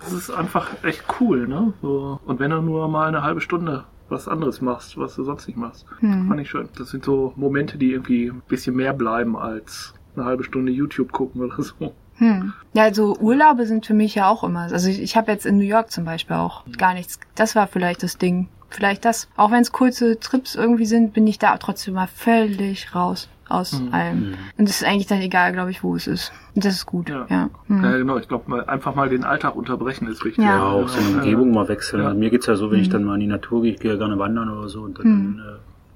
das 0.00 0.12
ist 0.12 0.30
einfach 0.30 0.70
echt 0.82 1.04
cool, 1.20 1.46
ne? 1.46 1.74
So. 1.82 2.20
Und 2.24 2.40
wenn 2.40 2.50
du 2.50 2.62
nur 2.62 2.88
mal 2.88 3.08
eine 3.08 3.22
halbe 3.22 3.40
Stunde 3.40 3.84
was 4.08 4.28
anderes 4.28 4.60
machst, 4.60 4.96
was 4.96 5.16
du 5.16 5.24
sonst 5.24 5.48
nicht 5.48 5.56
machst. 5.56 5.84
Hm. 5.98 6.28
Fand 6.28 6.40
ich 6.40 6.48
schön. 6.48 6.68
Das 6.76 6.90
sind 6.90 7.04
so 7.04 7.32
Momente, 7.36 7.76
die 7.76 7.90
irgendwie 7.90 8.28
ein 8.28 8.42
bisschen 8.46 8.76
mehr 8.76 8.92
bleiben 8.92 9.36
als 9.36 9.94
eine 10.14 10.24
halbe 10.24 10.44
Stunde 10.44 10.72
YouTube 10.72 11.12
gucken 11.12 11.42
oder 11.42 11.60
so. 11.60 11.92
Hm. 12.18 12.54
Ja, 12.72 12.84
also 12.84 13.16
Urlaube 13.18 13.66
sind 13.66 13.84
für 13.84 13.94
mich 13.94 14.14
ja 14.14 14.28
auch 14.28 14.42
immer. 14.42 14.60
Also 14.60 14.88
ich, 14.88 15.02
ich 15.02 15.16
habe 15.16 15.32
jetzt 15.32 15.44
in 15.44 15.58
New 15.58 15.64
York 15.64 15.90
zum 15.90 16.04
Beispiel 16.04 16.36
auch 16.36 16.64
gar 16.78 16.94
nichts. 16.94 17.20
Das 17.34 17.54
war 17.54 17.66
vielleicht 17.66 18.02
das 18.02 18.16
Ding. 18.16 18.48
Vielleicht 18.70 19.04
das. 19.04 19.28
Auch 19.36 19.50
wenn 19.50 19.60
es 19.62 19.72
kurze 19.72 20.18
Trips 20.18 20.54
irgendwie 20.54 20.86
sind, 20.86 21.12
bin 21.14 21.26
ich 21.26 21.38
da 21.38 21.56
trotzdem 21.58 21.94
mal 21.94 22.08
völlig 22.08 22.94
raus 22.94 23.28
aus 23.48 23.80
Mhm. 23.80 23.94
allem. 23.94 24.34
Und 24.58 24.68
es 24.68 24.80
ist 24.80 24.84
eigentlich 24.84 25.06
dann 25.06 25.20
egal, 25.20 25.52
glaube 25.52 25.70
ich, 25.70 25.84
wo 25.84 25.94
es 25.94 26.08
ist. 26.08 26.32
Und 26.56 26.64
das 26.64 26.74
ist 26.74 26.86
gut. 26.86 27.08
Ja. 27.08 27.26
Ja. 27.30 27.48
Hm. 27.68 27.84
Ja, 27.84 27.96
genau. 27.98 28.16
Ich 28.18 28.26
glaube, 28.26 28.50
mal 28.50 28.64
einfach 28.64 28.96
mal 28.96 29.08
den 29.08 29.22
Alltag 29.22 29.54
unterbrechen 29.54 30.08
ist 30.08 30.24
wichtig. 30.24 30.42
Ja. 30.44 30.56
Ja, 30.56 30.62
auch 30.64 30.88
so 30.88 30.98
eine. 30.98 31.18
Umgebung 31.18 31.52
mal 31.52 31.68
wechseln. 31.68 32.00
Ja. 32.02 32.08
Also 32.08 32.18
mir 32.18 32.30
geht's 32.30 32.46
ja 32.46 32.56
so, 32.56 32.72
wenn 32.72 32.80
ich 32.80 32.88
Mhm. 32.88 32.92
dann 32.92 33.04
mal 33.04 33.14
in 33.14 33.20
die 33.20 33.26
Natur 33.28 33.62
gehe, 33.62 33.72
ich 33.74 33.78
gehe 33.78 33.92
ja 33.92 33.98
gerne 33.98 34.18
wandern 34.18 34.50
oder 34.50 34.68
so 34.68 34.82
und 34.82 34.98
dann, 34.98 35.06
Mhm. 35.34 35.38
äh, 35.38 35.42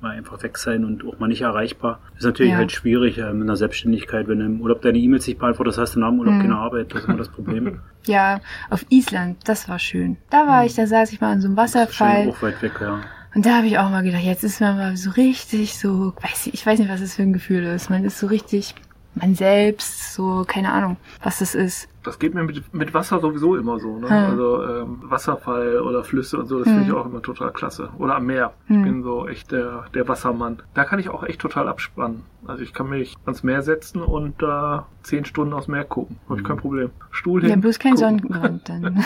mal 0.03 0.11
einfach 0.16 0.42
weg 0.42 0.57
sein 0.59 0.84
und 0.84 1.05
auch 1.07 1.18
mal 1.18 1.28
nicht 1.28 1.42
erreichbar. 1.42 2.01
Ist 2.16 2.24
natürlich 2.24 2.53
Ja. 2.53 2.59
halt 2.59 2.72
schwierig 2.72 3.18
äh, 3.18 3.32
mit 3.32 3.42
einer 3.42 3.57
Selbstständigkeit, 3.57 4.28
wenn 4.28 4.38
du 4.38 4.46
im 4.46 4.61
Urlaub 4.61 4.82
deine 4.82 4.98
E-Mails 4.98 5.26
nicht 5.26 5.38
beantwortest, 5.38 5.78
hast 5.78 5.94
du 5.96 6.01
nach 6.01 6.09
dem 6.11 6.18
Urlaub 6.20 6.34
Mhm. 6.34 6.40
keine 6.42 6.57
Arbeit. 6.57 6.92
Das 6.94 7.03
ist 7.03 7.09
immer 7.09 7.18
das 7.18 7.28
Problem. 7.28 7.80
Ja, 8.07 8.40
auf 8.70 8.86
Island, 8.88 9.36
das 9.44 9.68
war 9.68 9.78
schön. 9.78 10.16
Da 10.30 10.46
war 10.46 10.64
ich, 10.64 10.74
da 10.74 10.86
saß 10.86 11.12
ich 11.12 11.20
mal 11.20 11.32
an 11.32 11.40
so 11.42 11.48
einem 11.48 11.57
Das 11.57 11.70
ist 11.70 11.74
Wasserfall. 11.76 12.28
auch 12.30 12.40
weit 12.42 12.62
weg, 12.62 12.72
ja. 12.80 13.01
Und 13.34 13.44
da 13.46 13.59
habe 13.59 13.66
ich 13.66 13.78
auch 13.78 13.90
mal 13.90 14.03
gedacht, 14.03 14.22
jetzt 14.24 14.42
ist 14.42 14.61
man 14.61 14.76
mal 14.76 14.96
so 14.96 15.11
richtig 15.11 15.78
so, 15.78 16.14
weiß 16.22 16.46
ich, 16.46 16.55
ich 16.55 16.66
weiß 16.66 16.78
nicht, 16.78 16.90
was 16.90 17.01
das 17.01 17.14
für 17.16 17.22
ein 17.22 17.32
Gefühl 17.34 17.62
ist. 17.64 17.90
Man 17.90 18.05
ist 18.05 18.18
so 18.18 18.26
richtig 18.26 18.74
man 19.14 19.34
selbst, 19.34 20.14
so, 20.14 20.44
keine 20.46 20.72
Ahnung, 20.72 20.96
was 21.22 21.40
das 21.40 21.54
ist. 21.54 21.88
Das 22.02 22.18
geht 22.18 22.32
mir 22.34 22.44
mit, 22.44 22.72
mit 22.72 22.94
Wasser 22.94 23.20
sowieso 23.20 23.56
immer 23.56 23.78
so. 23.78 23.98
Ne? 23.98 24.08
Hm. 24.08 24.12
Also 24.30 24.64
ähm, 24.64 24.98
Wasserfall 25.02 25.80
oder 25.80 26.02
Flüsse 26.02 26.38
und 26.38 26.46
so, 26.46 26.58
das 26.61 26.68
finde 26.68 26.84
ich 26.84 26.92
auch 26.92 27.04
immer 27.04 27.20
total 27.20 27.50
klasse. 27.52 27.90
Oder 27.98 28.16
am 28.16 28.24
Meer. 28.26 28.52
Ich 28.68 28.74
Hm. 28.74 28.82
bin 28.84 29.02
so 29.02 29.28
echt 29.28 29.52
der, 29.52 29.84
der 29.92 30.08
Wassermann. 30.08 30.62
Da 30.72 30.84
kann 30.84 30.98
ich 30.98 31.11
auch 31.11 31.24
echt 31.24 31.40
total 31.40 31.68
abspannen. 31.68 32.22
Also 32.46 32.62
ich 32.62 32.72
kann 32.72 32.88
mich 32.88 33.16
ans 33.26 33.42
Meer 33.42 33.61
setzen 33.62 34.00
und 34.00 34.40
da 34.40 34.86
zehn 35.02 35.26
Stunden 35.26 35.52
aufs 35.52 35.68
Meer 35.68 35.84
gucken. 35.84 36.16
Habe 36.28 36.40
ich 36.40 36.46
kein 36.46 36.56
Problem. 36.56 36.90
Stuhl 37.11 37.42
hin. 37.42 37.50
Ja, 37.50 37.56
bloß 37.56 37.78
kein 37.78 37.96
gucken. 37.96 38.18
Sonnenbrand 38.20 38.68
dann. 38.68 39.04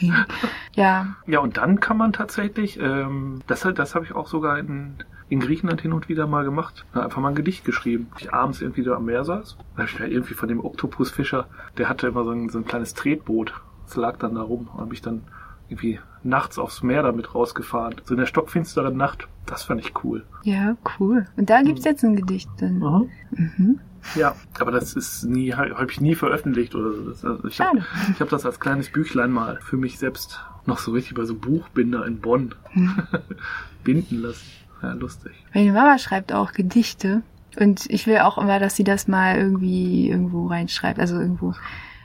ja. 0.72 1.06
Ja, 1.26 1.38
und 1.40 1.56
dann 1.56 1.80
kann 1.80 1.96
man 1.96 2.12
tatsächlich, 2.12 2.78
ähm, 2.78 3.40
das, 3.48 3.66
das 3.74 3.94
habe 3.96 4.04
ich 4.04 4.14
auch 4.14 4.28
sogar 4.28 4.58
in, 4.58 4.94
in 5.28 5.40
Griechenland 5.40 5.80
hin 5.80 5.92
und 5.92 6.08
wieder 6.08 6.26
mal 6.26 6.44
gemacht. 6.44 6.84
Da 6.94 7.02
einfach 7.02 7.20
mal 7.20 7.30
ein 7.30 7.34
Gedicht 7.34 7.64
geschrieben. 7.64 8.08
Ich 8.18 8.32
abends 8.32 8.60
irgendwie 8.60 8.82
da 8.84 8.94
am 8.94 9.06
Meer 9.06 9.24
saß. 9.24 9.56
Da 9.76 9.82
hab 9.82 9.88
ich 9.88 9.98
mir 9.98 10.06
irgendwie 10.08 10.34
von 10.34 10.48
dem 10.48 10.64
Oktopusfischer, 10.64 11.46
der 11.78 11.88
hatte 11.88 12.06
immer 12.06 12.24
so 12.24 12.30
ein, 12.30 12.48
so 12.48 12.58
ein 12.58 12.64
kleines 12.64 12.94
Tretboot. 12.94 13.52
Das 13.86 13.96
lag 13.96 14.16
dann 14.18 14.34
da 14.36 14.42
rum. 14.42 14.68
Da 14.74 14.80
habe 14.82 14.94
ich 14.94 15.02
dann 15.02 15.22
irgendwie 15.68 15.98
nachts 16.22 16.58
aufs 16.58 16.82
Meer 16.82 17.02
damit 17.02 17.34
rausgefahren. 17.34 17.96
So 18.04 18.14
in 18.14 18.18
der 18.20 18.26
stockfinsteren 18.26 18.96
Nacht. 18.96 19.26
Das 19.46 19.64
fand 19.64 19.80
ich 19.80 19.92
cool. 20.04 20.24
Ja, 20.44 20.76
cool. 20.98 21.26
Und 21.36 21.50
da 21.50 21.62
gibt's 21.62 21.84
jetzt 21.84 22.04
ein 22.04 22.16
Gedicht 22.16 22.50
dann. 22.58 22.78
Mhm. 22.78 23.10
Mhm. 23.30 23.80
Ja, 24.14 24.36
aber 24.60 24.70
das 24.70 24.94
ist 24.94 25.24
nie, 25.24 25.52
habe 25.52 25.90
ich 25.90 26.00
nie 26.00 26.14
veröffentlicht 26.14 26.76
oder 26.76 26.92
so. 27.14 27.28
Also 27.28 27.48
ich 27.48 27.60
habe 27.60 27.84
hab 28.20 28.28
das 28.28 28.46
als 28.46 28.60
kleines 28.60 28.90
Büchlein 28.90 29.32
mal 29.32 29.58
für 29.60 29.76
mich 29.76 29.98
selbst 29.98 30.40
noch 30.66 30.78
so 30.78 30.92
richtig 30.92 31.14
bei 31.16 31.24
so 31.24 31.34
Buchbinder 31.34 32.06
in 32.06 32.20
Bonn 32.20 32.54
Hm. 32.70 33.02
binden 33.84 34.22
lassen. 34.22 34.46
Ja, 34.82 34.92
lustig. 34.92 35.32
Meine 35.54 35.72
Mama 35.72 35.98
schreibt 35.98 36.32
auch 36.32 36.52
Gedichte. 36.52 37.22
Und 37.58 37.86
ich 37.88 38.06
will 38.06 38.18
auch 38.18 38.36
immer, 38.36 38.58
dass 38.58 38.76
sie 38.76 38.84
das 38.84 39.08
mal 39.08 39.36
irgendwie 39.38 40.10
irgendwo 40.10 40.46
reinschreibt. 40.46 41.00
Also 41.00 41.18
irgendwo. 41.18 41.54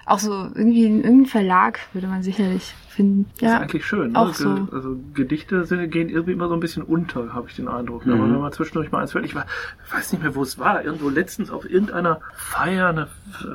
Auch 0.05 0.19
so 0.19 0.31
irgendwie 0.31 0.85
in 0.85 0.95
irgendeinem 1.03 1.25
Verlag 1.25 1.79
würde 1.93 2.07
man 2.07 2.23
sicherlich 2.23 2.73
finden. 2.89 3.29
Das 3.39 3.51
ist 3.53 3.59
eigentlich 3.59 3.85
schön. 3.85 4.13
Ne? 4.13 4.19
auch 4.19 4.33
so. 4.33 4.67
Also 4.71 4.97
Gedichte 5.13 5.63
sind, 5.65 5.89
gehen 5.91 6.09
irgendwie 6.09 6.31
immer 6.33 6.47
so 6.47 6.53
ein 6.55 6.59
bisschen 6.59 6.83
unter, 6.83 7.33
habe 7.33 7.47
ich 7.49 7.55
den 7.55 7.67
Eindruck. 7.67 8.05
Mhm. 8.05 8.13
Aber 8.13 8.23
wenn 8.23 8.39
man 8.39 8.51
zwischendurch 8.51 8.91
mal 8.91 8.99
eins 9.01 9.13
hört, 9.13 9.25
ich 9.25 9.35
war, 9.35 9.45
weiß 9.93 10.13
nicht 10.13 10.21
mehr, 10.23 10.35
wo 10.35 10.41
es 10.41 10.57
war, 10.57 10.83
irgendwo 10.83 11.09
letztens 11.09 11.51
auf 11.51 11.69
irgendeiner 11.69 12.19
Feier, 12.33 12.87
eine 12.89 13.07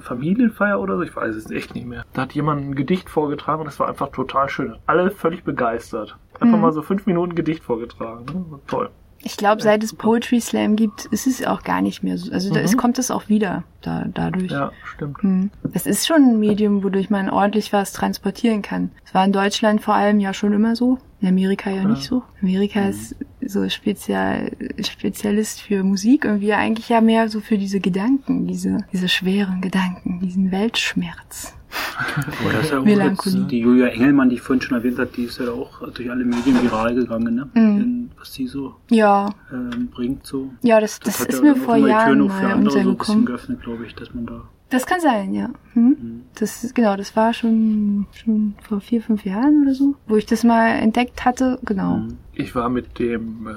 Familienfeier 0.02 0.80
oder 0.80 0.96
so, 0.96 1.02
ich 1.02 1.14
weiß 1.16 1.34
es 1.34 1.50
echt 1.50 1.74
nicht 1.74 1.86
mehr. 1.86 2.04
Da 2.12 2.22
hat 2.22 2.32
jemand 2.32 2.62
ein 2.62 2.74
Gedicht 2.74 3.10
vorgetragen 3.10 3.60
und 3.60 3.66
das 3.66 3.80
war 3.80 3.88
einfach 3.88 4.10
total 4.12 4.48
schön. 4.48 4.76
Alle 4.86 5.10
völlig 5.10 5.44
begeistert. 5.44 6.16
Einfach 6.40 6.56
Mhm. 6.56 6.62
mal 6.62 6.72
so 6.72 6.82
fünf 6.82 7.06
Minuten 7.06 7.34
Gedicht 7.34 7.64
vorgetragen. 7.64 8.24
Ne? 8.26 8.60
Toll. 8.66 8.90
Ich 9.26 9.36
glaube, 9.36 9.60
seit 9.60 9.82
es 9.82 9.92
Poetry 9.92 10.40
Slam 10.40 10.76
gibt, 10.76 11.06
ist 11.06 11.26
es 11.26 11.44
auch 11.44 11.62
gar 11.64 11.82
nicht 11.82 12.04
mehr 12.04 12.16
so. 12.16 12.30
Also 12.30 12.50
da 12.54 12.60
Mhm. 12.60 12.64
es 12.64 12.76
kommt 12.76 12.98
es 13.00 13.10
auch 13.10 13.28
wieder 13.28 13.64
da, 13.82 14.04
dadurch. 14.14 14.52
Ja, 14.52 14.70
stimmt. 14.94 15.20
Hm. 15.20 15.50
Es 15.72 15.84
ist 15.86 16.06
schon 16.06 16.22
ein 16.22 16.38
Medium, 16.38 16.84
wodurch 16.84 17.10
man 17.10 17.28
ordentlich 17.28 17.72
was 17.72 17.92
transportieren 17.92 18.62
kann. 18.62 18.90
Es 19.04 19.14
war 19.14 19.24
in 19.24 19.32
Deutschland 19.32 19.80
vor 19.82 19.94
allem 19.94 20.20
ja 20.20 20.32
schon 20.32 20.52
immer 20.52 20.76
so. 20.76 20.98
In 21.20 21.28
Amerika 21.28 21.70
ja, 21.70 21.78
Ja. 21.82 21.88
nicht 21.88 22.04
so. 22.04 22.22
Amerika 22.40 22.86
ist 22.88 23.16
so 23.44 23.68
spezial, 23.68 24.52
Spezialist 24.80 25.60
für 25.60 25.82
Musik 25.82 26.24
und 26.24 26.40
wir 26.40 26.58
eigentlich 26.58 26.88
ja 26.88 27.00
mehr 27.00 27.28
so 27.28 27.40
für 27.40 27.58
diese 27.58 27.80
Gedanken, 27.80 28.46
diese, 28.46 28.78
diese 28.92 29.08
schweren 29.08 29.60
Gedanken, 29.60 30.20
diesen 30.20 30.52
Weltschmerz. 30.52 31.52
Das 32.52 32.64
ist 32.64 32.70
ja 32.70 32.78
auch 32.80 32.86
jetzt, 32.86 33.50
die 33.50 33.60
Julia 33.60 33.88
Engelmann, 33.88 34.28
die 34.28 34.36
ich 34.36 34.42
vorhin 34.42 34.62
schon 34.62 34.76
erwähnt 34.76 34.98
hat, 34.98 35.16
die 35.16 35.24
ist 35.24 35.38
ja 35.38 35.50
auch 35.50 35.88
durch 35.92 36.10
alle 36.10 36.24
Medien 36.24 36.62
viral 36.62 36.94
gegangen, 36.94 37.34
ne? 37.34 37.48
Mhm. 37.54 37.80
In, 37.80 38.10
was 38.18 38.32
sie 38.32 38.46
so 38.46 38.76
Ja, 38.90 39.30
ähm, 39.52 39.88
bringt, 39.88 40.26
so. 40.26 40.52
ja, 40.62 40.80
das, 40.80 41.00
das, 41.00 41.20
hat 41.20 41.28
ist 41.28 41.42
ja 41.42 41.42
mir 41.42 41.56
vor 41.56 41.76
Jahren 41.76 42.18
noch 42.18 42.30
für 42.30 42.46
andere 42.46 42.82
so 42.82 42.90
ein 42.90 42.96
bisschen 42.96 43.24
geöffnet, 43.26 43.62
glaube 43.62 43.86
ich, 43.86 43.94
dass 43.94 44.14
man 44.14 44.26
da. 44.26 44.42
Das 44.68 44.84
kann 44.84 45.00
sein, 45.00 45.32
ja. 45.32 45.50
Hm? 45.74 46.22
Das 46.34 46.64
ist, 46.64 46.74
genau, 46.74 46.96
das 46.96 47.14
war 47.14 47.32
schon, 47.32 48.06
schon 48.12 48.54
vor 48.60 48.80
vier, 48.80 49.00
fünf 49.00 49.24
Jahren 49.24 49.62
oder 49.62 49.74
so, 49.74 49.94
wo 50.08 50.16
ich 50.16 50.26
das 50.26 50.42
mal 50.42 50.70
entdeckt 50.70 51.24
hatte. 51.24 51.58
Genau. 51.64 51.98
Mhm. 51.98 52.18
Ich 52.32 52.54
war 52.54 52.68
mit 52.68 52.98
dem 52.98 53.46
äh, 53.46 53.52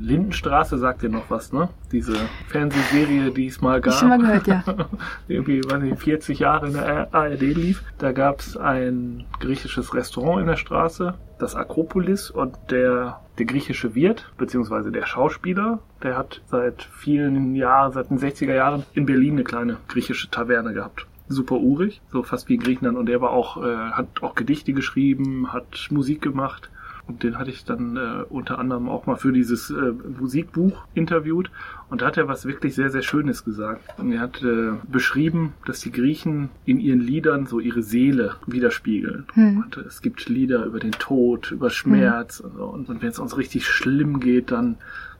Lindenstraße, 0.00 0.78
sagt 0.78 1.02
dir 1.02 1.08
noch 1.08 1.30
was, 1.30 1.52
ne? 1.52 1.68
Diese 1.92 2.16
Fernsehserie, 2.48 3.30
die 3.30 3.46
es 3.46 3.60
mal 3.60 3.80
gab. 3.80 3.94
Ich 3.94 4.00
schon 4.00 4.08
mal 4.08 4.18
gehört, 4.18 4.46
ja. 4.46 4.62
irgendwie, 5.28 5.62
weiß 5.64 5.82
nicht, 5.82 5.98
40 5.98 6.38
Jahre 6.38 6.68
in 6.68 6.74
der 6.74 7.14
ARD 7.14 7.40
lief. 7.40 7.82
Da 7.98 8.12
gab 8.12 8.40
es 8.40 8.56
ein 8.56 9.24
griechisches 9.40 9.94
Restaurant 9.94 10.40
in 10.40 10.46
der 10.46 10.56
Straße, 10.56 11.14
das 11.38 11.54
Akropolis, 11.54 12.30
und 12.30 12.56
der, 12.70 13.20
der 13.38 13.46
griechische 13.46 13.94
Wirt, 13.94 14.30
beziehungsweise 14.38 14.92
der 14.92 15.06
Schauspieler, 15.06 15.80
der 16.02 16.16
hat 16.16 16.42
seit 16.46 16.82
vielen 16.82 17.54
Jahren, 17.54 17.92
seit 17.92 18.10
den 18.10 18.18
60er 18.18 18.54
Jahren 18.54 18.84
in 18.94 19.06
Berlin 19.06 19.34
eine 19.34 19.44
kleine 19.44 19.76
griechische 19.88 20.30
Taverne 20.30 20.72
gehabt. 20.72 21.06
Super 21.28 21.56
urig, 21.56 22.00
so 22.10 22.22
fast 22.22 22.48
wie 22.48 22.54
in 22.54 22.60
Griechenland. 22.60 22.96
Und 22.96 23.06
der 23.06 23.20
war 23.20 23.30
auch, 23.30 23.62
äh, 23.62 23.76
hat 23.90 24.22
auch 24.22 24.34
Gedichte 24.34 24.72
geschrieben, 24.72 25.52
hat 25.52 25.88
Musik 25.90 26.22
gemacht. 26.22 26.70
Und 27.08 27.22
den 27.22 27.38
hatte 27.38 27.50
ich 27.50 27.64
dann 27.64 27.96
äh, 27.96 28.22
unter 28.28 28.58
anderem 28.58 28.88
auch 28.88 29.06
mal 29.06 29.16
für 29.16 29.32
dieses 29.32 29.70
äh, 29.70 29.92
Musikbuch 30.20 30.84
interviewt. 30.94 31.50
Und 31.88 32.02
da 32.02 32.06
hat 32.06 32.18
er 32.18 32.28
was 32.28 32.44
wirklich 32.44 32.74
sehr, 32.74 32.90
sehr 32.90 33.00
Schönes 33.00 33.44
gesagt. 33.44 33.98
Und 33.98 34.12
er 34.12 34.20
hat 34.20 34.42
äh, 34.42 34.72
beschrieben, 34.92 35.54
dass 35.64 35.80
die 35.80 35.90
Griechen 35.90 36.50
in 36.66 36.78
ihren 36.78 37.00
Liedern 37.00 37.46
so 37.46 37.60
ihre 37.60 37.82
Seele 37.82 38.34
widerspiegeln. 38.46 39.24
Hm. 39.32 39.56
Und 39.64 39.76
es 39.78 40.02
gibt 40.02 40.28
Lieder 40.28 40.66
über 40.66 40.78
den 40.80 40.92
Tod, 40.92 41.50
über 41.50 41.70
Schmerz. 41.70 42.40
Und, 42.40 42.54
so. 42.56 42.64
und, 42.66 42.88
und 42.90 43.00
wenn 43.02 43.08
es 43.08 43.18
uns 43.18 43.38
richtig 43.38 43.66
schlimm 43.66 44.20
geht, 44.20 44.50
dann, 44.50 44.76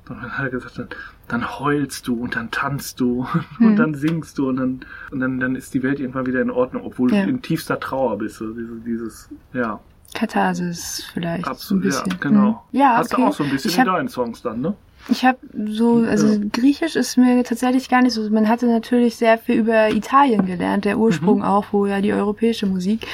dann 0.07 0.21
hat 0.21 0.45
er 0.45 0.51
gesagt, 0.51 0.79
dann, 0.79 0.89
dann 1.29 1.59
heulst 1.59 2.07
du 2.07 2.17
und 2.21 2.37
dann 2.37 2.51
tanzt 2.51 3.01
du 3.01 3.27
Hm. 3.57 3.67
und 3.67 3.77
dann 3.77 3.95
singst 3.95 4.37
du 4.37 4.51
und 4.51 4.57
dann, 4.57 4.81
und 5.11 5.21
dann, 5.21 5.41
dann 5.41 5.57
ist 5.57 5.73
die 5.73 5.83
Welt 5.83 6.01
irgendwann 6.01 6.27
wieder 6.27 6.43
in 6.43 6.51
Ordnung, 6.51 6.83
obwohl 6.85 7.15
Ja. 7.15 7.25
du 7.25 7.31
in 7.31 7.41
tiefster 7.41 7.81
Trauer 7.81 8.19
bist. 8.19 8.37
So 8.37 8.53
dieses, 8.53 8.85
dieses, 8.85 9.29
ja. 9.55 9.81
Katharsis 10.15 11.05
vielleicht. 11.13 11.45
so 11.45 11.51
ein 11.51 11.55
Absolut, 11.55 11.85
ja, 11.85 11.91
bisschen. 12.03 12.21
genau. 12.21 12.65
Hm. 12.73 12.81
Ja, 12.81 12.97
Hast 12.97 13.13
okay. 13.13 13.23
du 13.23 13.29
auch 13.29 13.33
so 13.33 13.45
ein 13.45 13.51
bisschen 13.51 13.71
ich 13.71 13.79
in 13.79 13.87
hab, 13.87 13.95
deinen 13.97 14.09
Songs 14.09 14.43
dann, 14.43 14.61
ne? 14.61 14.75
Ich 15.11 15.25
habe 15.25 15.39
so, 15.69 16.05
also 16.09 16.27
Ja. 16.27 16.39
Griechisch 16.53 16.97
ist 16.97 17.17
mir 17.17 17.43
tatsächlich 17.45 17.89
gar 17.89 18.03
nicht 18.03 18.13
so. 18.13 18.29
Man 18.31 18.49
hatte 18.49 18.67
natürlich 18.67 19.17
sehr 19.17 19.39
viel 19.39 19.57
über 19.57 19.91
Italien 19.91 20.45
gelernt, 20.47 20.85
der 20.85 20.97
Mhm. 20.97 21.03
Ursprung 21.03 21.43
auch, 21.43 21.67
wo 21.73 21.87
ja 21.87 22.01
die 22.01 22.13
europäische 22.13 22.67
Musik 22.67 23.07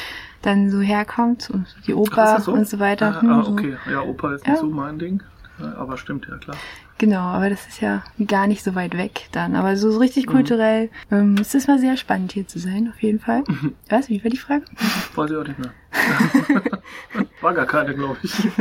dann 0.42 0.70
so 0.70 0.80
herkommt 0.80 1.50
und 1.50 1.66
die 1.86 1.94
Oper 1.94 2.40
so? 2.40 2.52
und 2.52 2.68
so 2.68 2.78
weiter. 2.78 3.16
Ah, 3.18 3.22
Hm, 3.22 3.30
ah, 3.30 3.44
so. 3.44 3.52
okay. 3.52 3.76
Ja, 3.90 4.02
Opa 4.02 4.34
ist 4.34 4.46
Ja. 4.46 4.52
nicht 4.52 4.60
so 4.60 4.66
mein 4.66 4.98
Ding. 4.98 5.22
Aber 5.78 5.96
stimmt, 5.96 6.26
ja 6.28 6.36
klar. 6.36 6.56
Genau, 6.98 7.20
aber 7.20 7.50
das 7.50 7.66
ist 7.66 7.80
ja 7.80 8.02
gar 8.26 8.46
nicht 8.46 8.62
so 8.64 8.74
weit 8.74 8.96
weg 8.96 9.28
dann. 9.32 9.56
Aber 9.56 9.76
so, 9.76 9.90
so 9.90 9.96
Mhm. 9.96 10.02
richtig 10.02 10.26
kulturell 10.26 10.90
ähm, 11.10 11.36
es 11.40 11.54
ist 11.54 11.66
mal 11.68 11.78
sehr 11.78 11.96
spannend 11.96 12.32
hier 12.32 12.46
zu 12.46 12.58
sein, 12.58 12.88
auf 12.92 13.02
jeden 13.02 13.18
Fall. 13.20 13.42
Was? 13.88 14.08
Wie 14.08 14.22
war 14.22 14.30
die 14.30 14.36
Frage? 14.38 14.64
Weiß 15.14 15.30
ich 15.30 15.36
auch 15.36 15.46
nicht 15.46 15.58
mehr. 15.58 15.70
War 17.40 17.54
gar 17.54 17.66
keine, 17.66 17.94
glaube 17.94 18.18
ich. 18.22 18.32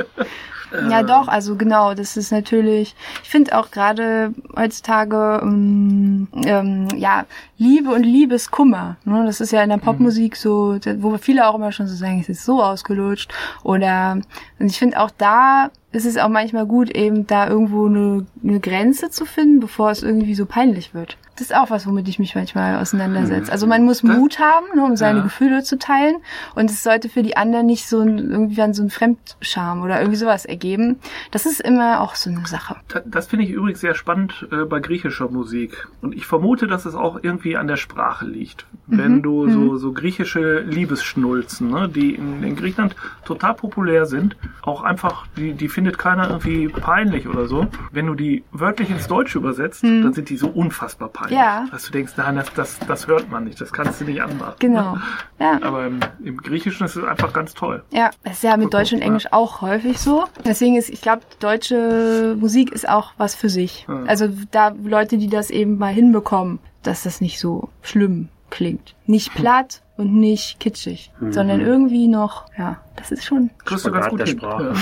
Ja, 0.89 1.01
Äh, 1.01 1.05
doch, 1.05 1.27
also 1.27 1.55
genau, 1.55 1.93
das 1.93 2.17
ist 2.17 2.31
natürlich, 2.31 2.95
ich 3.21 3.29
finde 3.29 3.55
auch 3.59 3.69
gerade 3.69 4.33
heutzutage, 4.57 5.39
ähm, 5.43 6.27
ähm, 6.45 6.87
ja, 6.97 7.27
Liebe 7.59 7.91
und 7.91 8.01
Liebeskummer, 8.01 8.97
ne? 9.05 9.23
das 9.27 9.39
ist 9.39 9.51
ja 9.51 9.61
in 9.61 9.69
der 9.69 9.77
Popmusik 9.77 10.35
so, 10.35 10.79
da- 10.79 10.95
wo 11.03 11.15
viele 11.19 11.47
auch 11.47 11.53
immer 11.53 11.71
schon 11.71 11.85
so 11.85 11.93
sagen, 11.95 12.19
es 12.21 12.27
ist 12.29 12.43
so 12.43 12.63
ausgelutscht 12.63 13.31
oder, 13.61 14.13
und 14.57 14.65
ich 14.65 14.79
finde 14.79 14.99
auch 14.99 15.11
da 15.15 15.69
ist 15.93 16.05
es 16.05 16.17
auch 16.17 16.27
manchmal 16.27 16.65
gut, 16.65 16.89
eben 16.89 17.27
da 17.27 17.47
irgendwo 17.47 17.85
eine, 17.85 18.25
eine 18.43 18.59
Grenze 18.59 19.11
zu 19.11 19.25
finden, 19.25 19.59
bevor 19.59 19.91
es 19.91 20.03
irgendwie 20.03 20.35
so 20.35 20.45
peinlich 20.45 20.93
wird. 20.93 21.17
Das 21.35 21.47
ist 21.49 21.55
auch 21.55 21.69
was, 21.71 21.87
womit 21.87 22.07
ich 22.07 22.19
mich 22.19 22.35
manchmal 22.35 22.77
auseinandersetze. 22.79 23.51
Also 23.51 23.65
man 23.65 23.83
muss 23.83 24.03
Mut 24.03 24.37
haben, 24.39 24.65
ne, 24.75 24.83
um 24.85 24.95
seine 24.95 25.17
Ja. 25.19 25.23
Gefühle 25.23 25.63
zu 25.63 25.79
teilen. 25.79 26.17
Und 26.53 26.69
es 26.69 26.83
sollte 26.83 27.09
für 27.09 27.23
die 27.23 27.35
anderen 27.35 27.65
nicht 27.65 27.87
so 27.87 28.01
ein, 28.01 28.17
irgendwie 28.19 28.61
an 28.61 28.73
so 28.75 28.83
ein 28.83 28.89
Fremdscham 28.91 29.81
oder 29.81 29.99
irgendwie 29.99 30.17
sowas 30.17 30.45
ergeben. 30.45 30.99
Das 31.31 31.45
ist 31.47 31.59
immer 31.59 32.01
auch 32.01 32.13
so 32.15 32.29
eine 32.29 32.45
Sache. 32.45 32.75
Da- 32.89 33.01
Das 33.05 33.27
finde 33.27 33.45
ich 33.45 33.51
übrigens 33.51 33.79
sehr 33.79 33.95
spannend 33.95 34.47
äh, 34.51 34.65
bei 34.65 34.79
griechischer 34.79 35.27
Musik. 35.29 35.87
Und 36.01 36.13
ich 36.13 36.25
vermute, 36.27 36.67
dass 36.67 36.85
es 36.85 36.93
auch 36.93 37.19
irgendwie 37.23 37.57
an 37.57 37.65
der 37.67 37.77
Sprache 37.77 38.25
liegt. 38.25 38.65
Wenn 38.85 39.15
Mhm, 39.17 39.23
du 39.23 39.49
so, 39.49 39.77
so 39.77 39.91
griechische 39.91 40.59
Liebesschnulzen, 40.59 41.69
ne, 41.71 41.89
die 41.89 42.15
in, 42.15 42.43
in 42.43 42.55
Griechenland 42.55 42.95
total 43.25 43.53
populär 43.55 44.05
sind, 44.05 44.35
auch 44.61 44.83
einfach, 44.83 45.25
die, 45.37 45.53
die 45.53 45.67
findet 45.69 45.97
keiner 45.97 46.27
irgendwie 46.29 46.67
peinlich 46.67 47.27
oder 47.27 47.47
so. 47.47 47.67
Wenn 47.91 48.05
du 48.07 48.13
die 48.15 48.43
wörtlich 48.51 48.89
ins 48.89 49.07
Deutsche 49.07 49.37
übersetzt, 49.39 49.83
dann 49.83 50.13
sind 50.13 50.29
die 50.29 50.37
so 50.37 50.47
unfassbar 50.47 51.09
peinlich. 51.09 51.22
Mhm. 51.29 51.35
Ja. 51.35 51.65
Dass 51.71 51.83
du 51.85 51.91
denkst, 51.91 52.13
nein, 52.17 52.35
das, 52.35 52.53
das, 52.53 52.79
das 52.87 53.07
hört 53.07 53.29
man 53.29 53.43
nicht, 53.45 53.59
das 53.61 53.71
kannst 53.71 54.01
du 54.01 54.05
nicht 54.05 54.21
anmachen. 54.21 54.55
Genau. 54.59 54.97
Ja. 55.39 55.59
Aber 55.61 55.87
im, 55.87 55.99
im 56.23 56.37
Griechischen 56.37 56.85
ist 56.85 56.95
es 56.95 57.03
einfach 57.03 57.33
ganz 57.33 57.53
toll. 57.53 57.83
Ja, 57.91 58.11
das 58.23 58.35
ist 58.35 58.43
ja 58.43 58.55
mit 58.55 58.73
Deutsch 58.73 58.93
und 58.93 58.99
Ja. 58.99 59.05
Englisch 59.05 59.27
auch 59.33 59.59
häufig 59.59 59.99
so. 59.99 60.23
Deswegen 60.45 60.77
ist, 60.77 60.89
ich 60.89 61.01
glaube, 61.01 61.23
deutsche 61.41 62.37
Musik 62.39 62.71
ist 62.71 62.87
auch 62.87 63.11
was 63.17 63.35
für 63.35 63.49
sich. 63.49 63.85
Ja. 63.89 64.03
Also 64.07 64.29
da 64.51 64.73
Leute, 64.83 65.17
die 65.17 65.27
das 65.27 65.49
eben 65.49 65.77
mal 65.77 65.91
hinbekommen, 65.93 66.59
dass 66.81 67.03
das 67.03 67.19
nicht 67.19 67.39
so 67.39 67.69
schlimm 67.81 68.29
klingt. 68.49 68.95
Nicht 69.05 69.33
platt 69.33 69.81
und 69.97 70.13
nicht 70.13 70.59
kitschig, 70.59 71.11
sondern 71.31 71.59
irgendwie 71.59 72.07
noch, 72.07 72.45
ja, 72.57 72.77
das 72.95 73.11
ist 73.11 73.25
schon, 73.25 73.49
Kriegst 73.65 73.85
du 73.85 73.91
ganz 73.91 74.07
gut 74.09 74.19
der 74.19 74.27
hin. 74.27 74.37
Sprache. 74.37 74.73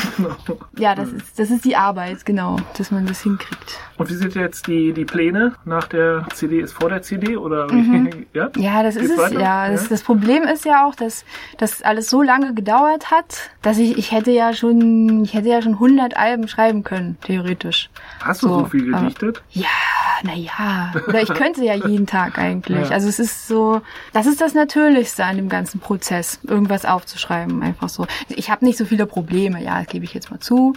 Ja, 0.78 0.95
das 0.95 1.09
ist, 1.09 1.39
das 1.39 1.49
ist 1.49 1.66
die 1.66 1.76
Arbeit, 1.76 2.26
genau, 2.26 2.57
dass 2.78 2.91
man 2.91 3.05
das 3.05 3.22
hinkriegt. 3.22 3.80
Und 3.97 4.09
wie 4.09 4.16
sind 4.16 4.36
jetzt 4.36 4.68
die, 4.68 4.93
die 4.93 5.05
Pläne 5.05 5.53
nach 5.66 5.88
der 5.88 6.26
CD? 6.34 6.59
Ist 6.59 6.74
vor 6.74 6.89
der 6.89 7.01
CD 7.01 7.38
oder 7.38 7.70
wie? 7.70 7.82
Ja? 8.34 8.49
Mhm. 8.55 8.62
Ja, 8.62 8.84
das 8.84 8.95
Geht's 8.95 9.12
ist 9.12 9.20
es. 9.20 9.32
Ja, 9.34 9.70
das, 9.70 9.89
das 9.89 10.03
Problem 10.03 10.43
ist 10.43 10.66
ja 10.66 10.86
auch, 10.88 10.95
dass 10.95 11.26
das 11.57 11.82
alles 11.82 12.09
so 12.09 12.22
lange 12.22 12.53
gedauert 12.53 13.12
hat, 13.12 13.49
dass 13.62 13.78
ich 13.78 13.97
ich 13.97 14.12
hätte 14.12 14.32
ja 14.32 14.53
schon 14.53 15.24
ich 15.24 15.34
hätte 15.34 15.49
ja 15.49 15.62
schon 15.62 15.74
100 15.74 16.16
Alben 16.18 16.47
schreiben 16.47 16.84
können, 16.84 17.18
theoretisch. 17.22 17.89
Hast 18.24 18.43
du 18.43 18.47
so, 18.47 18.59
So, 18.59 18.66
viel 18.66 18.91
gedichtet? 18.91 19.43
Ja, 19.51 19.66
naja, 20.24 20.93
oder 21.07 21.22
ich 21.22 21.34
könnte 21.34 21.64
ja 21.64 21.74
jeden 21.74 22.07
Tag 22.07 22.38
eigentlich. 22.38 22.89
Ja. 22.89 22.96
Also 22.96 23.08
es 23.09 23.20
ist 23.20 23.47
so, 23.47 23.82
das 24.13 24.25
ist 24.28 24.39
das 24.42 24.54
Natürlichste 24.54 25.25
an 25.25 25.36
dem 25.38 25.50
ganzen 25.50 25.79
Prozess, 25.79 26.39
irgendwas 26.43 26.86
aufzuschreiben, 26.86 27.62
einfach 27.63 27.89
so. 27.89 28.00
Ich 28.29 28.49
habe 28.49 28.65
nicht 28.65 28.78
so 28.78 28.86
viele 28.86 29.05
Probleme, 29.05 29.63
ja, 29.63 29.79
das 29.79 29.87
gebe 29.87 30.05
ich 30.05 30.13
jetzt 30.13 30.32
mal 30.32 30.39
zu. 30.39 30.73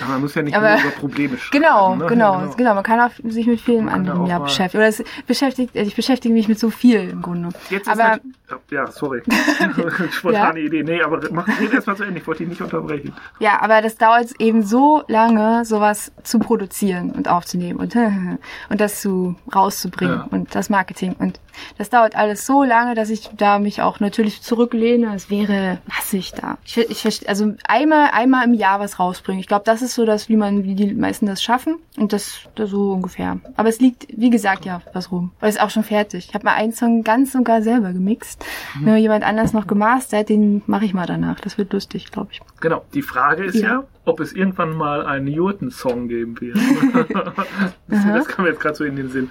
Aber 0.00 0.12
man 0.12 0.20
muss 0.22 0.34
ja 0.34 0.42
nicht 0.42 0.56
Aber- 0.56 0.70
nur 0.72 0.80
über 0.80 0.90
Probleme 0.90 1.38
schreiben. 1.38 1.62
Genau, 1.62 1.94
ne? 1.96 2.06
genau, 2.06 2.40
Ja, 2.40 2.46
genau, 2.56 2.74
Man 2.74 2.82
kann 2.84 3.00
auch 3.00 3.10
sich 3.28 3.46
mit 3.46 3.60
vielen 3.60 3.88
anderen 3.88 4.26
ja 4.26 4.38
beschäftigen. 4.38 4.82
Oder 4.82 4.88
es 4.88 5.02
beschäftigt, 5.26 5.74
ich 5.76 5.94
beschäftige 5.96 6.32
mich 6.34 6.48
mit 6.48 6.58
so 6.58 6.70
viel 6.70 7.08
im 7.10 7.22
Grunde. 7.22 7.50
Jetzt 7.70 7.88
aber 7.88 8.14
ist 8.14 8.22
ja, 8.70 8.86
sorry. 8.90 9.22
Spontane 10.10 10.60
Idee. 10.60 10.82
Nee, 10.82 11.02
aber 11.02 11.20
mach 11.30 11.46
red 11.60 11.72
erst 11.72 11.86
mal 11.86 11.96
zu 11.96 12.04
Ende. 12.04 12.20
Ich 12.20 12.26
wollte 12.26 12.40
dich 12.40 12.50
nicht 12.50 12.60
unterbrechen. 12.60 13.12
Ja, 13.38 13.60
aber 13.60 13.82
das 13.82 13.96
dauert 13.96 14.40
eben 14.40 14.62
so 14.62 15.02
lange, 15.08 15.64
sowas 15.64 16.12
zu 16.22 16.38
produzieren 16.38 17.10
und 17.10 17.28
aufzunehmen 17.28 17.78
und, 17.78 17.96
und 18.68 18.80
das 18.80 19.00
zu 19.00 19.36
rauszubringen 19.54 20.16
Ja. 20.16 20.28
und 20.30 20.54
das 20.54 20.70
Marketing. 20.70 21.14
Und 21.18 21.40
das 21.78 21.90
dauert 21.90 22.16
alles 22.16 22.46
so 22.46 22.62
lange, 22.62 22.94
dass 22.94 23.10
ich 23.10 23.30
da 23.36 23.58
mich 23.58 23.82
auch 23.82 24.00
natürlich 24.00 24.42
zurücklehne. 24.42 25.14
Es 25.14 25.30
wäre 25.30 25.78
massig 25.86 26.32
da. 26.32 26.58
Ich, 26.64 26.78
ich 26.78 27.28
also 27.28 27.54
einmal, 27.66 28.10
einmal 28.12 28.44
im 28.46 28.54
Jahr 28.54 28.80
was 28.80 28.98
rausbringen. 28.98 29.40
Ich 29.40 29.48
glaube, 29.48 29.64
das 29.64 29.82
ist 29.82 29.94
so 29.94 30.06
das, 30.06 30.28
wie 30.28 30.36
man, 30.36 30.64
wie 30.64 30.74
die 30.74 30.94
meisten 30.94 31.26
das 31.26 31.42
schaffen. 31.42 31.76
Und 31.98 32.12
das, 32.12 32.40
das 32.54 32.70
so 32.70 32.92
ungefähr. 32.92 33.38
Aber 33.56 33.68
es 33.68 33.80
liegt, 33.80 34.06
wie 34.08 34.30
gesagt, 34.30 34.64
ja, 34.64 34.80
was 34.94 35.12
rum. 35.12 35.32
Weil 35.40 35.50
es 35.50 35.56
ist 35.56 35.60
auch 35.60 35.70
schon 35.70 35.84
fertig. 35.84 36.28
Ich 36.28 36.34
habe 36.34 36.44
mal 36.44 36.54
einen 36.54 36.72
Song 36.72 37.04
ganz 37.04 37.32
sogar 37.32 37.62
selber 37.62 37.92
gemixt. 37.92 38.41
Nur 38.80 38.96
jemand 38.96 39.24
anders 39.24 39.52
noch 39.52 39.66
gemastert, 39.66 40.28
den 40.28 40.62
mache 40.66 40.84
ich 40.84 40.94
mal 40.94 41.06
danach. 41.06 41.40
Das 41.40 41.58
wird 41.58 41.72
lustig, 41.72 42.10
glaube 42.10 42.28
ich. 42.32 42.40
Genau. 42.60 42.84
Die 42.94 43.02
Frage 43.02 43.44
ist 43.44 43.56
ja, 43.56 43.68
Ja. 43.68 43.84
ob 44.04 44.20
es 44.20 44.32
irgendwann 44.32 44.74
mal 44.76 45.04
einen 45.06 45.26
Jurten-Song 45.28 46.08
geben 46.08 46.40
wird. 46.40 46.56
das, 47.88 48.04
das 48.06 48.28
kam 48.28 48.44
mir 48.44 48.50
jetzt 48.52 48.60
gerade 48.60 48.74
so 48.76 48.84
in 48.84 48.96
den 48.96 49.08
Sinn. 49.10 49.30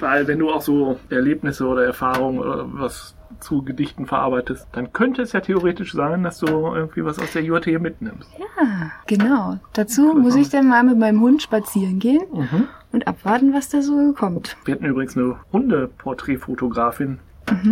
Weil 0.00 0.26
wenn 0.26 0.38
du 0.38 0.50
auch 0.50 0.62
so 0.62 0.98
Erlebnisse 1.10 1.66
oder 1.66 1.84
Erfahrungen 1.84 2.38
oder 2.38 2.64
was 2.72 3.14
zu 3.40 3.62
Gedichten 3.62 4.06
verarbeitest, 4.06 4.66
dann 4.72 4.92
könnte 4.94 5.20
es 5.20 5.32
ja 5.32 5.40
theoretisch 5.40 5.92
sein, 5.92 6.22
dass 6.22 6.38
du 6.38 6.46
irgendwie 6.46 7.04
was 7.04 7.18
aus 7.18 7.32
der 7.32 7.42
Jurte 7.42 7.68
hier 7.68 7.80
mitnimmst. 7.80 8.30
Ja, 8.38 8.90
genau. 9.06 9.58
Dazu 9.74 10.14
muss 10.14 10.36
ich 10.36 10.48
dann 10.48 10.68
mal 10.68 10.82
mit 10.84 10.98
meinem 10.98 11.20
Hund 11.20 11.42
spazieren 11.42 11.98
gehen 11.98 12.22
Mhm. 12.32 12.68
und 12.92 13.06
abwarten, 13.06 13.52
was 13.52 13.68
da 13.68 13.82
so 13.82 14.14
kommt. 14.14 14.56
Wir 14.64 14.74
hatten 14.74 14.86
übrigens 14.86 15.16
eine 15.18 15.36
Hundeporträtfotografin 15.52 17.18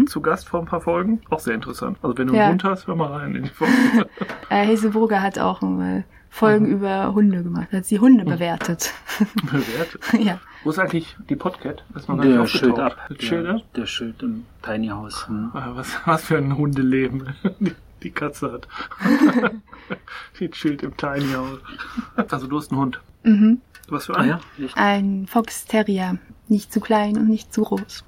zu 0.07 0.21
Gast 0.21 0.49
vor 0.49 0.61
ein 0.61 0.67
paar 0.67 0.81
Folgen. 0.81 1.21
Auch 1.31 1.41
sehr 1.41 1.55
interessant. 1.55 1.99
Also 2.03 2.17
wenn 2.19 2.27
du 2.29 2.33
Mhm. 2.33 2.39
Ja. 2.39 2.43
einen 2.45 2.53
Hund 2.53 2.65
hast, 2.65 2.87
hör 2.87 2.97
mal 2.97 3.13
rein 3.13 3.35
in 3.35 3.43
die 3.45 3.49
Folge. 3.51 3.73
Äh, 4.51 4.67
Hazelbrugger 4.67 5.23
hat 5.23 5.39
auch 5.39 5.61
mal 5.63 6.05
Folgen 6.29 6.67
Mhm. 6.67 6.73
über 6.73 7.15
Hunde 7.15 7.43
gemacht, 7.43 7.73
hat 7.73 7.85
sie 7.85 7.99
Hunde 7.99 8.25
bewertet. 8.25 8.93
Bewertet. 9.45 10.01
ja. 10.19 10.41
Wo 10.65 10.71
ist 10.71 10.79
eigentlich 10.79 11.17
die 11.29 11.37
Podcat? 11.37 11.85
Das 11.93 12.09
nicht 12.09 12.23
Der. 12.25 12.47
Schild 12.47 12.79
ab. 12.79 12.97
Das 13.09 13.23
Schild 13.25 13.47
Der, 13.47 13.55
ab? 13.57 13.63
der 13.77 13.87
Schild 13.87 14.23
im 14.23 14.45
Tiny 14.63 14.89
House. 14.89 15.27
Hm. 15.29 15.51
Ah, 15.55 15.73
Was, 15.75 15.95
was 16.07 16.25
für 16.25 16.39
ein 16.39 16.57
Hundeleben 16.57 17.35
die, 17.61 17.73
die 18.03 18.11
Katze 18.11 18.53
hat. 18.53 18.69
die 20.39 20.51
chillt 20.51 20.83
im 20.83 20.97
Tiny 20.97 21.33
House. 21.35 21.59
Also 22.31 22.47
du 22.47 22.59
hast 22.59 22.71
einen 22.71 22.81
Hund. 22.81 23.01
Mhm. 23.25 23.61
Was 23.89 24.07
für 24.07 24.15
Ah 24.17 24.21
einen? 24.21 24.29
ja, 24.31 24.65
echt? 24.65 24.77
Ein 24.77 25.27
Fox 25.29 25.65
Terrier. 25.67 26.19
Nicht 26.49 26.73
zu 26.73 26.81
klein 26.81 27.17
und 27.17 27.29
nicht 27.29 27.53
zu 27.53 27.63
groß. 27.63 28.05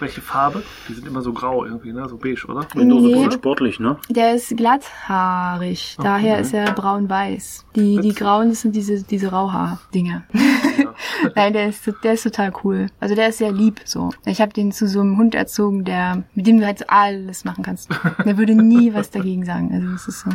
Welche 0.00 0.20
Farbe? 0.20 0.62
Die 0.88 0.94
sind 0.94 1.06
immer 1.06 1.22
so 1.22 1.32
grau 1.32 1.64
irgendwie, 1.64 1.92
ne? 1.92 2.08
So 2.08 2.16
beige, 2.16 2.46
oder? 2.48 2.66
Windows 2.74 3.02
Nee. 3.02 3.26
ist 3.26 3.34
sportlich, 3.34 3.78
ne? 3.78 3.96
Der 4.08 4.34
ist 4.34 4.56
glatthaarig, 4.56 5.96
daher 6.02 6.38
ist 6.40 6.52
er 6.52 6.72
braun-weiß. 6.72 7.64
Die, 7.76 8.00
die 8.00 8.12
grauen, 8.12 8.48
das 8.50 8.62
sind 8.62 8.74
diese, 8.74 9.02
diese 9.02 9.30
Rauhaar-Dinger. 9.30 10.24
Ja. 10.32 10.94
Nein, 11.34 11.52
der 11.52 11.68
ist, 11.68 11.88
der 12.02 12.14
ist 12.14 12.22
total 12.24 12.52
cool. 12.64 12.86
Also 13.00 13.14
der 13.14 13.28
ist 13.28 13.38
sehr 13.38 13.52
lieb 13.52 13.80
so. 13.84 14.10
Ich 14.26 14.40
habe 14.40 14.52
den 14.52 14.72
zu 14.72 14.88
so 14.88 15.00
einem 15.00 15.16
Hund 15.16 15.34
erzogen, 15.34 15.84
der, 15.84 16.24
mit 16.34 16.46
dem 16.46 16.58
du 16.58 16.66
halt 16.66 16.80
so 16.80 16.84
alles 16.88 17.44
machen 17.44 17.62
kannst. 17.64 17.88
Der 18.24 18.36
würde 18.36 18.54
nie 18.54 18.92
was 18.94 19.10
dagegen 19.10 19.44
sagen. 19.44 19.70
Also 19.72 19.88
das 19.92 20.08
ist 20.08 20.20
so. 20.20 20.30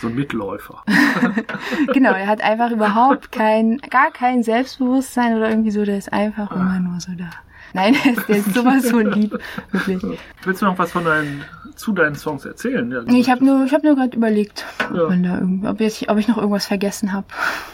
So 0.00 0.08
ein 0.08 0.14
Mitläufer. 0.14 0.82
Genau, 1.92 2.12
er 2.12 2.26
hat 2.26 2.40
einfach 2.42 2.70
überhaupt 2.70 3.32
kein, 3.32 3.78
gar 3.90 4.10
kein 4.10 4.42
Selbstbewusstsein 4.42 5.36
oder 5.36 5.50
irgendwie 5.50 5.70
so. 5.70 5.84
Der 5.84 5.98
ist 5.98 6.12
einfach 6.12 6.50
immer 6.52 6.78
nur 6.80 7.00
so 7.00 7.12
da. 7.16 7.30
Nein, 7.74 7.96
der 8.28 8.36
ist, 8.36 8.54
sowas 8.54 8.90
von 8.90 9.10
lieb, 9.12 9.38
wirklich. 9.70 10.18
Willst 10.44 10.62
du 10.62 10.66
noch 10.66 10.78
was 10.78 10.92
von 10.92 11.04
deinen, 11.04 11.44
zu 11.74 11.92
deinen 11.92 12.14
Songs 12.14 12.44
erzählen? 12.44 12.90
Ja, 12.90 13.02
Nee, 13.02 13.20
ich 13.20 13.30
habe 13.30 13.44
nur, 13.44 13.64
ich 13.64 13.72
habe 13.72 13.86
nur 13.86 13.96
gerade 13.96 14.16
überlegt, 14.16 14.64
Ja. 14.94 15.04
ob, 15.04 15.14
da 15.22 15.70
ob, 15.70 15.80
ich, 15.80 16.10
ob 16.10 16.18
ich 16.18 16.28
noch 16.28 16.36
irgendwas 16.36 16.66
vergessen 16.66 17.12
habe, 17.12 17.26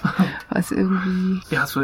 was 0.50 0.70
irgendwie. 0.70 1.40
Ja, 1.50 1.62
hast 1.62 1.76
du 1.76 1.80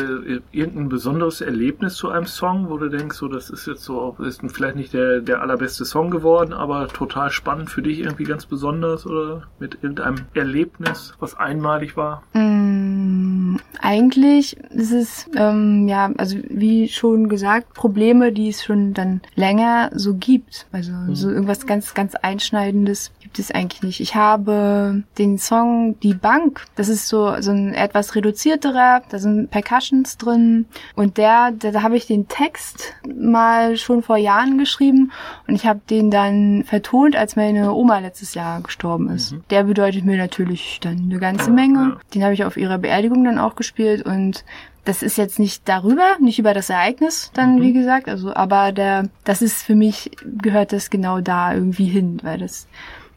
irgendein 0.53 0.89
besonderes 0.89 1.41
Erlebnis 1.41 1.95
zu 1.95 2.09
einem 2.11 2.27
Song, 2.27 2.69
wo 2.69 2.79
du 2.79 2.89
denkst, 2.89 3.17
so 3.17 3.29
das 3.29 3.51
ist 3.51 3.67
jetzt 3.67 3.85
so, 3.85 4.17
ist 4.21 4.41
vielleicht 4.53 4.77
nicht 4.77 4.93
der, 4.93 5.21
der 5.21 5.41
allerbeste 5.41 5.85
Song 5.85 6.11
geworden, 6.11 6.53
aber 6.53 6.89
total 6.89 7.31
spannend 7.31 7.71
für 7.71 7.83
dich 7.83 8.01
irgendwie 8.01 8.25
ganz 8.25 8.47
besonders 8.47 9.07
oder 9.07 9.43
mit 9.59 9.79
irgendeinem 9.83 10.27
Erlebnis, 10.35 11.15
was 11.19 11.37
einmalig 11.37 11.97
war? 11.97 12.23
Mm, 12.33 13.57
eigentlich 13.81 14.57
ist 14.71 14.93
es, 14.93 15.31
ähm, 15.37 15.89
ja, 15.89 16.11
also 16.17 16.37
wie 16.49 16.89
schon 16.89 17.29
gesagt, 17.29 17.75
Probleme, 18.05 18.33
die 18.33 18.51
es 18.51 18.63
schon 18.63 18.93
dann 18.93 19.23
länger 19.35 19.91
so 19.95 20.15
gibt. 20.15 20.67
Also 20.73 20.93
so 21.13 21.31
irgendwas 21.31 21.67
ganz, 21.67 21.95
ganz 21.95 22.15
Einschneidendes 22.15 23.13
gibt 23.21 23.39
es 23.39 23.51
eigentlich 23.51 23.83
nicht. 23.83 24.01
Ich 24.01 24.15
habe 24.15 25.05
den 25.17 25.39
Song 25.39 25.99
Die 26.01 26.13
Bank, 26.13 26.67
das 26.77 26.91
ist 26.91 27.09
so, 27.09 27.41
so 27.41 27.51
ein 27.51 27.73
etwas 27.73 28.15
reduzierterer, 28.15 29.03
da 29.09 29.19
sind 29.19 29.51
Percussions 29.51 30.19
drin 30.19 30.67
und 30.95 31.17
der, 31.17 31.53
da, 31.53 31.71
da 31.71 31.83
habe 31.83 31.97
ich 31.97 32.07
den 32.07 32.29
Text 32.29 32.93
mal 33.17 33.79
schon 33.79 34.03
vor 34.03 34.19
Jahren 34.19 34.59
geschrieben 34.59 35.11
und 35.49 35.55
ich 35.55 35.67
habe 35.67 35.81
den 35.89 36.11
dann 36.11 36.65
vertont, 36.65 37.17
als 37.17 37.37
meine 37.37 37.73
Oma 37.73 38.01
letztes 38.01 38.35
Jahr 38.35 38.61
gestorben 38.61 39.09
ist. 39.09 39.35
Der 39.49 39.65
bedeutet 39.65 40.05
mir 40.05 40.19
natürlich 40.19 40.79
dann 40.83 40.99
eine 41.11 41.19
ganze 41.19 41.51
Menge. 41.51 41.97
Den 42.13 42.23
habe 42.23 42.35
ich 42.35 42.45
auf 42.45 42.59
ihrer 42.59 42.77
Beerdigung 42.77 43.25
dann 43.25 43.39
auch 43.39 43.57
gespielt 43.57 44.05
und 44.05 44.45
das 44.85 45.03
ist 45.03 45.17
jetzt 45.17 45.39
nicht 45.39 45.69
darüber, 45.69 46.17
nicht 46.21 46.39
über 46.39 46.55
das 46.55 46.71
Ereignis 46.71 47.31
dann, 47.35 47.61
wie 47.61 47.73
gesagt, 47.73 48.09
also, 48.09 48.35
aber 48.35 48.73
der, 48.73 49.09
das 49.25 49.43
ist 49.43 49.63
für 49.63 49.75
mich, 49.75 50.11
gehört 50.25 50.73
das 50.73 50.91
genau 50.91 51.21
da 51.21 51.55
irgendwie 51.55 51.87
hin, 51.87 52.21
weil 52.23 52.39
das 52.39 52.67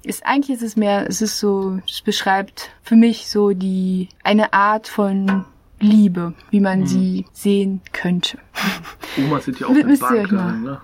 ist, 0.03 0.25
eigentlich 0.25 0.57
ist 0.57 0.63
es 0.63 0.75
mehr, 0.77 1.07
es 1.07 1.21
ist 1.21 1.39
so, 1.39 1.79
es 1.87 2.01
beschreibt 2.01 2.69
für 2.83 2.95
mich 2.95 3.29
so 3.29 3.51
die, 3.51 4.09
eine 4.23 4.53
Art 4.53 4.87
von 4.87 5.45
Liebe, 5.79 6.33
wie 6.49 6.59
man 6.59 6.87
sie 6.87 7.25
sehen 7.33 7.81
könnte. 7.93 8.39
Omas 9.17 9.45
sind 9.45 9.59
ja 9.59 9.67
auch 9.67 9.75
ihr 9.75 9.85
Bank 9.85 10.29
darin, 10.29 10.63
ne? 10.63 10.81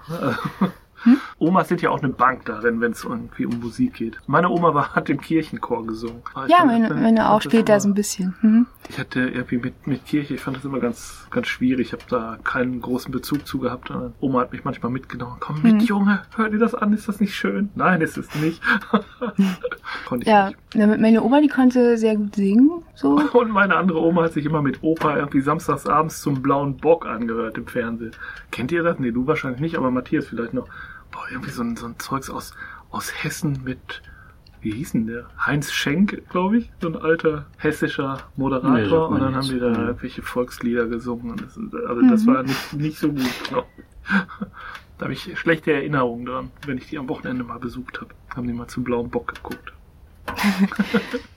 Omas 1.44 1.68
sind 1.68 1.82
ja 1.82 1.90
auch 1.90 2.02
eine 2.02 2.12
Bank 2.14 2.46
darin, 2.46 2.80
wenn 2.82 2.94
es 2.94 3.04
irgendwie 3.04 3.46
um 3.46 3.60
Musik 3.60 3.96
geht. 3.96 4.18
Meine 4.28 4.50
Oma 4.50 4.74
war, 4.74 4.96
hat 4.96 5.10
im 5.10 5.20
Kirchenchor 5.20 5.86
gesungen. 5.86 6.22
Ich 6.46 6.52
Ja, 6.52 6.64
meine, 6.66 6.88
fand- 6.88 7.02
meine 7.02 7.30
auch 7.30 7.42
später 7.42 7.74
immer- 7.74 7.80
so 7.82 7.90
ein 7.90 7.94
bisschen. 7.94 8.36
Mhm. 8.42 8.66
Ich 8.90 8.98
hatte 9.00 9.22
irgendwie 9.22 9.58
mit, 9.58 9.88
mit 9.88 10.06
Kirche, 10.06 10.34
ich 10.36 10.42
fand 10.42 10.58
das 10.58 10.66
immer 10.66 10.80
ganz, 10.80 11.28
ganz 11.32 11.48
schwierig. 11.48 11.88
Ich 11.88 11.94
habe 11.94 12.04
da 12.10 12.38
keinen 12.44 12.82
großen 12.82 13.12
Bezug 13.12 13.46
zu 13.46 13.60
gehabt. 13.60 13.92
Oma 14.20 14.42
hat 14.42 14.52
mich 14.52 14.64
manchmal 14.64 14.92
mitgenommen. 14.92 15.38
Komm 15.40 15.62
mit, 15.62 15.74
Mhm. 15.76 15.80
Junge, 15.82 16.22
hör 16.36 16.50
dir 16.50 16.60
das 16.60 16.74
an, 16.76 16.94
ist 16.94 17.08
das 17.08 17.20
nicht 17.20 17.36
schön? 17.36 17.70
Nein, 17.76 18.02
ist 18.02 18.18
es 18.18 18.34
nicht. 18.36 18.62
Konnte 20.06 20.24
ich 20.24 20.28
Ja, 20.28 20.48
nicht. 20.48 20.58
ja, 20.76 20.88
meine 20.88 21.22
Oma, 21.24 21.42
die 21.42 21.48
konnte 21.48 21.98
sehr 21.98 22.16
gut 22.16 22.36
singen, 22.36 22.84
so. 22.96 23.20
Und 23.34 23.52
meine 23.52 23.76
andere 23.76 24.02
Oma 24.02 24.24
hat 24.24 24.34
sich 24.34 24.46
immer 24.46 24.62
mit 24.62 24.80
Opa 24.82 25.18
irgendwie 25.18 25.42
samstags 25.42 25.86
abends 25.88 26.22
zum 26.22 26.42
blauen 26.42 26.78
Bock 26.78 27.06
angehört 27.06 27.58
im 27.58 27.68
Fernsehen. 27.68 28.12
Kennt 28.52 28.72
ihr 28.72 28.84
das? 28.84 29.00
Nee, 29.00 29.12
du 29.12 29.28
wahrscheinlich 29.28 29.62
nicht, 29.62 29.76
aber 29.78 29.92
Matthias 29.92 30.28
vielleicht 30.28 30.54
noch. 30.54 30.68
Boah, 31.14 31.24
irgendwie 31.32 31.52
so 31.52 31.64
ein, 31.64 31.78
so 31.78 31.86
ein 31.86 31.98
Zeugs 32.00 32.30
aus, 32.30 32.54
aus 32.92 33.24
Hessen 33.24 33.62
mit, 33.64 34.02
wie 34.62 34.72
hieß 34.72 34.94
denn 34.94 35.08
der? 35.08 35.28
Heinz 35.46 35.72
Schenk, 35.72 36.24
glaube 36.30 36.58
ich, 36.58 36.72
so 36.82 36.88
ein 36.90 36.96
alter 36.96 37.46
hessischer 37.58 38.16
Nee, 38.36 38.44
Moderator. 38.44 39.02
sagt 39.02 39.12
und 39.12 39.20
dann 39.22 39.36
haben 39.36 39.48
die 39.48 39.60
da 39.60 39.70
Mhm. 39.70 39.88
irgendwelche 39.88 40.22
Volkslieder 40.22 40.88
gesungen. 40.88 41.32
Und 41.32 41.42
das, 41.44 41.58
also 41.88 42.02
das 42.02 42.24
Mhm. 42.24 42.28
war 42.28 42.44
nicht, 42.44 42.74
nicht 42.74 43.00
so 43.00 43.10
gut, 43.10 43.22
ich. 43.22 43.52
Da 45.00 45.06
habe 45.06 45.14
ich 45.14 45.38
schlechte 45.40 45.74
Erinnerungen 45.74 46.26
dran, 46.26 46.52
wenn 46.68 46.78
ich 46.78 46.88
die 46.88 46.98
am 47.00 47.10
Wochenende 47.10 47.44
mal 47.44 47.58
besucht 47.60 48.00
habe. 48.00 48.12
Haben 48.36 48.48
die 48.48 48.54
mal 48.54 48.68
zum 48.68 48.84
blauen 48.84 49.10
Bock 49.10 49.34
geguckt. 49.34 49.74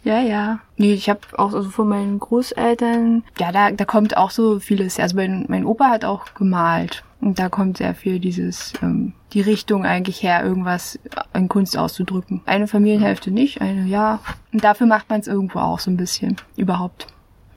Ja, 0.04 0.20
ja. 0.20 0.60
Nee, 0.76 0.92
ich 0.94 1.10
habe 1.10 1.20
auch 1.32 1.52
also 1.52 1.68
von 1.70 1.88
meinen 1.88 2.20
Großeltern, 2.20 3.24
ja, 3.40 3.50
da, 3.50 3.72
da 3.72 3.84
kommt 3.84 4.16
auch 4.16 4.30
so 4.30 4.60
vieles. 4.60 5.00
Also 5.00 5.16
mein, 5.16 5.46
mein 5.48 5.64
Opa 5.64 5.86
hat 5.88 6.04
auch 6.04 6.32
gemalt. 6.34 7.02
Und 7.20 7.38
da 7.38 7.48
kommt 7.48 7.78
sehr 7.78 7.94
viel 7.94 8.18
dieses, 8.18 8.74
ähm, 8.82 9.14
die 9.32 9.40
Richtung 9.40 9.84
eigentlich 9.84 10.22
her, 10.22 10.44
irgendwas 10.44 10.98
in 11.32 11.48
Kunst 11.48 11.76
auszudrücken. 11.76 12.42
Eine 12.44 12.68
Familienhälfte 12.68 13.30
nicht, 13.30 13.60
eine 13.60 13.86
ja. 13.86 14.20
Und 14.52 14.62
dafür 14.62 14.86
macht 14.86 15.08
man 15.08 15.20
es 15.20 15.26
irgendwo 15.26 15.60
auch 15.60 15.78
so 15.78 15.90
ein 15.90 15.96
bisschen. 15.96 16.36
Überhaupt. 16.56 17.06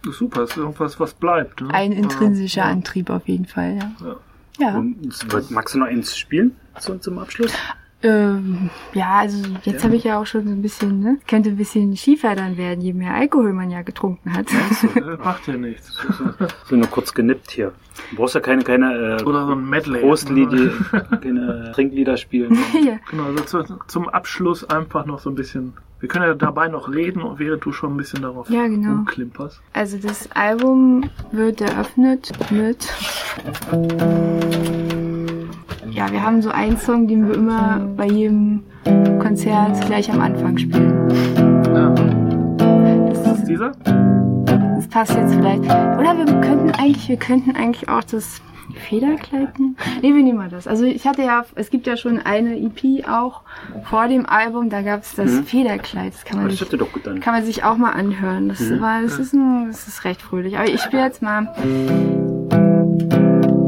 Das 0.03 0.14
ist 0.14 0.19
super, 0.19 0.44
ist 0.44 0.56
irgendwas, 0.56 0.99
was 0.99 1.14
bleibt. 1.14 1.61
Ne? 1.61 1.73
Ein 1.73 1.91
intrinsischer 1.91 2.61
ja. 2.61 2.69
Antrieb 2.69 3.10
auf 3.10 3.27
jeden 3.27 3.45
Fall, 3.45 3.77
ja. 3.77 3.91
Ja. 4.06 4.15
Ja. 4.60 4.77
Und 4.77 5.52
magst 5.52 5.76
du 5.76 5.80
noch 5.80 5.88
eins 5.88 6.18
spielen 6.18 6.56
so, 6.80 6.98
zum 6.98 7.18
Abschluss? 7.19 7.52
Ähm, 8.01 8.69
ja, 8.93 9.19
also 9.19 9.43
jetzt 9.63 9.84
habe 9.84 9.95
ich 9.97 10.05
ja 10.05 10.19
auch 10.21 10.26
schon 10.26 10.45
so 10.45 10.51
ein 10.51 10.61
bisschen, 10.61 11.01
ne? 11.01 11.17
Könnte 11.27 11.49
ein 11.49 11.57
bisschen 11.57 11.97
schiefer 11.97 12.34
dann 12.35 12.55
werden, 12.57 12.80
je 12.80 12.93
mehr 12.93 13.13
Alkohol 13.13 13.51
man 13.51 13.69
ja 13.69 13.81
getrunken 13.81 14.34
hat. 14.34 14.47
Äh, 14.95 15.17
macht 15.23 15.47
ja 15.47 15.57
nichts. 15.57 15.97
So 16.65 16.76
nur 16.76 16.88
kurz 16.88 17.13
genippt 17.13 17.51
hier. 17.51 17.73
Du 18.11 18.15
brauchst 18.17 18.35
ja 18.35 18.41
keine, 18.41 18.63
keine 18.63 19.17
äh, 19.19 19.23
Oder 19.23 19.45
so 19.47 19.51
ein 19.53 19.67
Medley. 19.69 19.99
Prostlieder, 20.01 20.71
keine 21.21 21.71
Trinklieder 21.73 22.15
spielen. 22.15 22.57
ja. 22.85 22.99
Genau, 23.09 23.23
also 23.26 23.63
zu, 23.63 23.77
zum 23.88 24.07
Abschluss 24.07 24.63
einfach 24.69 25.05
noch 25.05 25.19
so 25.19 25.30
ein 25.30 25.35
bisschen. 25.35 25.73
Wir 25.99 26.07
können 26.07 26.26
ja 26.26 26.34
dabei 26.35 26.69
noch 26.69 26.89
reden, 26.93 27.23
während 27.38 27.65
du 27.65 27.73
schon 27.73 27.93
ein 27.93 27.97
bisschen 27.97 28.21
darauf 28.21 28.49
Ja, 28.49 28.67
genau. 28.67 28.91
rumklimperst. 28.91 29.61
Also 29.73 29.97
das 29.97 30.31
Album 30.31 31.09
wird 31.31 31.59
eröffnet 31.59 32.31
mit. 32.51 32.88
Ja, 35.91 36.11
wir 36.11 36.24
haben 36.24 36.41
so 36.41 36.49
einen 36.49 36.78
Song, 36.78 37.07
den 37.07 37.28
wir 37.28 37.36
immer 37.36 37.80
bei 37.98 38.07
jedem 38.07 38.64
Konzert 39.20 39.80
gleich 39.86 40.11
am 40.11 40.22
Anfang 40.22 40.57
spielen. 40.57 41.10
Ja. 41.74 41.90
Das, 43.10 43.40
ist 43.40 43.45
dieser? 43.48 43.72
das 44.76 44.88
passt 44.88 45.16
jetzt 45.16 45.34
vielleicht. 45.36 45.64
Oder 45.64 46.16
wir 46.18 46.26
könnten 46.41 46.72
eigentlich, 46.72 47.10
wir 47.10 47.18
könnten 47.18 47.56
eigentlich 47.56 47.90
auch 47.90 48.03
das 48.03 48.41
Federkleid 48.88 49.57
nehmen. 49.60 49.76
Nee, 50.02 50.14
wir 50.14 50.24
nehmen 50.24 50.38
mal 50.38 50.49
das. 50.49 50.68
Also 50.68 50.86
ich 50.86 51.07
hatte 51.07 51.24
ja, 51.24 51.44
es 51.56 51.70
gibt 51.72 51.88
ja 51.88 51.98
schon 51.98 52.20
eine 52.20 52.56
EP 52.57 53.07
auch 53.10 53.41
vor 53.90 54.07
dem 54.07 54.28
Album, 54.28 54.70
da 54.70 54.84
gab 54.84 55.02
es 55.02 55.16
das 55.16 55.32
Mhm. 55.32 55.44
Federkleid. 55.45 56.14
Das 56.14 56.24
kann 56.24 56.38
man 56.38 56.49
Das 56.49 56.60
sich 56.60 56.70
kann 57.22 57.34
man 57.34 57.44
sich 57.44 57.64
auch 57.64 57.78
mal 57.78 57.91
anhören. 57.94 58.48
Das 58.49 58.60
Mhm. 58.61 58.80
war, 58.80 59.02
das 59.02 59.18
ist 59.18 59.34
ein, 59.34 59.68
das 59.68 59.88
ist 59.88 60.06
recht 60.06 60.22
fröhlich. 60.22 60.57
Aber 60.57 60.70
ich 60.70 60.82
spiele 60.82 61.03
jetzt 61.03 61.22
mal 61.24 61.48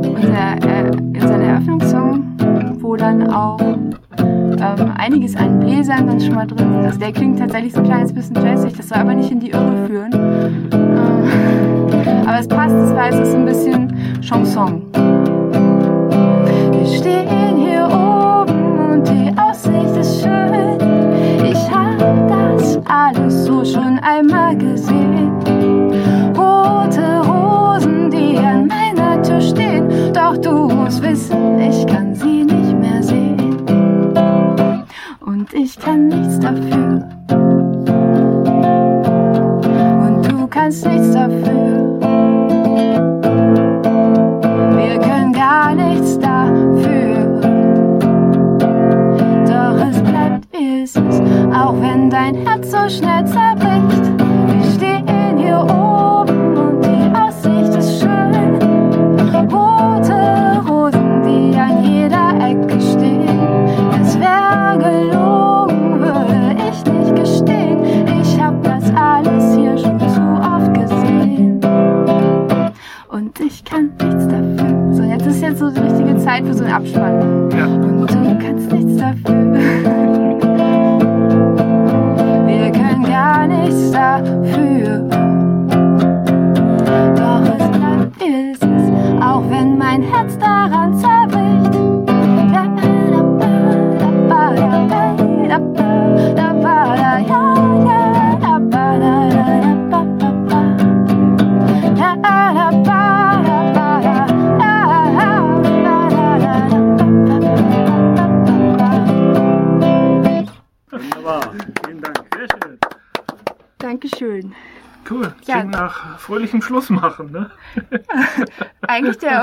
unser, 0.07 0.56
äh, 0.61 0.91
unseren 0.91 1.41
Eröffnungssong, 1.41 2.23
wo 2.80 2.95
dann 2.95 3.30
auch 3.30 3.60
ähm, 3.61 4.91
einiges 4.98 5.36
an 5.36 5.60
Bläsern 5.60 6.07
dann 6.07 6.19
schon 6.19 6.36
mal 6.36 6.48
drin 6.48 6.80
ist. 6.80 6.86
Also 6.86 6.99
der 6.99 7.11
klingt 7.11 7.40
tatsächlich 7.40 7.73
so 7.73 7.80
ein 7.80 7.86
kleines 7.86 8.14
bisschen 8.14 8.36
jazzig, 8.36 8.73
das 8.76 8.90
soll 8.90 8.98
aber 8.98 9.14
nicht 9.14 9.32
in 9.32 9.40
die 9.40 9.52
Irre 9.52 9.88
führen. 9.88 10.11
Äh, 10.72 12.28
aber 12.28 12.40
es 12.40 12.48
passt, 12.48 12.76
es 12.76 12.94
war, 12.94 13.10
es 13.10 13.36
ein 13.36 13.45
bisschen 13.45 13.94
Chanson. 14.22 14.84
Wir 16.72 16.86
stehen 16.88 17.57
hier 17.57 17.86
oben 17.86 18.91
und 18.91 19.07
die 19.07 19.32
Aussicht 19.38 19.98
ist 19.98 20.22
schön. 20.22 20.30
Dafür. 36.52 37.07
Und 40.06 40.32
du 40.32 40.48
kannst 40.48 40.86
nichts 40.86 41.11
dafür. 41.11 41.80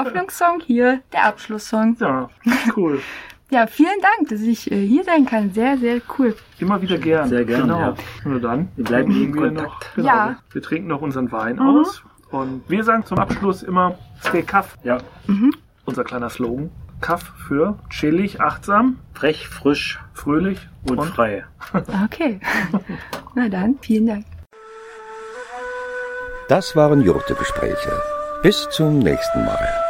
Eröffnungssong, 0.08 0.60
hier 0.66 1.00
der 1.12 1.24
Abschlusssong. 1.26 1.96
Ja, 2.00 2.28
cool. 2.76 3.00
Ja, 3.50 3.66
vielen 3.66 3.98
Dank, 4.02 4.28
dass 4.28 4.40
ich 4.42 4.70
äh, 4.70 4.86
hier 4.86 5.04
sein 5.04 5.24
kann. 5.24 5.50
Sehr, 5.54 5.78
sehr 5.78 6.02
cool. 6.18 6.36
Immer 6.58 6.82
wieder 6.82 6.98
gern. 6.98 7.30
Sehr 7.30 7.46
gern, 7.46 7.62
Genau. 7.62 7.78
ja. 7.80 7.94
Nur 8.24 8.40
dann. 8.40 8.68
Wir 8.76 8.84
bleiben 8.84 9.10
trinken 9.10 9.38
in 9.38 9.42
Kontakt. 9.56 9.70
Noch, 9.72 9.94
genau, 9.94 10.06
Ja. 10.06 10.36
Wir 10.52 10.60
trinken 10.60 10.88
noch 10.88 11.00
unseren 11.00 11.32
Wein 11.32 11.56
Mhm. 11.56 11.62
aus. 11.80 12.02
Und 12.30 12.62
wir 12.68 12.84
sagen 12.84 13.06
zum 13.06 13.18
Abschluss 13.18 13.62
immer 13.62 13.96
Stay 14.22 14.42
Kaff. 14.42 14.76
Ja. 14.84 14.98
Unser 15.86 16.04
kleiner 16.04 16.28
Slogan. 16.28 16.68
Kaff 17.00 17.22
für 17.48 17.78
chillig, 17.88 18.42
achtsam, 18.42 18.98
Frech, 19.14 19.48
frisch 19.48 19.98
fröhlich 20.12 20.68
und, 20.86 21.02
frei. 21.06 21.46
Okay. 22.04 22.40
Na 23.34 23.48
dann, 23.48 23.78
vielen 23.80 24.08
Dank. 24.08 24.26
Das 26.50 26.76
waren 26.76 27.00
Jurte-Gespräche. 27.00 27.92
Bis 28.42 28.68
zum 28.68 28.98
nächsten 28.98 29.46
Mal. 29.46 29.87